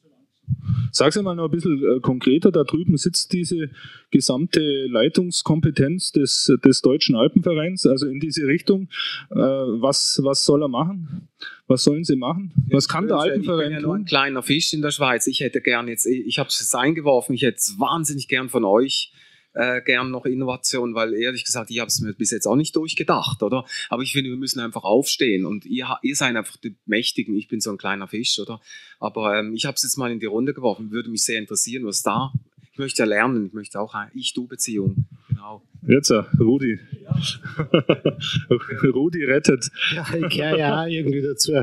Sag 0.91 1.13
Sie 1.13 1.21
mal 1.21 1.35
noch 1.35 1.45
ein 1.45 1.51
bisschen 1.51 1.83
äh, 1.83 1.99
konkreter, 1.99 2.51
da 2.51 2.63
drüben 2.63 2.97
sitzt 2.97 3.33
diese 3.33 3.69
gesamte 4.11 4.87
Leitungskompetenz 4.87 6.11
des, 6.11 6.51
des 6.63 6.81
Deutschen 6.81 7.15
Alpenvereins, 7.15 7.85
also 7.85 8.07
in 8.07 8.19
diese 8.19 8.47
Richtung. 8.47 8.89
Äh, 9.29 9.35
was, 9.35 10.19
was 10.23 10.45
soll 10.45 10.63
er 10.63 10.69
machen? 10.69 11.27
Was 11.67 11.83
sollen 11.83 12.03
sie 12.03 12.15
machen? 12.15 12.51
Was 12.71 12.87
kann 12.87 13.07
der 13.07 13.17
Alpenverein 13.17 13.45
tun? 13.45 13.59
Ich 13.59 13.67
bin 13.67 13.73
ja 13.73 13.81
nur 13.81 13.95
ein 13.95 14.05
kleiner 14.05 14.41
Fisch 14.41 14.73
in 14.73 14.81
der 14.81 14.91
Schweiz. 14.91 15.27
Ich 15.27 15.41
hätte 15.41 15.61
gern 15.61 15.87
jetzt, 15.87 16.05
ich 16.05 16.39
habe 16.39 16.49
es 16.49 16.73
eingeworfen, 16.73 17.35
ich 17.35 17.41
hätte 17.41 17.57
es 17.57 17.75
wahnsinnig 17.77 18.27
gern 18.27 18.49
von 18.49 18.63
euch 18.63 19.11
äh, 19.57 19.81
gern 19.81 20.11
noch 20.11 20.25
Innovation, 20.25 20.93
weil 20.93 21.13
ehrlich 21.13 21.43
gesagt, 21.43 21.71
ich 21.71 21.79
habe 21.79 21.87
es 21.87 21.99
mir 21.99 22.13
bis 22.13 22.31
jetzt 22.31 22.45
auch 22.45 22.55
nicht 22.55 22.75
durchgedacht, 22.75 23.41
oder? 23.41 23.65
Aber 23.89 24.03
ich 24.03 24.13
finde, 24.13 24.29
wir 24.29 24.37
müssen 24.37 24.59
einfach 24.59 24.83
aufstehen 24.83 25.45
und 25.45 25.65
ihr, 25.65 25.87
ihr 26.03 26.15
seid 26.15 26.35
einfach 26.35 26.57
die 26.57 26.75
Mächtigen. 26.85 27.35
Ich 27.35 27.47
bin 27.47 27.59
so 27.59 27.71
ein 27.71 27.77
kleiner 27.77 28.07
Fisch, 28.07 28.37
oder? 28.39 28.61
Aber 28.99 29.39
ähm, 29.39 29.55
ich 29.55 29.65
habe 29.65 29.75
es 29.75 29.83
jetzt 29.83 29.97
mal 29.97 30.11
in 30.11 30.19
die 30.19 30.27
Runde 30.27 30.53
geworfen. 30.53 30.91
Würde 30.91 31.09
mich 31.09 31.23
sehr 31.23 31.39
interessieren, 31.39 31.85
was 31.85 32.03
da. 32.03 32.31
Ich 32.71 32.77
möchte 32.77 33.01
ja 33.01 33.07
lernen. 33.07 33.47
Ich 33.47 33.53
möchte 33.53 33.79
auch 33.79 33.95
eine 33.95 34.11
Ich-Du-Beziehung. 34.13 35.07
Genau. 35.29 35.63
Jetzt, 35.87 36.11
äh, 36.11 36.23
Rudi. 36.39 36.79
Ja. 37.01 37.15
Rudi 38.93 39.23
rettet. 39.23 39.71
Ja, 39.95 40.05
ich 40.13 40.37
gehöre 40.37 40.57
ja 40.57 40.83
auch 40.83 40.87
irgendwie 40.87 41.23
dazu. 41.23 41.53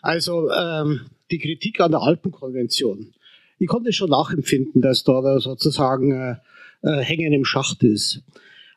Also, 0.00 0.50
ähm, 0.50 1.00
die 1.30 1.38
Kritik 1.38 1.80
an 1.80 1.90
der 1.90 2.00
Alpenkonvention. 2.00 3.12
Ich 3.58 3.68
konnte 3.68 3.92
schon 3.92 4.08
nachempfinden, 4.08 4.80
dass 4.80 5.04
da 5.04 5.38
sozusagen 5.38 6.40
äh, 6.82 7.00
hängen 7.00 7.32
im 7.32 7.44
Schacht 7.44 7.82
ist. 7.82 8.22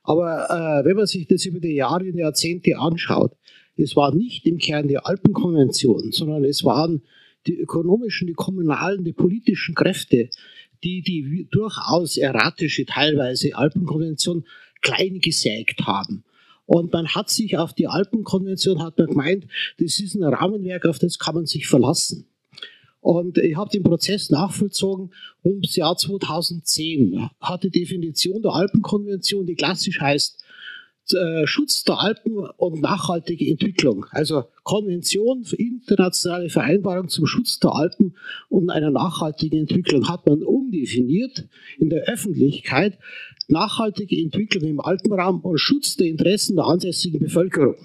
Aber 0.04 0.50
äh, 0.50 0.86
wenn 0.86 0.98
man 0.98 1.08
sich 1.08 1.28
das 1.28 1.46
über 1.46 1.60
die 1.60 1.76
Jahre 1.76 2.06
und 2.06 2.18
Jahrzehnte 2.18 2.78
anschaut, 2.78 3.36
es 3.78 3.96
war 3.96 4.14
nicht 4.14 4.46
im 4.46 4.58
Kern 4.58 4.88
die 4.88 4.98
Alpenkonvention, 4.98 6.12
sondern 6.12 6.44
es 6.44 6.64
waren 6.64 7.04
die 7.48 7.58
ökonomischen, 7.58 8.28
die 8.28 8.34
kommunalen, 8.34 9.04
die 9.04 9.14
politischen 9.14 9.76
Kräfte, 9.76 10.30
die 10.84 11.02
die 11.02 11.48
durchaus 11.52 12.18
erratische 12.18 12.86
teilweise 12.86 13.56
Alpenkonvention 13.56 14.46
klein 14.82 15.20
gesägt 15.20 15.82
haben. 15.86 16.24
Und 16.66 16.94
man 16.94 17.08
hat 17.08 17.30
sich 17.30 17.58
auf 17.58 17.74
die 17.74 17.88
Alpenkonvention, 17.88 18.84
hat 18.84 18.98
man 18.98 19.08
gemeint, 19.08 19.48
das 19.80 20.00
ist 20.00 20.16
ein 20.16 20.24
Rahmenwerk, 20.24 20.86
auf 20.86 21.00
das 21.00 21.20
kann 21.20 21.36
man 21.36 21.46
sich 21.46 21.68
verlassen. 21.68 22.26
Und 23.04 23.38
ich 23.38 23.58
habe 23.58 23.70
den 23.70 23.84
Prozess 23.84 24.30
nachvollzogen 24.30 25.12
ums 25.44 25.76
Jahr 25.76 25.98
2010. 25.98 27.30
Hat 27.42 27.64
die 27.64 27.70
Definition 27.70 28.42
der 28.42 28.54
Alpenkonvention, 28.54 29.46
die 29.46 29.56
klassisch 29.56 30.00
heißt, 30.00 30.42
äh, 31.12 31.46
Schutz 31.46 31.84
der 31.84 32.00
Alpen 32.00 32.38
und 32.56 32.82
nachhaltige 32.82 33.52
Entwicklung. 33.52 34.06
Also 34.12 34.46
Konvention 34.64 35.44
für 35.44 35.58
internationale 35.58 36.48
Vereinbarung 36.48 37.10
zum 37.10 37.26
Schutz 37.26 37.60
der 37.60 37.76
Alpen 37.76 38.16
und 38.48 38.70
einer 38.70 38.90
nachhaltigen 38.90 39.60
Entwicklung 39.60 40.08
hat 40.08 40.26
man 40.26 40.42
umdefiniert 40.42 41.46
in 41.78 41.90
der 41.90 42.04
Öffentlichkeit 42.04 42.98
nachhaltige 43.50 44.16
Entwicklung 44.16 44.64
im 44.64 44.80
Alpenraum 44.80 45.42
und 45.42 45.58
Schutz 45.58 45.98
der 45.98 46.08
Interessen 46.08 46.56
der 46.56 46.66
ansässigen 46.68 47.20
Bevölkerung. 47.20 47.76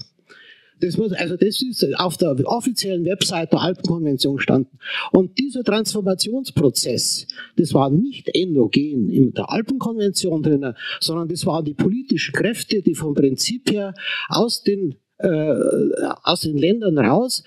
Das 0.81 0.97
muss, 0.97 1.13
also 1.13 1.37
das 1.37 1.61
ist 1.63 1.85
auf 1.99 2.17
der 2.17 2.37
offiziellen 2.45 3.05
Website 3.05 3.53
der 3.53 3.61
Alpenkonvention 3.61 4.37
gestanden. 4.37 4.79
Und 5.13 5.39
dieser 5.39 5.65
Transformationsprozess, 5.65 7.27
das 7.57 7.75
war 7.75 7.91
nicht 7.91 8.29
endogen 8.35 9.09
in 9.09 9.33
der 9.33 9.51
Alpenkonvention 9.51 10.43
drin, 10.43 10.75
sondern 11.01 11.29
das 11.29 11.47
waren 11.47 11.65
die 11.65 11.75
politischen 11.75 12.33
Kräfte, 12.33 12.83
die 12.83 12.95
vom 12.95 13.15
Prinzip 13.15 13.71
her 13.71 13.95
aus 14.29 14.63
den 14.63 14.97
äh, 15.19 15.55
aus 16.23 16.40
den 16.40 16.57
Ländern 16.57 16.99
raus, 16.99 17.43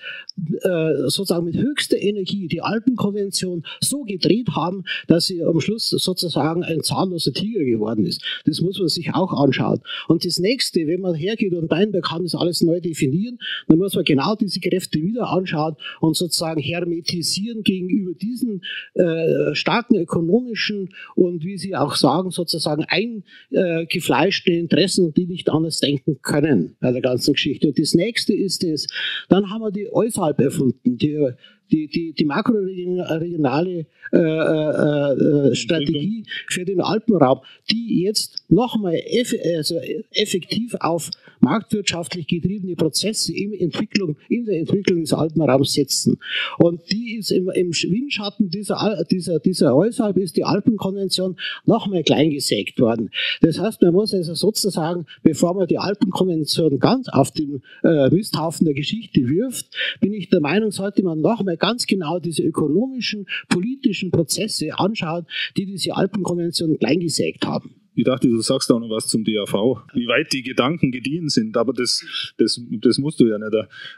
äh, 0.62 1.08
sozusagen 1.08 1.44
mit 1.44 1.56
höchster 1.56 2.00
Energie 2.00 2.48
die 2.48 2.62
Alpenkonvention 2.62 3.64
so 3.80 4.04
gedreht 4.04 4.48
haben, 4.54 4.84
dass 5.08 5.26
sie 5.26 5.42
am 5.42 5.60
Schluss 5.60 5.90
sozusagen 5.90 6.62
ein 6.64 6.82
zahnloser 6.82 7.32
Tiger 7.32 7.64
geworden 7.64 8.06
ist. 8.06 8.22
Das 8.44 8.60
muss 8.60 8.78
man 8.78 8.88
sich 8.88 9.14
auch 9.14 9.32
anschauen. 9.32 9.80
Und 10.08 10.24
das 10.24 10.38
nächste, 10.38 10.86
wenn 10.86 11.00
man 11.00 11.14
hergeht 11.14 11.54
und 11.54 11.70
Weinberg 11.70 12.04
kann 12.04 12.22
das 12.22 12.34
alles 12.34 12.62
neu 12.62 12.80
definieren, 12.80 13.38
dann 13.68 13.78
muss 13.78 13.94
man 13.94 14.04
genau 14.04 14.34
diese 14.34 14.60
Kräfte 14.60 15.00
wieder 15.00 15.28
anschauen 15.28 15.76
und 16.00 16.16
sozusagen 16.16 16.60
hermetisieren 16.60 17.62
gegenüber 17.62 18.14
diesen 18.14 18.62
äh, 18.94 19.54
starken 19.54 19.96
ökonomischen 19.96 20.90
und 21.14 21.44
wie 21.44 21.58
Sie 21.58 21.76
auch 21.76 21.94
sagen, 21.94 22.30
sozusagen 22.30 22.84
eingefleischten 22.84 24.54
Interessen, 24.54 25.14
die 25.14 25.26
nicht 25.26 25.48
anders 25.50 25.78
denken 25.78 26.18
können 26.22 26.76
bei 26.80 26.92
der 26.92 27.00
ganzen 27.00 27.34
Geschichte. 27.34 27.61
Und 27.64 27.78
das 27.78 27.94
nächste 27.94 28.34
ist 28.34 28.64
es, 28.64 28.86
dann 29.28 29.50
haben 29.50 29.62
wir 29.62 29.70
die 29.70 29.92
Eusalp 29.92 30.40
erfunden, 30.40 30.96
die, 30.98 31.32
die, 31.70 31.88
die, 31.88 32.12
die 32.12 32.24
makroregionale 32.24 33.86
äh, 34.12 34.18
äh, 34.18 35.48
äh, 35.48 35.54
Strategie 35.54 36.24
für 36.48 36.64
den 36.64 36.80
Alpenraum, 36.80 37.40
die 37.70 38.02
jetzt 38.02 38.44
nochmal 38.48 39.00
eff 39.06 39.34
also 39.56 39.78
effektiv 40.12 40.74
auf 40.80 41.10
marktwirtschaftlich 41.42 42.26
getriebene 42.26 42.76
Prozesse 42.76 43.32
in, 43.34 43.52
Entwicklung, 43.52 44.16
in 44.28 44.44
der 44.44 44.58
Entwicklung 44.58 45.00
des 45.00 45.12
Alpenraums 45.12 45.72
setzen. 45.72 46.18
Und 46.58 46.80
die 46.90 47.16
ist 47.18 47.30
im, 47.30 47.50
im 47.50 47.72
Windschatten 47.72 48.48
dieser, 48.48 49.04
dieser, 49.10 49.40
dieser 49.40 49.76
Äußerhalb 49.76 50.16
ist 50.16 50.36
die 50.36 50.44
Alpenkonvention 50.44 51.36
nochmal 51.66 52.02
kleingesägt 52.02 52.78
worden. 52.80 53.10
Das 53.40 53.58
heißt, 53.58 53.82
man 53.82 53.92
muss 53.92 54.14
also 54.14 54.34
sozusagen, 54.34 55.06
bevor 55.22 55.54
man 55.54 55.66
die 55.66 55.78
Alpenkonvention 55.78 56.78
ganz 56.78 57.08
auf 57.08 57.30
den 57.32 57.62
äh, 57.82 58.08
Misthaufen 58.10 58.64
der 58.64 58.74
Geschichte 58.74 59.28
wirft, 59.28 59.66
bin 60.00 60.12
ich 60.12 60.28
der 60.30 60.40
Meinung, 60.40 60.70
sollte 60.70 61.02
man 61.02 61.20
nochmal 61.20 61.56
ganz 61.56 61.86
genau 61.86 62.18
diese 62.18 62.42
ökonomischen, 62.42 63.26
politischen 63.48 64.10
Prozesse 64.10 64.78
anschauen, 64.78 65.26
die 65.56 65.66
diese 65.66 65.96
Alpenkonvention 65.96 66.78
kleingesägt 66.78 67.46
haben. 67.46 67.81
Ich 67.94 68.04
dachte, 68.04 68.28
du 68.28 68.40
sagst 68.40 68.70
auch 68.72 68.80
noch 68.80 68.88
was 68.88 69.06
zum 69.06 69.24
DAV, 69.24 69.52
wie 69.92 70.06
weit 70.06 70.32
die 70.32 70.42
Gedanken 70.42 70.92
gediehen 70.92 71.28
sind, 71.28 71.56
aber 71.56 71.72
das, 71.72 72.04
das, 72.38 72.60
das 72.80 72.98
musst 72.98 73.20
du 73.20 73.26
ja 73.26 73.38
nicht. 73.38 73.54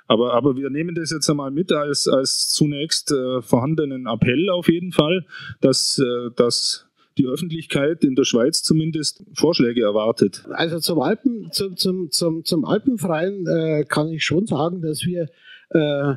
Aber, 0.06 0.34
aber 0.34 0.56
wir 0.56 0.70
nehmen 0.70 0.94
das 0.94 1.10
jetzt 1.10 1.30
einmal 1.30 1.50
mit 1.50 1.70
als, 1.72 2.08
als 2.08 2.50
zunächst 2.50 3.12
äh, 3.12 3.40
vorhandenen 3.40 4.06
Appell 4.06 4.50
auf 4.50 4.68
jeden 4.68 4.92
Fall, 4.92 5.24
dass, 5.60 5.98
äh, 5.98 6.30
dass 6.34 6.88
die 7.18 7.26
Öffentlichkeit 7.26 8.02
in 8.04 8.16
der 8.16 8.24
Schweiz 8.24 8.62
zumindest 8.62 9.22
Vorschläge 9.34 9.82
erwartet. 9.82 10.44
Also 10.50 10.80
zum 10.80 11.00
Alpen, 11.00 11.50
zum, 11.52 11.76
zum, 11.76 12.10
zum, 12.10 12.44
zum 12.44 12.64
Alpenverein 12.64 13.46
äh, 13.46 13.84
kann 13.84 14.08
ich 14.08 14.24
schon 14.24 14.46
sagen, 14.46 14.82
dass 14.82 15.04
wir 15.04 15.28
äh, 15.70 16.14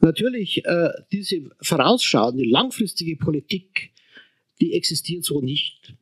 natürlich 0.00 0.64
äh, 0.64 0.90
diese 1.12 1.50
vorausschauende, 1.62 2.44
langfristige 2.44 3.16
Politik, 3.16 3.92
die 4.60 4.74
existiert 4.74 5.24
so 5.24 5.40
nicht. 5.40 5.94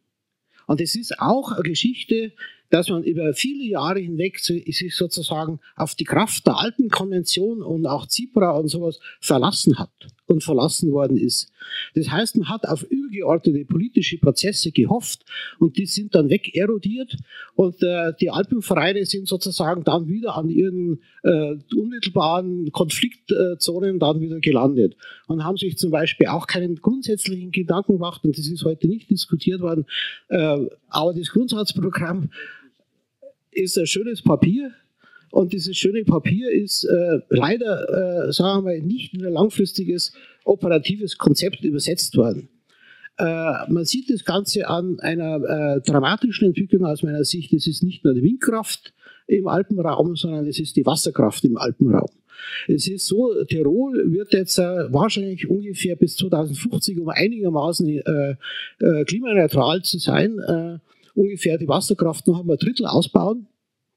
Und 0.69 0.83
es 0.83 0.95
ist 0.95 1.19
auch 1.19 1.53
eine 1.53 1.63
Geschichte, 1.63 2.33
dass 2.71 2.89
man 2.89 3.03
über 3.03 3.33
viele 3.35 3.65
Jahre 3.65 4.01
hinweg 4.01 4.39
sich 4.39 4.95
sozusagen 4.97 5.61
auf 5.77 5.95
die 5.95 6.05
Kraft 6.05 6.47
der 6.47 6.59
alten 6.59 6.89
Konvention 6.89 7.63
und 7.63 7.87
auch 7.87 8.07
Zipra 8.07 8.51
und 8.51 8.69
sowas 8.69 9.01
verlassen 9.21 9.79
hat 9.79 9.91
und 10.27 10.45
verlassen 10.45 10.93
worden 10.93 11.17
ist. 11.17 11.51
Das 11.95 12.11
heißt, 12.11 12.37
man 12.37 12.49
hat 12.49 12.67
auf 12.69 12.83
übergeordnete 12.83 13.65
politische 13.65 14.19
Prozesse 14.19 14.71
gehofft 14.73 15.25
und 15.59 15.77
die 15.79 15.87
sind 15.87 16.15
dann 16.15 16.29
wegerodiert 16.29 17.17
und 17.55 17.83
äh, 17.83 18.13
die 18.21 18.31
Alpenvereine 18.31 19.07
sind 19.07 19.27
sozusagen 19.27 19.85
dann 19.85 20.07
wieder 20.09 20.37
an 20.37 20.51
ihren 20.51 21.01
äh, 21.23 21.57
unmittelbaren 21.75 22.71
Konfliktzonen 22.73 23.99
dann 23.99 24.21
wieder 24.21 24.41
gelandet 24.41 24.97
und 25.27 25.45
haben 25.45 25.57
sich 25.57 25.79
zum 25.79 25.91
Beispiel 25.91 26.27
auch 26.27 26.47
keinen 26.47 26.77
grundsätzlichen 26.77 27.51
Gedanken 27.51 27.95
gemacht 27.95 28.23
und 28.25 28.37
das 28.39 28.47
ist 28.47 28.65
heute 28.65 28.87
nicht 28.87 29.11
diskutiert 29.11 29.61
worden, 29.61 29.87
äh, 30.29 30.59
aber 30.91 31.15
das 31.15 31.31
Grundsatzprogramm 31.31 32.31
ist 33.51 33.79
ein 33.79 33.87
schönes 33.87 34.23
Papier, 34.23 34.73
und 35.31 35.53
dieses 35.53 35.77
schöne 35.77 36.05
Papier 36.05 36.51
ist 36.51 36.85
äh, 36.85 37.21
leider, 37.29 38.29
äh, 38.29 38.33
sagen 38.33 38.65
wir 38.65 38.73
mal, 38.73 38.81
nicht 38.81 39.15
in 39.15 39.25
ein 39.25 39.33
langfristiges 39.33 40.13
operatives 40.45 41.19
Konzept 41.19 41.65
übersetzt 41.65 42.17
worden. 42.17 42.49
Äh, 43.19 43.25
man 43.69 43.85
sieht 43.85 44.11
das 44.11 44.25
Ganze 44.25 44.69
an 44.69 45.01
einer 45.01 45.77
äh, 45.77 45.81
dramatischen 45.83 46.49
Entwicklung 46.49 46.87
aus 46.87 47.03
meiner 47.03 47.25
Sicht. 47.25 47.53
Es 47.53 47.67
ist 47.67 47.83
nicht 47.83 48.05
nur 48.05 48.15
die 48.15 48.23
Windkraft 48.23 48.95
im 49.27 49.49
Alpenraum, 49.49 50.17
sondern 50.17 50.47
es 50.47 50.59
ist 50.59 50.77
die 50.77 50.87
Wasserkraft 50.87 51.45
im 51.45 51.59
Alpenraum. 51.59 52.11
Es 52.69 52.87
ist 52.87 53.07
so, 53.07 53.45
Tirol 53.45 54.13
wird 54.13 54.33
jetzt 54.33 54.59
äh, 54.59 54.93
wahrscheinlich 54.93 55.51
ungefähr 55.51 55.97
bis 55.97 56.17
2050, 56.17 57.01
um 57.01 57.09
einigermaßen 57.09 57.89
äh, 57.89 58.37
klimaneutral 59.05 59.83
zu 59.83 59.99
sein, 59.99 60.81
ungefähr 61.19 61.59
die 61.59 61.69
Wasserkraft 61.69 62.27
noch 62.27 62.41
einmal 62.41 62.57
ein 62.57 62.61
Drittel 62.61 62.87
ausbauen. 62.87 63.47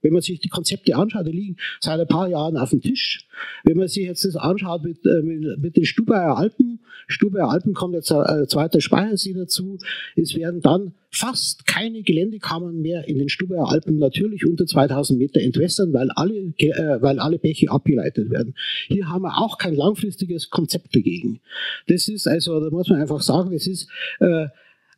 Wenn 0.03 0.13
man 0.13 0.23
sich 0.23 0.39
die 0.39 0.49
Konzepte 0.49 0.95
anschaut, 0.95 1.27
die 1.27 1.31
liegen 1.31 1.57
seit 1.79 1.99
ein 1.99 2.07
paar 2.07 2.27
Jahren 2.27 2.57
auf 2.57 2.71
dem 2.71 2.81
Tisch. 2.81 3.27
Wenn 3.63 3.77
man 3.77 3.87
sich 3.87 4.03
jetzt 4.03 4.25
das 4.25 4.35
anschaut 4.35 4.83
mit, 4.83 5.05
äh, 5.05 5.21
mit, 5.21 5.59
mit 5.59 5.77
den 5.77 5.85
Stubaier 5.85 6.35
Alpen, 6.35 6.79
Stubaier 7.07 7.49
Alpen 7.49 7.75
kommt 7.75 7.93
jetzt 7.93 8.11
ein 8.11 8.47
zweiter 8.47 8.81
Speichersee 8.81 9.33
dazu, 9.33 9.77
es 10.15 10.35
werden 10.35 10.61
dann 10.61 10.93
fast 11.11 11.67
keine 11.67 12.01
Geländekammern 12.01 12.81
mehr 12.81 13.07
in 13.07 13.19
den 13.19 13.29
Stubaier 13.29 13.69
Alpen 13.69 13.99
natürlich 13.99 14.47
unter 14.47 14.65
2000 14.65 15.19
Meter 15.19 15.39
entwässern, 15.41 15.93
weil 15.93 16.09
alle, 16.11 16.53
äh, 16.57 17.01
weil 17.01 17.19
alle 17.19 17.37
Bäche 17.37 17.69
abgeleitet 17.69 18.31
werden. 18.31 18.55
Hier 18.87 19.07
haben 19.07 19.21
wir 19.21 19.37
auch 19.37 19.59
kein 19.59 19.75
langfristiges 19.75 20.49
Konzept 20.49 20.95
dagegen. 20.95 21.41
Das 21.85 22.07
ist 22.07 22.27
also, 22.27 22.59
da 22.59 22.71
muss 22.71 22.89
man 22.89 23.01
einfach 23.01 23.21
sagen, 23.21 23.51
das 23.51 23.67
ist, 23.67 23.87
äh, 24.19 24.47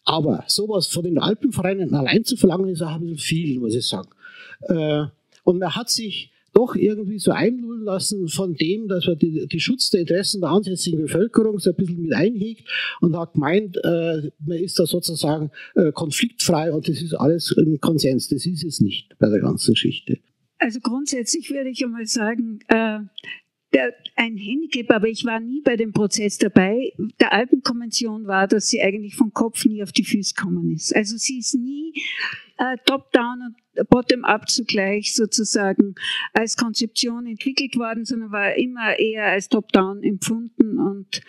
aber 0.06 0.44
sowas 0.48 0.88
von 0.88 1.04
den 1.04 1.20
Alpenvereinen 1.20 1.94
allein 1.94 2.24
zu 2.24 2.36
verlangen, 2.36 2.70
ist 2.70 2.82
auch 2.82 2.96
ein 2.96 3.02
bisschen 3.02 3.18
viel, 3.18 3.60
muss 3.60 3.76
ich 3.76 3.88
sagen. 3.88 4.10
Äh, 4.68 5.06
und 5.44 5.60
man 5.60 5.76
hat 5.76 5.90
sich 5.90 6.32
doch 6.54 6.76
irgendwie 6.76 7.20
so 7.20 7.32
einlullen 7.32 7.84
lassen 7.84 8.28
von 8.28 8.54
dem, 8.54 8.88
dass 8.88 9.08
man 9.08 9.18
die, 9.18 9.48
die 9.48 9.60
Schutz 9.60 9.90
der 9.90 10.02
Interessen 10.02 10.42
der 10.42 10.52
ansässigen 10.52 11.02
Bevölkerung 11.02 11.60
so 11.60 11.72
ein 11.72 11.76
bisschen 11.76 12.02
mit 12.02 12.14
einhegt 12.14 12.70
und 13.02 13.18
hat 13.18 13.34
gemeint, 13.34 13.78
äh, 13.84 14.30
man 14.40 14.58
ist 14.60 14.78
da 14.78 14.86
sozusagen 14.86 15.52
äh, 15.76 15.92
konfliktfrei 15.92 16.72
und 16.72 16.88
das 16.88 17.02
ist 17.02 17.16
alles 17.16 17.52
im 17.58 17.80
Konsens. 17.82 18.28
Das 18.28 18.46
ist 18.46 18.64
es 18.64 18.80
nicht 18.80 19.18
bei 19.18 19.30
der 19.30 19.40
ganzen 19.40 19.74
Geschichte. 19.74 20.20
Also 20.60 20.80
grundsätzlich 20.80 21.50
würde 21.50 21.70
ich 21.70 21.84
einmal 21.84 22.06
sagen, 22.06 22.60
äh, 22.68 23.00
der, 23.74 23.94
ein 24.16 24.38
Handicap, 24.38 24.92
aber 24.92 25.08
ich 25.08 25.26
war 25.26 25.40
nie 25.40 25.62
bei 25.62 25.76
dem 25.76 25.92
Prozess 25.92 26.38
dabei. 26.38 26.94
Der 27.20 27.34
Alpenkonvention 27.34 28.28
war, 28.28 28.48
dass 28.48 28.68
sie 28.68 28.82
eigentlich 28.82 29.16
vom 29.16 29.34
Kopf 29.34 29.66
nie 29.66 29.82
auf 29.84 29.92
die 29.92 30.04
Füße 30.04 30.36
gekommen 30.36 30.72
ist. 30.72 30.96
Also 30.96 31.18
sie 31.18 31.40
ist 31.40 31.56
nie 31.56 31.94
äh, 32.58 32.78
top-down 32.86 33.42
und 33.42 33.90
bottom-up 33.90 34.50
zugleich 34.50 35.16
sozusagen 35.16 35.96
als 36.34 36.56
Konzeption 36.56 37.26
entwickelt 37.26 37.76
worden, 37.76 38.06
sondern 38.06 38.32
war 38.32 38.56
immer 38.56 39.00
eher 39.00 39.26
als 39.26 39.50
top-down 39.50 40.04
empfunden 40.04 40.80
und 40.80 41.22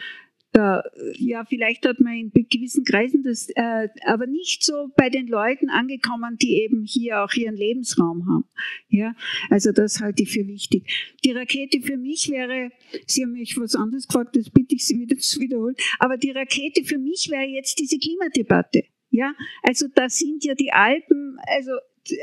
da, 0.55 0.85
ja, 1.19 1.45
vielleicht 1.45 1.85
hat 1.85 1.99
man 1.99 2.15
in 2.15 2.31
gewissen 2.49 2.85
Kreisen 2.85 3.25
das, 3.25 3.49
äh, 3.57 3.89
aber 4.07 4.29
nicht 4.29 4.65
so 4.65 4.89
bei 4.97 5.11
den 5.11 5.27
Leuten 5.27 5.69
angekommen, 5.69 6.37
die 6.41 6.63
eben 6.63 6.85
hier 6.85 7.25
auch 7.25 7.33
ihren 7.35 7.57
Lebensraum 7.57 8.25
haben. 8.29 8.45
Ja, 8.89 9.17
also 9.51 9.73
das 9.73 10.01
halte 10.01 10.23
ich 10.23 10.31
für 10.31 10.47
wichtig. 10.47 11.17
Die 11.25 11.33
Rakete 11.33 11.81
für 11.81 11.97
mich 11.97 12.31
wäre, 12.31 12.71
Sie 13.07 13.25
haben 13.25 13.33
mich 13.33 13.59
was 13.59 13.75
anderes 13.75 14.07
gefragt, 14.07 14.37
das 14.37 14.49
bitte 14.49 14.77
ich 14.77 14.87
Sie 14.87 14.97
wieder 15.01 15.19
zu 15.19 15.41
wiederholen, 15.41 15.75
aber 15.99 16.19
die 16.19 16.31
Rakete 16.31 16.85
für 16.85 16.99
mich 16.99 17.29
wäre 17.31 17.43
jetzt 17.51 17.81
diese 17.81 17.99
Klimadebatte. 17.99 18.85
Ja, 19.11 19.35
also 19.63 19.87
da 19.93 20.09
sind 20.09 20.45
ja 20.45 20.55
die 20.55 20.73
Alpen, 20.73 21.37
also 21.47 21.73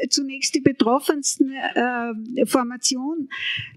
zunächst 0.10 0.56
die 0.56 0.62
betroffensten 0.62 1.53
äh, 1.53 2.45
Formation 2.45 3.30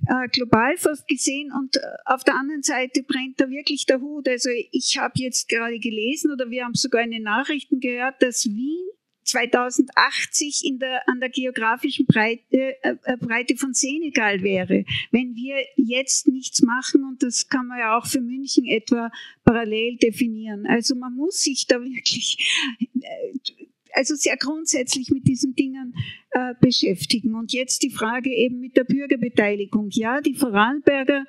äh, 0.08 0.28
global 0.28 0.74
gesehen 1.08 1.52
und 1.52 1.76
äh, 1.76 1.80
auf 2.04 2.24
der 2.24 2.36
anderen 2.36 2.62
Seite 2.62 3.02
brennt 3.02 3.40
da 3.40 3.48
wirklich 3.48 3.86
der 3.86 4.00
Hut. 4.00 4.28
Also 4.28 4.50
ich 4.70 4.98
habe 4.98 5.14
jetzt 5.16 5.48
gerade 5.48 5.78
gelesen 5.78 6.32
oder 6.32 6.50
wir 6.50 6.64
haben 6.64 6.74
sogar 6.74 7.02
in 7.02 7.10
den 7.10 7.22
Nachrichten 7.22 7.80
gehört, 7.80 8.22
dass 8.22 8.46
Wien 8.46 8.88
2080 9.24 10.64
in 10.64 10.78
der, 10.78 11.08
an 11.08 11.20
der 11.20 11.30
geografischen 11.30 12.06
Breite, 12.06 12.42
äh, 12.50 12.96
äh, 13.04 13.16
Breite 13.16 13.56
von 13.56 13.72
Senegal 13.72 14.42
wäre, 14.42 14.84
wenn 15.10 15.34
wir 15.34 15.56
jetzt 15.76 16.28
nichts 16.28 16.62
machen. 16.62 17.04
Und 17.04 17.22
das 17.22 17.48
kann 17.48 17.66
man 17.66 17.78
ja 17.78 17.96
auch 17.96 18.06
für 18.06 18.20
München 18.20 18.66
etwa 18.66 19.10
parallel 19.44 19.96
definieren. 19.96 20.66
Also 20.66 20.94
man 20.94 21.14
muss 21.14 21.40
sich 21.40 21.66
da 21.66 21.80
wirklich 21.82 22.38
äh, 22.78 23.23
also 23.94 24.14
sehr 24.16 24.36
grundsätzlich 24.36 25.10
mit 25.10 25.26
diesen 25.26 25.54
Dingen 25.54 25.94
äh, 26.34 26.54
beschäftigen. 26.60 27.34
Und 27.34 27.52
jetzt 27.52 27.82
die 27.82 27.90
Frage 27.90 28.28
eben 28.28 28.58
mit 28.58 28.76
der 28.76 28.84
Bürgerbeteiligung. 28.84 29.88
Ja, 29.90 30.20
die 30.20 30.34
Vorarlberger 30.34 31.24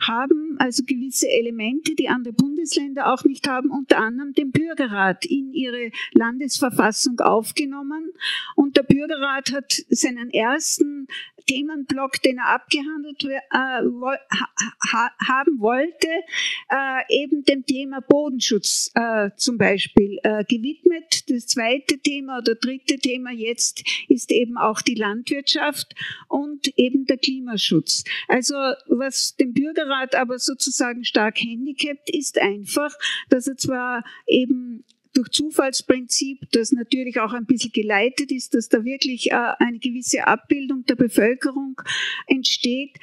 haben 0.00 0.56
also 0.58 0.82
gewisse 0.84 1.28
Elemente, 1.28 1.94
die 1.94 2.08
andere 2.08 2.32
Bundesländer 2.32 3.12
auch 3.12 3.24
nicht 3.24 3.46
haben, 3.46 3.70
unter 3.70 3.98
anderem 3.98 4.32
den 4.32 4.52
Bürgerrat 4.52 5.26
in 5.26 5.52
ihre 5.52 5.90
Landesverfassung 6.12 7.20
aufgenommen. 7.20 8.12
Und 8.54 8.76
der 8.76 8.82
Bürgerrat 8.82 9.52
hat 9.52 9.72
seinen 9.90 10.30
ersten 10.30 11.06
Themenblock, 11.46 12.20
den 12.22 12.38
er 12.38 12.54
abgehandelt 12.54 13.24
äh, 13.24 13.38
ha, 13.52 15.10
haben 15.26 15.60
wollte, 15.60 16.08
äh, 16.70 17.22
eben 17.22 17.44
dem 17.44 17.64
Thema 17.64 18.00
Bodenschutz 18.00 18.90
äh, 18.94 19.30
zum 19.36 19.56
Beispiel 19.58 20.18
äh, 20.22 20.44
gewidmet. 20.44 21.30
Das 21.30 21.46
zweite 21.46 21.98
Thema 21.98 22.38
oder 22.38 22.54
dritte 22.54 22.98
Thema 22.98 23.30
jetzt 23.30 23.84
ist 24.08 24.32
eben 24.32 24.45
auch 24.56 24.82
die 24.82 24.94
Landwirtschaft 24.94 25.94
und 26.28 26.68
eben 26.76 27.06
der 27.06 27.16
Klimaschutz. 27.16 28.04
Also 28.28 28.54
was 28.88 29.34
den 29.36 29.52
Bürgerrat 29.52 30.14
aber 30.14 30.38
sozusagen 30.38 31.04
stark 31.04 31.40
handicapt, 31.40 32.10
ist 32.10 32.38
einfach, 32.38 32.94
dass 33.28 33.46
er 33.46 33.56
zwar 33.56 34.04
eben 34.26 34.84
durch 35.16 35.30
Zufallsprinzip, 35.30 36.50
das 36.52 36.72
natürlich 36.72 37.20
auch 37.20 37.32
ein 37.32 37.46
bisschen 37.46 37.72
geleitet 37.72 38.30
ist, 38.30 38.54
dass 38.54 38.68
da 38.68 38.84
wirklich 38.84 39.30
äh, 39.30 39.52
eine 39.58 39.78
gewisse 39.78 40.26
Abbildung 40.26 40.84
der 40.84 40.96
Bevölkerung 40.96 41.80
entsteht, 42.26 42.98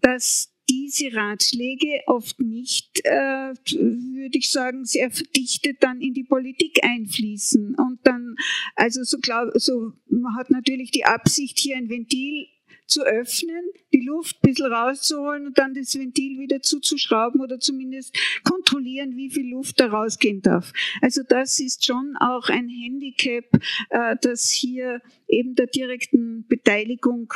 dass 0.00 0.52
diese 0.70 1.12
Ratschläge 1.14 2.02
oft 2.06 2.40
nicht, 2.40 3.00
äh, 3.04 3.10
würde 3.10 4.38
ich 4.38 4.50
sagen, 4.50 4.84
sehr 4.84 5.10
verdichtet 5.10 5.82
dann 5.82 6.00
in 6.00 6.14
die 6.14 6.24
Politik 6.24 6.84
einfließen. 6.84 7.74
Und 7.74 7.98
dann, 8.04 8.36
also 8.76 9.02
so, 9.02 9.18
glaub, 9.18 9.50
so 9.54 9.92
man 10.08 10.36
hat 10.36 10.50
natürlich 10.50 10.92
die 10.92 11.04
Absicht, 11.04 11.58
hier 11.58 11.76
ein 11.76 11.88
Ventil 11.88 12.46
zu 12.86 13.02
öffnen, 13.02 13.64
die 13.92 14.04
Luft 14.04 14.36
ein 14.36 14.50
bisschen 14.50 14.72
rauszuholen 14.72 15.46
und 15.46 15.58
dann 15.58 15.74
das 15.74 15.96
Ventil 15.98 16.38
wieder 16.38 16.60
zuzuschrauben 16.60 17.40
oder 17.40 17.58
zumindest 17.58 18.16
kontrollieren, 18.42 19.16
wie 19.16 19.30
viel 19.30 19.48
Luft 19.48 19.80
da 19.80 19.86
rausgehen 19.86 20.42
darf. 20.42 20.72
Also 21.00 21.22
das 21.26 21.58
ist 21.60 21.84
schon 21.84 22.16
auch 22.18 22.48
ein 22.48 22.68
Handicap, 22.68 23.44
äh, 23.90 24.16
das 24.20 24.50
hier 24.50 25.00
eben 25.28 25.54
der 25.54 25.66
direkten 25.66 26.46
Beteiligung 26.48 27.32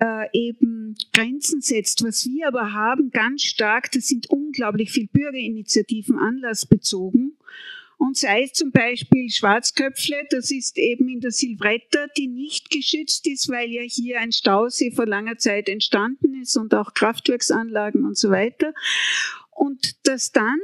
äh, 0.00 0.28
eben 0.32 0.96
Grenzen 1.12 1.60
setzt. 1.60 2.02
Was 2.04 2.26
wir 2.26 2.48
aber 2.48 2.72
haben 2.72 3.10
ganz 3.10 3.42
stark, 3.42 3.92
das 3.92 4.08
sind 4.08 4.28
unglaublich 4.30 4.90
viele 4.90 5.08
Bürgerinitiativen 5.08 6.18
anlassbezogen. 6.18 7.36
Und 7.98 8.16
sei 8.16 8.44
es 8.44 8.54
zum 8.54 8.72
Beispiel 8.72 9.28
Schwarzköpfle, 9.28 10.26
das 10.30 10.50
ist 10.50 10.78
eben 10.78 11.06
in 11.10 11.20
der 11.20 11.32
Silvretta, 11.32 12.06
die 12.16 12.28
nicht 12.28 12.70
geschützt 12.70 13.26
ist, 13.26 13.50
weil 13.50 13.68
ja 13.68 13.82
hier 13.82 14.20
ein 14.20 14.32
Stausee 14.32 14.90
vor 14.90 15.04
langer 15.04 15.36
Zeit 15.36 15.68
entstanden 15.68 16.40
ist 16.40 16.56
und 16.56 16.74
auch 16.74 16.94
Kraftwerksanlagen 16.94 18.06
und 18.06 18.16
so 18.16 18.30
weiter. 18.30 18.72
Und 19.50 20.06
dass 20.06 20.32
dann 20.32 20.58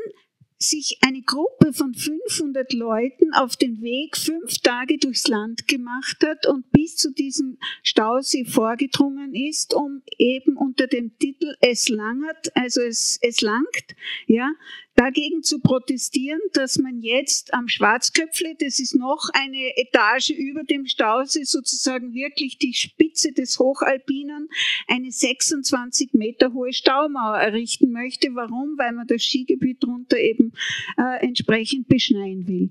sich 0.59 0.99
eine 1.03 1.23
Gruppe 1.23 1.73
von 1.73 1.95
500 1.95 2.73
Leuten 2.73 3.35
auf 3.35 3.57
den 3.57 3.83
Weg 3.83 4.17
fünf 4.17 4.59
Tage 4.59 4.99
durchs 4.99 5.29
Land 5.29 5.69
gemacht 5.69 6.25
hat 6.25 6.47
und 6.47 6.71
bis 6.73 6.97
zu 6.97 7.13
diesem 7.13 7.59
Stausee 7.83 8.45
vorgedrungen 8.45 9.35
ist, 9.35 9.75
um 9.75 10.03
eben 10.17 10.57
unter 10.57 10.87
dem 10.87 11.17
Titel 11.19 11.55
Es 11.61 11.89
langert, 11.89 12.57
also 12.57 12.81
es, 12.81 13.19
es 13.23 13.41
langt, 13.41 13.97
ja, 14.27 14.51
dagegen 14.97 15.43
zu 15.43 15.61
protestieren, 15.61 16.41
dass 16.55 16.79
man 16.79 17.01
jetzt 17.01 17.55
am 17.55 17.69
Schwarzköpfle, 17.69 18.57
das 18.59 18.81
ist 18.81 18.95
noch 18.95 19.29
eine 19.33 19.77
Etage 19.77 20.31
über 20.31 20.65
dem 20.65 20.87
Stausee, 20.87 21.45
sozusagen 21.45 22.15
wirklich 22.15 22.59
die 22.59 22.75
Spitze 22.75 23.33
des 23.33 23.59
Hochalpinen, 23.59 24.49
eine 24.89 25.11
26 25.11 26.15
Meter 26.15 26.53
hohe 26.53 26.73
Staumauer 26.73 27.37
errichten 27.37 27.93
möchte. 27.93 28.29
Warum? 28.35 28.77
Weil 28.79 28.93
man 28.93 29.07
das 29.07 29.23
Skigebiet 29.23 29.83
drunter 29.83 30.19
eben 30.19 30.53
äh, 30.99 31.25
entsprechend 31.25 31.89
beschneien 31.89 32.49
will. 32.49 32.71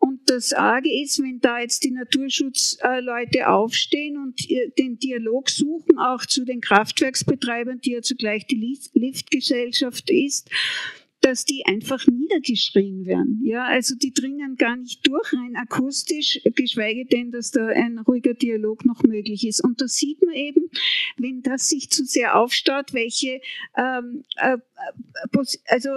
Und 0.00 0.30
das 0.30 0.52
Arge 0.52 0.90
ist, 1.02 1.20
wenn 1.20 1.40
da 1.40 1.58
jetzt 1.60 1.82
die 1.82 1.90
Naturschutzleute 1.90 3.48
aufstehen 3.48 4.16
und 4.16 4.48
äh, 4.48 4.70
den 4.78 4.98
Dialog 4.98 5.50
suchen, 5.50 5.98
auch 5.98 6.24
zu 6.24 6.44
den 6.44 6.60
Kraftwerksbetreibern, 6.60 7.80
die 7.80 7.92
ja 7.92 8.02
zugleich 8.02 8.46
die 8.46 8.78
Liftgesellschaft 8.94 10.08
ist, 10.10 10.50
dass 11.28 11.44
die 11.44 11.66
einfach 11.66 12.06
niedergeschrien 12.06 13.04
werden. 13.04 13.42
Ja, 13.44 13.64
also 13.64 13.94
die 13.94 14.14
dringen 14.14 14.56
gar 14.56 14.76
nicht 14.76 15.06
durch 15.06 15.34
rein 15.34 15.56
akustisch, 15.56 16.40
geschweige 16.54 17.04
denn, 17.04 17.30
dass 17.30 17.50
da 17.50 17.66
ein 17.66 17.98
ruhiger 17.98 18.32
Dialog 18.32 18.86
noch 18.86 19.02
möglich 19.02 19.46
ist. 19.46 19.62
Und 19.62 19.82
da 19.82 19.88
sieht 19.88 20.22
man 20.22 20.34
eben, 20.34 20.70
wenn 21.18 21.42
das 21.42 21.68
sich 21.68 21.90
zu 21.90 22.06
sehr 22.06 22.34
aufstaut, 22.34 22.94
welche 22.94 23.42
ähm, 23.76 24.22
äh, 24.36 24.56
also 25.66 25.88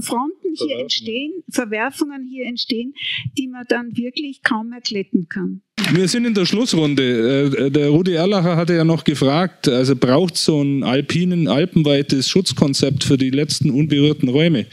Fronten 0.00 0.54
hier 0.54 0.78
entstehen, 0.78 1.42
Verwerfungen 1.50 2.26
hier 2.28 2.46
entstehen, 2.46 2.94
die 3.36 3.48
man 3.48 3.64
dann 3.68 3.96
wirklich 3.96 4.42
kaum 4.42 4.72
erkletten 4.72 5.28
kann. 5.28 5.62
Wir 5.92 6.06
sind 6.08 6.24
in 6.24 6.34
der 6.34 6.46
Schlussrunde. 6.46 7.52
Äh, 7.56 7.70
der 7.70 7.88
Rudi 7.88 8.12
Erlacher 8.12 8.56
hatte 8.56 8.74
ja 8.74 8.84
noch 8.84 9.02
gefragt, 9.04 9.68
also 9.68 9.96
braucht 9.96 10.36
so 10.36 10.62
ein 10.62 10.84
alpinen, 10.84 11.48
alpenweites 11.48 12.28
Schutzkonzept 12.28 13.02
für 13.02 13.16
die 13.16 13.30
letzten 13.30 13.70
unberührten 13.70 14.28
Räume? 14.28 14.66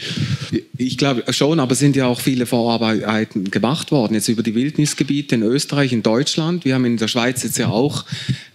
Ich 0.87 0.97
glaube 0.97 1.33
schon, 1.33 1.59
aber 1.59 1.73
es 1.73 1.79
sind 1.79 1.97
ja 1.97 2.07
auch 2.07 2.21
viele 2.21 2.45
Vorarbeiten 2.45 3.51
gemacht 3.51 3.91
worden, 3.91 4.13
jetzt 4.13 4.29
über 4.29 4.41
die 4.41 4.55
Wildnisgebiete 4.55 5.35
in 5.35 5.43
Österreich, 5.43 5.91
in 5.91 6.01
Deutschland. 6.01 6.63
Wir 6.63 6.75
haben 6.75 6.85
in 6.85 6.95
der 6.95 7.09
Schweiz 7.09 7.43
jetzt 7.43 7.57
ja 7.57 7.67
auch 7.67 8.05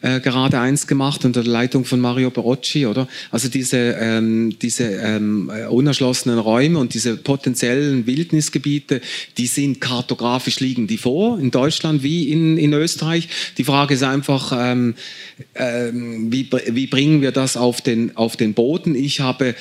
äh, 0.01 0.19
gerade 0.19 0.59
eins 0.59 0.87
gemacht 0.87 1.27
unter 1.27 1.43
der 1.43 1.53
Leitung 1.53 1.85
von 1.85 2.01
Mario 2.01 2.31
Barocci, 2.31 2.87
oder? 2.87 3.07
Also 3.31 3.51
diese, 3.51 3.77
ähm, 3.77 4.57
diese 4.63 4.85
ähm, 4.85 5.53
unerschlossenen 5.69 6.39
Räume 6.39 6.79
und 6.79 6.95
diese 6.95 7.19
potenziellen 7.19 8.07
Wildnisgebiete, 8.07 9.03
die 9.37 9.47
sind 9.47 9.83
kartografisch 9.83 10.59
liegen 10.61 10.87
die 10.87 10.97
vor, 10.97 11.39
in 11.39 11.51
Deutschland 11.51 12.03
wie 12.03 12.31
in 12.31 12.57
in, 12.57 12.73
Österreich. 12.73 13.29
Die 13.59 13.65
Frage 13.65 13.93
ist 13.93 14.05
einfach, 14.05 14.55
ähm, 14.59 14.95
ähm, 15.55 16.33
wie, 16.33 16.49
wie 16.69 16.87
bringen 16.87 17.21
wir 17.21 17.33
das 17.33 17.59
auf 17.59 17.83
den, 17.83 18.17
auf 18.17 18.39
den 18.39 18.55
Boden? 18.55 18.95
Ich 18.95 19.21
habe 19.21 19.55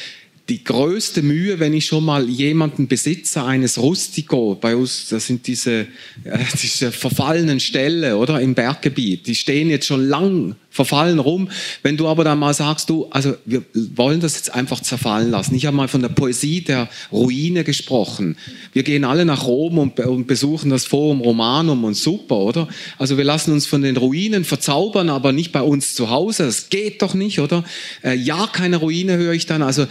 die 0.51 0.65
größte 0.65 1.21
Mühe, 1.21 1.61
wenn 1.61 1.73
ich 1.73 1.85
schon 1.85 2.03
mal 2.03 2.27
jemanden 2.27 2.89
besitze, 2.89 3.45
eines 3.45 3.77
Rustico, 3.77 4.55
bei 4.59 4.75
uns, 4.75 5.07
das 5.07 5.27
sind 5.27 5.47
diese, 5.47 5.87
äh, 6.25 6.37
diese 6.61 6.91
verfallenen 6.91 7.61
Ställe, 7.61 8.17
oder, 8.17 8.41
im 8.41 8.53
Berggebiet, 8.53 9.27
die 9.27 9.35
stehen 9.35 9.69
jetzt 9.69 9.85
schon 9.85 10.05
lang 10.09 10.57
verfallen 10.71 11.19
rum. 11.19 11.49
Wenn 11.83 11.97
du 11.97 12.07
aber 12.07 12.23
dann 12.23 12.39
mal 12.39 12.53
sagst, 12.53 12.89
du, 12.89 13.07
also 13.11 13.35
wir 13.45 13.63
wollen 13.73 14.21
das 14.21 14.35
jetzt 14.35 14.55
einfach 14.55 14.79
zerfallen 14.79 15.29
lassen. 15.29 15.53
Ich 15.53 15.65
habe 15.65 15.75
mal 15.75 15.89
von 15.89 16.01
der 16.01 16.09
Poesie 16.09 16.61
der 16.61 16.89
Ruine 17.11 17.65
gesprochen. 17.65 18.37
Wir 18.71 18.83
gehen 18.83 19.03
alle 19.03 19.25
nach 19.25 19.45
Rom 19.45 19.77
und, 19.77 19.99
und 19.99 20.27
besuchen 20.27 20.69
das 20.69 20.85
Forum 20.85 21.19
Romanum 21.19 21.83
und 21.83 21.95
super, 21.95 22.37
oder? 22.37 22.67
Also 22.97 23.17
wir 23.17 23.25
lassen 23.25 23.51
uns 23.51 23.65
von 23.65 23.81
den 23.81 23.97
Ruinen 23.97 24.45
verzaubern, 24.45 25.09
aber 25.09 25.33
nicht 25.33 25.51
bei 25.51 25.61
uns 25.61 25.93
zu 25.93 26.09
Hause. 26.09 26.45
Das 26.45 26.69
geht 26.69 27.01
doch 27.01 27.13
nicht, 27.13 27.39
oder? 27.39 27.65
Äh, 28.01 28.15
ja, 28.15 28.47
keine 28.47 28.77
Ruine 28.77 29.17
höre 29.17 29.33
ich 29.33 29.45
dann. 29.45 29.61
Also 29.61 29.87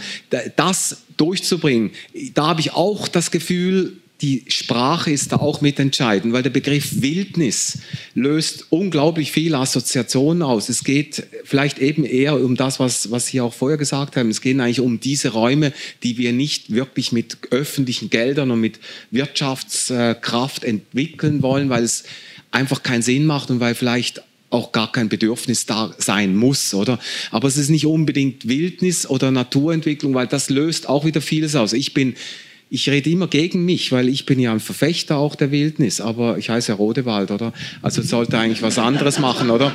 das 0.55 1.03
durchzubringen, 1.17 1.91
da 2.33 2.47
habe 2.47 2.61
ich 2.61 2.73
auch 2.73 3.07
das 3.07 3.29
Gefühl, 3.29 4.00
die 4.21 4.43
Sprache 4.47 5.09
ist 5.09 5.31
da 5.31 5.37
auch 5.37 5.61
mitentscheidend, 5.61 6.31
weil 6.31 6.43
der 6.43 6.51
Begriff 6.51 7.01
Wildnis 7.01 7.79
löst 8.13 8.67
unglaublich 8.69 9.31
viele 9.31 9.57
Assoziationen 9.57 10.43
aus. 10.43 10.69
Es 10.69 10.83
geht 10.83 11.23
vielleicht 11.43 11.79
eben 11.79 12.05
eher 12.05 12.39
um 12.39 12.55
das, 12.55 12.79
was, 12.79 13.09
was 13.09 13.27
Sie 13.27 13.41
auch 13.41 13.53
vorher 13.53 13.77
gesagt 13.77 14.15
haben. 14.15 14.29
Es 14.29 14.41
geht 14.41 14.59
eigentlich 14.59 14.79
um 14.79 14.99
diese 14.99 15.29
Räume, 15.29 15.73
die 16.03 16.17
wir 16.17 16.33
nicht 16.33 16.71
wirklich 16.71 17.11
mit 17.11 17.37
öffentlichen 17.49 18.11
Geldern 18.11 18.51
und 18.51 18.61
mit 18.61 18.79
Wirtschaftskraft 19.09 20.63
entwickeln 20.63 21.41
wollen, 21.41 21.69
weil 21.69 21.83
es 21.83 22.03
einfach 22.51 22.83
keinen 22.83 23.01
Sinn 23.01 23.25
macht 23.25 23.49
und 23.49 23.59
weil 23.59 23.73
vielleicht 23.73 24.21
auch 24.51 24.71
gar 24.71 24.91
kein 24.91 25.09
Bedürfnis 25.09 25.65
da 25.65 25.95
sein 25.97 26.35
muss, 26.35 26.73
oder? 26.73 26.99
Aber 27.31 27.47
es 27.47 27.57
ist 27.57 27.69
nicht 27.69 27.85
unbedingt 27.85 28.47
Wildnis 28.47 29.09
oder 29.09 29.31
Naturentwicklung, 29.31 30.13
weil 30.13 30.27
das 30.27 30.49
löst 30.49 30.89
auch 30.89 31.05
wieder 31.05 31.21
vieles 31.21 31.55
aus. 31.55 31.73
Ich 31.73 31.93
bin 31.93 32.15
ich 32.73 32.89
rede 32.89 33.09
immer 33.09 33.27
gegen 33.27 33.65
mich, 33.65 33.91
weil 33.91 34.07
ich 34.07 34.25
bin 34.25 34.39
ja 34.39 34.53
ein 34.53 34.61
Verfechter 34.61 35.17
auch 35.17 35.35
der 35.35 35.51
Wildnis, 35.51 35.99
aber 35.99 36.37
ich 36.37 36.49
heiße 36.49 36.71
Rodewald, 36.71 37.29
oder? 37.29 37.51
Also 37.81 38.01
sollte 38.01 38.39
eigentlich 38.39 38.61
was 38.61 38.79
anderes 38.79 39.19
machen, 39.19 39.49
oder? 39.49 39.73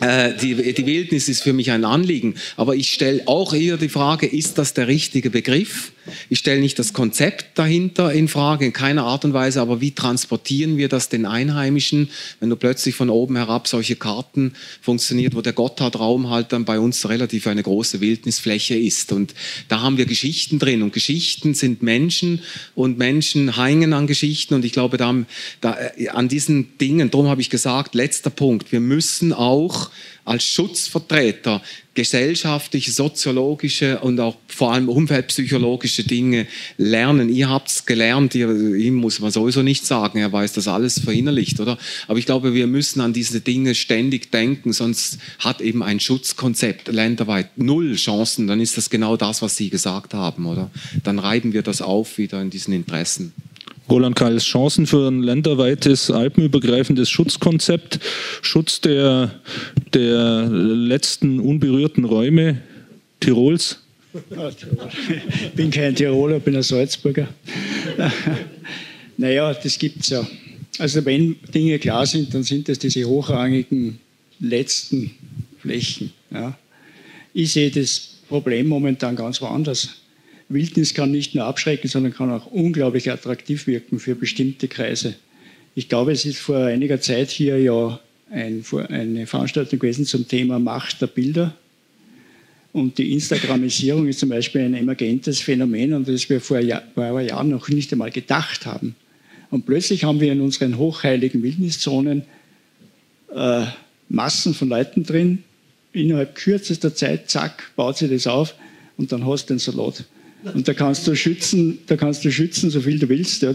Äh, 0.00 0.34
die, 0.34 0.74
die 0.74 0.86
Wildnis 0.86 1.30
ist 1.30 1.42
für 1.42 1.54
mich 1.54 1.70
ein 1.70 1.86
Anliegen, 1.86 2.34
aber 2.58 2.76
ich 2.76 2.92
stelle 2.92 3.22
auch 3.24 3.54
eher 3.54 3.78
die 3.78 3.88
Frage, 3.88 4.26
ist 4.26 4.58
das 4.58 4.74
der 4.74 4.88
richtige 4.88 5.30
Begriff? 5.30 5.92
Ich 6.28 6.38
stelle 6.38 6.60
nicht 6.60 6.78
das 6.78 6.92
Konzept 6.92 7.58
dahinter 7.58 8.12
in 8.12 8.28
Frage, 8.28 8.66
in 8.66 8.72
keiner 8.72 9.04
Art 9.04 9.24
und 9.24 9.32
Weise, 9.32 9.60
aber 9.60 9.80
wie 9.80 9.92
transportieren 9.92 10.76
wir 10.76 10.88
das 10.88 11.08
den 11.08 11.26
Einheimischen, 11.26 12.10
wenn 12.40 12.50
du 12.50 12.56
plötzlich 12.56 12.94
von 12.94 13.10
oben 13.10 13.36
herab 13.36 13.68
solche 13.68 13.96
Karten 13.96 14.54
funktioniert, 14.80 15.34
wo 15.34 15.40
der 15.40 15.52
Gotthardraum 15.52 16.30
halt 16.30 16.52
dann 16.52 16.64
bei 16.64 16.78
uns 16.78 17.08
relativ 17.08 17.46
eine 17.46 17.62
große 17.62 18.00
Wildnisfläche 18.00 18.76
ist. 18.76 19.12
Und 19.12 19.34
da 19.68 19.80
haben 19.80 19.98
wir 19.98 20.06
Geschichten 20.06 20.58
drin. 20.58 20.82
Und 20.82 20.92
Geschichten 20.92 21.54
sind 21.54 21.82
Menschen. 21.82 22.40
Und 22.74 22.98
Menschen 22.98 23.56
hängen 23.56 23.92
an 23.92 24.06
Geschichten. 24.06 24.54
Und 24.54 24.64
ich 24.64 24.72
glaube, 24.72 24.96
da, 24.96 25.14
da 25.60 25.76
äh, 25.96 26.08
an 26.08 26.28
diesen 26.28 26.78
Dingen, 26.78 27.10
darum 27.10 27.28
habe 27.28 27.40
ich 27.40 27.50
gesagt, 27.50 27.94
letzter 27.94 28.30
Punkt, 28.30 28.72
wir 28.72 28.80
müssen 28.80 29.32
auch 29.32 29.90
als 30.28 30.44
Schutzvertreter 30.44 31.62
gesellschaftliche, 31.94 32.92
soziologische 32.92 33.98
und 33.98 34.20
auch 34.20 34.36
vor 34.46 34.72
allem 34.72 34.88
umweltpsychologische 34.88 36.04
Dinge 36.04 36.46
lernen. 36.76 37.28
Ihr 37.28 37.48
habt 37.48 37.70
es 37.70 37.86
gelernt, 37.86 38.34
ihr, 38.36 38.48
ihm 38.76 38.94
muss 38.94 39.18
man 39.18 39.32
sowieso 39.32 39.62
nicht 39.62 39.84
sagen, 39.84 40.18
er 40.18 40.32
weiß 40.32 40.52
das 40.52 40.68
alles 40.68 41.00
verinnerlicht, 41.00 41.58
oder? 41.58 41.76
Aber 42.06 42.18
ich 42.18 42.26
glaube, 42.26 42.54
wir 42.54 42.68
müssen 42.68 43.00
an 43.00 43.12
diese 43.12 43.40
Dinge 43.40 43.74
ständig 43.74 44.30
denken, 44.30 44.72
sonst 44.72 45.18
hat 45.40 45.60
eben 45.60 45.82
ein 45.82 45.98
Schutzkonzept 45.98 46.88
länderweit 46.88 47.56
null 47.56 47.96
Chancen. 47.96 48.46
Dann 48.46 48.60
ist 48.60 48.76
das 48.76 48.90
genau 48.90 49.16
das, 49.16 49.42
was 49.42 49.56
Sie 49.56 49.70
gesagt 49.70 50.14
haben, 50.14 50.46
oder? 50.46 50.70
Dann 51.02 51.18
reiben 51.18 51.52
wir 51.52 51.62
das 51.62 51.82
auf 51.82 52.18
wieder 52.18 52.40
in 52.40 52.50
diesen 52.50 52.74
Interessen. 52.74 53.32
Roland 53.90 54.16
Kals, 54.16 54.44
Chancen 54.44 54.86
für 54.86 55.08
ein 55.08 55.22
länderweites 55.22 56.10
alpenübergreifendes 56.10 57.08
Schutzkonzept, 57.08 58.00
Schutz 58.42 58.80
der, 58.80 59.40
der 59.94 60.48
letzten 60.48 61.40
unberührten 61.40 62.04
Räume 62.04 62.60
Tirols? 63.20 63.78
Ich 64.14 65.52
bin 65.54 65.70
kein 65.70 65.94
Tiroler, 65.94 66.40
bin 66.40 66.56
ein 66.56 66.62
Salzburger. 66.62 67.28
naja, 69.16 69.54
das 69.54 69.78
gibt 69.78 70.00
es 70.00 70.08
ja. 70.10 70.26
Also 70.78 71.04
wenn 71.04 71.36
Dinge 71.54 71.78
klar 71.78 72.06
sind, 72.06 72.32
dann 72.32 72.42
sind 72.42 72.68
das 72.68 72.78
diese 72.78 73.04
hochrangigen 73.04 73.98
letzten 74.40 75.10
Flächen. 75.60 76.12
Ja. 76.30 76.56
Ich 77.34 77.52
sehe 77.52 77.70
das 77.70 78.16
Problem 78.28 78.68
momentan 78.68 79.16
ganz 79.16 79.40
woanders. 79.40 79.88
Wildnis 80.48 80.94
kann 80.94 81.10
nicht 81.10 81.34
nur 81.34 81.44
abschrecken, 81.44 81.88
sondern 81.88 82.14
kann 82.14 82.30
auch 82.30 82.46
unglaublich 82.46 83.10
attraktiv 83.10 83.66
wirken 83.66 83.98
für 83.98 84.14
bestimmte 84.14 84.68
Kreise. 84.68 85.14
Ich 85.74 85.88
glaube, 85.88 86.12
es 86.12 86.24
ist 86.24 86.38
vor 86.38 86.58
einiger 86.58 87.00
Zeit 87.00 87.30
hier 87.30 87.60
ja 87.60 88.00
ein, 88.30 88.64
eine 88.88 89.26
Veranstaltung 89.26 89.78
gewesen 89.78 90.06
zum 90.06 90.26
Thema 90.26 90.58
Macht 90.58 91.00
der 91.02 91.06
Bilder. 91.06 91.54
Und 92.72 92.98
die 92.98 93.12
Instagramisierung 93.12 94.06
ist 94.08 94.20
zum 94.20 94.28
Beispiel 94.28 94.62
ein 94.62 94.74
emergentes 94.74 95.40
Phänomen 95.40 95.94
und 95.94 96.08
das 96.08 96.28
wir 96.28 96.40
vor, 96.40 96.60
Jahr, 96.60 96.82
vor 96.94 97.20
Jahren 97.20 97.50
noch 97.50 97.68
nicht 97.68 97.92
einmal 97.92 98.10
gedacht 98.10 98.66
haben. 98.66 98.94
Und 99.50 99.66
plötzlich 99.66 100.04
haben 100.04 100.20
wir 100.20 100.32
in 100.32 100.40
unseren 100.40 100.76
hochheiligen 100.76 101.42
Wildniszonen 101.42 102.22
äh, 103.34 103.64
Massen 104.08 104.54
von 104.54 104.68
Leuten 104.68 105.04
drin. 105.04 105.44
Innerhalb 105.92 106.34
kürzester 106.34 106.94
Zeit, 106.94 107.30
zack, 107.30 107.70
baut 107.76 107.96
sie 107.96 108.08
das 108.08 108.26
auf 108.26 108.54
und 108.96 109.10
dann 109.12 109.26
hast 109.26 109.46
du 109.46 109.54
den 109.54 109.58
Salat. 109.58 110.04
Und 110.44 110.68
da 110.68 110.74
kannst 110.74 111.06
du 111.06 111.14
schützen, 111.14 111.78
da 111.86 111.96
kannst 111.96 112.24
du 112.24 112.30
schützen, 112.30 112.70
so 112.70 112.80
viel 112.80 112.98
du 112.98 113.08
willst. 113.08 113.42
Ja. 113.42 113.54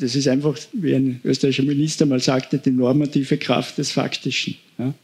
Das 0.00 0.14
ist 0.14 0.26
einfach, 0.26 0.58
wie 0.72 0.94
ein 0.94 1.20
österreichischer 1.22 1.64
Minister 1.64 2.06
mal 2.06 2.20
sagte, 2.20 2.58
die 2.58 2.70
normative 2.70 3.36
Kraft 3.36 3.78
des 3.78 3.92
Faktischen. 3.92 4.56
Ja. 4.78 4.94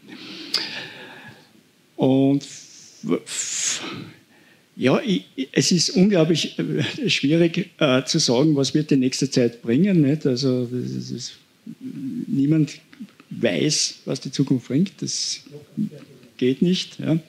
Und 1.97 2.47
ja, 4.77 5.01
es 5.53 5.73
ist 5.73 5.91
unglaublich 5.91 6.59
äh, 6.59 7.11
schwierig 7.11 7.71
äh, 7.79 8.03
zu 8.05 8.19
sagen, 8.19 8.57
was 8.57 8.73
wird 8.73 8.91
die 8.91 8.97
nächste 8.97 9.31
Zeit 9.31 9.61
bringen. 9.61 10.01
Nicht? 10.01 10.27
Also 10.27 10.69
ist, 10.73 11.35
niemand 12.27 12.81
weiß, 13.29 13.99
was 14.07 14.21
die 14.21 14.33
Zukunft 14.33 14.69
bringt. 14.69 14.93
Das 15.01 15.41
geht 16.41 16.63
nicht. 16.63 16.99
Ja. 16.99 17.21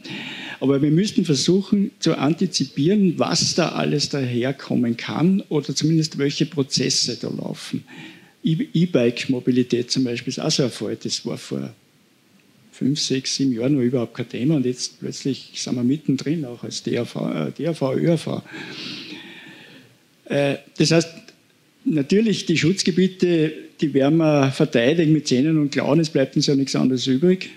Aber 0.60 0.82
wir 0.82 0.90
müssten 0.90 1.26
versuchen 1.26 1.92
zu 2.00 2.18
antizipieren, 2.18 3.20
was 3.20 3.54
da 3.54 3.70
alles 3.70 4.10
daherkommen 4.10 4.98
kann 4.98 5.44
oder 5.50 5.76
zumindest 5.76 6.18
welche 6.18 6.48
Prozesse 6.48 7.18
da 7.22 7.30
laufen. 7.30 7.84
E-Bike-Mobilität 8.44 9.92
zum 9.92 10.06
Beispiel 10.06 10.32
ist 10.32 10.40
auch 10.40 10.50
so 10.50 10.64
ein 10.64 10.72
Fall. 10.72 10.98
Das 11.04 11.24
war 11.26 11.38
vor 11.38 11.74
fünf, 12.72 13.00
sechs, 13.00 13.36
sieben 13.36 13.52
Jahren 13.52 13.76
noch 13.76 13.82
überhaupt 13.82 14.16
kein 14.16 14.30
Thema 14.30 14.56
und 14.56 14.66
jetzt 14.66 15.00
plötzlich 15.00 15.52
sind 15.56 15.76
wir 15.76 15.84
mittendrin, 15.84 16.46
auch 16.46 16.64
als 16.64 16.82
DRV, 16.82 17.16
äh, 17.16 17.52
DRV 17.52 17.82
ÖRV. 17.96 18.42
Äh, 20.26 20.56
das 20.78 20.92
heißt, 20.92 21.10
natürlich 21.86 22.46
die 22.46 22.58
Schutzgebiete, 22.58 23.54
die 23.82 23.94
werden 23.94 24.18
wir 24.18 24.52
verteidigen 24.52 25.12
mit 25.12 25.28
Zähnen 25.28 25.60
und 25.60 25.72
Klauen, 25.72 26.00
es 26.00 26.10
bleibt 26.10 26.36
uns 26.36 26.48
ja 26.48 26.56
nichts 26.56 26.76
anderes 26.76 27.06
übrig. 27.06 27.50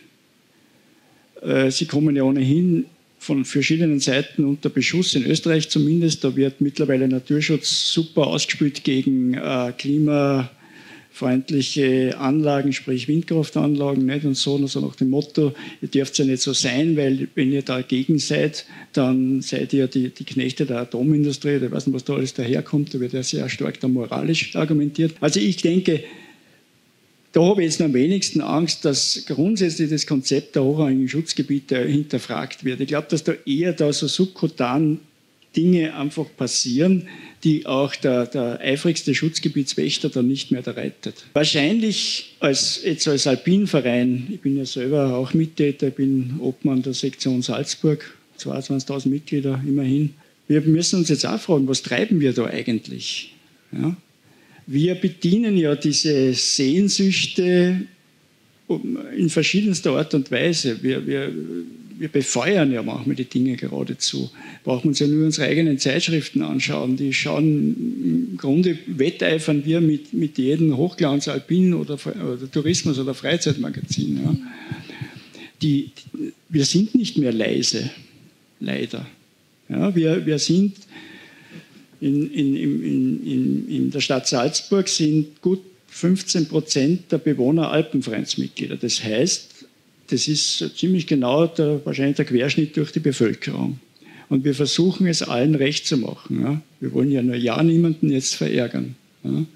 Äh, 1.44 1.70
sie 1.70 1.86
kommen 1.86 2.16
ja 2.16 2.24
ohnehin 2.24 2.86
von 3.24 3.44
verschiedenen 3.44 3.98
Seiten 4.00 4.44
unter 4.44 4.68
Beschuss, 4.68 5.14
in 5.14 5.24
Österreich 5.24 5.70
zumindest. 5.70 6.24
Da 6.24 6.34
wird 6.36 6.60
mittlerweile 6.60 7.08
Naturschutz 7.08 7.90
super 7.92 8.26
ausgespielt 8.26 8.84
gegen 8.84 9.32
äh, 9.34 9.72
klimafreundliche 9.78 12.18
Anlagen, 12.18 12.74
sprich 12.74 13.08
Windkraftanlagen 13.08 14.04
nicht? 14.04 14.26
und 14.26 14.36
so, 14.36 14.58
also 14.58 14.80
nach 14.80 14.96
dem 14.96 15.08
Motto, 15.08 15.54
ihr 15.80 15.88
dürft 15.88 16.18
ja 16.18 16.26
nicht 16.26 16.42
so 16.42 16.52
sein, 16.52 16.98
weil 16.98 17.28
wenn 17.34 17.50
ihr 17.50 17.62
dagegen 17.62 18.18
seid, 18.18 18.66
dann 18.92 19.40
seid 19.40 19.72
ihr 19.72 19.86
die, 19.86 20.10
die 20.10 20.24
Knechte 20.24 20.66
der 20.66 20.80
Atomindustrie, 20.80 21.56
oder 21.56 21.70
weiß 21.70 21.86
nicht, 21.86 21.94
was 21.94 22.04
da 22.04 22.12
alles 22.14 22.34
daherkommt, 22.34 22.92
da 22.92 23.00
wird 23.00 23.14
ja 23.14 23.22
sehr 23.22 23.48
stark 23.48 23.80
da 23.80 23.88
moralisch 23.88 24.54
argumentiert. 24.54 25.14
Also 25.20 25.40
ich 25.40 25.56
denke, 25.56 26.04
da 27.34 27.42
habe 27.42 27.62
ich 27.62 27.72
jetzt 27.72 27.82
am 27.82 27.92
wenigsten 27.92 28.40
Angst, 28.40 28.84
dass 28.84 29.24
grundsätzlich 29.26 29.90
das 29.90 30.06
Konzept 30.06 30.54
der 30.54 30.62
hochrangigen 30.62 31.08
Schutzgebiete 31.08 31.84
hinterfragt 31.84 32.64
wird. 32.64 32.80
Ich 32.80 32.86
glaube, 32.86 33.08
dass 33.10 33.24
da 33.24 33.32
eher 33.44 33.72
da 33.72 33.92
so 33.92 34.06
subkutan 34.06 35.00
Dinge 35.56 35.94
einfach 35.96 36.26
passieren, 36.36 37.08
die 37.42 37.66
auch 37.66 37.96
der, 37.96 38.26
der 38.26 38.60
eifrigste 38.60 39.14
Schutzgebietswächter 39.16 40.10
dann 40.10 40.28
nicht 40.28 40.52
mehr 40.52 40.64
rettet. 40.64 41.24
Wahrscheinlich 41.32 42.36
als, 42.38 42.80
jetzt 42.84 43.08
als 43.08 43.26
Alpinverein, 43.26 44.28
ich 44.30 44.40
bin 44.40 44.56
ja 44.56 44.64
selber 44.64 45.16
auch 45.16 45.34
Mittäter, 45.34 45.88
ich 45.88 45.94
bin 45.94 46.36
Obmann 46.38 46.82
der 46.82 46.94
Sektion 46.94 47.42
Salzburg, 47.42 48.14
22.000 48.38 49.08
Mitglieder 49.08 49.60
immerhin. 49.66 50.14
Wir 50.46 50.60
müssen 50.60 51.00
uns 51.00 51.08
jetzt 51.08 51.26
auch 51.26 51.40
fragen, 51.40 51.66
was 51.66 51.82
treiben 51.82 52.20
wir 52.20 52.32
da 52.32 52.46
eigentlich? 52.46 53.34
Ja? 53.72 53.96
Wir 54.66 54.94
bedienen 54.94 55.56
ja 55.56 55.74
diese 55.74 56.32
Sehnsüchte 56.32 57.82
in 59.16 59.28
verschiedenster 59.28 59.92
Art 59.92 60.14
und 60.14 60.30
Weise. 60.30 60.82
Wir, 60.82 61.06
wir, 61.06 61.30
wir 61.98 62.08
befeuern 62.08 62.72
ja 62.72 62.82
manchmal 62.82 63.16
die 63.16 63.26
Dinge 63.26 63.56
geradezu. 63.56 64.30
Brauchen 64.64 64.88
uns 64.88 64.98
ja 64.98 65.06
nur 65.06 65.26
unsere 65.26 65.46
eigenen 65.48 65.78
Zeitschriften 65.78 66.42
anschauen. 66.42 66.96
Die 66.96 67.12
schauen, 67.12 68.30
im 68.32 68.36
Grunde 68.36 68.78
wetteifern 68.86 69.64
wir 69.64 69.80
mit, 69.80 70.12
mit 70.12 70.38
jedem 70.38 70.76
Hochglanz, 70.76 71.28
Alpin 71.28 71.74
oder, 71.74 71.94
oder 71.94 72.50
Tourismus- 72.50 72.98
oder 72.98 73.14
Freizeitmagazin. 73.14 74.20
Ja. 74.24 74.36
die, 75.60 75.90
wir 76.48 76.64
sind 76.64 76.94
nicht 76.94 77.18
mehr 77.18 77.32
leise, 77.32 77.90
leider. 78.60 79.06
Ja, 79.68 79.94
wir, 79.94 80.26
wir 80.26 80.38
sind 80.38 80.76
in, 82.04 82.30
in, 82.30 83.22
in, 83.24 83.68
in, 83.68 83.90
der 83.90 84.00
Stadt 84.00 84.28
Salzburg 84.28 84.88
sind 84.88 85.40
gut 85.40 85.60
15 85.88 86.46
Prozent 86.48 87.10
der 87.10 87.18
Bewohner 87.18 87.70
Alpenvereinsmitglieder. 87.70 88.76
Das 88.76 89.02
heißt, 89.02 89.64
das 90.08 90.28
ist 90.28 90.76
ziemlich 90.76 91.06
genau 91.06 91.46
der, 91.46 91.80
wahrscheinlich 91.86 92.16
der 92.16 92.26
Querschnitt 92.26 92.76
durch 92.76 92.92
die 92.92 93.00
Bevölkerung. 93.00 93.78
Und 94.28 94.44
wir 94.44 94.54
versuchen 94.54 95.06
es 95.06 95.22
allen 95.22 95.54
recht 95.54 95.86
zu 95.86 95.96
machen. 95.96 96.42
Ja. 96.42 96.60
Wir 96.80 96.92
wollen 96.92 97.10
ja 97.10 97.22
nur 97.22 97.36
ja 97.36 97.62
niemanden 97.62 98.10
jetzt 98.10 98.34
verärgern. 98.34 98.96
Ja. 99.22 99.46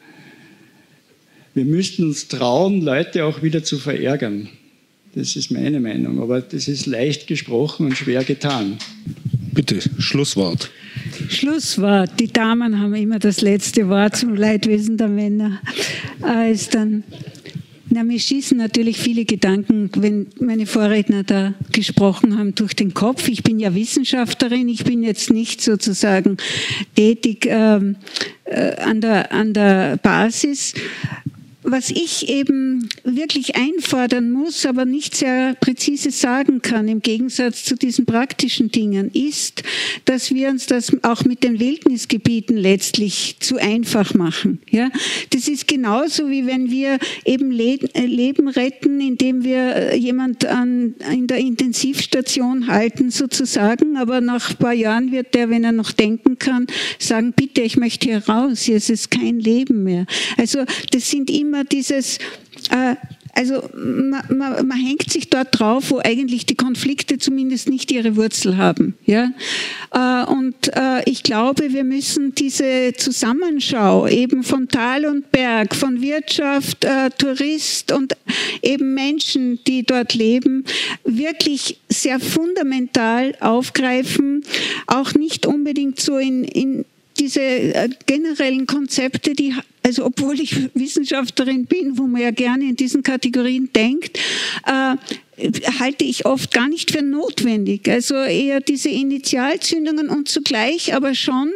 Wir 1.52 1.64
müssten 1.64 2.04
uns 2.04 2.28
trauen, 2.28 2.80
Leute 2.80 3.26
auch 3.26 3.42
wieder 3.42 3.62
zu 3.62 3.78
verärgern. 3.78 4.48
Das 5.14 5.36
ist 5.36 5.50
meine 5.50 5.80
Meinung, 5.80 6.22
aber 6.22 6.40
das 6.40 6.68
ist 6.68 6.86
leicht 6.86 7.26
gesprochen 7.26 7.86
und 7.86 7.96
schwer 7.96 8.24
getan. 8.24 8.78
Bitte, 9.58 9.80
Schlusswort. 9.98 10.70
Schlusswort. 11.28 12.10
Die 12.20 12.28
Damen 12.28 12.78
haben 12.78 12.94
immer 12.94 13.18
das 13.18 13.40
letzte 13.40 13.88
Wort 13.88 14.14
zum 14.14 14.36
Leidwesen 14.36 14.96
der 14.96 15.08
Männer. 15.08 15.60
Äh, 16.24 16.56
dann 16.70 17.02
na, 17.90 18.04
mir 18.04 18.20
schießen 18.20 18.56
natürlich 18.56 18.98
viele 18.98 19.24
Gedanken, 19.24 19.90
wenn 19.96 20.28
meine 20.38 20.66
Vorredner 20.66 21.24
da 21.24 21.54
gesprochen 21.72 22.38
haben, 22.38 22.54
durch 22.54 22.76
den 22.76 22.94
Kopf. 22.94 23.26
Ich 23.26 23.42
bin 23.42 23.58
ja 23.58 23.74
Wissenschaftlerin, 23.74 24.68
ich 24.68 24.84
bin 24.84 25.02
jetzt 25.02 25.32
nicht 25.32 25.60
sozusagen 25.60 26.36
tätig 26.94 27.44
ähm, 27.48 27.96
äh, 28.44 28.76
an, 28.76 29.00
der, 29.00 29.32
an 29.32 29.54
der 29.54 29.96
Basis 29.96 30.74
was 31.70 31.90
ich 31.90 32.28
eben 32.28 32.88
wirklich 33.04 33.56
einfordern 33.56 34.30
muss, 34.30 34.66
aber 34.66 34.84
nicht 34.84 35.16
sehr 35.16 35.54
präzise 35.60 36.10
sagen 36.10 36.62
kann, 36.62 36.88
im 36.88 37.00
Gegensatz 37.00 37.64
zu 37.64 37.76
diesen 37.76 38.06
praktischen 38.06 38.70
Dingen, 38.70 39.10
ist, 39.12 39.62
dass 40.04 40.32
wir 40.32 40.48
uns 40.48 40.66
das 40.66 40.92
auch 41.02 41.24
mit 41.24 41.44
den 41.44 41.60
Wildnisgebieten 41.60 42.56
letztlich 42.56 43.36
zu 43.40 43.56
einfach 43.56 44.14
machen. 44.14 44.60
Ja, 44.70 44.90
das 45.30 45.48
ist 45.48 45.68
genauso 45.68 46.28
wie 46.28 46.46
wenn 46.46 46.70
wir 46.70 46.98
eben 47.24 47.52
äh, 47.52 48.06
Leben 48.06 48.48
retten, 48.48 49.00
indem 49.00 49.44
wir 49.44 49.76
äh, 49.76 49.96
jemand 49.96 50.44
an, 50.46 50.94
in 51.12 51.26
der 51.26 51.38
Intensivstation 51.38 52.68
halten 52.68 53.10
sozusagen, 53.10 53.96
aber 53.96 54.20
nach 54.20 54.50
ein 54.50 54.56
paar 54.56 54.72
Jahren 54.72 55.12
wird 55.12 55.34
der, 55.34 55.50
wenn 55.50 55.64
er 55.64 55.72
noch 55.72 55.92
denken 55.92 56.38
kann, 56.38 56.66
sagen, 56.98 57.32
bitte, 57.34 57.62
ich 57.62 57.76
möchte 57.76 58.08
hier 58.08 58.28
raus, 58.28 58.62
hier 58.62 58.76
ist 58.76 58.90
es 58.90 59.10
kein 59.10 59.38
Leben 59.38 59.84
mehr. 59.84 60.06
Also 60.36 60.64
das 60.90 61.10
sind 61.10 61.30
immer 61.30 61.57
immer 61.58 61.64
dieses, 61.64 62.18
äh, 62.70 62.94
also 63.34 63.62
man, 63.74 64.24
man, 64.36 64.66
man, 64.66 64.78
hängt 64.78 65.10
sich 65.10 65.30
dort 65.30 65.58
drauf, 65.58 65.90
wo 65.90 65.98
eigentlich 65.98 66.46
die 66.46 66.56
Konflikte 66.56 67.18
zumindest 67.18 67.68
nicht 67.68 67.90
ihre 67.92 68.16
Wurzel 68.16 68.56
haben. 68.56 68.94
Ja? 69.06 69.30
Äh, 69.92 70.30
und 70.30 70.74
äh, 70.74 71.02
ich 71.04 71.22
glaube, 71.22 71.72
wir 71.72 71.84
müssen 71.84 72.34
diese 72.34 72.94
Zusammenschau 72.96 74.08
eben 74.08 74.42
von 74.42 74.68
Tal 74.68 75.06
und 75.06 75.30
Berg, 75.30 75.74
von 75.76 76.02
Wirtschaft, 76.02 76.84
äh, 76.84 77.10
Tourist 77.16 77.92
und 77.92 78.14
eben 78.62 78.94
Menschen, 78.94 79.60
die 79.66 79.84
dort 79.84 80.14
leben, 80.14 80.64
wirklich 81.04 81.78
sehr 81.88 82.18
fundamental 82.18 83.36
aufgreifen, 83.40 84.42
auch 84.88 85.14
nicht 85.14 85.46
unbedingt 85.46 86.00
so 86.00 86.18
in, 86.18 86.44
in 86.44 86.84
diese 87.18 87.40
generellen 88.06 88.66
Konzepte, 88.66 89.34
die, 89.34 89.54
also 89.88 90.04
obwohl 90.04 90.38
ich 90.38 90.54
Wissenschaftlerin 90.74 91.64
bin, 91.64 91.96
wo 91.96 92.06
man 92.06 92.20
ja 92.20 92.30
gerne 92.30 92.64
in 92.64 92.76
diesen 92.76 93.02
Kategorien 93.02 93.70
denkt, 93.74 94.18
äh, 94.66 94.96
halte 95.78 96.04
ich 96.04 96.26
oft 96.26 96.52
gar 96.52 96.68
nicht 96.68 96.90
für 96.90 97.02
notwendig. 97.02 97.88
Also 97.88 98.14
eher 98.14 98.60
diese 98.60 98.88
Initialzündungen 98.88 100.08
und 100.08 100.28
zugleich 100.28 100.94
aber 100.94 101.14
schon 101.14 101.50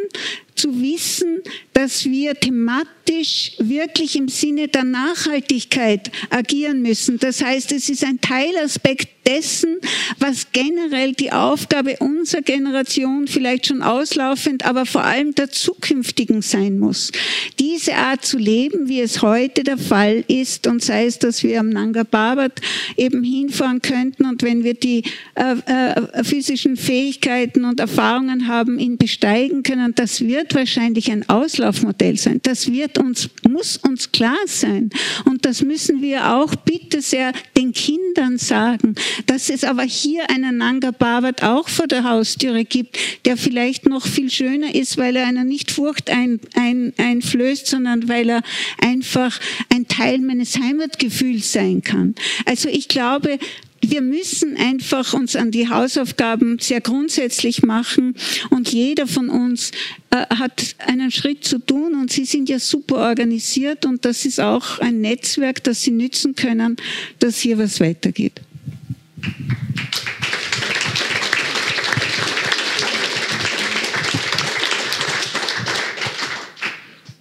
zu 0.54 0.80
wissen, 0.80 1.42
dass 1.72 2.04
wir 2.04 2.34
thematisch 2.34 3.52
wirklich 3.58 4.16
im 4.16 4.28
Sinne 4.28 4.68
der 4.68 4.84
Nachhaltigkeit 4.84 6.10
agieren 6.30 6.82
müssen. 6.82 7.18
Das 7.18 7.42
heißt, 7.42 7.72
es 7.72 7.88
ist 7.88 8.04
ein 8.04 8.20
Teilaspekt 8.20 9.08
dessen, 9.26 9.78
was 10.18 10.48
generell 10.52 11.12
die 11.12 11.32
Aufgabe 11.32 11.96
unserer 11.98 12.42
Generation 12.42 13.28
vielleicht 13.28 13.66
schon 13.66 13.82
auslaufend, 13.82 14.64
aber 14.64 14.84
vor 14.84 15.04
allem 15.04 15.34
der 15.34 15.50
zukünftigen 15.50 16.42
sein 16.42 16.78
muss. 16.78 17.12
Diese 17.58 17.94
Art 17.94 18.24
zu 18.24 18.38
leben, 18.38 18.88
wie 18.88 19.00
es 19.00 19.22
heute 19.22 19.62
der 19.62 19.78
Fall 19.78 20.24
ist, 20.28 20.66
und 20.66 20.82
sei 20.82 21.06
es, 21.06 21.18
dass 21.18 21.42
wir 21.42 21.60
am 21.60 21.68
Nanga 21.68 22.04
Parbat 22.04 22.60
eben 22.96 23.22
hinfahren 23.22 23.71
könnten 23.80 24.26
und 24.26 24.42
wenn 24.42 24.64
wir 24.64 24.74
die 24.74 25.04
äh, 25.34 25.54
äh, 25.66 26.24
physischen 26.24 26.76
Fähigkeiten 26.76 27.64
und 27.64 27.80
Erfahrungen 27.80 28.48
haben, 28.48 28.78
ihn 28.78 28.98
besteigen 28.98 29.62
können, 29.62 29.94
das 29.94 30.20
wird 30.20 30.54
wahrscheinlich 30.54 31.10
ein 31.10 31.28
Auslaufmodell 31.28 32.16
sein. 32.18 32.40
Das 32.42 32.70
wird 32.70 32.98
uns, 32.98 33.30
muss 33.48 33.78
uns 33.78 34.12
klar 34.12 34.36
sein. 34.46 34.90
Und 35.24 35.44
das 35.44 35.62
müssen 35.62 36.02
wir 36.02 36.34
auch 36.34 36.54
bitte 36.56 37.00
sehr 37.00 37.32
den 37.56 37.72
Kindern 37.72 38.38
sagen, 38.38 38.94
dass 39.26 39.48
es 39.48 39.64
aber 39.64 39.82
hier 39.82 40.28
einen 40.30 40.58
Nanga 40.58 40.92
Parbat 40.92 41.42
auch 41.42 41.68
vor 41.68 41.86
der 41.86 42.04
Haustüre 42.04 42.64
gibt, 42.64 42.98
der 43.24 43.36
vielleicht 43.36 43.86
noch 43.86 44.06
viel 44.06 44.30
schöner 44.30 44.74
ist, 44.74 44.98
weil 44.98 45.16
er 45.16 45.26
einer 45.26 45.44
nicht 45.44 45.70
Furcht 45.70 46.10
ein, 46.10 46.40
ein, 46.54 46.92
einflößt, 46.96 47.66
sondern 47.66 48.08
weil 48.08 48.30
er 48.30 48.42
einfach 48.80 49.38
ein 49.72 49.88
Teil 49.88 50.18
meines 50.18 50.58
Heimatgefühls 50.58 51.52
sein 51.52 51.82
kann. 51.82 52.14
Also 52.46 52.68
ich 52.68 52.88
glaube, 52.88 53.38
wir 53.82 54.00
müssen 54.00 54.56
einfach 54.56 55.12
uns 55.12 55.36
an 55.36 55.50
die 55.50 55.68
Hausaufgaben 55.68 56.58
sehr 56.60 56.80
grundsätzlich 56.80 57.62
machen 57.62 58.14
und 58.50 58.72
jeder 58.72 59.06
von 59.06 59.28
uns 59.28 59.72
äh, 60.10 60.24
hat 60.34 60.76
einen 60.78 61.10
Schritt 61.10 61.44
zu 61.44 61.58
tun 61.58 61.94
und 61.94 62.10
Sie 62.12 62.24
sind 62.24 62.48
ja 62.48 62.58
super 62.58 62.96
organisiert 62.96 63.84
und 63.84 64.04
das 64.04 64.24
ist 64.24 64.40
auch 64.40 64.78
ein 64.78 65.00
Netzwerk, 65.00 65.62
das 65.64 65.82
Sie 65.82 65.90
nützen 65.90 66.34
können, 66.34 66.76
dass 67.18 67.40
hier 67.40 67.58
was 67.58 67.80
weitergeht. 67.80 68.40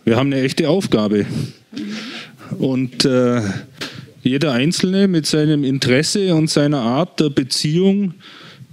Wir 0.04 0.18
haben 0.18 0.34
eine 0.34 0.42
echte 0.42 0.68
Aufgabe. 0.68 1.26
Und 2.58 3.06
äh, 3.06 3.42
jeder 4.24 4.54
Einzelne 4.54 5.08
mit 5.08 5.26
seinem 5.26 5.64
Interesse 5.64 6.36
und 6.36 6.50
seiner 6.50 6.82
Art 6.82 7.20
der 7.20 7.30
Beziehung 7.30 8.14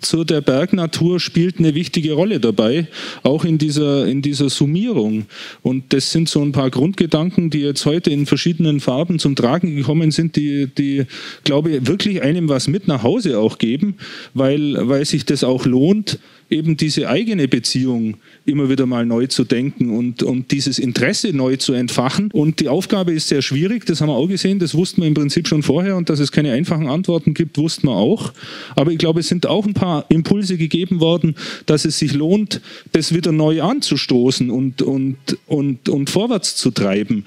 zu 0.00 0.24
der 0.24 0.40
Bergnatur 0.40 1.18
spielt 1.18 1.58
eine 1.58 1.74
wichtige 1.74 2.12
Rolle 2.12 2.40
dabei, 2.40 2.86
auch 3.22 3.44
in 3.44 3.58
dieser, 3.58 4.06
in 4.06 4.22
dieser 4.22 4.48
Summierung. 4.48 5.26
Und 5.62 5.92
das 5.92 6.12
sind 6.12 6.28
so 6.28 6.40
ein 6.40 6.52
paar 6.52 6.70
Grundgedanken, 6.70 7.50
die 7.50 7.60
jetzt 7.60 7.84
heute 7.84 8.10
in 8.10 8.26
verschiedenen 8.26 8.80
Farben 8.80 9.18
zum 9.18 9.34
Tragen 9.34 9.74
gekommen 9.74 10.10
sind, 10.10 10.36
die, 10.36 10.66
die 10.66 11.06
glaube 11.44 11.70
ich, 11.70 11.86
wirklich 11.86 12.22
einem 12.22 12.48
was 12.48 12.68
mit 12.68 12.86
nach 12.86 13.02
Hause 13.02 13.38
auch 13.38 13.58
geben, 13.58 13.96
weil, 14.34 14.76
weil 14.88 15.04
sich 15.04 15.24
das 15.24 15.42
auch 15.44 15.66
lohnt, 15.66 16.18
eben 16.50 16.76
diese 16.76 17.08
eigene 17.08 17.46
Beziehung 17.48 18.16
immer 18.46 18.70
wieder 18.70 18.86
mal 18.86 19.04
neu 19.04 19.26
zu 19.26 19.44
denken 19.44 19.90
und, 19.90 20.22
und 20.22 20.50
dieses 20.50 20.78
Interesse 20.78 21.32
neu 21.32 21.56
zu 21.56 21.74
entfachen. 21.74 22.30
Und 22.32 22.60
die 22.60 22.68
Aufgabe 22.68 23.12
ist 23.12 23.28
sehr 23.28 23.42
schwierig, 23.42 23.84
das 23.84 24.00
haben 24.00 24.08
wir 24.08 24.14
auch 24.14 24.28
gesehen, 24.28 24.58
das 24.58 24.74
wussten 24.74 25.02
wir 25.02 25.08
im 25.08 25.14
Prinzip 25.14 25.46
schon 25.46 25.62
vorher 25.62 25.96
und 25.96 26.08
dass 26.08 26.20
es 26.20 26.32
keine 26.32 26.52
einfachen 26.52 26.88
Antworten 26.88 27.34
gibt, 27.34 27.58
wussten 27.58 27.88
wir 27.88 27.96
auch. 27.96 28.32
Aber 28.76 28.92
ich 28.92 28.98
glaube, 28.98 29.20
es 29.20 29.28
sind 29.28 29.46
auch 29.46 29.66
ein 29.66 29.74
paar 29.74 30.06
Impulse 30.08 30.56
gegeben 30.56 31.00
worden, 31.00 31.34
dass 31.66 31.84
es 31.84 31.98
sich 31.98 32.14
lohnt, 32.14 32.60
das 32.92 33.14
wieder 33.14 33.32
neu 33.32 33.62
anzustoßen 33.62 34.50
und, 34.50 34.80
und, 34.82 35.16
und, 35.46 35.88
und 35.88 36.10
vorwärts 36.10 36.56
zu 36.56 36.70
treiben. 36.70 37.24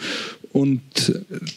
Und 0.53 0.81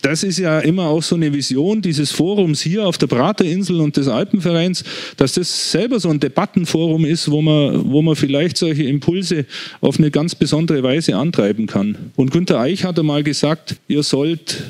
das 0.03 0.23
ist 0.23 0.39
ja 0.39 0.61
immer 0.61 0.85
auch 0.85 1.03
so 1.03 1.17
eine 1.17 1.33
Vision 1.33 1.83
dieses 1.83 2.13
Forums 2.13 2.61
hier 2.61 2.87
auf 2.87 2.97
der 2.97 3.09
Praterinsel 3.09 3.81
und 3.81 3.97
des 3.97 4.07
Alpenvereins, 4.07 4.85
dass 5.17 5.33
das 5.33 5.73
selber 5.73 5.99
so 5.99 6.11
ein 6.11 6.21
Debattenforum 6.21 7.05
ist, 7.05 7.29
wo 7.31 7.43
man, 7.43 7.91
wo 7.91 8.03
man 8.03 8.15
vielleicht 8.15 8.57
solche 8.57 8.85
Impulse 8.85 9.47
auf 9.81 9.99
eine 9.99 10.13
ganz 10.13 10.37
besondere 10.37 10.83
Weise 10.85 11.17
antreiben 11.17 11.67
kann. 11.67 12.13
Und 12.15 12.31
Günter 12.31 12.61
Eich 12.61 12.85
hat 12.85 12.99
einmal 12.99 13.25
gesagt, 13.25 13.77
ihr 13.89 14.05
sollt 14.05 14.63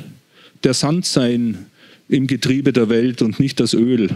der 0.62 0.72
Sand 0.72 1.04
sein 1.04 1.66
im 2.08 2.26
Getriebe 2.26 2.72
der 2.72 2.88
Welt 2.88 3.22
und 3.22 3.40
nicht 3.40 3.60
das 3.60 3.74
Öl. 3.74 4.08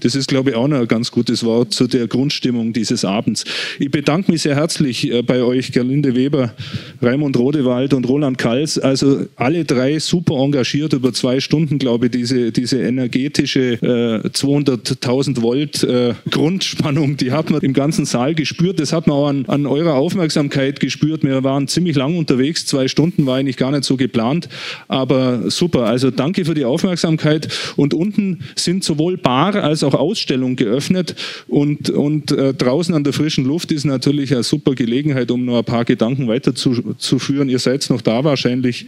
Das 0.00 0.14
ist, 0.14 0.28
glaube 0.28 0.50
ich, 0.50 0.56
auch 0.56 0.66
noch 0.66 0.80
ein 0.80 0.88
ganz 0.88 1.10
gutes 1.10 1.44
Wort 1.44 1.74
zu 1.74 1.86
der 1.86 2.06
Grundstimmung 2.06 2.72
dieses 2.72 3.04
Abends. 3.04 3.44
Ich 3.78 3.90
bedanke 3.90 4.32
mich 4.32 4.42
sehr 4.42 4.56
herzlich 4.56 5.10
äh, 5.10 5.22
bei 5.22 5.42
euch, 5.42 5.72
Gerlinde 5.72 6.14
Weber, 6.14 6.54
Raimund 7.02 7.36
Rodewald 7.38 7.92
und 7.92 8.08
Roland 8.08 8.38
Kals. 8.38 8.78
Also 8.78 9.26
alle 9.36 9.64
drei 9.64 9.98
super 9.98 10.36
engagiert 10.36 10.94
über 10.94 11.12
zwei 11.12 11.40
Stunden, 11.40 11.78
glaube 11.78 12.06
ich, 12.06 12.12
diese, 12.12 12.50
diese 12.50 12.80
energetische 12.80 13.72
äh, 13.74 14.28
200.000 14.28 15.42
Volt 15.42 15.84
äh, 15.84 16.14
Grundspannung, 16.30 17.16
die 17.16 17.32
hat 17.32 17.50
man 17.50 17.60
im 17.60 17.74
ganzen 17.74 18.06
Saal 18.06 18.34
gespürt. 18.34 18.80
Das 18.80 18.92
hat 18.92 19.06
man 19.06 19.16
auch 19.16 19.28
an, 19.28 19.44
an 19.46 19.66
eurer 19.66 19.94
Aufmerksamkeit 19.94 20.80
gespürt. 20.80 21.22
Wir 21.22 21.44
waren 21.44 21.68
ziemlich 21.68 21.96
lang 21.96 22.16
unterwegs. 22.16 22.64
Zwei 22.64 22.88
Stunden 22.88 23.26
war 23.26 23.36
eigentlich 23.36 23.58
gar 23.58 23.70
nicht 23.70 23.84
so 23.84 23.96
geplant. 23.96 24.48
Aber 24.88 25.50
super. 25.50 25.84
Also 25.84 26.10
danke 26.10 26.44
für 26.44 26.54
die 26.54 26.64
Aufmerksamkeit. 26.70 27.48
Und 27.76 27.94
unten 27.94 28.40
sind 28.56 28.84
sowohl 28.84 29.16
Bar 29.16 29.56
als 29.56 29.84
auch 29.84 29.94
Ausstellung 29.94 30.56
geöffnet. 30.56 31.14
Und, 31.48 31.90
und 31.90 32.32
äh, 32.32 32.54
draußen 32.54 32.94
an 32.94 33.04
der 33.04 33.12
frischen 33.12 33.44
Luft 33.44 33.72
ist 33.72 33.84
natürlich 33.84 34.32
eine 34.32 34.42
super 34.42 34.74
Gelegenheit, 34.74 35.30
um 35.30 35.44
noch 35.44 35.58
ein 35.58 35.64
paar 35.64 35.84
Gedanken 35.84 36.28
weiterzuführen. 36.28 37.48
Ihr 37.48 37.58
seid 37.58 37.88
noch 37.90 38.00
da 38.00 38.24
wahrscheinlich. 38.24 38.86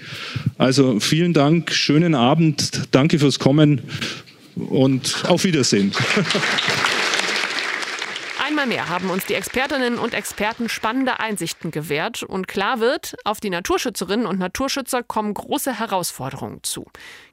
Also 0.58 1.00
vielen 1.00 1.32
Dank, 1.32 1.72
schönen 1.72 2.14
Abend, 2.14 2.82
danke 2.90 3.18
fürs 3.18 3.38
Kommen 3.38 3.80
und 4.56 5.24
auf 5.28 5.44
Wiedersehen. 5.44 5.92
Einmal 8.62 8.76
mehr 8.76 8.88
haben 8.88 9.10
uns 9.10 9.26
die 9.26 9.34
Expertinnen 9.34 9.98
und 9.98 10.14
Experten 10.14 10.68
spannende 10.68 11.18
Einsichten 11.18 11.72
gewährt 11.72 12.22
und 12.22 12.46
klar 12.46 12.78
wird, 12.78 13.16
auf 13.24 13.40
die 13.40 13.50
Naturschützerinnen 13.50 14.24
und 14.24 14.38
Naturschützer 14.38 15.02
kommen 15.02 15.34
große 15.34 15.80
Herausforderungen 15.80 16.62
zu. 16.62 16.86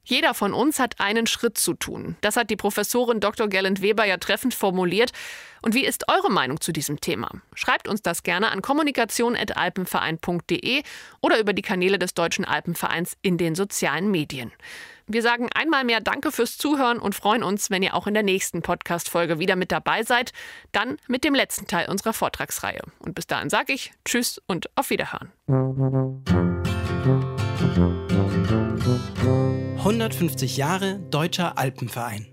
Jeder 0.04 0.34
von 0.34 0.56
uns 0.56 0.80
hat 0.80 1.00
einen 1.00 1.28
Schritt 1.28 1.60
zu 1.60 1.76
tun. 1.76 2.16
Das 2.22 2.36
hat 2.36 2.50
die 2.50 2.56
Professorin 2.56 3.20
Dr. 3.20 3.48
Gerland 3.48 3.84
Weber 3.84 4.06
ja 4.06 4.18
treffend 4.18 4.56
formuliert. 4.56 5.12
Und 5.62 5.76
wie 5.76 5.86
ist 5.86 6.10
eure 6.10 6.32
Meinung 6.32 6.62
zu 6.62 6.72
diesem 6.72 7.00
Thema? 7.00 7.30
Schreibt 7.54 7.88
uns 7.88 8.02
das 8.02 8.24
gerne 8.24 8.50
an 8.50 8.64
kommunikation.alpenverein.de 8.64 10.82
oder 11.22 11.40
über 11.40 11.54
die 11.54 11.62
Kanäle 11.62 12.00
des 12.00 12.16
Deutschen 12.16 12.44
Alpenvereins 12.44 13.18
in 13.22 13.38
den 13.38 13.54
sozialen 13.54 14.10
Medien. 14.10 14.52
Wir 15.12 15.24
sagen 15.24 15.50
einmal 15.56 15.86
mehr 15.86 16.02
Danke 16.02 16.32
fürs 16.32 16.60
Zuhören 16.60 17.00
und 17.00 17.16
freuen 17.16 17.42
uns, 17.42 17.72
wenn 17.72 17.82
ihr 17.82 17.96
auch 17.96 18.06
in 18.06 18.14
der 18.14 18.22
nächsten 18.22 18.62
Podcast-Folge 18.62 19.40
wieder 19.40 19.56
mit 19.56 19.72
dabei 19.72 20.04
seid. 20.04 20.34
Dann 20.72 20.98
mit 21.08 21.24
dem 21.24 21.34
letzten 21.34 21.66
Teil 21.66 21.90
unserer 21.90 22.14
Vortragsreihe. 22.14 22.84
Und 23.00 23.16
bis 23.16 23.26
dahin 23.26 23.50
sage 23.50 23.74
ich 23.74 23.92
Tschüss 24.06 24.40
und 24.46 24.70
auf 24.76 24.92
Wiederhören. 24.92 25.32
150 29.78 30.58
Jahre 30.58 31.00
Deutscher 31.10 31.58
Alpenverein. 31.58 32.28